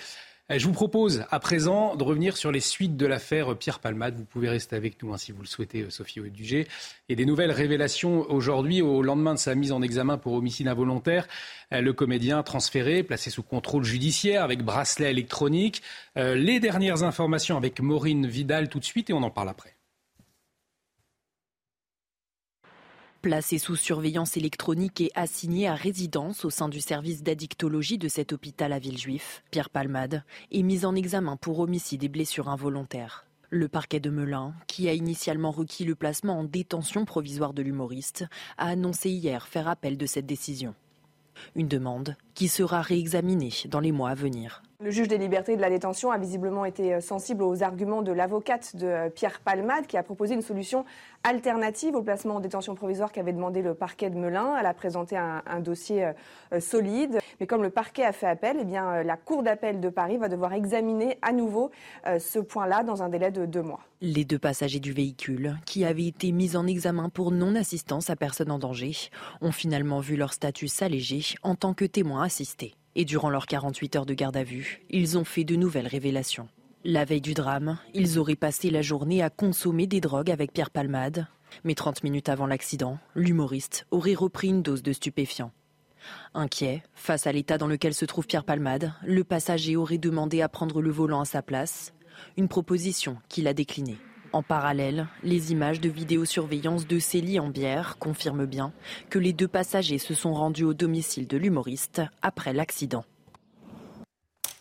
Eh, 0.52 0.60
je 0.60 0.68
vous 0.68 0.74
propose 0.74 1.26
à 1.32 1.40
présent 1.40 1.96
de 1.96 2.04
revenir 2.04 2.38
sur 2.38 2.52
les 2.52 2.60
suites 2.60 2.96
de 2.96 3.08
l'affaire 3.08 3.58
Pierre 3.58 3.80
Palmade. 3.80 4.16
Vous 4.16 4.26
pouvez 4.26 4.48
rester 4.48 4.76
avec 4.76 5.02
nous 5.02 5.12
hein, 5.12 5.18
si 5.18 5.32
vous 5.32 5.42
le 5.42 5.48
souhaitez, 5.48 5.82
euh, 5.82 5.90
Sophie 5.90 6.20
Audugé. 6.20 6.68
Et 7.10 7.16
des 7.16 7.26
nouvelles 7.26 7.50
révélations 7.52 8.30
aujourd'hui, 8.30 8.84
au 8.84 9.02
lendemain 9.02 9.34
de 9.34 9.40
sa 9.40 9.56
mise 9.56 9.72
en 9.72 9.82
examen 9.82 10.20
pour 10.20 10.34
homicide 10.34 10.68
involontaire. 10.68 11.28
Euh, 11.74 11.82
le 11.82 11.94
comédien 11.94 12.44
transféré, 12.44 13.02
placé 13.02 13.32
sous 13.32 13.42
contrôle 13.42 13.86
judiciaire 13.86 14.44
avec 14.44 14.62
bracelet 14.62 15.10
électronique. 15.10 15.82
Euh, 16.16 16.36
les 16.36 16.60
dernières 16.60 17.02
informations 17.02 17.58
avec 17.58 17.80
Maureen 17.80 18.28
Vidal 18.28 18.70
tout 18.70 18.80
de 18.80 18.86
suite 18.86 19.10
et 19.10 19.14
on 19.14 19.24
en 19.24 19.32
parle 19.32 19.50
après. 19.50 19.75
Placé 23.26 23.58
sous 23.58 23.76
surveillance 23.76 24.38
électronique 24.38 25.02
et 25.02 25.12
assigné 25.16 25.68
à 25.68 25.74
résidence 25.74 26.46
au 26.46 26.52
sein 26.52 26.70
du 26.70 26.80
service 26.80 27.24
d'addictologie 27.24 27.98
de 27.98 28.08
cet 28.08 28.34
hôpital 28.34 28.72
à 28.72 28.78
Villejuif, 28.78 29.42
Pierre 29.50 29.72
Palmade 29.72 30.24
est 30.52 30.62
mis 30.62 30.86
en 30.86 30.94
examen 30.94 31.36
pour 31.36 31.58
homicide 31.58 32.04
et 32.04 32.08
blessures 32.08 32.50
involontaires. 32.50 33.26
Le 33.50 33.68
parquet 33.68 34.00
de 34.00 34.12
Melun, 34.12 34.54
qui 34.68 34.88
a 34.88 34.94
initialement 34.94 35.50
requis 35.50 35.86
le 35.86 35.96
placement 35.96 36.38
en 36.38 36.44
détention 36.44 37.04
provisoire 37.04 37.54
de 37.54 37.64
l'humoriste, 37.64 38.26
a 38.60 38.68
annoncé 38.68 39.10
hier 39.10 39.48
faire 39.48 39.68
appel 39.68 39.98
de 39.98 40.06
cette 40.06 40.28
décision. 40.28 40.76
Une 41.56 41.68
demande 41.68 42.18
qui 42.36 42.48
sera 42.48 42.84
réexaminée 42.84 43.54
dans 43.70 43.80
les 43.80 43.92
mois 43.92 44.12
à 44.12 44.16
venir. 44.16 44.62
Le 44.82 44.92
juge 44.92 45.08
des 45.08 45.18
libertés 45.18 45.56
de 45.56 45.62
la 45.62 45.70
détention 45.70 46.12
a 46.12 46.18
visiblement 46.18 46.66
été 46.66 46.96
euh, 46.96 47.00
sensible 47.00 47.44
aux 47.44 47.64
arguments 47.64 48.02
de 48.02 48.12
l'avocate 48.12 48.76
de 48.76 48.86
euh, 48.86 49.10
Pierre 49.10 49.40
Palmade 49.40 49.88
qui 49.88 49.96
a 49.96 50.04
proposé 50.04 50.34
une 50.34 50.42
solution 50.42 50.84
alternative 51.24 51.96
au 51.96 52.02
placement 52.04 52.36
en 52.36 52.40
détention 52.42 52.76
provisoire 52.76 53.14
qu'avait 53.14 53.32
demandé 53.32 53.62
le 53.62 53.74
parquet 53.74 54.10
de 54.10 54.18
Melun. 54.18 54.54
Elle 54.60 54.66
a 54.66 54.74
présenté 54.74 55.16
un, 55.16 55.42
dossier 55.62 56.12
euh, 56.52 56.60
solide. 56.60 57.20
Mais 57.40 57.48
comme 57.48 57.64
le 57.64 57.70
parquet 57.70 58.04
a 58.04 58.12
fait 58.12 58.28
appel, 58.28 58.58
eh 58.60 59.04
la 59.06 59.16
Cour 59.16 59.44
d'appel 59.44 59.80
de 59.80 59.88
Paris 59.88 60.18
va 60.18 60.28
devoir 60.28 60.52
examiner 60.52 61.18
à 61.22 61.32
nouveau 61.32 61.72
ce 62.06 62.40
point-là 62.40 62.84
dans 62.84 63.04
un 63.04 63.10
délai 63.10 63.32
de 63.32 63.46
deux 63.46 63.62
mois. 63.62 63.82
Les 64.02 64.24
deux 64.24 64.40
passagers 64.40 64.80
du 64.80 64.94
véhicule, 64.94 65.58
qui 65.66 65.84
avaient 65.84 66.08
été 66.08 66.32
mis 66.32 66.56
en 66.56 66.66
examen 66.66 67.10
pour 67.10 67.32
non-assistance 67.32 68.10
à 68.10 68.16
personne 68.16 68.52
en 68.52 68.60
danger, 68.60 68.94
ont 69.42 69.52
finalement 69.52 70.00
vu 70.00 70.16
leur 70.16 70.34
statut 70.34 70.68
s'alléger 70.68 71.24
en 71.44 71.56
tant 71.56 71.74
que 71.74 71.86
témoins 71.86 72.24
assistés. 72.24 72.76
Et 72.96 73.06
durant 73.06 73.30
leurs 73.30 73.48
48 73.48 73.96
heures 73.98 74.06
de 74.06 74.14
garde 74.14 74.38
à 74.38 74.44
vue, 74.44 74.82
ils 74.90 75.18
ont 75.18 75.26
fait 75.26 75.44
de 75.44 75.56
nouvelles 75.56 75.88
révélations. 75.88 76.48
La 76.84 77.04
veille 77.04 77.22
du 77.22 77.34
drame, 77.34 77.78
ils 77.94 78.20
auraient 78.20 78.36
passé 78.36 78.70
la 78.70 78.82
journée 78.82 79.22
à 79.22 79.30
consommer 79.30 79.88
des 79.88 80.02
drogues 80.02 80.32
avec 80.32 80.54
Pierre 80.54 80.70
Palmade. 80.70 81.28
Mais 81.64 81.76
30 81.76 82.04
minutes 82.04 82.30
avant 82.30 82.48
l'accident, 82.48 83.00
l'humoriste 83.16 83.86
aurait 83.92 84.14
repris 84.14 84.50
une 84.50 84.62
dose 84.62 84.84
de 84.84 84.94
stupéfiants. 84.94 85.52
Inquiet, 86.34 86.84
face 86.94 87.28
à 87.28 87.32
l'état 87.32 87.58
dans 87.58 87.68
lequel 87.68 87.94
se 87.94 88.06
trouve 88.06 88.28
Pierre 88.28 88.44
Palmade, 88.44 88.94
le 89.04 89.24
passager 89.24 89.76
aurait 89.76 89.98
demandé 89.98 90.42
à 90.42 90.50
prendre 90.50 90.82
le 90.82 90.92
volant 90.92 91.22
à 91.22 91.26
sa 91.26 91.42
place, 91.42 91.94
une 92.38 92.48
proposition 92.48 93.18
qu'il 93.30 93.48
a 93.48 93.54
déclinée. 93.54 93.98
En 94.36 94.44
parallèle, 94.44 95.08
les 95.24 95.54
images 95.54 95.80
de 95.80 95.88
vidéosurveillance 95.88 96.86
de 96.88 97.00
Célie 97.00 97.40
en 97.40 97.48
bière 97.48 97.96
confirment 98.00 98.46
bien 98.46 98.74
que 99.10 99.18
les 99.18 99.32
deux 99.32 99.48
passagers 99.48 99.98
se 99.98 100.14
sont 100.14 100.34
rendus 100.34 100.66
au 100.66 100.74
domicile 100.74 101.26
de 101.26 101.38
l'humoriste 101.38 102.02
après 102.22 102.52
l'accident. 102.52 103.06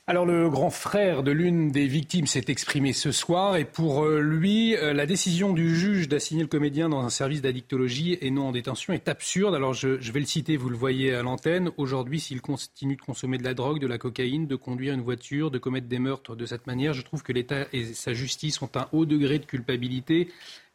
Alors 0.07 0.27
le 0.27 0.51
grand 0.51 0.69
frère 0.69 1.23
de 1.23 1.31
l'une 1.31 1.71
des 1.71 1.87
victimes 1.87 2.27
s'est 2.27 2.45
exprimé 2.49 2.93
ce 2.93 3.11
soir 3.11 3.57
et 3.57 3.65
pour 3.65 4.05
euh, 4.05 4.21
lui, 4.21 4.77
euh, 4.77 4.93
la 4.93 5.07
décision 5.07 5.55
du 5.55 5.75
juge 5.75 6.09
d'assigner 6.09 6.43
le 6.43 6.49
comédien 6.49 6.91
dans 6.91 7.01
un 7.01 7.09
service 7.09 7.41
d'addictologie 7.41 8.19
et 8.21 8.31
non 8.31 8.49
en 8.49 8.53
détention 8.53 8.93
est 8.93 9.09
absurde. 9.09 9.55
Alors 9.55 9.73
je, 9.73 9.89
vais 9.89 10.21
le 10.21 10.27
citer, 10.27 10.59
vous 10.59 10.69
le 10.69 10.77
voyez 10.77 11.15
à 11.15 11.23
l'antenne. 11.23 11.71
Aujourd'hui, 11.79 12.21
s'il 12.21 12.43
continue 12.43 12.97
de 12.97 13.01
consommer 13.01 13.39
de 13.39 13.45
la 13.45 13.55
drogue, 13.55 13.81
de 13.81 13.87
la 13.87 13.97
cocaïne, 13.97 14.47
de 14.47 14.57
conduire 14.57 14.93
une 14.93 15.01
voiture, 15.01 15.51
de 15.51 15.57
commettre 15.57 15.89
des 15.89 15.99
meurtres 15.99 16.37
de 16.37 16.45
cette 16.45 16.67
manière, 16.67 16.93
je 16.93 17.01
trouve 17.01 17.23
que 17.23 17.33
l'État 17.33 17.67
et 17.73 17.95
sa 17.95 18.13
justice 18.13 18.61
ont 18.61 18.71
un 18.75 18.89
haut 18.93 19.07
degré 19.07 19.39
de 19.39 19.47
culpabilité. 19.47 20.29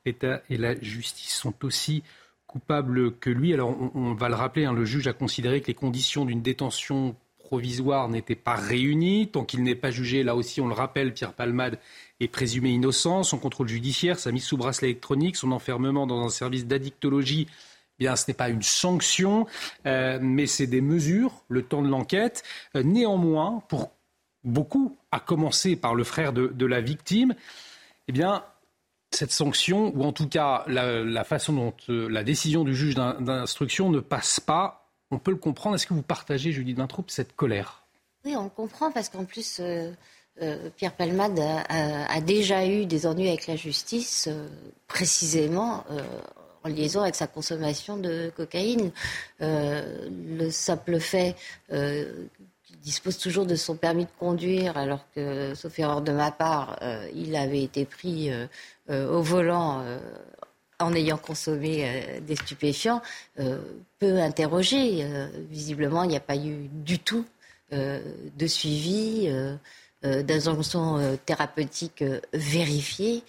L'État 0.07 0.41
et 0.49 0.57
la 0.57 0.73
justice 0.81 1.35
sont 1.35 1.53
aussi 1.63 2.01
coupables 2.47 3.15
que 3.19 3.29
lui. 3.29 3.53
Alors 3.53 3.77
on, 3.93 4.15
va 4.15 4.27
le 4.27 4.33
rappeler, 4.33 4.65
hein, 4.65 4.73
le 4.73 4.85
juge 4.85 5.05
a 5.05 5.13
considéré 5.13 5.61
que 5.61 5.67
les 5.67 5.75
conditions 5.75 6.25
d'une 6.25 6.41
détention 6.41 7.15
provisoire 7.49 8.09
n'était 8.09 8.35
pas 8.35 8.53
réuni. 8.53 9.27
Tant 9.27 9.43
qu'il 9.43 9.63
n'est 9.63 9.73
pas 9.73 9.89
jugé, 9.89 10.21
là 10.21 10.35
aussi, 10.35 10.61
on 10.61 10.67
le 10.67 10.75
rappelle, 10.75 11.15
Pierre 11.15 11.33
Palmade 11.33 11.79
est 12.19 12.27
présumé 12.27 12.69
innocent. 12.69 13.23
Son 13.23 13.39
contrôle 13.39 13.67
judiciaire, 13.67 14.19
sa 14.19 14.31
mise 14.31 14.43
sous 14.43 14.55
bracelet 14.55 14.89
électronique, 14.89 15.35
son 15.35 15.51
enfermement 15.51 16.05
dans 16.05 16.23
un 16.23 16.29
service 16.29 16.67
d'addictologie, 16.67 17.47
eh 17.97 18.03
bien, 18.03 18.15
ce 18.15 18.25
n'est 18.27 18.35
pas 18.35 18.49
une 18.49 18.61
sanction, 18.61 19.47
euh, 19.87 20.19
mais 20.21 20.45
c'est 20.45 20.67
des 20.67 20.81
mesures, 20.81 21.43
le 21.47 21.63
temps 21.63 21.81
de 21.81 21.87
l'enquête. 21.87 22.43
Euh, 22.75 22.83
néanmoins, 22.83 23.63
pour 23.67 23.89
beaucoup, 24.43 24.95
à 25.11 25.19
commencer 25.19 25.75
par 25.75 25.95
le 25.95 26.03
frère 26.03 26.33
de, 26.33 26.65
la 26.67 26.81
victime, 26.81 27.33
eh 28.07 28.13
cette 29.11 29.31
sanction, 29.31 29.91
ou 29.97 30.03
en 30.03 30.13
tout 30.13 30.29
cas 30.29 30.63
la, 30.67 31.03
la 31.03 31.23
façon 31.23 31.53
dont 31.53 31.73
euh, 31.89 32.07
la 32.09 32.23
décision 32.23 32.63
du 32.63 32.75
juge 32.75 32.93
d'instruction 32.93 33.89
ne 33.89 34.01
passe 34.01 34.39
pas 34.39 34.78
on 35.11 35.17
peut 35.17 35.31
le 35.31 35.37
comprendre. 35.37 35.75
Est-ce 35.75 35.87
que 35.87 35.93
vous 35.93 36.01
partagez, 36.01 36.51
Julie 36.51 36.73
Vintraube, 36.73 37.09
cette 37.09 37.35
colère? 37.35 37.83
Oui, 38.25 38.35
on 38.35 38.43
le 38.43 38.49
comprend 38.49 38.91
parce 38.91 39.09
qu'en 39.09 39.23
plus, 39.23 39.59
euh, 39.59 39.91
euh, 40.41 40.69
Pierre 40.75 40.93
Palmade 40.93 41.39
a, 41.39 42.21
déjà 42.21 42.65
eu 42.65 42.85
des 42.85 43.05
ennuis 43.05 43.29
avec 43.29 43.47
la 43.47 43.55
justice, 43.55 44.27
euh, 44.27 44.47
précisément 44.87 45.85
en 46.63 46.69
liaison 46.69 47.01
avec 47.01 47.15
sa 47.15 47.27
consommation 47.27 47.97
de 47.97 48.31
cocaïne. 48.35 48.91
le 49.39 50.49
simple 50.49 50.99
fait 50.99 51.35
qu'il 51.69 52.79
dispose 52.81 53.17
toujours 53.17 53.45
de 53.45 53.55
son 53.55 53.75
permis 53.75 54.05
de 54.05 54.11
conduire, 54.19 54.77
alors 54.77 55.05
que, 55.15 55.55
sauf 55.55 55.79
erreur 55.79 56.01
de 56.01 56.11
ma 56.11 56.31
part, 56.31 56.77
il 57.15 57.35
avait 57.37 57.63
été 57.63 57.85
pris 57.85 58.29
au 58.89 59.21
volant 59.21 59.85
en 60.79 60.93
ayant 60.93 61.17
consommé 61.17 61.83
euh, 61.83 62.19
des 62.21 62.35
stupéfiants, 62.35 63.01
euh, 63.39 63.59
peut 63.99 64.19
interroger. 64.19 65.03
Euh, 65.03 65.27
visiblement, 65.49 66.03
il 66.03 66.09
n'y 66.09 66.15
a 66.15 66.21
pas 66.21 66.37
eu 66.37 66.69
du 66.71 66.99
tout 66.99 67.25
de 67.71 68.47
suivi, 68.47 69.29
d'injonction 70.01 71.19
thérapeutique 71.23 72.03
vérifiée. 72.33 73.21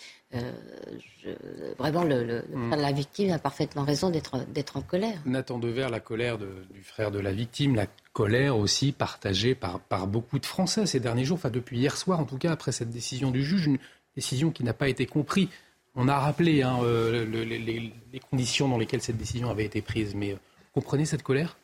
vraiment, 1.78 2.04
le, 2.04 2.42
hmm. 2.50 2.74
la 2.74 2.90
victime 2.90 3.32
a 3.32 3.38
parfaitement 3.38 3.84
raison 3.84 4.08
d'être 4.08 4.76
en 4.78 4.80
colère. 4.80 5.20
Nathan 5.26 5.58
Dever, 5.58 5.88
la 5.90 6.00
colère 6.00 6.38
du 6.38 6.82
frère 6.82 7.10
de 7.10 7.18
la 7.18 7.32
victime, 7.32 7.74
la 7.74 7.84
colère 8.14 8.56
aussi 8.56 8.92
partagée 8.92 9.54
par, 9.54 9.78
par 9.78 10.06
beaucoup 10.06 10.38
de 10.38 10.46
Français 10.46 10.86
ces 10.86 11.00
derniers 11.00 11.26
jours, 11.26 11.36
enfin 11.36 11.50
depuis 11.50 11.76
hier 11.76 11.98
soir 11.98 12.18
en 12.18 12.24
tout 12.24 12.38
cas, 12.38 12.52
après 12.52 12.72
cette 12.72 12.90
décision 12.90 13.30
du 13.30 13.44
juge, 13.44 13.66
une 13.66 13.78
décision 14.16 14.50
qui 14.50 14.64
n'a 14.64 14.72
pas 14.72 14.88
été 14.88 15.04
comprise 15.04 15.48
on 15.94 16.08
a 16.08 16.18
rappelé 16.18 16.62
hein, 16.62 16.78
euh, 16.82 17.24
les, 17.26 18.20
conditions 18.30 18.68
dans 18.68 18.78
lesquelles 18.78 19.02
cette 19.02 19.16
décision 19.16 19.50
avait 19.50 19.64
été 19.64 19.82
prise, 19.82 20.14
mais 20.14 20.32
euh, 20.32 20.34
vous 20.34 20.80
comprenez 20.80 21.04
cette 21.04 21.22
colère? 21.22 21.56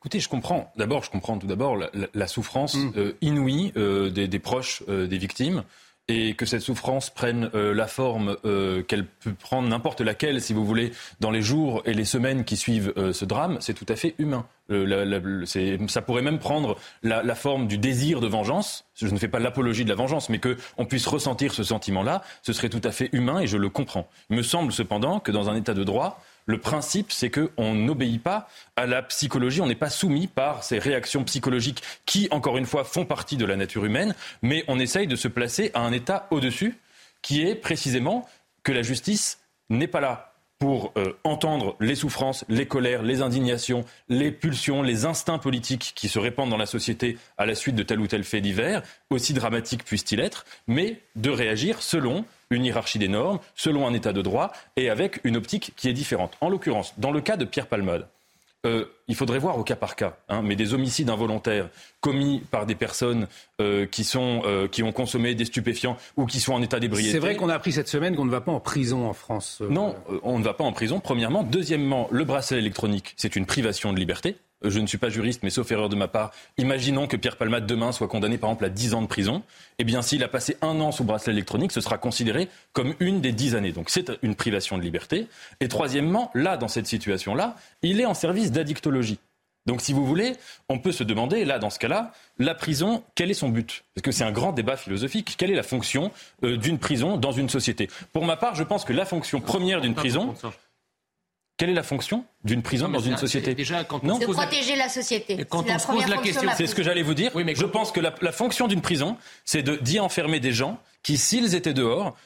Écoutez, 0.00 0.18
je 0.20 0.28
comprends. 0.28 0.72
D'abord, 0.76 1.04
je 1.04 1.10
comprends 1.10 1.38
tout 1.38 1.46
d'abord 1.46 1.76
la, 1.76 2.26
souffrance 2.26 2.74
mm. 2.74 2.92
euh, 2.96 3.12
inouïe 3.20 3.72
des, 3.74 4.38
proches 4.38 4.82
des 4.88 5.18
victimes 5.18 5.62
et 6.10 6.34
que 6.34 6.46
cette 6.46 6.60
souffrance 6.60 7.10
prenne 7.10 7.50
la 7.54 7.86
forme 7.86 8.36
qu'elle 8.88 9.06
peut 9.06 9.34
prendre 9.34 9.68
n'importe 9.68 10.00
laquelle, 10.00 10.40
si 10.40 10.52
vous 10.52 10.64
voulez, 10.64 10.92
dans 11.20 11.30
les 11.30 11.42
jours 11.42 11.82
et 11.84 11.94
les 11.94 12.04
semaines 12.04 12.44
qui 12.44 12.56
suivent 12.56 12.92
ce 13.12 13.24
drame, 13.24 13.58
c'est 13.60 13.74
tout 13.74 13.86
à 13.88 13.96
fait 13.96 14.14
humain. 14.18 14.46
ça 15.88 16.02
pourrait 16.02 16.22
même 16.22 16.38
prendre 16.38 16.76
la, 17.02 17.34
forme 17.34 17.66
du 17.66 17.78
désir 17.78 18.20
de 18.20 18.26
vengeance. 18.26 18.84
Je 18.94 19.06
ne 19.06 19.18
fais 19.18 19.28
pas 19.28 19.38
l'apologie 19.38 19.84
de 19.84 19.88
la 19.88 19.94
vengeance, 19.94 20.28
mais 20.28 20.40
qu'on 20.40 20.84
puisse 20.84 21.06
ressentir 21.06 21.54
ce 21.54 21.62
sentiment-là, 21.62 22.22
ce 22.42 22.52
serait 22.52 22.68
tout 22.68 22.82
à 22.84 22.90
fait 22.90 23.08
humain 23.12 23.40
et 23.40 23.46
je 23.46 23.56
le 23.56 23.68
comprends. 23.68 24.08
Il 24.30 24.36
me 24.36 24.42
semble 24.42 24.72
cependant 24.72 25.20
que 25.20 25.32
dans 25.32 25.48
un 25.48 25.56
état 25.56 25.74
de 25.74 25.84
droit, 25.84 26.20
le 26.50 26.58
principe, 26.58 27.12
c'est 27.12 27.30
qu'on 27.30 27.74
n'obéit 27.74 28.22
pas 28.22 28.48
à 28.76 28.86
la 28.86 29.02
psychologie, 29.02 29.60
on 29.60 29.66
n'est 29.66 29.74
pas 29.74 29.90
soumis 29.90 30.26
par 30.26 30.64
ces 30.64 30.78
réactions 30.78 31.24
psychologiques 31.24 31.82
qui, 32.04 32.28
encore 32.30 32.58
une 32.58 32.66
fois, 32.66 32.84
font 32.84 33.06
partie 33.06 33.36
de 33.36 33.46
la 33.46 33.56
nature 33.56 33.84
humaine, 33.84 34.14
mais 34.42 34.64
on 34.68 34.78
essaye 34.78 35.06
de 35.06 35.16
se 35.16 35.28
placer 35.28 35.70
à 35.74 35.80
un 35.80 35.92
état 35.92 36.26
au-dessus, 36.30 36.76
qui 37.22 37.42
est 37.42 37.54
précisément 37.54 38.28
que 38.62 38.72
la 38.72 38.82
justice 38.82 39.38
n'est 39.68 39.86
pas 39.86 40.00
là 40.00 40.30
pour 40.58 40.92
euh, 40.98 41.14
entendre 41.24 41.74
les 41.80 41.94
souffrances, 41.94 42.44
les 42.50 42.66
colères, 42.66 43.02
les 43.02 43.22
indignations, 43.22 43.86
les 44.10 44.30
pulsions, 44.30 44.82
les 44.82 45.06
instincts 45.06 45.38
politiques 45.38 45.92
qui 45.94 46.08
se 46.08 46.18
répandent 46.18 46.50
dans 46.50 46.58
la 46.58 46.66
société 46.66 47.16
à 47.38 47.46
la 47.46 47.54
suite 47.54 47.76
de 47.76 47.82
tel 47.82 47.98
ou 47.98 48.06
tel 48.06 48.24
fait 48.24 48.42
divers, 48.42 48.82
aussi 49.08 49.32
dramatique 49.32 49.84
puisse-t-il 49.84 50.20
être, 50.20 50.44
mais 50.66 51.00
de 51.16 51.30
réagir 51.30 51.80
selon 51.80 52.26
une 52.50 52.64
hiérarchie 52.64 52.98
des 52.98 53.08
normes, 53.08 53.38
selon 53.54 53.86
un 53.86 53.94
état 53.94 54.12
de 54.12 54.22
droit 54.22 54.52
et 54.76 54.90
avec 54.90 55.20
une 55.24 55.36
optique 55.36 55.72
qui 55.76 55.88
est 55.88 55.92
différente. 55.92 56.36
En 56.40 56.48
l'occurrence, 56.48 56.94
dans 56.98 57.12
le 57.12 57.20
cas 57.20 57.36
de 57.36 57.44
Pierre 57.44 57.66
Palmade, 57.66 58.06
euh, 58.66 58.84
il 59.08 59.14
faudrait 59.14 59.38
voir 59.38 59.58
au 59.58 59.64
cas 59.64 59.76
par 59.76 59.96
cas, 59.96 60.18
hein, 60.28 60.42
mais 60.42 60.54
des 60.54 60.74
homicides 60.74 61.08
involontaires 61.08 61.70
commis 62.02 62.42
par 62.50 62.66
des 62.66 62.74
personnes 62.74 63.26
euh, 63.60 63.86
qui, 63.86 64.04
sont, 64.04 64.42
euh, 64.44 64.68
qui 64.68 64.82
ont 64.82 64.92
consommé 64.92 65.34
des 65.34 65.46
stupéfiants 65.46 65.96
ou 66.18 66.26
qui 66.26 66.40
sont 66.40 66.52
en 66.52 66.60
état 66.60 66.78
d'ébriété. 66.78 67.12
C'est 67.12 67.20
vrai 67.20 67.36
qu'on 67.36 67.48
a 67.48 67.54
appris 67.54 67.72
cette 67.72 67.88
semaine 67.88 68.14
qu'on 68.14 68.26
ne 68.26 68.30
va 68.30 68.42
pas 68.42 68.52
en 68.52 68.60
prison 68.60 69.08
en 69.08 69.14
France. 69.14 69.62
Non, 69.70 69.96
on 70.22 70.38
ne 70.38 70.44
va 70.44 70.52
pas 70.52 70.64
en 70.64 70.72
prison, 70.72 71.00
premièrement. 71.00 71.42
Deuxièmement, 71.42 72.06
le 72.10 72.24
bracelet 72.24 72.58
électronique, 72.58 73.14
c'est 73.16 73.34
une 73.34 73.46
privation 73.46 73.94
de 73.94 73.98
liberté 73.98 74.36
je 74.62 74.78
ne 74.78 74.86
suis 74.86 74.98
pas 74.98 75.08
juriste, 75.08 75.42
mais 75.42 75.50
sauf 75.50 75.70
erreur 75.70 75.88
de 75.88 75.96
ma 75.96 76.08
part, 76.08 76.32
imaginons 76.58 77.06
que 77.06 77.16
Pierre 77.16 77.36
Palmade 77.36 77.66
demain 77.66 77.92
soit 77.92 78.08
condamné 78.08 78.38
par 78.38 78.50
exemple 78.50 78.66
à 78.66 78.68
10 78.68 78.94
ans 78.94 79.02
de 79.02 79.06
prison. 79.06 79.42
Eh 79.78 79.84
bien, 79.84 80.02
s'il 80.02 80.22
a 80.22 80.28
passé 80.28 80.56
un 80.62 80.80
an 80.80 80.92
sous 80.92 81.04
bracelet 81.04 81.32
électronique, 81.32 81.72
ce 81.72 81.80
sera 81.80 81.98
considéré 81.98 82.48
comme 82.72 82.94
une 83.00 83.20
des 83.20 83.32
10 83.32 83.54
années. 83.54 83.72
Donc 83.72 83.90
c'est 83.90 84.10
une 84.22 84.34
privation 84.34 84.76
de 84.78 84.82
liberté. 84.82 85.28
Et 85.60 85.68
troisièmement, 85.68 86.30
là, 86.34 86.56
dans 86.56 86.68
cette 86.68 86.86
situation-là, 86.86 87.56
il 87.82 88.00
est 88.00 88.06
en 88.06 88.14
service 88.14 88.52
d'addictologie. 88.52 89.18
Donc, 89.66 89.82
si 89.82 89.92
vous 89.92 90.06
voulez, 90.06 90.32
on 90.68 90.78
peut 90.78 90.92
se 90.92 91.04
demander, 91.04 91.44
là, 91.44 91.58
dans 91.58 91.70
ce 91.70 91.78
cas-là, 91.78 92.12
la 92.38 92.54
prison, 92.54 93.04
quel 93.14 93.30
est 93.30 93.34
son 93.34 93.50
but? 93.50 93.84
Parce 93.94 94.02
que 94.02 94.10
c'est 94.10 94.24
un 94.24 94.32
grand 94.32 94.52
débat 94.52 94.76
philosophique. 94.76 95.34
Quelle 95.36 95.50
est 95.50 95.54
la 95.56 95.62
fonction 95.62 96.12
euh, 96.44 96.56
d'une 96.56 96.78
prison 96.78 97.18
dans 97.18 97.32
une 97.32 97.48
société? 97.48 97.88
Pour 98.12 98.24
ma 98.24 98.36
part, 98.36 98.54
je 98.54 98.64
pense 98.64 98.84
que 98.84 98.92
la 98.92 99.04
fonction 99.04 99.40
première 99.40 99.82
d'une 99.82 99.94
prison, 99.94 100.34
Quelle 101.60 101.68
est 101.68 101.74
la 101.74 101.82
fonction 101.82 102.24
d'une 102.42 102.62
prison 102.62 102.88
dans 102.88 103.00
une 103.00 103.18
société 103.18 103.54
déjà, 103.54 103.84
quand 103.84 104.02
De 104.02 104.24
protéger 104.32 104.76
la 104.76 104.88
société. 104.88 105.44
quand 105.46 105.58
C'est 105.62 105.68
on 105.68 105.72
la 105.74 105.78
se 105.78 105.86
pose 105.88 106.06
la 106.08 106.16
question, 106.16 106.50
C'est 106.56 106.66
ce 106.66 106.70
que 106.70 106.76
prison. 106.76 106.82
j'allais 106.88 107.02
vous 107.02 107.12
dire. 107.12 107.32
je 107.36 107.66
pense 107.66 107.92
que 107.92 108.00
la, 108.00 108.14
la 108.22 108.32
fonction 108.32 108.66
d'une 108.66 108.80
prison, 108.80 109.18
c'est 109.44 109.62
de- 109.62 109.76
d'y 109.76 110.00
enfermer 110.00 110.40
des 110.40 110.52
gens 110.52 110.80
qui, 111.02 111.18
s'ils 111.18 111.54
étaient 111.54 111.74
dehors, 111.74 112.16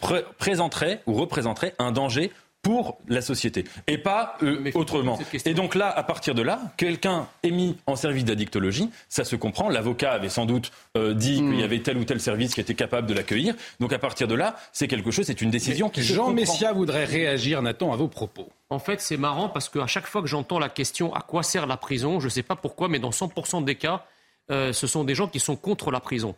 pré- 0.00 0.24
présenteraient 0.38 1.02
ou 1.06 1.14
représenteraient 1.14 1.72
un 1.78 1.92
danger 1.92 2.32
pour 2.62 2.98
la 3.08 3.22
société 3.22 3.64
et 3.86 3.96
pas 3.98 4.36
euh, 4.42 4.70
autrement. 4.74 5.18
Et 5.46 5.54
donc 5.54 5.74
là, 5.74 5.88
à 5.90 6.02
partir 6.02 6.34
de 6.34 6.42
là, 6.42 6.60
quelqu'un 6.76 7.26
est 7.42 7.50
mis 7.50 7.76
en 7.86 7.96
service 7.96 8.24
d'addictologie, 8.24 8.90
ça 9.08 9.24
se 9.24 9.34
comprend. 9.36 9.68
L'avocat 9.70 10.12
avait 10.12 10.28
sans 10.28 10.44
doute 10.46 10.70
euh, 10.96 11.14
dit 11.14 11.40
Hmm. 11.40 11.50
qu'il 11.50 11.60
y 11.60 11.62
avait 11.62 11.80
tel 11.80 11.96
ou 11.96 12.04
tel 12.04 12.20
service 12.20 12.54
qui 12.54 12.60
était 12.60 12.74
capable 12.74 13.06
de 13.06 13.14
l'accueillir. 13.14 13.54
Donc 13.78 13.92
à 13.92 13.98
partir 13.98 14.28
de 14.28 14.34
là, 14.34 14.56
c'est 14.72 14.88
quelque 14.88 15.10
chose, 15.10 15.26
c'est 15.26 15.40
une 15.40 15.50
décision 15.50 15.88
qui 15.88 16.02
se 16.02 16.12
Jean. 16.12 16.30
Messia 16.32 16.72
voudrait 16.72 17.04
réagir, 17.04 17.62
Nathan, 17.62 17.92
à 17.92 17.96
vos 17.96 18.08
propos. 18.08 18.48
En 18.68 18.78
fait, 18.78 19.00
c'est 19.00 19.16
marrant 19.16 19.48
parce 19.48 19.68
qu'à 19.68 19.86
chaque 19.86 20.06
fois 20.06 20.20
que 20.22 20.28
j'entends 20.28 20.58
la 20.58 20.68
question 20.68 21.14
à 21.14 21.20
quoi 21.20 21.42
sert 21.42 21.66
la 21.66 21.76
prison, 21.76 22.20
je 22.20 22.26
ne 22.26 22.30
sais 22.30 22.42
pas 22.42 22.56
pourquoi, 22.56 22.88
mais 22.88 22.98
dans 22.98 23.10
100% 23.10 23.64
des 23.64 23.76
cas, 23.76 24.04
euh, 24.50 24.72
ce 24.72 24.86
sont 24.86 25.04
des 25.04 25.14
gens 25.14 25.28
qui 25.28 25.40
sont 25.40 25.56
contre 25.56 25.90
la 25.90 26.00
prison. 26.00 26.34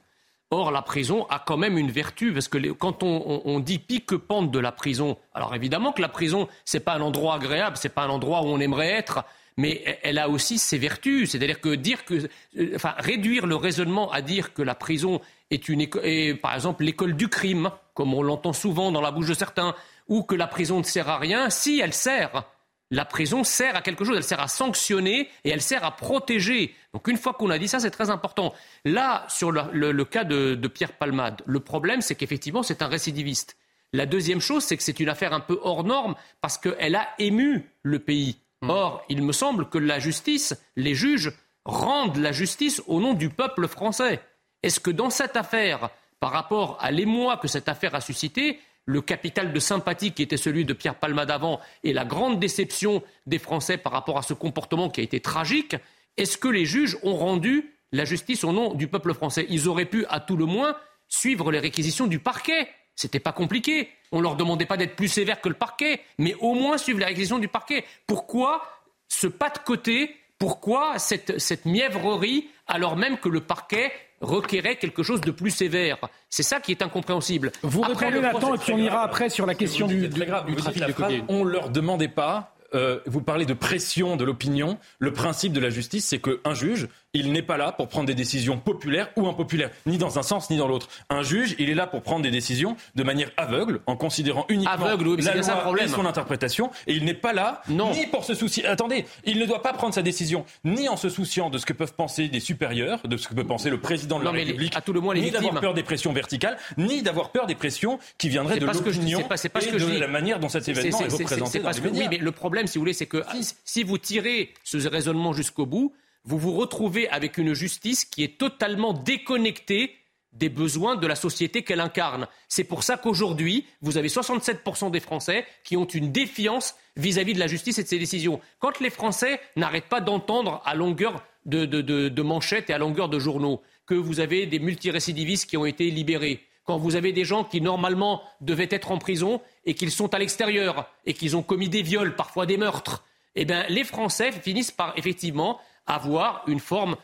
Or, 0.52 0.70
la 0.70 0.82
prison 0.82 1.26
a 1.30 1.38
quand 1.38 1.56
même 1.56 1.78
une 1.78 1.90
vertu, 1.90 2.30
parce 2.30 2.46
que 2.46 2.58
quand 2.72 3.02
on, 3.02 3.58
dit 3.60 3.78
pique-pente 3.78 4.50
de 4.50 4.58
la 4.58 4.70
prison, 4.70 5.16
alors 5.32 5.54
évidemment 5.54 5.92
que 5.92 6.02
la 6.02 6.10
prison, 6.10 6.46
c'est 6.66 6.80
pas 6.80 6.92
un 6.92 7.00
endroit 7.00 7.36
agréable, 7.36 7.78
c'est 7.78 7.88
pas 7.88 8.02
un 8.02 8.10
endroit 8.10 8.42
où 8.42 8.48
on 8.48 8.60
aimerait 8.60 8.90
être, 8.90 9.24
mais 9.56 9.82
e- 9.86 9.94
elle 10.02 10.18
a 10.18 10.28
aussi 10.28 10.58
ses 10.58 10.76
vertus. 10.76 11.30
C'est-à-dire 11.30 11.58
que 11.58 11.74
dire 11.74 12.04
que, 12.04 12.28
euh, 12.58 12.72
enfin, 12.74 12.92
réduire 12.98 13.46
le 13.46 13.56
raisonnement 13.56 14.12
à 14.12 14.20
dire 14.20 14.52
que 14.52 14.60
la 14.60 14.74
prison 14.74 15.22
est 15.50 15.70
une 15.70 15.80
est, 15.80 16.34
par 16.34 16.54
exemple, 16.54 16.84
l'école 16.84 17.16
du 17.16 17.28
crime, 17.28 17.70
comme 17.94 18.12
on 18.12 18.22
l'entend 18.22 18.52
souvent 18.52 18.92
dans 18.92 19.00
la 19.00 19.10
bouche 19.10 19.28
de 19.28 19.34
certains, 19.34 19.74
ou 20.08 20.22
que 20.22 20.34
la 20.34 20.48
prison 20.48 20.80
ne 20.80 20.84
sert 20.84 21.08
à 21.08 21.16
rien, 21.16 21.48
si 21.48 21.80
elle 21.80 21.94
sert. 21.94 22.44
La 22.92 23.04
prison 23.06 23.42
sert 23.42 23.74
à 23.74 23.80
quelque 23.80 24.04
chose, 24.04 24.16
elle 24.16 24.22
sert 24.22 24.38
à 24.40 24.48
sanctionner 24.48 25.28
et 25.44 25.50
elle 25.50 25.62
sert 25.62 25.82
à 25.82 25.96
protéger. 25.96 26.74
Donc 26.92 27.08
une 27.08 27.16
fois 27.16 27.32
qu'on 27.32 27.48
a 27.50 27.58
dit 27.58 27.66
ça, 27.66 27.80
c'est 27.80 27.90
très 27.90 28.10
important. 28.10 28.52
Là, 28.84 29.24
sur 29.28 29.50
le, 29.50 29.62
le- 29.72 29.92
le 29.92 30.04
cas 30.04 30.24
de, 30.24 30.54
de 30.54 30.68
Pierre 30.68 30.92
Palmade, 30.92 31.40
le 31.46 31.58
problème, 31.60 32.02
c'est 32.02 32.14
qu'effectivement, 32.14 32.62
c'est 32.62 32.82
un 32.82 32.88
récidiviste. 32.88 33.56
La 33.94 34.04
deuxième 34.06 34.40
chose, 34.40 34.62
c'est 34.62 34.76
que 34.76 34.82
c'est 34.82 35.00
une 35.00 35.08
affaire 35.08 35.32
un 35.32 35.40
peu 35.40 35.58
hors 35.62 35.84
norme 35.84 36.14
parce 36.42 36.58
qu'elle 36.58 36.94
a 36.94 37.08
ému 37.18 37.68
le 37.82 37.98
pays. 37.98 38.36
Or, 38.68 39.02
il 39.08 39.22
me 39.22 39.32
semble 39.32 39.68
que 39.68 39.78
la 39.78 39.98
justice, 39.98 40.54
les 40.76 40.94
juges, 40.94 41.32
rendent 41.64 42.18
la 42.18 42.32
justice 42.32 42.82
au 42.86 43.00
nom 43.00 43.14
du 43.14 43.28
peuple 43.30 43.68
français. 43.68 44.20
Est-ce 44.62 44.80
que 44.80 44.90
dans 44.90 45.10
cette 45.10 45.36
affaire, 45.36 45.88
par 46.20 46.30
rapport 46.30 46.76
à 46.80 46.90
l'émoi 46.90 47.38
que 47.38 47.48
cette 47.48 47.68
affaire 47.68 47.94
a 47.94 48.00
suscité, 48.00 48.60
le 48.84 49.00
capital 49.00 49.52
de 49.52 49.60
sympathie 49.60 50.12
qui 50.12 50.22
était 50.22 50.36
celui 50.36 50.64
de 50.64 50.72
Pierre 50.72 50.96
Palmade 50.96 51.30
avant 51.30 51.60
et 51.84 51.92
la 51.92 52.04
grande 52.04 52.40
déception 52.40 53.02
des 53.26 53.38
Français 53.38 53.78
par 53.78 53.92
rapport 53.92 54.18
à 54.18 54.22
ce 54.22 54.34
comportement 54.34 54.90
qui 54.90 55.00
a 55.00 55.04
été 55.04 55.20
tragique, 55.20 55.76
est-ce 56.16 56.36
que 56.36 56.48
les 56.48 56.64
juges 56.64 56.98
ont 57.02 57.14
rendu 57.14 57.74
la 57.92 58.04
justice 58.04 58.44
au 58.44 58.52
nom 58.52 58.74
du 58.74 58.88
peuple 58.88 59.14
français? 59.14 59.46
Ils 59.48 59.68
auraient 59.68 59.86
pu, 59.86 60.04
à 60.08 60.20
tout 60.20 60.36
le 60.36 60.46
moins, 60.46 60.76
suivre 61.08 61.52
les 61.52 61.58
réquisitions 61.58 62.06
du 62.06 62.18
parquet. 62.18 62.68
C'était 62.94 63.20
pas 63.20 63.32
compliqué. 63.32 63.88
On 64.10 64.20
leur 64.20 64.36
demandait 64.36 64.66
pas 64.66 64.76
d'être 64.76 64.96
plus 64.96 65.08
sévères 65.08 65.40
que 65.40 65.48
le 65.48 65.54
parquet, 65.54 66.00
mais 66.18 66.34
au 66.40 66.54
moins 66.54 66.76
suivre 66.76 66.98
les 66.98 67.06
réquisitions 67.06 67.38
du 67.38 67.48
parquet. 67.48 67.84
Pourquoi 68.06 68.62
ce 69.08 69.26
pas 69.26 69.50
de 69.50 69.58
côté? 69.58 70.16
Pourquoi 70.38 70.98
cette 70.98 71.64
mièvrerie 71.66 72.48
alors 72.66 72.96
même 72.96 73.18
que 73.18 73.28
le 73.28 73.40
parquet 73.40 73.92
requérait 74.22 74.76
quelque 74.76 75.02
chose 75.02 75.20
de 75.20 75.30
plus 75.30 75.50
sévère 75.50 75.98
C'est 76.30 76.42
ça 76.42 76.60
qui 76.60 76.70
est 76.70 76.80
incompréhensible. 76.82 77.52
Vous 77.62 77.82
Après, 77.84 78.06
répondez, 78.08 78.22
Nathan, 78.26 78.54
et 78.54 78.58
puis 78.58 78.72
on 78.72 78.78
ira 78.78 79.02
après 79.02 79.28
sur 79.28 79.44
la 79.44 79.54
question 79.54 79.86
du, 79.86 80.08
du, 80.08 80.24
grave. 80.24 80.46
trafic 80.56 80.86
de 80.86 80.92
cocaïne. 80.92 81.24
On 81.28 81.44
leur 81.44 81.68
demandait 81.70 82.08
pas. 82.08 82.54
euh, 82.74 83.00
vous 83.04 83.20
parlez 83.20 83.44
de 83.44 83.52
pression 83.52 84.16
de 84.16 84.24
l'opinion. 84.24 84.78
Le 84.98 85.12
principe 85.12 85.52
de 85.52 85.60
la 85.60 85.68
justice, 85.68 86.06
c'est 86.06 86.20
qu'un 86.20 86.54
juge, 86.54 86.88
il 87.14 87.32
n'est 87.32 87.42
pas 87.42 87.58
là 87.58 87.72
pour 87.72 87.88
prendre 87.88 88.06
des 88.06 88.14
décisions 88.14 88.58
populaires 88.58 89.10
ou 89.16 89.26
impopulaires, 89.28 89.70
ni 89.84 89.98
dans 89.98 90.18
un 90.18 90.22
sens 90.22 90.48
ni 90.48 90.56
dans 90.56 90.66
l'autre. 90.68 90.88
Un 91.10 91.22
juge, 91.22 91.54
il 91.58 91.68
est 91.68 91.74
là 91.74 91.86
pour 91.86 92.00
prendre 92.02 92.22
des 92.22 92.30
décisions 92.30 92.76
de 92.94 93.02
manière 93.02 93.30
aveugle, 93.36 93.80
en 93.86 93.96
considérant 93.96 94.46
uniquement 94.48 94.72
Aveugle, 94.72 95.08
oui, 95.08 95.22
la 95.22 95.34
loi 95.34 95.56
problème. 95.56 95.86
et 95.86 95.90
son 95.90 96.06
interprétation. 96.06 96.70
Et 96.86 96.94
il 96.94 97.04
n'est 97.04 97.12
pas 97.14 97.32
là 97.34 97.62
ni 97.68 98.06
pour 98.06 98.24
se 98.24 98.34
soucier. 98.34 98.64
Attendez, 98.66 99.04
il 99.24 99.38
ne 99.38 99.44
doit 99.44 99.62
pas 99.62 99.74
prendre 99.74 99.92
sa 99.92 100.00
décision 100.02 100.46
ni 100.64 100.88
en 100.88 100.96
se 100.96 101.10
souciant 101.10 101.50
de 101.50 101.58
ce 101.58 101.66
que 101.66 101.74
peuvent 101.74 101.92
penser 101.94 102.28
des 102.28 102.40
supérieurs, 102.40 103.00
de 103.06 103.16
ce 103.18 103.28
que 103.28 103.34
peut 103.34 103.44
penser 103.44 103.68
le 103.68 103.80
président 103.80 104.18
de 104.18 104.24
Non, 104.24 104.32
la 104.32 104.38
les- 104.38 104.44
République, 104.44 104.74
à 104.76 104.80
tout 104.80 104.92
le 104.94 105.00
moins 105.00 105.14
les 105.14 105.20
ni 105.20 105.30
d'avoir 105.30 105.60
peur 105.60 105.74
des 105.74 105.82
pressions 105.82 106.12
verticales, 106.14 106.56
ni 106.78 107.02
d'avoir 107.02 107.30
peur 107.30 107.46
des 107.46 107.54
pressions 107.54 107.98
qui 108.16 108.30
viendraient 108.30 108.58
de 108.58 108.64
l'opinion 108.64 109.20
et 109.20 109.24
que 109.24 109.94
de 109.94 109.98
la 110.00 110.08
manière 110.08 110.40
dont 110.40 110.48
cet 110.48 110.66
événement 110.68 111.00
est 111.00 111.12
représenté 111.12 111.58
dans 111.60 111.68
les 111.68 111.74
ce 111.74 111.80
que-. 111.82 111.88
Oui, 111.88 112.06
mais 112.10 112.16
le 112.18 112.32
problème, 112.32 112.66
si 112.66 112.78
vous 112.78 112.82
voulez, 112.82 112.94
c'est 112.94 113.06
que 113.06 113.22
si 113.64 113.82
vous 113.82 113.98
tirez 113.98 114.54
ce 114.64 114.78
raisonnement 114.88 115.34
jusqu'au 115.34 115.66
bout, 115.66 115.92
vous 116.24 116.38
vous 116.38 116.52
retrouvez 116.52 117.08
avec 117.08 117.38
une 117.38 117.54
justice 117.54 118.04
qui 118.04 118.22
est 118.22 118.38
totalement 118.38 118.92
déconnectée 118.92 119.94
des 120.32 120.48
besoins 120.48 120.96
de 120.96 121.06
la 121.06 121.14
société 121.14 121.62
qu'elle 121.62 121.80
incarne. 121.80 122.26
C'est 122.48 122.64
pour 122.64 122.84
ça 122.84 122.96
qu'aujourd'hui, 122.96 123.66
vous 123.82 123.98
avez 123.98 124.08
67% 124.08 124.90
des 124.90 125.00
Français 125.00 125.44
qui 125.62 125.76
ont 125.76 125.84
une 125.84 126.10
défiance 126.10 126.74
vis-à-vis 126.96 127.34
de 127.34 127.38
la 127.38 127.46
justice 127.48 127.78
et 127.78 127.82
de 127.82 127.88
ses 127.88 127.98
décisions. 127.98 128.40
Quand 128.58 128.80
les 128.80 128.88
Français 128.88 129.40
n'arrêtent 129.56 129.88
pas 129.90 130.00
d'entendre 130.00 130.62
à 130.64 130.74
longueur 130.74 131.22
de, 131.44 131.66
de- 131.66 132.22
manchettes 132.22 132.70
et 132.70 132.72
à 132.72 132.78
longueur 132.78 133.08
de 133.10 133.18
journaux 133.18 133.60
que 133.84 133.94
vous 133.94 134.20
avez 134.20 134.46
des 134.46 134.58
multirécidivistes 134.58 135.50
qui 135.50 135.56
ont 135.58 135.66
été 135.66 135.90
libérés, 135.90 136.40
quand 136.64 136.78
vous 136.78 136.96
avez 136.96 137.12
des 137.12 137.24
gens 137.24 137.44
qui 137.44 137.60
normalement 137.60 138.22
devaient 138.40 138.68
être 138.70 138.90
en 138.90 138.98
prison 138.98 139.42
et 139.66 139.74
qu'ils 139.74 139.90
sont 139.90 140.14
à 140.14 140.18
l'extérieur 140.18 140.88
et 141.04 141.12
qu'ils 141.12 141.36
ont 141.36 141.42
commis 141.42 141.68
des 141.68 141.82
viols, 141.82 142.14
parfois 142.16 142.46
des 142.46 142.56
meurtres, 142.56 143.04
eh 143.34 143.44
bien, 143.44 143.66
les 143.68 143.84
Français 143.84 144.30
finissent 144.32 144.70
par 144.70 144.94
effectivement 144.96 145.58
avoir 145.86 146.42
une 146.46 146.60
forme 146.60 146.96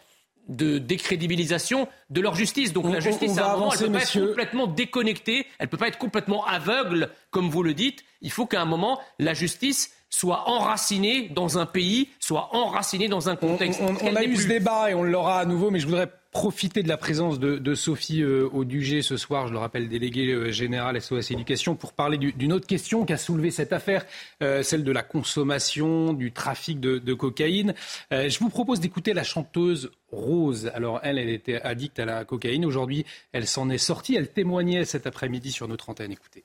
de 0.49 0.79
décrédibilisation 0.79 1.89
de 2.11 2.21
leur 2.21 2.35
justice. 2.35 2.73
Donc 2.73 2.87
On- 2.87 2.93
la 2.93 3.01
justice, 3.01 3.37
à 3.37 3.45
un 3.47 3.53
moment, 3.53 3.67
avancer, 3.67 3.85
elle 3.85 3.91
ne 3.91 3.95
peut 3.95 3.99
messieurs. 4.01 4.21
pas 4.21 4.25
être 4.25 4.29
complètement 4.31 4.67
déconnectée, 4.67 5.47
elle 5.59 5.67
ne 5.67 5.71
peut 5.71 5.77
pas 5.77 5.89
être 5.89 5.99
complètement 5.99 6.45
aveugle, 6.47 7.11
comme 7.31 7.51
vous 7.51 7.63
le 7.63 7.75
dites. 7.75 8.03
Il 8.23 8.31
faut 8.31 8.47
qu'à 8.47 8.63
un 8.63 8.65
moment, 8.65 8.99
la 9.19 9.35
justice 9.35 9.93
soit 10.11 10.49
enracinée 10.49 11.29
dans 11.29 11.59
un 11.59 11.67
pays, 11.67 12.09
soit 12.19 12.49
enracinée 12.57 13.09
dans 13.09 13.29
un 13.29 13.37
contexte. 13.37 13.81
On, 13.83 14.17
a 14.17 14.25
eu 14.25 14.37
ce 14.37 14.49
débat 14.49 14.91
et 14.91 14.95
on 14.95 15.03
l'aura 15.03 15.41
à 15.41 15.45
nouveau, 15.45 15.71
mais 15.71 15.81
je 15.81 15.87
voudrais 15.87 16.11
profiter 16.39 16.85
de 16.85 16.89
la 16.89 16.97
présence 16.97 17.41
de, 17.41 17.59
de 17.59 17.75
Sophie 17.75 18.23
euh, 18.23 18.49
Audugé 18.53 19.03
ce 19.03 19.17
soir, 19.17 19.49
je 19.49 19.53
le 19.53 19.59
rappelle, 19.59 19.89
déléguée 19.89 20.31
euh, 20.33 20.53
générale 20.53 21.03
SOS 21.03 21.33
Éducation, 21.33 21.75
pour 21.75 21.93
parler 21.95 22.17
du- 22.17 22.33
d'une 22.33 22.53
autre 22.53 22.69
question 22.69 23.05
qu'a 23.05 23.17
soulevée 23.17 23.51
cette 23.51 23.73
affaire, 23.73 24.07
euh, 24.41 24.63
celle 24.63 24.85
de 24.85 24.93
la 24.93 25.03
consommation, 25.03 26.13
du 26.13 26.31
trafic 26.31 26.79
de, 26.79 26.99
de 26.99 27.13
cocaïne. 27.15 27.75
Euh, 28.13 28.29
je 28.29 28.39
vous 28.39 28.51
propose 28.51 28.79
d'écouter 28.79 29.15
la 29.15 29.25
chanteuse 29.25 29.91
Rose. 30.13 30.71
Alors 30.75 31.01
elle, 31.03 31.19
elle 31.19 31.29
était 31.29 31.61
addicte 31.61 31.99
à 31.99 32.05
la 32.05 32.25
cocaïne. 32.25 32.65
Aujourd'hui, 32.65 33.05
elle 33.33 33.49
s'en 33.49 33.69
est 33.69 33.77
sortie. 33.79 34.15
Elle 34.15 34.29
témoignait 34.33 34.85
cet 34.85 35.09
après-midi 35.09 35.51
sur 35.51 35.67
notre 35.67 35.91
antenne. 35.91 36.13
Écoutez. 36.13 36.45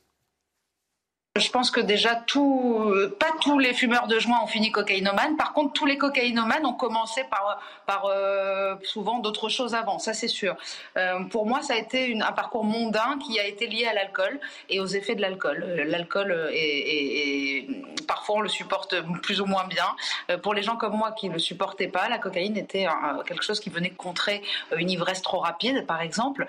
Je 1.35 1.49
pense 1.49 1.71
que 1.71 1.81
déjà, 1.81 2.15
tout, 2.15 2.91
euh, 2.93 3.17
pas 3.19 3.31
tous 3.41 3.57
les 3.57 3.73
fumeurs 3.73 4.05
de 4.05 4.19
joint 4.19 4.43
ont 4.43 4.47
fini 4.47 4.71
cocaïnomanes. 4.71 5.35
Par 5.35 5.53
contre, 5.53 5.73
tous 5.73 5.87
les 5.87 5.97
cocaïnomanes 5.97 6.63
ont 6.63 6.75
commencé 6.75 7.23
par, 7.23 7.59
par 7.87 8.05
euh, 8.05 8.75
souvent 8.83 9.17
d'autres 9.17 9.49
choses 9.49 9.73
avant. 9.73 9.97
Ça, 9.97 10.13
c'est 10.13 10.27
sûr. 10.27 10.55
Euh, 10.95 11.23
pour 11.23 11.47
moi, 11.47 11.63
ça 11.63 11.73
a 11.73 11.77
été 11.77 12.15
un 12.21 12.31
parcours 12.33 12.63
mondain 12.63 13.17
qui 13.17 13.39
a 13.39 13.47
été 13.47 13.65
lié 13.65 13.87
à 13.87 13.95
l'alcool 13.95 14.39
et 14.69 14.79
aux 14.79 14.85
effets 14.85 15.15
de 15.15 15.21
l'alcool. 15.21 15.63
Euh, 15.67 15.83
L'alcool, 15.85 16.51
est, 16.53 17.67
parfois, 18.07 18.35
on 18.35 18.41
le 18.41 18.49
supporte 18.49 18.95
plus 19.23 19.41
ou 19.41 19.47
moins 19.47 19.65
bien. 19.65 20.37
Pour 20.43 20.53
les 20.53 20.61
gens 20.61 20.75
comme 20.75 20.95
moi 20.95 21.13
qui 21.13 21.29
le 21.29 21.39
supportaient 21.39 21.87
pas, 21.87 22.09
la 22.09 22.19
cocaïne 22.19 22.57
était 22.57 22.85
quelque 23.25 23.43
chose 23.43 23.59
qui 23.59 23.71
venait 23.71 23.89
contrer 23.89 24.43
une 24.75 24.91
ivresse 24.91 25.23
trop 25.23 25.39
rapide, 25.39 25.87
par 25.87 26.01
exemple. 26.01 26.47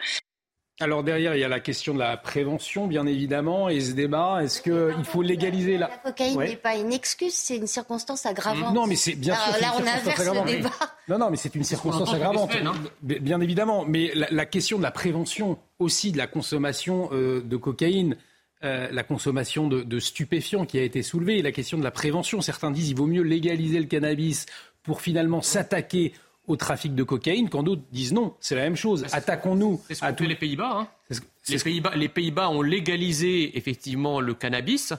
Alors 0.80 1.04
derrière, 1.04 1.36
il 1.36 1.40
y 1.40 1.44
a 1.44 1.48
la 1.48 1.60
question 1.60 1.94
de 1.94 2.00
la 2.00 2.16
prévention, 2.16 2.88
bien 2.88 3.06
évidemment, 3.06 3.68
et 3.68 3.80
ce 3.80 3.92
débat. 3.92 4.40
Est-ce 4.42 4.60
qu'il 4.60 5.04
faut 5.04 5.22
légaliser 5.22 5.78
la... 5.78 5.88
La 5.88 5.96
cocaïne 5.98 6.36
Ouais. 6.36 6.48
n'est 6.48 6.56
pas 6.56 6.74
une 6.74 6.92
excuse, 6.92 7.32
c'est 7.32 7.56
une 7.58 7.68
circonstance 7.68 8.26
aggravante. 8.26 8.74
Non, 8.74 8.86
mais 8.88 8.96
c'est 8.96 9.14
bien 9.14 9.34
sûr. 9.36 9.54
Alors 9.54 9.60
là, 9.60 9.66
une 9.78 9.84
on 9.84 9.86
circonstance 9.86 10.02
inverse 10.02 10.18
le 10.18 10.22
aggravante. 10.30 10.46
débat. 10.48 10.70
Non, 11.08 11.18
non, 11.18 11.30
mais 11.30 11.36
c'est 11.36 11.54
une 11.54 11.64
circonstance 11.64 12.12
aggravante. 12.14 12.60
non 12.62 12.72
Bien 13.02 13.40
évidemment. 13.40 13.84
Mais 13.86 14.10
la, 14.14 14.26
la 14.30 14.46
question 14.46 14.78
de 14.78 14.82
la 14.82 14.90
prévention 14.90 15.58
aussi 15.78 16.10
de 16.12 16.18
la 16.18 16.26
consommation 16.26 17.08
euh, 17.12 17.40
de 17.42 17.56
cocaïne, 17.56 18.16
euh, 18.64 18.88
la 18.90 19.02
consommation 19.04 19.68
de, 19.68 19.82
de 19.82 19.98
stupéfiants 20.00 20.64
qui 20.66 20.78
a 20.78 20.82
été 20.82 21.02
soulevée, 21.02 21.38
et 21.38 21.42
la 21.42 21.52
question 21.52 21.78
de 21.78 21.84
la 21.84 21.90
prévention. 21.92 22.40
Certains 22.40 22.70
disent 22.70 22.88
qu'il 22.88 22.96
vaut 22.96 23.06
mieux 23.06 23.22
légaliser 23.22 23.78
le 23.78 23.84
cannabis 23.86 24.46
pour 24.82 25.02
finalement 25.02 25.40
s'attaquer 25.42 26.14
au 26.46 26.56
trafic 26.56 26.94
de 26.94 27.02
cocaïne, 27.02 27.48
quand 27.48 27.62
d'autres 27.62 27.82
disent 27.92 28.12
non, 28.12 28.34
c'est 28.40 28.54
la 28.54 28.62
même 28.62 28.76
chose. 28.76 29.04
Attaquons-nous 29.12 29.80
C'est 29.88 29.94
ce 29.94 30.04
à 30.04 30.12
tous 30.12 30.24
les 30.24 30.34
Pays-Bas. 30.36 30.70
hein. 30.80 30.88
C'est 31.10 31.14
ce- 31.16 31.52
Les 31.52 31.58
Pays-Bas, 31.58 31.92
les 31.96 32.08
Pays-Bas 32.08 32.50
ont 32.50 32.62
légalisé 32.62 33.56
effectivement 33.56 34.20
le 34.20 34.34
cannabis. 34.34 34.92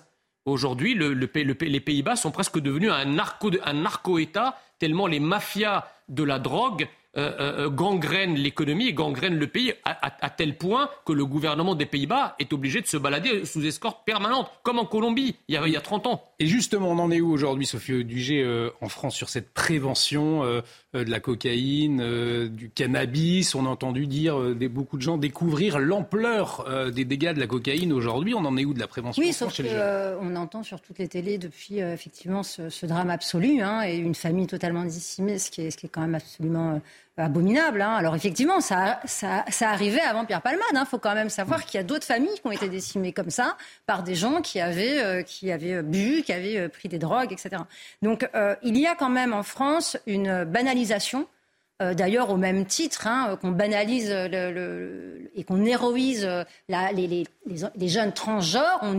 Aujourd'hui, 0.46 0.94
le- 0.94 1.14
le 1.14 1.28
Pays- 1.28 1.44
le 1.44 1.56
Pays- 1.56 1.70
les 1.70 1.80
Pays-Bas 1.80 2.16
sont 2.16 2.32
presque 2.32 2.60
devenus 2.60 2.92
un 2.92 3.06
narco, 3.06 3.50
un 3.64 3.74
narco-État 3.74 4.60
tellement 4.80 5.08
les 5.08 5.20
mafias 5.20 5.86
de 6.10 6.24
la 6.24 6.38
drogue 6.40 6.88
euh, 7.18 7.32
euh, 7.40 7.70
gangrènent 7.70 8.36
l'économie 8.36 8.88
et 8.88 8.94
gangrènent 8.94 9.40
le 9.40 9.48
pays 9.48 9.74
à, 9.86 10.08
à- 10.08 10.26
à 10.26 10.30
tel 10.30 10.58
point 10.58 10.90
que 11.06 11.14
le 11.14 11.26
gouvernement 11.26 11.74
des 11.74 11.86
Pays-Bas 11.86 12.36
est 12.40 12.52
obligé 12.52 12.82
de 12.82 12.88
se 12.88 12.98
balader 12.98 13.46
sous 13.46 13.66
escorte 13.66 14.06
permanente, 14.06 14.52
comme 14.64 14.80
en 14.80 14.86
Colombie 14.86 15.34
il 15.48 15.56
y 15.56 15.58
a, 15.58 15.66
il 15.66 15.72
y 15.72 15.78
a 15.78 15.82
30 15.82 16.08
ans. 16.08 16.22
Et 16.38 16.48
justement, 16.48 16.90
on 16.90 17.00
en 17.00 17.12
est 17.12 17.22
où 17.22 17.32
aujourd'hui, 17.32 17.66
Sophie 17.66 17.94
Audugé, 17.94 18.44
euh, 18.44 18.70
en 18.82 18.90
France, 18.90 19.16
sur 19.16 19.30
cette 19.30 19.54
prévention 19.54 20.44
euh, 20.44 20.60
euh, 20.94 21.06
de 21.06 21.10
la 21.10 21.22
cocaïne, 21.22 22.50
du 22.50 22.70
cannabis? 22.70 23.56
On 23.56 23.66
a 23.66 23.70
entendu 23.70 24.06
dire 24.06 24.54
des, 24.54 24.68
beaucoup 24.68 24.98
de 24.98 25.02
gens 25.02 25.18
découvrir 25.18 25.80
l'ampleur 25.80 26.66
des 26.92 27.06
dégâts 27.06 27.34
de 27.34 27.40
la 27.40 27.48
cocaïne 27.48 27.94
aujourd'hui. 27.94 28.34
On 28.34 28.44
en 28.46 28.58
est 28.58 28.66
où 28.66 28.74
de 28.74 28.80
la 28.80 28.88
prévention 28.88 29.22
Oui, 29.22 29.32
sauf 29.32 29.56
qu'on 29.56 30.36
entend 30.36 30.64
sur 30.64 30.82
toutes 30.82 31.00
les 31.00 31.08
télés 31.08 31.38
depuis 31.38 31.80
effectivement 31.80 32.44
ce, 32.44 32.86
drame 32.86 33.10
absolu 33.10 33.62
hein, 33.62 33.84
et 33.84 33.96
une 33.96 34.16
famille 34.16 34.48
totalement 34.48 34.84
décimée, 34.84 35.40
ce 35.40 35.50
qui 35.52 35.62
est, 35.62 35.72
ce 35.72 35.78
qui 35.78 35.86
est 35.86 35.90
quand 35.90 36.02
même 36.02 36.16
absolument 36.16 36.82
abominable. 37.18 37.82
Hein. 37.82 37.94
Alors 37.94 38.16
effectivement, 38.16 38.60
ça, 38.60 39.00
ça, 39.06 39.46
ça 39.50 39.70
arrivait 39.70 40.02
avant 40.02 40.26
Pierre 40.26 40.42
Palmade. 40.42 40.66
Il 40.74 40.78
hein. 40.78 40.86
faut 40.86 40.98
quand 40.98 41.16
même 41.16 41.30
savoir 41.30 41.66
qu'il 41.66 41.78
y 41.78 41.82
a 41.82 41.84
d'autres 41.84 42.06
familles 42.06 42.36
qui 42.36 42.46
ont 42.46 42.52
été 42.52 42.68
décimées 42.68 43.14
comme 43.14 43.30
ça 43.30 43.58
par 43.86 44.04
des 44.04 44.16
gens 44.16 44.42
qui 44.42 44.60
avaient, 44.60 45.02
euh, 45.02 45.22
qui 45.24 45.52
avaient 45.52 45.82
bu, 45.82 46.24
qui 46.26 46.34
avaient 46.34 46.58
euh, 46.58 46.70
pris 46.70 46.90
des 46.90 47.00
drogues, 47.00 47.32
etc. 47.32 47.62
Donc 48.02 48.28
euh, 48.36 48.56
il 48.64 48.78
y 48.78 48.88
a 48.88 48.96
quand 48.96 49.10
même 49.10 49.34
en 49.34 49.44
France 49.44 49.98
une 50.06 50.44
banalisation 50.44 51.28
euh, 51.82 51.94
d'ailleurs, 51.94 52.30
au 52.30 52.38
même 52.38 52.66
titre 52.66 53.06
hein, 53.06 53.38
qu'on 53.42 53.52
banalise 53.52 54.10
et 54.10 55.44
qu'on 55.44 55.66
héroïse 55.66 56.26
les, 56.70 57.90
jeunes 57.90 58.14
transgenres, 58.14 58.80
on, 58.82 58.94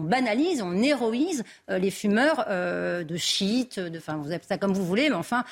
banalise, 0.00 0.62
on 0.62 0.82
héroïse 0.82 1.44
les 1.68 1.92
fumeurs 1.92 2.44
de 2.48 3.16
shit, 3.16 3.80
enfin, 3.96 4.16
vous 4.16 4.32
appelez 4.32 4.48
ça 4.48 4.58
comme 4.58 4.72
vous 4.72 4.84
voulez, 4.84 5.10
mais 5.10 5.14
enfin, 5.14 5.44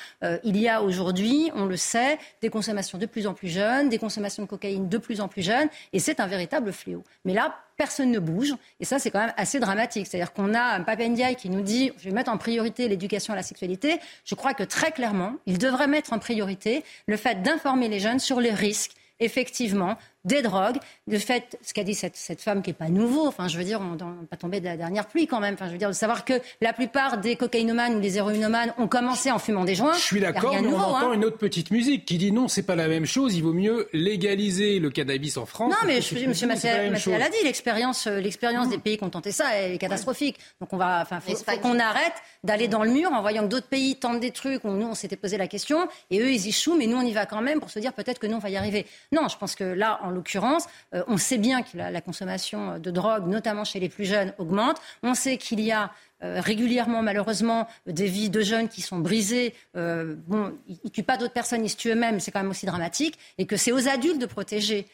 il 0.43 0.57
y 0.57 0.67
a 0.67 0.83
aujourd'hui, 0.83 1.51
on 1.55 1.63
le 1.63 1.77
sait, 1.77 2.19
des 2.41 2.49
consommations 2.49 2.97
de 2.97 3.05
plus 3.05 3.27
en 3.27 3.33
plus 3.33 3.47
jeunes, 3.47 3.87
des 3.87 3.97
consommations 3.97 4.43
de 4.43 4.49
cocaïne 4.49 4.89
de 4.89 4.97
plus 4.97 5.21
en 5.21 5.29
plus 5.29 5.43
jeunes, 5.43 5.69
et 5.93 5.99
c'est 5.99 6.19
un 6.19 6.27
véritable 6.27 6.73
fléau. 6.73 7.05
Mais 7.23 7.33
là, 7.33 7.55
personne 7.81 8.11
ne 8.11 8.19
bouge. 8.19 8.53
Et 8.79 8.85
ça, 8.85 8.99
c'est 8.99 9.09
quand 9.09 9.21
même 9.21 9.33
assez 9.37 9.59
dramatique. 9.59 10.05
C'est-à-dire 10.05 10.33
qu'on 10.33 10.53
a 10.53 10.61
un 10.61 10.81
Papendiaï 10.81 11.35
qui 11.35 11.49
nous 11.49 11.61
dit 11.61 11.91
je 11.97 12.03
vais 12.03 12.11
mettre 12.11 12.29
en 12.29 12.37
priorité 12.37 12.87
l'éducation 12.87 13.33
à 13.33 13.35
la 13.35 13.41
sexualité. 13.41 13.99
Je 14.23 14.35
crois 14.35 14.53
que 14.53 14.61
très 14.61 14.91
clairement, 14.91 15.33
il 15.47 15.57
devrait 15.57 15.87
mettre 15.87 16.13
en 16.13 16.19
priorité 16.19 16.83
le 17.07 17.17
fait 17.17 17.41
d'informer 17.41 17.87
les 17.87 17.99
jeunes 17.99 18.19
sur 18.19 18.39
les 18.39 18.51
risques 18.51 18.91
effectivement, 19.21 19.97
des 20.25 20.41
drogues. 20.41 20.77
De 21.07 21.17
fait, 21.17 21.57
ce 21.61 21.73
qu'a 21.73 21.83
dit 21.83 21.95
cette, 21.95 22.15
cette, 22.15 22.41
femme 22.41 22.61
qui 22.61 22.69
n'est 22.69 22.75
pas 22.75 22.89
nouveau, 22.89 23.27
enfin, 23.27 23.47
je 23.47 23.57
veux 23.57 23.63
dire, 23.63 23.81
on 23.81 23.95
n'est 23.95 24.27
pas 24.27 24.37
tombé 24.37 24.59
de 24.59 24.65
la 24.65 24.77
dernière 24.77 25.07
pluie 25.07 25.27
quand 25.27 25.39
même. 25.39 25.55
Enfin, 25.55 25.67
je 25.67 25.71
veux 25.71 25.77
dire, 25.77 25.89
de 25.89 25.93
savoir 25.93 26.25
que 26.25 26.33
la 26.61 26.73
plupart 26.73 27.17
des 27.17 27.35
cocaïnomanes 27.35 27.95
ou 27.95 27.99
des 27.99 28.17
héroïnomanes 28.17 28.73
ont 28.77 28.87
commencé 28.87 29.31
en 29.31 29.39
fumant 29.39 29.65
des 29.65 29.75
joints. 29.75 29.93
Je 29.93 29.99
suis 29.99 30.19
d'accord, 30.19 30.53
mais 30.53 30.67
on 30.67 30.75
entend 30.75 31.11
hein. 31.11 31.13
une 31.13 31.25
autre 31.25 31.37
petite 31.37 31.71
musique 31.71 32.05
qui 32.05 32.17
dit 32.17 32.31
non, 32.31 32.47
c'est 32.47 32.63
pas 32.63 32.75
la 32.75 32.87
même 32.87 33.05
chose, 33.05 33.35
il 33.35 33.43
vaut 33.43 33.53
mieux 33.53 33.87
légaliser 33.93 34.79
le 34.79 34.89
cannabis 34.89 35.37
en 35.37 35.45
France. 35.45 35.71
Non, 35.71 35.87
mais 35.87 35.99
M. 35.99 36.47
Massé 36.47 36.69
l'a 37.17 37.29
dit, 37.29 37.37
l'expérience, 37.43 38.07
euh, 38.07 38.19
l'expérience 38.19 38.69
des 38.69 38.77
pays 38.77 38.97
qui 38.97 39.03
ont 39.03 39.09
tenté 39.09 39.31
ça 39.31 39.59
est 39.59 39.77
catastrophique. 39.77 40.37
Donc 40.59 40.73
on 40.73 40.77
va, 40.77 41.01
enfin, 41.01 41.19
faut, 41.19 41.33
qu'on 41.61 41.79
arrête 41.79 42.13
d'aller 42.43 42.67
dans 42.67 42.83
le 42.83 42.91
mur 42.91 43.11
en 43.11 43.21
voyant 43.21 43.43
que 43.43 43.47
d'autres 43.47 43.67
pays 43.67 43.95
tentent 43.95 44.19
des 44.19 44.31
trucs 44.31 44.63
où 44.63 44.69
nous, 44.69 44.87
on 44.87 44.95
s'était 44.95 45.15
posé 45.15 45.37
la 45.37 45.47
question, 45.47 45.87
et 46.09 46.19
eux, 46.19 46.31
ils 46.31 46.47
y 46.47 46.51
chouent, 46.51 46.75
mais 46.75 46.87
nous, 46.87 46.97
on 46.97 47.05
y 47.05 47.13
va 47.13 47.25
quand 47.25 47.41
même 47.41 47.59
pour 47.59 47.69
se 47.69 47.79
dire 47.79 47.93
peut-être 47.93 48.19
que 48.19 48.27
nous, 48.27 48.37
on 48.37 48.39
va 48.39 48.49
y 48.49 48.57
arriver. 48.57 48.85
Non, 49.11 49.27
je 49.27 49.37
pense 49.37 49.55
que 49.55 49.63
là, 49.63 49.99
en 50.03 50.10
l'occurrence, 50.11 50.65
euh, 50.93 51.03
on 51.07 51.17
sait 51.17 51.37
bien 51.37 51.61
que 51.61 51.77
la, 51.77 52.01
consommation 52.01 52.79
de 52.79 52.91
drogue, 52.91 53.27
notamment 53.27 53.63
chez 53.63 53.79
les 53.79 53.89
plus 53.89 54.05
jeunes, 54.05 54.33
augmente. 54.37 54.77
On 55.03 55.13
sait 55.13 55.37
qu'il 55.37 55.59
y 55.59 55.71
a 55.71 55.91
euh, 56.23 56.39
régulièrement, 56.41 57.01
malheureusement, 57.01 57.67
des 57.85 58.07
vies 58.07 58.29
de 58.29 58.41
jeunes 58.41 58.69
qui 58.69 58.81
sont 58.81 58.99
brisées. 58.99 59.53
Euh, 59.75 60.15
bon, 60.27 60.53
ils 60.67 60.79
ne 60.83 60.89
tuent 60.89 61.03
pas 61.03 61.17
d'autres 61.17 61.33
personnes, 61.33 61.65
ils 61.65 61.69
se 61.69 61.77
tuent 61.77 61.91
eux-mêmes, 61.91 62.19
c'est 62.19 62.31
quand 62.31 62.41
même 62.41 62.51
aussi 62.51 62.65
dramatique. 62.65 63.17
Et 63.37 63.45
que 63.45 63.57
c'est 63.57 63.71
aux 63.71 63.87
adultes 63.87 64.19
de 64.19 64.25
protéger 64.25 64.85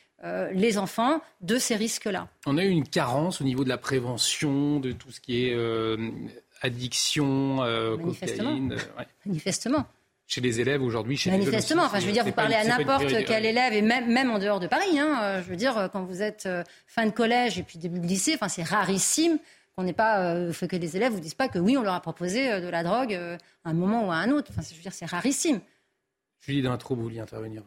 les 0.52 0.80
enfants 0.80 1.22
de 1.42 1.60
ces 1.60 1.76
risques-là. 1.76 2.28
On 2.48 2.58
a 2.58 2.64
eu 2.64 2.70
une 2.70 2.88
carence 2.88 3.40
au 3.40 3.44
niveau 3.44 3.64
de 3.64 3.70
la 3.70 3.78
prévention, 3.78 4.80
de 4.80 4.92
tout 4.92 5.12
ce 5.12 5.20
qui 5.20 5.46
est 5.46 5.56
addiction, 6.64 7.58
cocaïne. 8.02 8.76
Manifestement 9.28 9.86
chez 10.28 10.42
les 10.42 10.60
élèves 10.60 10.84
aujourd'hui 10.84 11.16
chez 11.16 11.32
Manifestement, 11.32 11.84
enfin, 11.84 12.00
je 12.00 12.06
veux 12.06 12.12
dire, 12.12 12.26
vous 12.26 12.34
parlez 12.34 12.56
à 12.56 12.66
n'importe 12.66 13.08
quel 13.26 13.46
élève, 13.46 13.74
et 13.74 13.82
même, 13.82 14.12
même 14.12 14.30
en 14.30 14.40
dehors 14.40 14.60
de 14.60 14.68
Paris, 14.68 15.00
hein, 15.00 15.20
euh, 15.22 15.42
je 15.42 15.50
veux 15.50 15.56
dire, 15.56 15.90
quand 15.94 16.04
vous 16.04 16.22
êtes 16.22 16.46
euh, 16.46 16.64
fin 16.86 17.06
de 17.06 17.12
collège 17.12 17.58
et 17.58 17.64
puis 17.64 17.80
début 17.80 18.00
de 18.00 18.06
lycée, 18.06 18.34
enfin, 18.36 18.50
c'est 18.50 18.64
rarissime 18.64 19.40
qu'on 19.76 19.84
n'ait 19.84 19.94
pas, 19.94 20.34
euh, 20.34 20.52
que 20.52 20.76
les 20.76 20.98
élèves 20.98 21.14
vous 21.14 21.22
disent 21.22 21.34
pas 21.34 21.48
que 21.48 21.60
oui, 21.60 21.78
on 21.78 21.82
leur 21.82 21.94
a 21.94 22.02
proposé 22.02 22.60
de 22.60 22.68
la 22.68 22.84
drogue 22.84 23.14
à 23.14 23.38
un 23.64 23.74
moment 23.74 24.06
ou 24.06 24.12
à 24.12 24.16
un 24.16 24.32
autre. 24.32 24.52
Enfin, 24.52 24.62
je 24.70 24.76
veux 24.76 24.82
dire, 24.82 24.94
c'est 24.94 25.06
rarissime. 25.06 25.62
Julie 26.42 26.62
D'Intro, 26.62 26.96
vous 26.96 27.04
vouliez 27.04 27.20
intervenir 27.20 27.64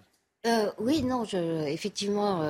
Oui, 0.78 1.02
non, 1.02 1.24
je, 1.24 1.66
effectivement, 1.66 2.42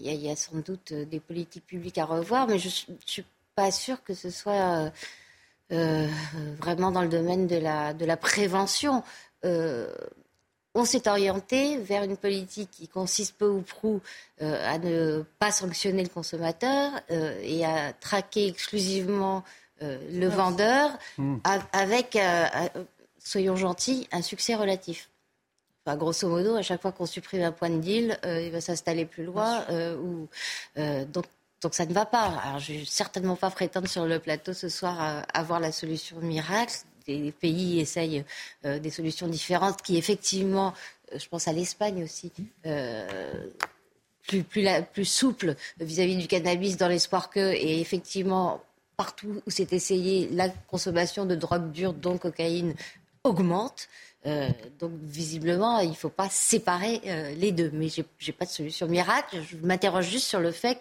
il 0.00 0.14
y, 0.14 0.30
a 0.30 0.36
sans 0.36 0.58
doute 0.58 0.92
des 0.92 1.20
politiques 1.20 1.66
publiques 1.66 1.98
à 1.98 2.06
revoir, 2.06 2.48
mais 2.48 2.58
je 2.58 2.66
ne 2.66 2.96
suis 3.04 3.24
pas 3.54 3.70
sûre 3.70 4.02
que 4.02 4.14
ce 4.14 4.30
soit... 4.30 4.90
vraiment 5.70 6.90
dans 6.90 7.02
le 7.02 7.08
domaine 7.08 7.46
de 7.46 7.56
la, 7.56 7.92
de 7.92 8.06
la 8.06 8.16
prévention. 8.16 9.04
Euh, 9.44 9.92
on 10.74 10.84
s'est 10.84 11.08
orienté 11.08 11.78
vers 11.78 12.04
une 12.04 12.16
politique 12.16 12.70
qui 12.70 12.88
consiste 12.88 13.36
peu 13.36 13.48
ou 13.48 13.62
prou 13.62 14.00
euh, 14.42 14.62
à 14.64 14.78
ne 14.78 15.24
pas 15.38 15.50
sanctionner 15.50 16.02
le 16.02 16.08
consommateur 16.08 16.92
euh, 17.10 17.38
et 17.42 17.64
à 17.64 17.92
traquer 17.92 18.46
exclusivement 18.48 19.44
le 19.80 20.26
vendeur 20.26 20.90
hmm. 21.18 21.36
avec, 21.72 22.18
soyons 23.20 23.54
gentils, 23.54 24.08
un 24.10 24.22
succès 24.22 24.56
relatif. 24.56 25.08
Enfin, 25.86 25.96
grosso 25.96 26.28
modo, 26.28 26.56
à 26.56 26.62
chaque 26.62 26.82
fois 26.82 26.90
qu'on 26.90 27.06
supprime 27.06 27.42
un 27.42 27.52
point 27.52 27.70
de 27.70 27.78
deal, 27.78 28.18
il 28.24 28.50
va 28.50 28.60
s'installer 28.60 29.04
plus 29.04 29.22
loin. 29.22 29.64
ou, 30.02 30.26
donc, 31.12 31.26
donc 31.60 31.74
ça 31.74 31.86
ne 31.86 31.92
va 31.92 32.06
pas. 32.06 32.40
Alors 32.44 32.58
je 32.58 32.72
vais 32.72 32.84
certainement 32.84 33.36
pas 33.36 33.50
prétendre 33.50 33.86
sur 33.86 34.04
le 34.04 34.18
plateau 34.18 34.52
ce 34.52 34.68
soir 34.68 35.00
à 35.00 35.20
avoir 35.32 35.60
la 35.60 35.70
solution 35.70 36.16
miracle 36.20 36.74
les 37.08 37.32
pays 37.32 37.80
essayent 37.80 38.24
euh, 38.64 38.78
des 38.78 38.90
solutions 38.90 39.28
différentes 39.28 39.82
qui, 39.82 39.96
effectivement, 39.96 40.74
euh, 41.12 41.18
je 41.18 41.28
pense 41.28 41.48
à 41.48 41.52
l'Espagne 41.52 42.04
aussi, 42.04 42.30
euh, 42.66 43.46
plus, 44.26 44.42
plus, 44.42 44.66
plus 44.92 45.04
souple 45.04 45.56
vis-à-vis 45.80 46.16
du 46.16 46.26
cannabis 46.26 46.76
dans 46.76 46.88
l'espoir 46.88 47.30
que, 47.30 47.54
et 47.54 47.80
effectivement, 47.80 48.62
partout 48.96 49.42
où 49.46 49.50
c'est 49.50 49.72
essayé, 49.72 50.28
la 50.32 50.48
consommation 50.48 51.24
de 51.24 51.34
drogue 51.34 51.70
dure, 51.72 51.94
dont 51.94 52.18
cocaïne, 52.18 52.74
augmente. 53.24 53.88
Donc 54.78 54.92
visiblement, 55.02 55.78
il 55.80 55.90
ne 55.90 55.94
faut 55.94 56.08
pas 56.08 56.28
séparer 56.28 57.00
les 57.36 57.52
deux. 57.52 57.70
Mais 57.72 57.88
je 57.88 58.02
n'ai 58.02 58.32
pas 58.32 58.44
de 58.44 58.50
solution 58.50 58.86
miracle. 58.86 59.38
Je 59.48 59.56
m'interroge 59.56 60.08
juste 60.08 60.26
sur 60.26 60.40
le 60.40 60.50
fait 60.50 60.80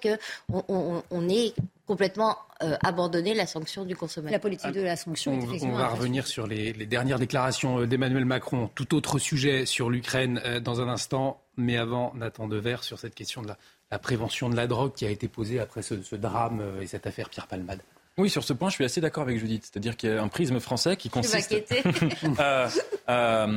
qu'on 0.49 1.03
on 1.09 1.30
est 1.30 1.53
complètement 1.88 2.38
euh, 2.61 2.76
abandonner 2.84 3.34
la 3.34 3.47
sanction 3.47 3.85
du 3.85 3.95
consommateur. 3.95 4.34
La 4.34 4.39
politique 4.39 4.72
de 4.73 4.81
la 4.81 4.95
sanction 4.95 5.31
on, 5.31 5.39
est 5.39 5.43
effectivement. 5.43 5.76
On 5.76 5.77
va 5.77 5.88
revenir 5.88 6.27
sur 6.27 6.45
les, 6.45 6.73
dernières 6.73 7.18
déclarations 7.18 7.80
euh, 7.80 7.88
d'Emmanuel 7.88 8.26
Macron. 8.26 8.69
Tout 8.76 8.93
autre 8.93 9.18
sujet 9.19 9.65
sur 9.65 9.89
l'Ukraine 9.89 10.41
euh, 10.43 10.59
dans 10.59 10.81
un 10.81 10.89
instant. 10.89 11.41
Mais 11.55 11.77
avant, 11.77 12.14
Nathan 12.15 12.47
Dever 12.47 12.77
sur 12.81 12.99
cette 12.99 13.15
question 13.15 13.41
de 13.41 13.47
la, 13.89 13.99
prévention 13.99 14.49
de 14.49 14.55
la 14.55 14.68
drogue 14.68 14.93
qui 14.93 15.05
a 15.05 15.09
été 15.09 15.27
posée 15.27 15.59
après 15.59 15.81
ce, 15.81 16.15
drame 16.15 16.61
et 16.81 16.88
cette 16.88 17.07
affaire 17.07 17.30
Pierre 17.30 17.47
Palmade. 17.47 17.81
Oui, 18.18 18.30
sur 18.30 18.44
ce 18.44 18.53
point, 18.53 18.69
je 18.69 18.76
suis 18.76 18.85
assez 18.85 19.02
d'accord 19.02 19.23
avec 19.23 19.38
Judith. 19.38 19.64
C'est-à-dire 19.64 19.95
qu'il 19.95 20.10
y 20.10 20.14
a 20.14 20.22
un 20.22 20.27
prisme 20.27 20.60
français 20.60 20.98
qui 20.98 21.10
consiste 21.10 21.56
à, 22.39 22.68
à, 23.07 23.48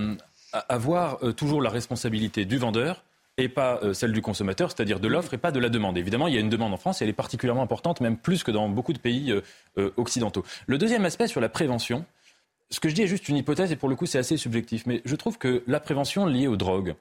avoir 0.68 1.18
toujours 1.36 1.62
la 1.62 1.70
responsabilité 1.70 2.44
du 2.44 2.58
vendeur 2.58 3.02
et 3.40 3.48
pas 3.48 3.80
euh, 3.82 3.92
celle 3.92 4.12
du 4.12 4.22
consommateur, 4.22 4.70
c'est-à-dire 4.70 5.00
de 5.00 5.08
l'offre 5.08 5.34
et 5.34 5.38
pas 5.38 5.52
de 5.52 5.58
la 5.58 5.68
demande. 5.68 5.98
Évidemment, 5.98 6.28
il 6.28 6.34
y 6.34 6.36
a 6.36 6.40
une 6.40 6.48
demande 6.48 6.72
en 6.72 6.76
France 6.76 7.00
et 7.00 7.04
elle 7.04 7.10
est 7.10 7.14
particulièrement 7.14 7.62
importante, 7.62 8.00
même 8.00 8.16
plus 8.16 8.42
que 8.44 8.50
dans 8.50 8.68
beaucoup 8.68 8.92
de 8.92 8.98
pays 8.98 9.32
euh, 9.32 9.40
euh, 9.78 9.90
occidentaux. 9.96 10.44
Le 10.66 10.78
deuxième 10.78 11.04
aspect 11.04 11.26
sur 11.26 11.40
la 11.40 11.48
prévention, 11.48 12.04
ce 12.70 12.80
que 12.80 12.88
je 12.88 12.94
dis 12.94 13.02
est 13.02 13.06
juste 13.06 13.28
une 13.28 13.36
hypothèse 13.36 13.72
et 13.72 13.76
pour 13.76 13.88
le 13.88 13.96
coup 13.96 14.06
c'est 14.06 14.18
assez 14.18 14.36
subjectif, 14.36 14.86
mais 14.86 15.02
je 15.04 15.16
trouve 15.16 15.38
que 15.38 15.62
la 15.66 15.80
prévention 15.80 16.26
liée 16.26 16.46
aux 16.46 16.56
drogues, 16.56 16.94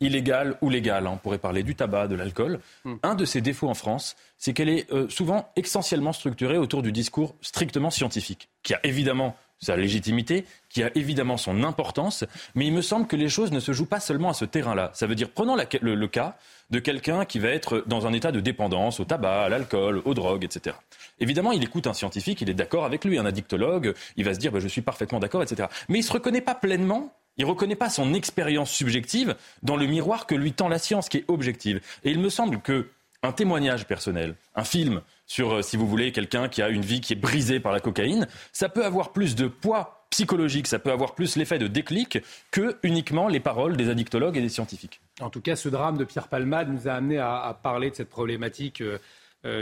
illégales 0.00 0.56
ou 0.60 0.70
légales, 0.70 1.06
hein, 1.06 1.12
on 1.14 1.16
pourrait 1.18 1.38
parler 1.38 1.62
du 1.62 1.74
tabac, 1.74 2.08
de 2.08 2.14
l'alcool, 2.14 2.60
hmm. 2.84 2.96
un 3.02 3.14
de 3.14 3.24
ses 3.24 3.40
défauts 3.40 3.68
en 3.68 3.74
France, 3.74 4.16
c'est 4.38 4.52
qu'elle 4.52 4.70
est 4.70 4.86
souvent 5.10 5.50
essentiellement 5.56 6.12
structurée 6.12 6.56
autour 6.56 6.82
du 6.82 6.92
discours 6.92 7.34
strictement 7.42 7.90
scientifique, 7.90 8.48
qui 8.62 8.72
a 8.74 8.80
évidemment 8.84 9.36
sa 9.60 9.76
légitimité, 9.76 10.46
qui 10.68 10.82
a 10.82 10.90
évidemment 10.94 11.36
son 11.36 11.62
importance, 11.64 12.24
mais 12.54 12.66
il 12.66 12.72
me 12.72 12.82
semble 12.82 13.06
que 13.06 13.16
les 13.16 13.28
choses 13.28 13.52
ne 13.52 13.60
se 13.60 13.72
jouent 13.72 13.86
pas 13.86 14.00
seulement 14.00 14.30
à 14.30 14.34
ce 14.34 14.44
terrain-là. 14.44 14.90
Ça 14.94 15.06
veut 15.06 15.14
dire, 15.14 15.30
prenons 15.30 15.56
le, 15.56 16.06
cas 16.06 16.36
de 16.70 16.78
quelqu'un 16.78 17.24
qui 17.24 17.38
va 17.38 17.48
être 17.48 17.84
dans 17.86 18.06
un 18.06 18.12
état 18.12 18.32
de 18.32 18.40
dépendance 18.40 19.00
au 19.00 19.04
tabac, 19.04 19.44
à 19.44 19.48
l'alcool, 19.48 20.00
aux 20.04 20.14
drogues, 20.14 20.44
etc. 20.44 20.76
Évidemment, 21.18 21.52
il 21.52 21.62
écoute 21.62 21.86
un 21.86 21.92
scientifique, 21.92 22.40
il 22.40 22.48
est 22.48 22.54
d'accord 22.54 22.84
avec 22.84 23.04
lui, 23.04 23.18
un 23.18 23.26
addictologue, 23.26 23.94
il 24.16 24.24
va 24.24 24.32
se 24.32 24.38
dire 24.38 24.50
bah, 24.50 24.60
je 24.60 24.68
suis 24.68 24.82
parfaitement 24.82 25.20
d'accord, 25.20 25.42
etc. 25.42 25.68
Mais 25.88 25.98
il 25.98 26.02
ne 26.02 26.06
se 26.06 26.12
reconnaît 26.12 26.40
pas 26.40 26.54
pleinement 26.54 27.12
il 27.40 27.44
ne 27.44 27.48
reconnaît 27.48 27.74
pas 27.74 27.88
son 27.88 28.12
expérience 28.12 28.70
subjective 28.70 29.34
dans 29.62 29.76
le 29.76 29.86
miroir 29.86 30.26
que 30.26 30.34
lui 30.34 30.52
tend 30.52 30.68
la 30.68 30.78
science, 30.78 31.08
qui 31.08 31.18
est 31.18 31.24
objective. 31.28 31.80
Et 32.04 32.10
il 32.10 32.18
me 32.18 32.28
semble 32.28 32.60
que 32.60 32.88
un 33.22 33.32
témoignage 33.32 33.86
personnel, 33.86 34.34
un 34.54 34.64
film 34.64 35.00
sur, 35.26 35.54
euh, 35.54 35.62
si 35.62 35.78
vous 35.78 35.86
voulez, 35.86 36.12
quelqu'un 36.12 36.48
qui 36.48 36.60
a 36.60 36.68
une 36.68 36.82
vie 36.82 37.00
qui 37.00 37.14
est 37.14 37.16
brisée 37.16 37.58
par 37.58 37.72
la 37.72 37.80
cocaïne, 37.80 38.26
ça 38.52 38.68
peut 38.68 38.84
avoir 38.84 39.12
plus 39.12 39.36
de 39.36 39.46
poids 39.46 40.06
psychologique, 40.10 40.66
ça 40.66 40.78
peut 40.78 40.92
avoir 40.92 41.14
plus 41.14 41.36
l'effet 41.36 41.58
de 41.58 41.66
déclic 41.66 42.18
que 42.50 42.76
uniquement 42.82 43.26
les 43.28 43.40
paroles 43.40 43.76
des 43.76 43.88
addictologues 43.88 44.36
et 44.36 44.42
des 44.42 44.48
scientifiques. 44.50 45.00
En 45.20 45.30
tout 45.30 45.40
cas, 45.40 45.56
ce 45.56 45.70
drame 45.70 45.96
de 45.96 46.04
Pierre 46.04 46.28
Palmade 46.28 46.68
nous 46.68 46.88
a 46.88 46.92
amené 46.92 47.18
à, 47.18 47.58
parler 47.62 47.90
de 47.90 47.94
cette 47.94 48.10
problématique. 48.10 48.82
Euh, 48.82 48.98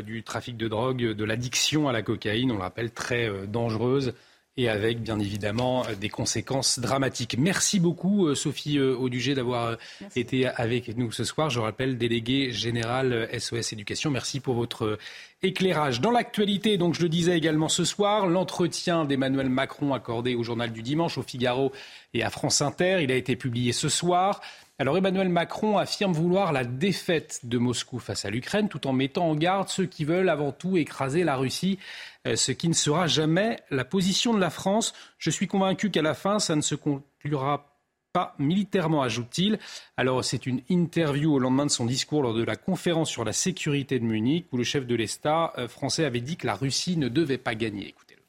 du 0.03 0.25
trafic 0.25 0.57
de 0.57 0.67
drogue, 0.67 1.13
de 1.13 1.25
l'addiction 1.25 1.89
à 1.89 1.93
la 1.93 2.03
cocaïne, 2.03 2.51
on 2.51 2.57
le 2.57 2.63
rappelle, 2.63 2.91
très 2.91 3.31
dangereuse 3.47 4.13
et 4.59 4.69
avec 4.69 5.01
bien 5.01 5.19
évidemment 5.21 5.85
des 5.99 6.11
conséquences 6.11 6.81
dramatiques. 6.81 7.37
Merci 7.39 7.81
beaucoup 7.81 8.35
Sophie 8.35 8.81
Audugé 8.81 9.35
d'avoir 9.35 9.79
été 10.17 10.47
avec 10.47 10.95
nous 10.97 11.13
ce 11.13 11.25
soir. 11.25 11.49
Je 11.49 11.61
rappelle, 11.61 11.97
déléguée 11.97 12.51
générale 12.51 13.29
SOS 13.39 13.73
Éducation. 13.73 14.11
Merci 14.11 14.41
pour 14.41 14.57
votre 14.57 14.99
éclairage. 15.43 16.01
Dans 16.01 16.11
l'actualité, 16.11 16.77
donc 16.77 16.95
je 16.95 17.03
le 17.03 17.09
disais 17.09 17.39
également 17.39 17.69
ce 17.69 17.85
soir, 17.85 18.27
l'entretien 18.27 19.05
d'Emmanuel 19.05 19.49
Macron 19.49 19.95
accordé 19.95 20.35
au 20.35 20.43
journal 20.43 20.73
du 20.73 20.83
dimanche, 20.83 21.17
au 21.17 21.23
Figaro 21.23 21.73
et 22.13 22.25
à 22.25 22.31
France 22.31 22.61
Inter, 22.61 22.99
il 23.03 23.13
a 23.13 23.17
été 23.17 23.37
publié 23.37 23.73
ce 23.73 23.89
soir. 23.89 24.41
Alors 24.81 24.97
Emmanuel 24.97 25.29
Macron 25.29 25.77
affirme 25.77 26.13
vouloir 26.13 26.53
la 26.53 26.63
défaite 26.63 27.41
de 27.43 27.59
Moscou 27.59 27.99
face 27.99 28.25
à 28.25 28.31
l'Ukraine 28.31 28.69
tout 28.69 28.87
en 28.87 28.93
mettant 28.93 29.29
en 29.29 29.35
garde 29.35 29.69
ceux 29.69 29.87
qui 29.87 30.05
veulent 30.05 30.29
avant 30.29 30.53
tout 30.53 30.77
écraser 30.77 31.25
la 31.25 31.35
Russie, 31.35 31.81
euh, 32.29 32.37
ce 32.37 32.53
qui 32.53 32.69
ne 32.69 32.75
sera 32.75 33.09
jamais 33.09 33.59
la 33.73 33.85
position 33.85 34.33
de 34.33 34.39
la 34.39 34.51
France. 34.51 34.95
Je 35.19 35.31
suis 35.31 35.49
convaincu 35.49 35.91
qu'à 35.91 36.03
la 36.03 36.15
fin, 36.15 36.39
ça 36.39 36.55
ne 36.55 36.61
se 36.61 36.77
conclura 36.77 37.75
pas 38.13 38.37
militairement, 38.39 39.03
ajoute-t-il. 39.03 39.59
Alors 39.97 40.25
c'est 40.25 40.47
une 40.47 40.61
interview 40.69 41.35
au 41.35 41.41
lendemain 41.41 41.67
de 41.67 41.73
son 41.73 41.85
discours 41.85 42.23
lors 42.23 42.35
de 42.35 42.45
la 42.45 42.55
conférence 42.55 43.11
sur 43.11 43.25
la 43.25 43.33
sécurité 43.33 43.99
de 43.99 44.05
Munich 44.05 44.47
où 44.53 44.59
le 44.59 44.65
chef 44.65 44.87
de 44.87 44.95
l'État 44.95 45.55
euh, 45.59 45.67
français 45.67 46.05
avait 46.05 46.21
dit 46.21 46.37
que 46.37 46.47
la 46.47 46.55
Russie 46.55 46.97
ne 46.97 47.09
devait 47.09 47.37
pas 47.37 47.57
gagner. 47.57 47.89
Écoutez-le. 47.89 48.23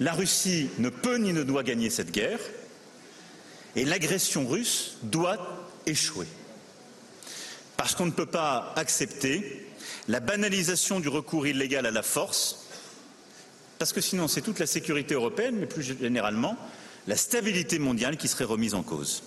La 0.00 0.12
Russie 0.12 0.68
ne 0.78 0.90
peut 0.90 1.16
ni 1.16 1.32
ne 1.32 1.44
doit 1.44 1.62
gagner 1.62 1.88
cette 1.88 2.12
guerre 2.12 2.40
et 3.76 3.84
l'agression 3.84 4.46
russe 4.46 4.98
doit 5.02 5.38
échouer. 5.86 6.26
Parce 7.76 7.94
qu'on 7.94 8.06
ne 8.06 8.10
peut 8.10 8.26
pas 8.26 8.72
accepter 8.76 9.66
la 10.08 10.20
banalisation 10.20 11.00
du 11.00 11.08
recours 11.08 11.46
illégal 11.46 11.86
à 11.86 11.90
la 11.90 12.02
force, 12.02 12.66
parce 13.78 13.92
que 13.92 14.00
sinon 14.00 14.28
c'est 14.28 14.42
toute 14.42 14.58
la 14.58 14.66
sécurité 14.66 15.14
européenne, 15.14 15.56
mais 15.58 15.66
plus 15.66 15.82
généralement 15.82 16.56
la 17.06 17.16
stabilité 17.16 17.78
mondiale 17.78 18.16
qui 18.16 18.28
serait 18.28 18.44
remise 18.44 18.74
en 18.74 18.82
cause. 18.82 19.22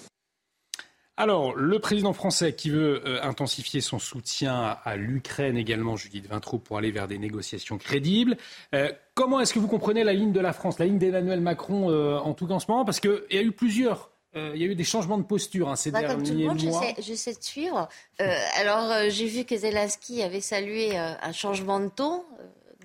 Alors, 1.15 1.55
le 1.55 1.77
président 1.77 2.11
français 2.11 2.53
qui 2.53 2.71
veut 2.71 3.03
euh, 3.05 3.21
intensifier 3.21 3.81
son 3.81 3.99
soutien 3.99 4.77
à, 4.83 4.95
l'Ukraine 4.95 5.57
également, 5.57 5.95
Judith 5.95 6.27
Vintraud, 6.27 6.57
pour 6.57 6.79
aller 6.79 6.89
vers 6.89 7.07
des 7.07 7.19
négociations 7.19 7.77
crédibles. 7.77 8.35
Euh, 8.73 8.91
comment 9.13 9.39
est-ce 9.39 9.53
que 9.53 9.59
vous 9.59 9.67
comprenez 9.67 10.03
la 10.03 10.13
ligne 10.13 10.31
de 10.31 10.39
la 10.39 10.53
France, 10.53 10.79
la 10.79 10.85
ligne 10.85 10.97
d'Emmanuel 10.97 11.39
Macron 11.39 11.91
euh, 11.91 12.17
en 12.17 12.33
tout 12.33 12.47
cas 12.47 12.55
en 12.55 12.59
ce 12.59 12.65
moment? 12.67 12.83
Parce 12.83 12.99
qu'il 12.99 13.21
y 13.29 13.37
a 13.37 13.43
eu 13.43 13.51
plusieurs 13.51 14.09
il 14.35 14.57
y 14.57 14.63
a 14.63 14.67
eu 14.67 14.75
des 14.75 14.83
changements 14.83 15.17
de 15.17 15.23
posture 15.23 15.69
hein, 15.69 15.75
ces 15.75 15.91
bah, 15.91 15.99
derniers 16.01 16.15
comme 16.15 16.23
tout 16.23 16.33
le 16.33 16.45
monde, 16.47 16.63
mois. 16.63 16.93
Je 16.99 17.13
sais, 17.13 17.33
de 17.33 17.43
suivre. 17.43 17.87
alors, 18.19 19.09
j'ai 19.09 19.27
vu 19.27 19.45
que 19.45 19.55
Zelensky 19.55 20.23
avait 20.23 20.41
salué 20.41 20.97
un 20.97 21.31
changement 21.31 21.79
de 21.79 21.89
ton, 21.89 22.23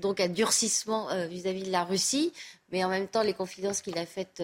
donc 0.01 0.21
un 0.21 0.29
durcissement 0.29 1.09
vis-à-vis 1.29 1.65
de 1.65 1.73
la 1.73 1.85
Russie, 1.85 2.33
mais 2.71 2.85
en 2.85 2.89
même 2.89 3.09
temps, 3.09 3.23
les 3.23 3.35
confidences 3.35 3.81
qu'il 3.81 3.99
a 3.99 4.07
faites 4.07 4.43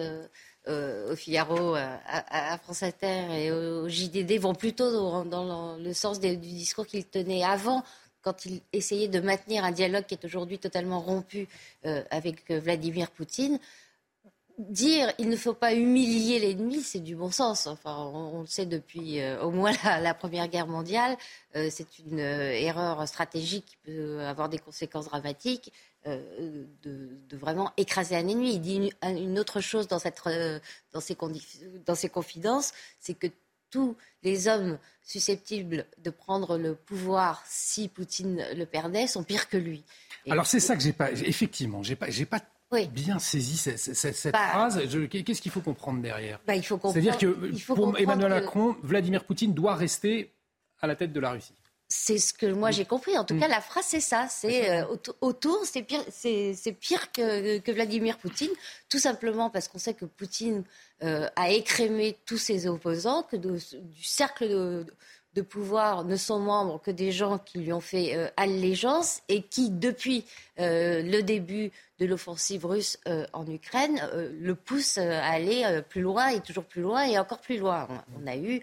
euh, 0.67 1.13
au 1.13 1.15
Figaro, 1.15 1.75
euh, 1.75 1.97
à, 2.07 2.57
France 2.57 2.81
Inter 2.81 3.27
et 3.31 3.51
au, 3.51 3.87
JDD 3.87 4.39
vont 4.39 4.55
plutôt 4.55 5.23
dans, 5.23 5.77
le 5.77 5.93
sens 5.93 6.19
du 6.19 6.35
discours 6.37 6.87
qu'il 6.87 7.05
tenait 7.05 7.43
avant, 7.43 7.83
quand 8.23 8.45
il 8.45 8.61
essayait 8.73 9.07
de 9.07 9.19
maintenir 9.19 9.63
un 9.63 9.71
dialogue 9.71 10.05
qui 10.05 10.15
est 10.15 10.25
aujourd'hui 10.25 10.57
totalement 10.57 10.99
rompu 10.99 11.47
euh, 11.85 12.01
avec 12.09 12.49
Vladimir 12.49 13.11
Poutine. 13.11 13.59
Dire 14.57 15.11
il 15.17 15.27
ne 15.27 15.35
faut 15.35 15.53
pas 15.53 15.73
humilier 15.73 16.39
l'ennemi, 16.39 16.81
c'est 16.81 17.01
du 17.01 17.15
bon 17.15 17.29
sens. 17.29 17.67
Enfin, 17.67 18.09
on, 18.13 18.41
le 18.41 18.47
sait 18.47 18.65
depuis 18.65 19.19
au 19.41 19.51
moins 19.51 19.73
la, 19.83 20.13
Première 20.13 20.47
Guerre 20.47 20.67
mondiale. 20.67 21.17
c'est 21.53 21.99
une 21.99 22.19
erreur 22.19 23.05
stratégique 23.07 23.65
qui 23.65 23.77
peut 23.83 24.21
avoir 24.21 24.47
des 24.47 24.59
conséquences 24.59 25.05
dramatiques. 25.05 25.73
Euh, 26.07 26.65
de, 26.83 27.09
vraiment 27.35 27.73
écraser 27.77 28.15
un 28.15 28.27
ennemi. 28.27 28.53
Il 28.53 28.61
dit 28.61 28.91
une, 29.03 29.39
autre 29.39 29.59
chose 29.59 29.87
dans, 29.87 29.99
cette, 29.99 30.21
euh, 30.27 30.59
dans, 30.93 31.01
ses 31.01 31.17
dans 31.85 31.95
ses 31.95 32.09
confidences, 32.09 32.73
c'est 32.99 33.15
que 33.15 33.27
tous 33.71 33.97
les 34.23 34.47
hommes 34.47 34.77
susceptibles 35.03 35.85
de 35.97 36.09
prendre 36.11 36.57
le 36.57 36.75
pouvoir 36.75 37.43
si 37.47 37.87
Poutine 37.87 38.45
le 38.55 38.65
perdait 38.65 39.07
sont 39.07 39.23
pires 39.23 39.49
que 39.49 39.57
lui. 39.57 39.83
Alors 40.29 40.45
c'est 40.45 40.59
ça 40.59 40.75
que 40.75 40.81
j'ai 40.81 40.93
pas, 40.93 41.11
effectivement, 41.11 41.83
j'ai 41.83 41.95
pas, 41.95 42.09
j'ai 42.09 42.25
pas 42.25 42.39
bien 42.91 43.19
saisi 43.19 43.57
cette, 43.57 43.77
cette, 43.79 44.31
bah, 44.33 44.47
phrase. 44.49 44.81
Qu'est-ce 45.09 45.41
qu'il 45.41 45.51
faut 45.51 45.61
comprendre 45.61 46.01
derrière? 46.01 46.39
Bah, 46.45 46.55
il 46.55 46.63
faut 46.63 46.79
C'est-à-dire 46.83 47.17
que 47.17 47.27
pour 47.73 47.97
Emmanuel 47.97 48.29
Macron, 48.29 48.75
Vladimir 48.83 49.23
Poutine 49.23 49.53
doit 49.53 49.75
rester 49.75 50.33
à 50.81 50.87
la 50.87 50.95
tête 50.95 51.13
de 51.13 51.19
la 51.19 51.31
Russie. 51.31 51.53
C'est 51.87 52.17
ce 52.17 52.33
que 52.33 52.47
moi 52.47 52.71
j'ai 52.71 52.85
compris. 52.85 53.15
En 53.17 53.23
tout 53.25 53.35
mm. 53.35 53.39
cas, 53.41 53.47
la 53.47 53.61
phrase, 53.61 53.85
c'est 53.87 53.99
ça. 53.99 54.27
C'est 54.27 54.71
euh, 54.71 54.85
autour, 55.21 55.65
c'est 55.65 55.83
pire, 55.83 56.03
c'est, 56.09 56.55
pire 56.79 57.11
que, 57.11 57.59
que, 57.59 57.71
Vladimir 57.71 58.17
Poutine, 58.17 58.49
tout 58.89 58.97
simplement 58.97 59.51
parce 59.51 59.67
qu'on 59.67 59.77
sait 59.77 59.93
que 59.93 60.05
Poutine 60.05 60.63
euh, 61.03 61.29
a 61.35 61.51
écrémé 61.51 62.17
tous 62.25 62.39
ses 62.39 62.67
opposants, 62.67 63.21
que 63.23 63.35
du 63.35 64.03
cercle 64.03 64.49
de, 64.49 64.85
de, 65.35 65.41
pouvoir 65.41 66.03
ne 66.03 66.15
sont 66.15 66.39
membres 66.39 66.81
que 66.81 66.91
des 66.91 67.11
gens 67.11 67.37
qui 67.37 67.59
lui 67.59 67.73
ont 67.73 67.81
fait 67.81 68.15
euh, 68.15 68.27
allégeance 68.37 69.21
et 69.29 69.41
qui, 69.41 69.69
depuis 69.69 70.25
le 70.57 71.21
début 71.21 71.71
de 71.99 72.05
l'offensive 72.05 72.65
russe 72.65 72.97
en 73.33 73.45
Ukraine, 73.45 74.01
le 74.39 74.55
poussent 74.55 74.97
à 74.97 75.25
aller 75.25 75.81
plus 75.89 76.01
loin 76.01 76.29
et 76.29 76.39
toujours 76.39 76.63
plus 76.63 76.81
loin 76.81 77.03
et 77.03 77.19
encore 77.19 77.41
plus 77.41 77.57
loin. 77.57 77.89
On, 78.17 78.25
a 78.25 78.37
eu 78.37 78.61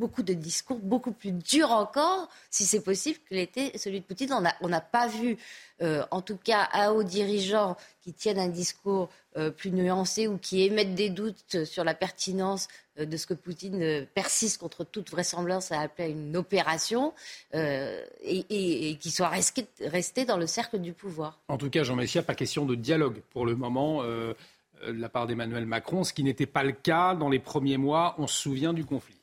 beaucoup 0.00 0.22
de 0.22 0.32
discours 0.32 0.78
beaucoup 0.78 1.12
plus 1.12 1.30
durs 1.30 1.70
encore, 1.70 2.28
si 2.50 2.64
c'est 2.64 2.82
possible, 2.82 3.18
que 3.28 3.34
l'était 3.34 3.76
celui 3.76 4.00
de 4.00 4.04
Poutine. 4.04 4.32
On 4.62 4.68
n'a 4.68 4.80
pas 4.80 5.06
vu, 5.06 5.36
euh, 5.82 6.02
en 6.10 6.22
tout 6.22 6.38
cas, 6.42 6.68
à 6.72 6.92
hauts 6.92 7.04
dirigeants 7.04 7.76
qui 8.00 8.14
tiennent 8.14 8.38
un 8.38 8.48
discours 8.48 9.10
euh, 9.36 9.50
plus 9.50 9.70
nuancé 9.70 10.26
ou 10.26 10.38
qui 10.38 10.62
émettent 10.62 10.94
des 10.94 11.10
doutes 11.10 11.64
sur 11.64 11.84
la 11.84 11.94
pertinence 11.94 12.66
euh, 12.98 13.04
de 13.04 13.16
ce 13.18 13.26
que 13.26 13.34
Poutine 13.34 14.06
persiste 14.14 14.58
contre 14.58 14.84
toute 14.84 15.10
vraisemblance 15.10 15.70
à 15.70 15.80
appeler 15.80 16.08
une 16.08 16.36
opération 16.36 17.12
et, 17.52 18.96
qui 18.98 19.10
soit 19.10 19.28
resté, 19.28 19.66
resté, 19.84 20.24
dans 20.24 20.38
le 20.38 20.46
cercle 20.46 20.78
du 20.78 20.94
pouvoir. 20.94 21.38
En 21.48 21.58
tout 21.58 21.68
cas, 21.68 21.84
Jean 21.84 21.94
Messia, 21.94 22.22
pas 22.22 22.34
question 22.34 22.64
de 22.64 22.74
dialogue 22.74 23.20
pour 23.30 23.44
le 23.44 23.54
moment 23.54 24.02
de 24.02 24.34
la 24.82 25.10
part 25.10 25.26
d'Emmanuel 25.26 25.66
Macron, 25.66 26.04
ce 26.04 26.14
qui 26.14 26.24
n'était 26.24 26.46
pas 26.46 26.64
le 26.64 26.72
cas 26.72 27.14
dans 27.14 27.28
les 27.28 27.38
premiers 27.38 27.76
mois, 27.76 28.14
on 28.18 28.26
se 28.26 28.40
souvient 28.40 28.72
du 28.72 28.86
conflit. 28.86 29.19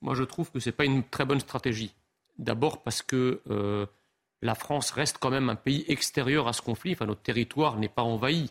Moi, 0.00 0.14
je 0.14 0.22
trouve 0.22 0.50
que 0.50 0.60
ce 0.60 0.68
n'est 0.68 0.76
pas 0.76 0.84
une 0.84 1.04
très 1.04 1.24
bonne 1.24 1.40
stratégie. 1.40 1.94
D'abord 2.38 2.82
parce 2.82 3.02
que 3.02 3.42
euh, 3.50 3.86
la 4.42 4.54
France 4.54 4.90
reste 4.90 5.18
quand 5.18 5.30
même 5.30 5.48
un 5.48 5.56
pays 5.56 5.84
extérieur 5.88 6.46
à 6.46 6.52
ce 6.52 6.62
conflit. 6.62 6.92
Enfin, 6.92 7.06
notre 7.06 7.22
territoire 7.22 7.76
n'est 7.78 7.88
pas 7.88 8.02
envahi. 8.02 8.50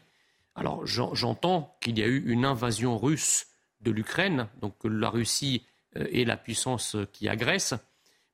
Alors, 0.55 0.85
j'entends 0.85 1.77
qu'il 1.81 1.97
y 1.97 2.03
a 2.03 2.07
eu 2.07 2.23
une 2.27 2.43
invasion 2.43 2.97
russe 2.97 3.47
de 3.81 3.91
l'Ukraine, 3.91 4.47
donc 4.59 4.73
la 4.83 5.09
Russie 5.09 5.63
euh, 5.95 6.07
est 6.11 6.25
la 6.25 6.35
puissance 6.35 6.97
qui 7.13 7.29
agresse. 7.29 7.75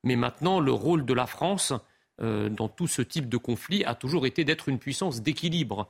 Mais 0.03 0.15
maintenant, 0.15 0.59
le 0.59 0.71
rôle 0.71 1.05
de 1.05 1.13
la 1.13 1.27
France 1.27 1.73
euh, 2.21 2.49
dans 2.49 2.69
tout 2.69 2.87
ce 2.87 3.01
type 3.01 3.27
de 3.27 3.37
conflit 3.37 3.83
a 3.85 3.95
toujours 3.95 4.25
été 4.25 4.43
d'être 4.43 4.69
une 4.69 4.79
puissance 4.79 5.21
d'équilibre. 5.21 5.89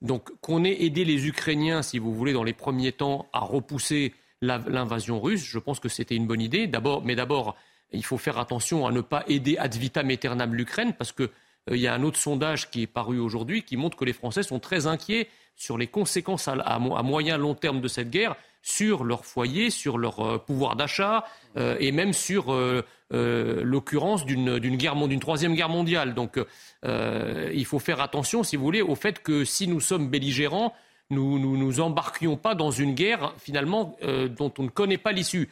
Donc, 0.00 0.30
qu'on 0.40 0.64
ait 0.64 0.82
aidé 0.82 1.04
les 1.04 1.26
Ukrainiens, 1.26 1.82
si 1.82 1.98
vous 1.98 2.14
voulez, 2.14 2.32
dans 2.32 2.44
les 2.44 2.52
premiers 2.52 2.92
temps, 2.92 3.28
à 3.32 3.40
repousser 3.40 4.14
l'invasion 4.40 5.20
russe. 5.20 5.44
Je 5.44 5.58
pense 5.58 5.80
que 5.80 5.88
c'était 5.88 6.14
une 6.14 6.26
bonne 6.26 6.40
idée. 6.40 6.66
D'abord, 6.66 7.04
mais 7.04 7.14
d'abord, 7.14 7.56
il 7.92 8.04
faut 8.04 8.18
faire 8.18 8.38
attention 8.38 8.86
à 8.86 8.92
ne 8.92 9.00
pas 9.00 9.24
aider 9.28 9.56
ad 9.58 9.74
vitam 9.74 10.10
aeternam 10.10 10.54
l'Ukraine, 10.54 10.92
parce 10.96 11.12
qu'il 11.12 11.28
euh, 11.70 11.76
y 11.76 11.86
a 11.86 11.94
un 11.94 12.02
autre 12.02 12.18
sondage 12.18 12.70
qui 12.70 12.82
est 12.82 12.86
paru 12.86 13.18
aujourd'hui 13.18 13.62
qui 13.62 13.76
montre 13.76 13.96
que 13.96 14.04
les 14.04 14.12
Français 14.12 14.42
sont 14.42 14.58
très 14.58 14.86
inquiets 14.86 15.28
sur 15.56 15.78
les 15.78 15.86
conséquences 15.86 16.48
à, 16.48 16.52
à, 16.52 16.78
moyen 16.78 17.36
long 17.36 17.54
terme 17.54 17.80
de 17.80 17.88
cette 17.88 18.10
guerre 18.10 18.36
sur 18.62 19.04
leur 19.04 19.24
foyer, 19.24 19.70
sur 19.70 19.98
leur 19.98 20.20
euh, 20.20 20.38
pouvoir 20.38 20.76
d'achat 20.76 21.24
euh, 21.56 21.76
et 21.80 21.92
même 21.92 22.12
sur 22.12 22.54
l'occurrence 23.10 24.26
d'une 24.26 25.18
troisième 25.18 25.54
guerre 25.54 25.70
mondiale. 25.70 26.14
Donc 26.14 26.38
il 26.84 27.64
faut 27.64 27.78
faire 27.78 28.00
attention, 28.00 28.42
si 28.42 28.56
vous 28.56 28.64
voulez, 28.64 28.82
au 28.82 28.94
fait 28.94 29.22
que 29.22 29.44
si 29.44 29.66
nous 29.66 29.80
sommes 29.80 30.10
belligérants, 30.10 30.74
nous 31.10 31.38
nous, 31.38 31.56
nous 31.56 31.80
embarquions 31.80 32.36
pas 32.36 32.54
dans 32.54 32.70
une 32.70 32.94
guerre 32.94 33.34
finalement 33.38 33.96
euh, 34.02 34.28
dont 34.28 34.52
on 34.58 34.64
ne 34.64 34.68
connaît 34.68 34.98
pas 34.98 35.12
l'issue, 35.12 35.48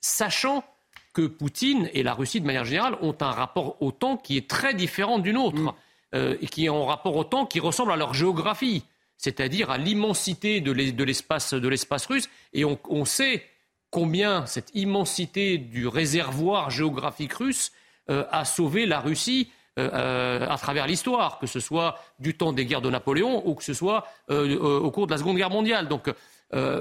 sachant 0.00 0.64
que 1.12 1.26
Poutine 1.26 1.90
et 1.92 2.02
la 2.02 2.14
Russie 2.14 2.40
de 2.40 2.46
manière 2.46 2.64
générale 2.64 2.96
ont 3.00 3.16
un 3.20 3.30
rapport 3.30 3.80
au 3.82 3.90
temps 3.92 4.16
qui 4.16 4.36
est 4.36 4.48
très 4.48 4.74
différent 4.74 5.18
d'une 5.18 5.36
autre, 5.36 5.60
mm. 5.60 5.72
euh, 6.14 6.36
et 6.40 6.46
qui 6.46 6.68
ont 6.70 6.84
un 6.84 6.86
rapport 6.86 7.16
au 7.16 7.24
temps 7.24 7.46
qui 7.46 7.60
ressemble 7.60 7.92
à 7.92 7.96
leur 7.96 8.14
géographie, 8.14 8.84
c'est-à-dire 9.16 9.70
à, 9.70 9.78
l'immensité 9.78 10.60
de 10.60 10.72
l'espace 10.72 12.06
russe, 12.06 12.28
et 12.52 12.64
on, 12.64 12.78
on, 12.88 13.04
sait 13.04 13.44
combien 13.90 14.46
cette 14.46 14.70
immensité 14.74 15.58
du 15.58 15.88
réservoir 15.88 16.70
géographique 16.70 17.34
russe 17.34 17.72
euh, 18.08 18.24
a 18.30 18.44
sauvé 18.44 18.86
la 18.86 19.00
Russie 19.00 19.50
euh, 19.78 20.46
à 20.48 20.58
travers 20.58 20.88
l'histoire, 20.88 21.38
que 21.38 21.46
ce 21.46 21.60
soit 21.60 21.96
du 22.18 22.36
temps 22.36 22.52
des 22.52 22.66
guerres 22.66 22.80
de 22.80 22.90
Napoléon 22.90 23.46
ou 23.46 23.54
que 23.54 23.62
ce 23.62 23.72
soit 23.72 24.04
euh, 24.28 24.56
euh, 24.56 24.80
au 24.80 24.90
cours 24.90 25.06
de 25.06 25.12
la 25.12 25.18
Seconde 25.18 25.36
Guerre 25.36 25.50
mondiale. 25.50 25.86
Donc, 25.86 26.12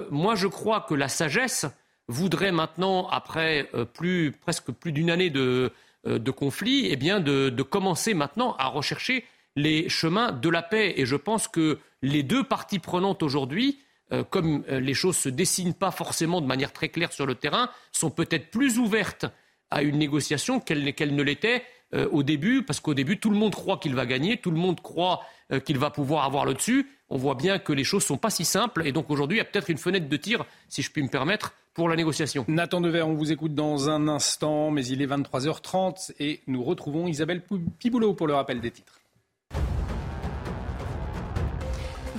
moi, 0.10 0.34
je 0.34 0.48
crois 0.48 0.82
que 0.82 0.96
la 0.96 1.08
sagesse 1.08 1.68
voudrait 2.08 2.52
maintenant, 2.52 3.08
après 3.10 3.70
plus, 3.94 4.32
presque 4.32 4.72
plus 4.72 4.92
d'une 4.92 5.12
année 5.12 5.30
de, 5.30 5.72
de 6.06 6.32
conflit, 6.32 6.88
eh 6.90 6.96
bien 6.96 7.20
de, 7.20 7.62
commencer 7.62 8.16
maintenant 8.16 8.56
à 8.58 8.66
rechercher 8.66 9.24
les 9.56 9.88
chemins 9.88 10.32
de 10.32 10.50
la 10.50 10.64
paix. 10.64 10.96
Et 10.98 11.06
je 11.06 11.16
pense 11.16 11.48
que 11.48 11.78
les 12.02 12.24
deux 12.24 12.44
parties 12.44 12.80
prenantes 12.80 13.22
aujourd'hui, 13.22 13.80
comme 14.32 14.64
les 14.68 14.96
choses 14.96 15.18
ne 15.18 15.22
se 15.22 15.30
dessinent 15.30 15.76
pas 15.76 15.92
forcément 15.92 16.42
de 16.42 16.48
manière 16.48 16.74
très 16.74 16.90
claire 16.90 17.14
sur 17.14 17.28
le 17.28 17.36
terrain, 17.36 17.70
sont 17.92 18.10
peut-être 18.10 18.50
plus 18.50 18.80
ouvertes 18.80 19.28
à 19.70 19.84
une 19.84 20.00
négociation 20.00 20.60
qu'elles 20.60 20.84
ne 20.84 21.24
l'étaient 21.92 22.08
au 22.12 22.24
début, 22.24 22.64
parce 22.64 22.80
qu'au 22.80 22.94
début, 22.94 23.20
tout 23.20 23.30
le 23.30 23.38
monde 23.38 23.54
croit 23.54 23.78
qu'il 23.78 23.96
va 23.96 24.06
gagner, 24.06 24.38
tout 24.38 24.52
le 24.52 24.58
monde 24.58 24.82
croit 24.82 25.22
qu'il 25.66 25.78
va 25.78 25.90
pouvoir 25.90 26.26
avoir 26.26 26.46
le 26.46 26.54
dessus 26.54 26.88
on 27.10 27.18
voit 27.18 27.36
bien 27.36 27.60
que 27.60 27.74
les 27.74 27.84
choses 27.84 28.04
ne 28.04 28.08
sont 28.08 28.18
pas 28.18 28.30
si 28.30 28.46
simples. 28.46 28.86
Et 28.86 28.92
donc 28.92 29.10
aujourd'hui, 29.10 29.38
il 29.38 29.40
y 29.40 29.42
a 29.42 29.46
peut-être 29.46 29.70
une 29.70 29.78
fenêtre 29.78 30.08
de 30.08 30.18
tir, 30.18 30.46
si 30.68 30.82
je 30.82 30.92
puis 30.92 31.02
me 31.02 31.10
permettre, 31.10 31.54
pour 31.74 31.90
la 31.90 31.96
négociation. 31.96 32.46
Nathan 32.48 32.82
Dever, 32.82 33.04
on 33.04 33.14
vous 33.14 33.32
écoute 33.32 33.56
dans 33.56 33.90
un 33.90 34.08
instant, 34.08 34.72
mais 34.72 34.86
il 34.86 35.02
est 35.02 35.08
23h30 35.08 36.14
et 36.20 36.42
nous 36.48 36.64
retrouvons 36.64 37.08
Isabelle 37.08 37.42
Piboulot 37.80 38.14
pour 38.14 38.28
le 38.28 38.34
rappel 38.34 38.62
des 38.62 38.72
titres. 38.72 38.99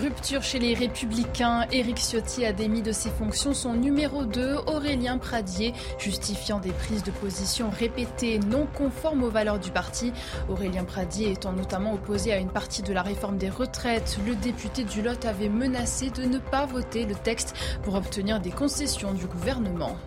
Rupture 0.01 0.43
chez 0.43 0.59
les 0.59 0.73
Républicains. 0.73 1.67
Éric 1.73 1.99
Ciotti 1.99 2.47
a 2.47 2.55
démis 2.55 2.81
de 2.81 2.91
ses 2.91 3.11
fonctions 3.11 3.53
son 3.53 3.75
numéro 3.75 4.25
2, 4.25 4.55
Aurélien 4.67 5.19
Pradier, 5.19 5.75
justifiant 5.99 6.59
des 6.59 6.73
prises 6.73 7.03
de 7.03 7.11
position 7.11 7.69
répétées 7.69 8.39
non 8.39 8.67
conformes 8.67 9.23
aux 9.23 9.29
valeurs 9.29 9.59
du 9.59 9.71
parti. 9.71 10.15
Aurélien 10.49 10.85
Pradier 10.85 11.33
étant 11.33 11.53
notamment 11.53 11.93
opposé 11.93 12.33
à 12.33 12.39
une 12.39 12.49
partie 12.49 12.81
de 12.81 12.95
la 12.95 13.03
réforme 13.03 13.37
des 13.37 13.51
retraites, 13.51 14.19
le 14.27 14.35
député 14.37 14.85
du 14.85 15.03
Lot 15.03 15.27
avait 15.27 15.51
menacé 15.51 16.09
de 16.09 16.25
ne 16.25 16.39
pas 16.39 16.65
voter 16.65 17.05
le 17.05 17.15
texte 17.15 17.55
pour 17.83 17.95
obtenir 17.95 18.41
des 18.41 18.53
concessions 18.53 19.13
du 19.13 19.27
gouvernement. 19.27 19.99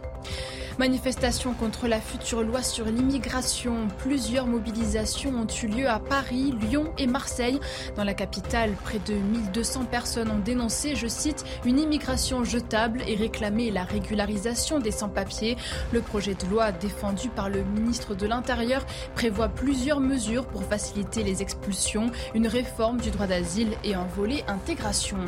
Manifestation 0.80 1.54
contre 1.54 1.88
la 1.88 2.02
future 2.02 2.42
loi 2.42 2.64
sur 2.64 2.86
l'immigration. 2.86 3.88
Plusieurs 4.00 4.48
mobilisations 4.48 5.30
ont 5.30 5.48
eu 5.62 5.68
lieu 5.68 5.88
à 5.88 6.00
Paris, 6.00 6.52
Lyon 6.62 6.92
et 6.98 7.06
Marseille. 7.06 7.60
Dans 7.96 8.04
la 8.04 8.16
capitale, 8.16 8.72
près 8.84 8.98
de 8.98 9.14
1200 9.14 9.86
personnes 9.86 10.32
ont 10.32 10.40
dénoncé, 10.40 10.96
je 10.96 11.06
cite, 11.06 11.46
une 11.64 11.80
immigration 11.80 12.44
jetable 12.44 13.04
et 13.08 13.16
réclamé 13.16 13.70
la 13.70 13.84
régularisation 13.84 14.80
des 14.80 14.90
sans-papiers. 14.90 15.58
Le 15.92 16.02
projet 16.02 16.34
de 16.34 16.48
loi 16.48 16.72
défendu 16.72 17.30
par 17.30 17.50
le 17.50 17.64
ministre 17.64 18.16
de 18.16 18.26
l'Intérieur 18.26 18.84
prévoit 19.14 19.50
plusieurs 19.50 20.00
mesures 20.00 20.48
pour 20.48 20.64
faciliter 20.64 21.22
les 21.22 21.44
expulsions, 21.44 22.10
une 22.34 22.48
réforme 22.48 23.00
du 23.00 23.12
droit 23.12 23.28
d'asile 23.28 23.74
et 23.84 23.94
un 23.94 24.06
volet 24.06 24.44
intégration. 24.48 25.20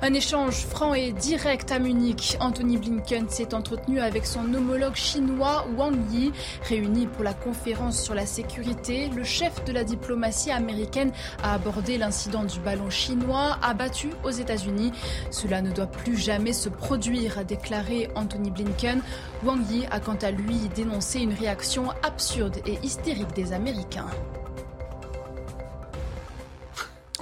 Un 0.00 0.14
échange 0.14 0.64
franc 0.64 0.94
et 0.94 1.10
direct 1.10 1.72
à 1.72 1.80
Munich. 1.80 2.36
Anthony 2.38 2.76
Blinken 2.76 3.28
s'est 3.28 3.52
entretenu 3.52 3.98
avec 3.98 4.26
son 4.26 4.54
homologue 4.54 4.94
chinois 4.94 5.66
Wang 5.76 5.96
Yi. 6.12 6.30
Réuni 6.62 7.08
pour 7.08 7.24
la 7.24 7.34
conférence 7.34 8.00
sur 8.00 8.14
la 8.14 8.24
sécurité, 8.24 9.08
le 9.08 9.24
chef 9.24 9.64
de 9.64 9.72
la 9.72 9.82
diplomatie 9.82 10.52
américaine 10.52 11.10
a 11.42 11.54
abordé 11.54 11.98
l'incident 11.98 12.44
du 12.44 12.60
ballon 12.60 12.90
chinois 12.90 13.58
abattu 13.60 14.10
aux 14.22 14.30
États-Unis. 14.30 14.92
Cela 15.32 15.62
ne 15.62 15.72
doit 15.72 15.86
plus 15.86 16.16
jamais 16.16 16.52
se 16.52 16.68
produire, 16.68 17.36
a 17.36 17.42
déclaré 17.42 18.08
Anthony 18.14 18.52
Blinken. 18.52 19.02
Wang 19.44 19.68
Yi 19.68 19.86
a 19.90 19.98
quant 19.98 20.18
à 20.22 20.30
lui 20.30 20.68
dénoncé 20.76 21.18
une 21.18 21.34
réaction 21.34 21.90
absurde 22.04 22.58
et 22.66 22.78
hystérique 22.84 23.34
des 23.34 23.52
Américains. 23.52 24.06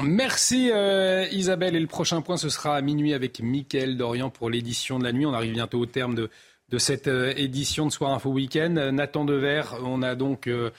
Merci 0.03 0.71
euh, 0.73 1.27
Isabelle. 1.31 1.77
Et 1.77 1.81
le 1.81 1.87
prochain 1.87 2.21
point, 2.21 2.37
ce 2.37 2.49
sera 2.49 2.77
à 2.77 2.81
minuit 2.81 3.15
avec 3.15 3.41
Mickaël 3.41 3.97
Dorian 3.97 4.31
pour 4.31 4.51
l'édition 4.51 4.99
de 4.99 5.05
la 5.05 5.13
nuit. 5.13 5.27
On 5.27 5.33
arrive 5.33 5.53
bientôt 5.53 5.79
au 5.79 5.87
terme 5.87 6.15
de, 6.15 6.79
cette 6.79 7.09
euh, 7.09 7.33
édition 7.37 7.87
de 7.87 7.93
Soir 7.93 8.13
Info 8.13 8.31
Week-end. 8.31 8.91
Nathan 8.93 9.25
Dever, 9.25 9.63
on 9.83 10.03
a 10.03 10.15
donc 10.15 10.47
euh, 10.47 10.71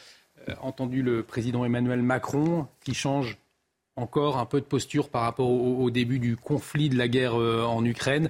entendu 0.61 1.02
le 1.02 1.23
président 1.23 1.65
Emmanuel 1.65 2.02
Macron 2.02 2.68
qui 2.84 2.94
change 2.94 3.38
encore 3.95 4.38
un 4.38 4.45
peu 4.45 4.61
de 4.61 4.65
posture 4.65 5.10
par 5.10 5.23
rapport 5.23 5.49
au, 5.49 5.89
début 5.89 6.19
du 6.19 6.38
conflit 6.38 6.88
de 6.88 6.98
la 6.98 7.07
guerre 7.07 7.34
en 7.34 7.84
Ukraine. 7.84 8.30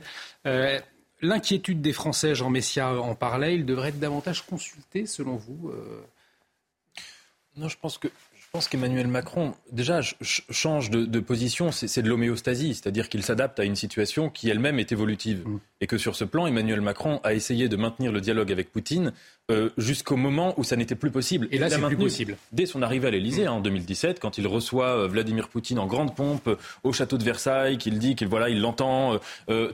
L'inquiétude 1.21 1.81
des 1.81 1.91
Français, 1.91 2.35
Jean 2.35 2.49
Messia 2.49 2.93
en 3.01 3.15
parlait, 3.15 3.55
il 3.55 3.65
devrait 3.65 3.89
être 3.89 3.99
davantage 3.99 4.45
consulté 4.45 5.05
selon 5.05 5.35
vous 5.35 5.73
Non, 7.57 7.67
je 7.67 7.77
pense 7.77 7.97
que 7.97 8.07
je 8.47 8.51
pense 8.53 8.69
qu'Emmanuel 8.69 9.07
Macron, 9.07 9.53
déjà, 9.73 9.99
change 10.21 10.89
de, 10.89 11.19
position, 11.19 11.73
c'est 11.73 12.01
de 12.01 12.07
l'homéostasie, 12.07 12.75
c'est-à-dire 12.75 13.09
qu'il 13.09 13.21
s'adapte 13.21 13.59
à 13.59 13.65
une 13.65 13.75
situation 13.75 14.29
qui 14.29 14.49
elle-même 14.49 14.79
est 14.79 14.93
évolutive. 14.93 15.45
Mm. 15.45 15.59
Et 15.81 15.87
que 15.87 15.97
sur 15.97 16.15
ce 16.15 16.23
plan, 16.23 16.47
Emmanuel 16.47 16.79
Macron 16.79 17.19
a 17.25 17.33
essayé 17.33 17.67
de 17.67 17.75
maintenir 17.75 18.13
le 18.13 18.21
dialogue 18.21 18.49
avec 18.49 18.71
Poutine 18.71 19.11
euh, 19.49 19.69
jusqu'au 19.77 20.17
moment 20.17 20.53
où 20.57 20.65
ça 20.65 20.75
n'était 20.75 20.95
plus 20.95 21.09
possible. 21.09 21.47
Et 21.51 21.57
là, 21.57 21.69
c'est 21.69 21.79
plus 21.79 21.95
possible. 21.95 22.35
Dès 22.51 22.65
son 22.65 22.81
arrivée 22.81 23.07
à 23.07 23.11
l'Elysée 23.11 23.45
hein, 23.45 23.53
en 23.53 23.59
2017, 23.61 24.19
quand 24.19 24.37
il 24.37 24.45
reçoit 24.45 24.87
euh, 24.87 25.07
Vladimir 25.07 25.47
Poutine 25.47 25.79
en 25.79 25.85
grande 25.85 26.13
pompe 26.13 26.49
euh, 26.49 26.57
au 26.83 26.91
château 26.91 27.17
de 27.17 27.23
Versailles, 27.23 27.77
qu'il 27.77 27.97
dit 27.97 28.17
qu'il 28.17 28.27
voilà, 28.27 28.49
il 28.49 28.59
l'entend, 28.59 29.17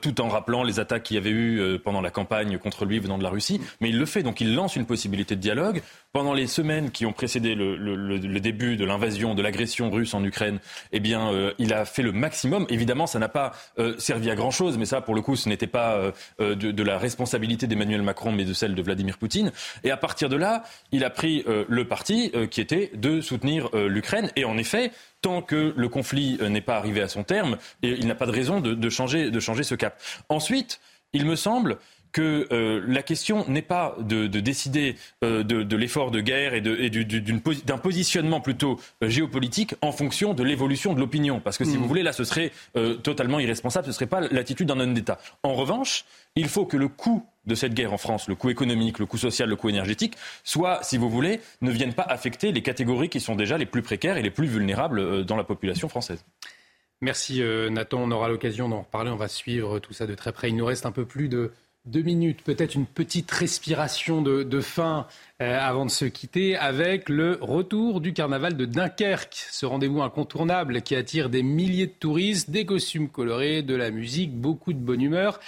tout 0.01 0.21
en 0.21 0.27
rappelant 0.27 0.61
les 0.63 0.79
attaques 0.79 1.01
qu'il 1.01 1.15
y 1.15 1.17
avait 1.17 1.31
eu 1.31 1.79
pendant 1.79 2.01
la 2.01 2.11
campagne 2.11 2.59
contre 2.59 2.85
lui 2.85 2.99
venant 2.99 3.17
de 3.17 3.23
la 3.23 3.29
Russie. 3.29 3.59
Mais 3.81 3.89
il 3.89 3.97
le 3.97 4.05
fait, 4.05 4.21
donc 4.21 4.41
il 4.41 4.53
lance 4.53 4.75
une 4.75 4.85
possibilité 4.85 5.35
de 5.35 5.41
dialogue. 5.41 5.81
Pendant 6.11 6.33
les 6.33 6.45
semaines 6.45 6.91
qui 6.91 7.07
ont 7.07 7.13
précédé 7.13 7.55
le, 7.55 7.75
le, 7.75 8.39
début 8.39 8.77
de 8.77 8.85
l'invasion, 8.85 9.33
de 9.33 9.41
l'agression 9.41 9.89
russe 9.89 10.13
en 10.13 10.23
Ukraine, 10.23 10.59
eh 10.91 10.99
bien, 10.99 11.31
il 11.57 11.73
a 11.73 11.85
fait 11.85 12.03
le 12.03 12.11
maximum. 12.11 12.67
Évidemment, 12.69 13.07
ça 13.07 13.17
n'a 13.17 13.29
pas 13.29 13.53
servi 13.97 14.29
à 14.29 14.35
grand 14.35 14.51
chose, 14.51 14.77
mais 14.77 14.85
ça, 14.85 15.01
pour 15.01 15.15
le 15.15 15.21
coup, 15.21 15.35
ce 15.35 15.49
n'était 15.49 15.65
pas 15.65 16.13
de, 16.39 16.53
de 16.53 16.83
la 16.83 16.99
responsabilité 16.99 17.65
d'Emmanuel 17.65 18.03
Macron, 18.03 18.31
mais 18.31 18.45
de 18.45 18.53
celle 18.53 18.75
de 18.75 18.81
Vladimir 18.83 19.17
Poutine. 19.17 19.51
Et 19.83 19.91
à 19.91 19.97
partir 19.97 20.29
de 20.29 20.35
là, 20.35 20.63
il 20.91 21.03
a 21.03 21.09
pris 21.09 21.43
euh, 21.47 21.65
le 21.67 21.87
parti 21.87 22.31
euh, 22.35 22.47
qui 22.47 22.61
était 22.61 22.91
de 22.93 23.21
soutenir 23.21 23.69
euh, 23.73 23.87
l'Ukraine. 23.87 24.31
Et 24.35 24.45
en 24.45 24.57
effet, 24.57 24.91
tant 25.21 25.41
que 25.41 25.73
le 25.75 25.89
conflit 25.89 26.37
n'est 26.49 26.61
pas 26.61 26.75
arrivé 26.75 27.01
à 27.01 27.07
son 27.07 27.23
terme, 27.23 27.57
il 27.81 28.07
n'a 28.07 28.15
pas 28.15 28.25
de 28.25 28.31
raison 28.31 28.59
de, 28.59 28.89
changer, 28.89 29.31
de 29.31 29.39
changer 29.39 29.63
ce 29.63 29.75
cap. 29.75 30.01
Ensuite, 30.27 30.81
il 31.13 31.25
me 31.25 31.37
semble 31.37 31.77
que 32.11 32.83
la 32.85 33.03
question 33.03 33.45
n'est 33.47 33.61
pas 33.61 33.95
de, 33.99 34.27
décider 34.27 34.97
de, 35.21 35.75
l'effort 35.77 36.11
de 36.11 36.19
guerre 36.19 36.53
et 36.53 36.61
d'un 36.61 37.77
positionnement 37.77 38.41
plutôt 38.41 38.81
géopolitique 39.01 39.75
en 39.81 39.93
fonction 39.93 40.33
de 40.33 40.43
l'évolution 40.43 40.93
de 40.93 40.99
l'opinion. 40.99 41.39
Parce 41.39 41.57
que 41.57 41.63
si 41.63 41.77
vous 41.77 41.85
mmh. 41.85 41.87
voulez, 41.87 42.03
là, 42.03 42.11
ce 42.11 42.25
serait 42.25 42.51
totalement 43.01 43.39
irresponsable, 43.39 43.85
ce 43.85 43.91
ne 43.91 43.93
serait 43.93 44.07
pas 44.07 44.19
l'attitude 44.19 44.67
d'un 44.67 44.79
homme 44.81 44.93
d'État. 44.93 45.19
En 45.43 45.53
revanche, 45.53 46.03
il 46.35 46.49
faut 46.49 46.65
que 46.65 46.75
le 46.75 46.89
coût 46.89 47.25
de 47.45 47.55
cette 47.55 47.73
guerre 47.73 47.93
en 47.93 47.97
France, 47.97 48.27
le 48.27 48.35
coût 48.35 48.49
économique, 48.49 48.99
le 48.99 49.05
coût 49.05 49.17
social, 49.17 49.49
le 49.49 49.55
coût 49.55 49.69
énergétique, 49.69 50.15
soit, 50.43 50.79
si 50.83 50.97
vous 50.97 51.09
voulez, 51.09 51.41
ne 51.61 51.71
viennent 51.71 51.93
pas 51.93 52.03
affecter 52.03 52.51
les 52.51 52.61
catégories 52.61 53.09
qui 53.09 53.19
sont 53.19 53.35
déjà 53.35 53.57
les 53.57 53.65
plus 53.65 53.81
précaires 53.81 54.17
et 54.17 54.21
les 54.21 54.31
plus 54.31 54.47
vulnérables 54.47 54.99
euh, 54.99 55.23
dans 55.23 55.35
la 55.35 55.43
population 55.43 55.89
française. 55.89 56.23
Merci 57.01 57.41
euh, 57.41 57.69
Nathan, 57.69 57.99
on 58.01 58.11
aura 58.11 58.29
l'occasion 58.29 58.69
d'en 58.69 58.81
reparler, 58.81 59.11
on 59.11 59.17
va 59.17 59.27
suivre 59.27 59.79
tout 59.79 59.93
ça 59.93 60.07
de 60.07 60.15
très 60.15 60.31
près. 60.31 60.49
Il 60.49 60.55
nous 60.55 60.65
reste 60.65 60.85
un 60.85 60.91
peu 60.91 61.05
plus 61.05 61.27
de 61.27 61.51
deux 61.85 62.01
minutes, 62.01 62.43
peut-être 62.43 62.75
une 62.75 62.85
petite 62.85 63.29
respiration 63.29 64.21
de, 64.21 64.61
fin 64.61 65.05
euh, 65.41 65.59
avant 65.59 65.85
de 65.85 65.91
se 65.91 66.05
quitter 66.05 66.55
avec 66.55 67.09
le 67.09 67.37
retour 67.41 67.99
du 67.99 68.13
carnaval 68.13 68.55
de 68.55 68.63
Dunkerque, 68.63 69.35
ce 69.51 69.65
rendez-vous 69.65 70.01
incontournable 70.01 70.81
qui 70.81 70.95
attire 70.95 71.29
des 71.29 71.43
milliers 71.43 71.87
de 71.87 71.91
touristes, 71.91 72.49
des 72.49 72.65
costumes 72.65 73.09
colorés, 73.09 73.63
de 73.63 73.75
la 73.75 73.91
musique, 73.91 74.33
beaucoup 74.33 74.71
de 74.71 74.77
bonne 74.77 75.01
humeur. 75.01 75.41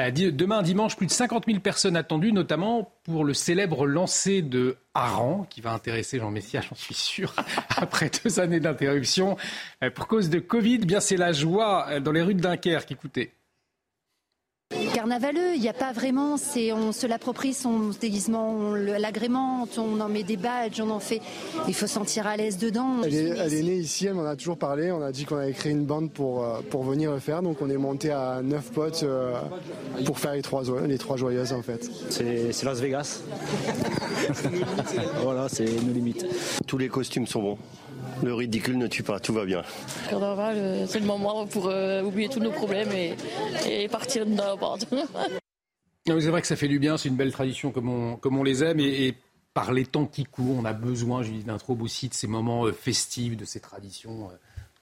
Euh, 0.00 0.10
demain 0.10 0.62
dimanche, 0.62 0.96
plus 0.96 1.06
de 1.06 1.12
50 1.12 1.46
000 1.46 1.60
personnes 1.60 1.96
attendues, 1.96 2.32
notamment 2.32 2.92
pour 3.04 3.24
le 3.24 3.34
célèbre 3.34 3.86
lancer 3.86 4.42
de 4.42 4.76
Haran, 4.94 5.46
qui 5.50 5.60
va 5.60 5.72
intéresser 5.72 6.18
Jean 6.18 6.30
Messia, 6.30 6.60
j'en 6.68 6.74
suis 6.74 6.94
sûr, 6.94 7.34
après 7.76 8.10
deux 8.24 8.40
années 8.40 8.60
d'interruption. 8.60 9.36
Euh, 9.82 9.90
pour 9.90 10.06
cause 10.06 10.30
de 10.30 10.38
Covid, 10.38 10.80
eh 10.82 10.86
bien 10.86 11.00
c'est 11.00 11.16
la 11.16 11.32
joie 11.32 11.86
euh, 11.90 12.00
dans 12.00 12.12
les 12.12 12.22
rues 12.22 12.34
de 12.34 12.40
Dunkerque. 12.40 12.90
Écoutez 12.92 13.34
carnavaleux. 15.00 15.54
Il 15.54 15.60
n'y 15.60 15.68
a 15.68 15.72
pas 15.72 15.92
vraiment, 15.92 16.36
c'est 16.36 16.72
on 16.72 16.92
se 16.92 17.06
l'approprie 17.06 17.54
son 17.54 17.90
déguisement, 18.00 18.50
on 18.50 18.74
l'agrémente, 18.74 19.78
on 19.78 20.00
en 20.00 20.08
met 20.08 20.22
des 20.22 20.36
badges, 20.36 20.80
on 20.80 20.90
en 20.90 21.00
fait. 21.00 21.20
Il 21.68 21.74
faut 21.74 21.86
sentir 21.86 22.26
à 22.26 22.36
l'aise 22.36 22.58
dedans. 22.58 23.02
Elle 23.04 23.14
est, 23.14 23.62
née 23.62 23.76
ici, 23.76 24.06
elle 24.06 24.14
m'en 24.14 24.24
a 24.24 24.36
toujours 24.36 24.58
parlé. 24.58 24.92
On 24.92 25.02
a 25.02 25.12
dit 25.12 25.24
qu'on 25.24 25.38
avait 25.38 25.52
créé 25.52 25.72
une 25.72 25.84
bande 25.84 26.10
pour, 26.10 26.44
euh, 26.44 26.60
pour 26.68 26.84
venir 26.84 27.12
le 27.12 27.18
faire. 27.18 27.42
Donc 27.42 27.62
on 27.62 27.70
est 27.70 27.76
monté 27.76 28.10
à 28.10 28.40
neuf 28.42 28.70
potes 28.72 29.02
euh, 29.02 29.34
pour 30.04 30.18
faire 30.18 30.34
les 30.34 30.42
trois, 30.42 30.62
les 30.86 30.98
trois 30.98 31.16
joyeuses 31.16 31.52
en 31.52 31.62
fait. 31.62 31.90
C'est 32.10 32.62
Las 32.64 32.80
Vegas. 32.80 33.22
voilà, 35.22 35.48
c'est 35.48 35.64
nos 35.64 35.92
limites. 35.92 36.26
Tous 36.66 36.78
les 36.78 36.88
costumes 36.88 37.26
sont 37.26 37.42
bons. 37.42 37.58
Le 38.22 38.34
ridicule 38.34 38.76
ne 38.76 38.86
tue 38.86 39.02
pas, 39.02 39.18
tout 39.18 39.32
va 39.32 39.44
bien. 39.44 39.62
Carnaval, 40.08 40.56
euh, 40.56 40.86
c'est 40.86 41.00
le 41.00 41.06
moment 41.06 41.46
pour 41.46 41.68
euh, 41.68 42.02
oublier 42.02 42.28
tous 42.28 42.40
nos 42.40 42.50
problèmes 42.50 42.90
et, 42.92 43.88
partir 43.88 44.26
de 44.26 44.30
n'importe. 44.34 44.86
C'est 46.06 46.28
vrai 46.28 46.40
que 46.40 46.46
ça 46.46 46.56
fait 46.56 46.68
du 46.68 46.78
bien, 46.78 46.96
c'est 46.96 47.08
une 47.08 47.16
belle 47.16 47.32
tradition 47.32 47.70
comme 47.70 47.88
on, 47.88 48.16
comme 48.16 48.38
on 48.38 48.42
les 48.42 48.62
aime. 48.62 48.80
Et, 48.80 49.14
par 49.52 49.72
les 49.72 49.84
temps 49.84 50.06
qui 50.06 50.24
courent, 50.24 50.56
on 50.58 50.64
a 50.64 50.72
besoin, 50.72 51.24
je 51.24 51.30
dis 51.30 51.42
d'intro 51.42 51.76
aussi, 51.80 52.08
de 52.08 52.14
ces 52.14 52.28
moments 52.28 52.66
euh, 52.66 52.72
festifs, 52.72 53.36
de 53.36 53.44
ces 53.44 53.58
traditions. 53.58 54.30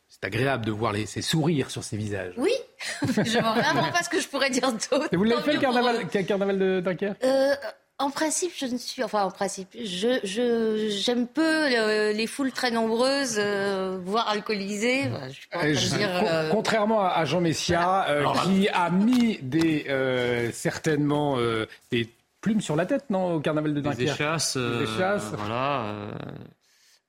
C'est 0.08 0.24
agréable 0.24 0.66
de 0.66 0.72
voir 0.72 0.92
les, 0.92 1.06
ces 1.06 1.22
sourires 1.22 1.70
sur 1.70 1.82
ces 1.82 1.96
visages. 1.96 2.34
Oui, 2.36 2.52
je 3.02 3.38
vois 3.38 3.54
vraiment 3.54 3.90
pas 3.90 4.02
ce 4.02 4.10
que 4.10 4.20
je 4.20 4.28
pourrais 4.28 4.50
dire 4.50 4.70
d'autre. 4.70 5.08
vous 5.12 5.24
l'avez 5.24 5.42
fait 5.42 5.54
le 5.54 5.60
carnaval, 5.60 6.06
carnaval 6.08 6.58
de 6.58 6.80
Dunkerque? 6.80 7.24
En 8.00 8.10
principe, 8.10 8.52
je 8.56 8.66
ne 8.66 8.76
suis. 8.78 9.02
Enfin, 9.02 9.24
en 9.24 9.30
principe, 9.32 9.68
je, 9.74 10.20
je, 10.22 10.88
j'aime 10.88 11.26
peu 11.26 11.42
euh, 11.44 12.12
les 12.12 12.28
foules 12.28 12.52
très 12.52 12.70
nombreuses, 12.70 13.36
euh, 13.38 13.98
voire 14.04 14.28
alcoolisées. 14.28 15.08
Enfin, 15.08 15.28
je 15.28 15.32
suis 15.34 15.48
pas 15.48 15.56
en 15.56 15.60
train 15.60 15.68
de 15.70 15.74
Je- 15.74 15.96
dire, 15.96 16.20
con- 16.20 16.26
euh, 16.28 16.50
Contrairement 16.50 17.00
à 17.02 17.08
à 17.08 17.24
Jean 17.24 17.40
Messia, 17.40 18.08
euh, 18.08 18.24
qui 18.44 18.68
a 18.68 18.90
mis 18.90 19.38
des, 19.42 19.86
euh, 19.88 20.52
certainement 20.52 21.38
euh, 21.38 21.66
des 21.90 22.08
plumes 22.40 22.60
sur 22.60 22.76
la 22.76 22.86
tête, 22.86 23.10
non, 23.10 23.34
au 23.34 23.40
carnaval 23.40 23.74
de 23.74 23.80
Des 23.80 23.88
Dunkerque. 23.90 24.16
Des 24.54 24.58
euh, 24.60 24.84
échasses. 24.84 25.32
voilà. 25.36 25.80
euh. 25.86 26.10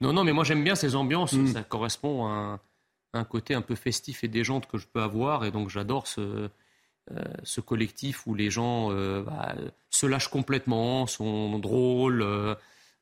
Non, 0.01 0.11
non, 0.13 0.23
mais 0.23 0.31
moi 0.31 0.43
j'aime 0.43 0.63
bien 0.63 0.73
ces 0.75 0.95
ambiances. 0.95 1.33
Mm. 1.33 1.47
Ça 1.53 1.61
correspond 1.61 2.25
à 2.25 2.29
un, 2.31 2.59
un 3.13 3.23
côté 3.25 3.53
un 3.53 3.61
peu 3.61 3.75
festif 3.75 4.23
et 4.23 4.27
déjante 4.27 4.65
que 4.65 4.79
je 4.79 4.87
peux 4.87 5.01
avoir. 5.01 5.45
Et 5.45 5.51
donc 5.51 5.69
j'adore 5.69 6.07
ce, 6.07 6.21
euh, 6.21 6.47
ce 7.43 7.61
collectif 7.61 8.27
où 8.27 8.35
les 8.35 8.49
gens 8.49 8.91
euh, 8.91 9.23
bah, 9.23 9.55
se 9.89 10.05
lâchent 10.05 10.27
complètement, 10.29 11.07
sont 11.07 11.59
drôles. 11.59 12.21
euh, 12.21 12.55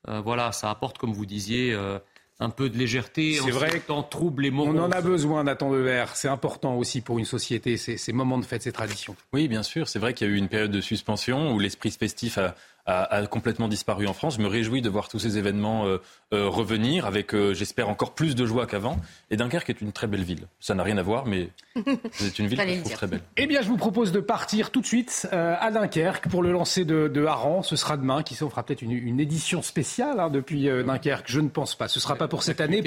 euh, 0.08 0.22
voilà, 0.22 0.52
ça 0.52 0.70
apporte, 0.70 0.98
comme 0.98 1.12
vous 1.12 1.26
disiez, 1.26 1.74
euh, 1.74 2.00
un 2.40 2.50
peu 2.50 2.70
de 2.70 2.78
légèreté. 2.78 3.34
C'est 3.34 3.52
en 3.52 3.56
vrai 3.56 3.80
temps 3.80 4.04
trouble 4.04 4.44
les 4.44 4.52
moroses. 4.52 4.76
On 4.76 4.80
en 4.84 4.92
a 4.92 5.02
besoin, 5.02 5.44
Nathan 5.44 5.72
Devers. 5.72 6.16
C'est 6.16 6.28
important 6.30 6.76
aussi 6.78 7.02
pour 7.02 7.20
une 7.20 7.26
société, 7.26 7.78
ces, 7.78 7.98
ces 7.98 8.14
moments 8.14 8.38
de 8.38 8.46
fête, 8.46 8.62
ces 8.62 8.72
traditions. 8.72 9.16
Oui, 9.34 9.48
bien 9.48 9.64
sûr. 9.64 9.90
C'est 9.90 10.00
vrai 10.00 10.14
qu'il 10.14 10.28
y 10.28 10.30
a 10.30 10.34
eu 10.34 10.38
une 10.38 10.48
période 10.48 10.72
de 10.72 10.82
suspension 10.82 11.54
où 11.54 11.60
l'esprit 11.60 11.92
festif 11.92 12.38
a, 12.38 12.56
a- 12.88 13.04
a 13.18 13.28
complètement 13.28 13.68
disparu 13.68 14.08
en 14.08 14.14
France. 14.14 14.38
Je 14.38 14.42
me 14.42 14.48
réjouis 14.48 14.82
de 14.82 14.90
voir 14.90 15.10
tous 15.10 15.20
ces 15.20 15.38
événements 15.38 15.86
euh, 15.86 15.98
euh, 16.34 16.48
revenir 16.50 17.06
avec, 17.06 17.36
euh, 17.36 17.54
j'espère, 17.54 17.90
encore 17.90 18.14
plus 18.16 18.34
de 18.36 18.46
joie 18.46 18.66
qu'avant. 18.66 18.98
Et 19.30 19.38
Dunkerque 19.38 19.70
est 19.70 19.82
une 19.82 19.92
très 19.92 20.08
belle 20.08 20.24
ville. 20.24 20.48
Ça 20.60 20.74
n'a 20.74 20.84
rien 20.84 20.98
à 20.98 21.04
voir, 21.04 21.26
mais 21.26 21.50
c'est 22.14 22.40
une 22.40 22.48
ville 22.48 22.58
que 22.58 22.68
je 22.68 22.80
trouve 22.82 22.94
très 22.94 23.08
belle. 23.08 23.22
Eh 23.38 23.46
bien, 23.46 23.62
je 23.62 23.68
vous 23.68 23.78
propose 23.78 24.12
de 24.12 24.20
partir 24.20 24.72
tout 24.72 24.82
de 24.82 24.86
suite 24.88 25.28
euh, 25.34 25.56
à 25.60 25.70
Dunkerque 25.72 26.30
pour 26.30 26.42
le 26.42 26.52
lancer 26.52 26.86
de, 26.86 27.08
de 27.08 27.26
Haran. 27.26 27.62
Ce 27.62 27.76
sera 27.76 27.98
demain, 27.98 28.24
qui 28.24 28.36
s'en 28.36 28.50
fera 28.50 28.64
peut-être 28.64 28.82
une, 28.82 28.92
une 28.92 29.20
édition 29.20 29.62
spéciale 29.62 30.20
hein, 30.20 30.30
depuis 30.30 30.70
euh, 30.70 30.84
Dunkerque. 30.84 31.26
Je 31.30 31.40
ne 31.42 31.50
pense 31.50 31.76
pas. 31.76 31.88
Ce 31.88 32.00
sera 32.00 32.16
pas 32.16 32.28
pour 32.28 32.44
cette 32.44 32.62
année. 32.62 32.82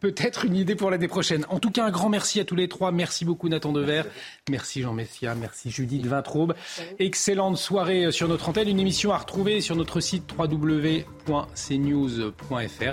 Peut-être, 0.00 0.44
une 0.44 0.54
idée 0.56 0.74
pour 0.76 0.90
l'année 0.90 1.08
prochaine. 1.08 1.44
En 1.48 1.58
tout 1.58 1.70
cas, 1.70 1.84
un 1.84 1.90
grand 1.90 2.08
merci 2.08 2.38
à 2.40 2.44
tous 2.44 2.54
les 2.54 2.68
trois. 2.68 2.92
Merci 2.92 3.24
beaucoup 3.24 3.48
Nathan 3.48 3.72
Dever. 3.72 4.02
Merci 4.50 4.82
Jean 4.82 4.92
Messia. 4.94 5.34
Merci 5.34 5.70
Judith 5.70 6.06
Vintraube. 6.06 6.54
Excellente 6.98 7.56
soirée 7.58 8.10
sur 8.12 8.28
notre 8.28 8.48
antenne. 8.48 8.68
Une 8.68 8.78
émission 9.08 9.14
à 9.14 9.18
retrouver 9.18 9.60
sur 9.62 9.74
notre 9.74 10.00
site 10.00 10.34
www.cnews.fr. 10.36 11.36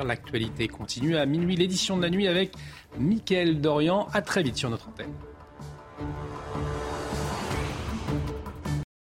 L'actualité 0.06 0.70
continue 0.70 1.18
à 1.18 1.26
minuit, 1.26 1.58
l'édition 1.58 1.98
de 1.98 2.04
la 2.04 2.10
nuit 2.10 2.30
avec 2.30 2.54
Mickaël 2.98 3.60
Dorian. 3.60 4.08
À 4.14 4.22
très 4.22 4.42
vite 4.42 4.56
sur 4.56 4.70
notre 4.70 4.88
antenne. 4.88 5.12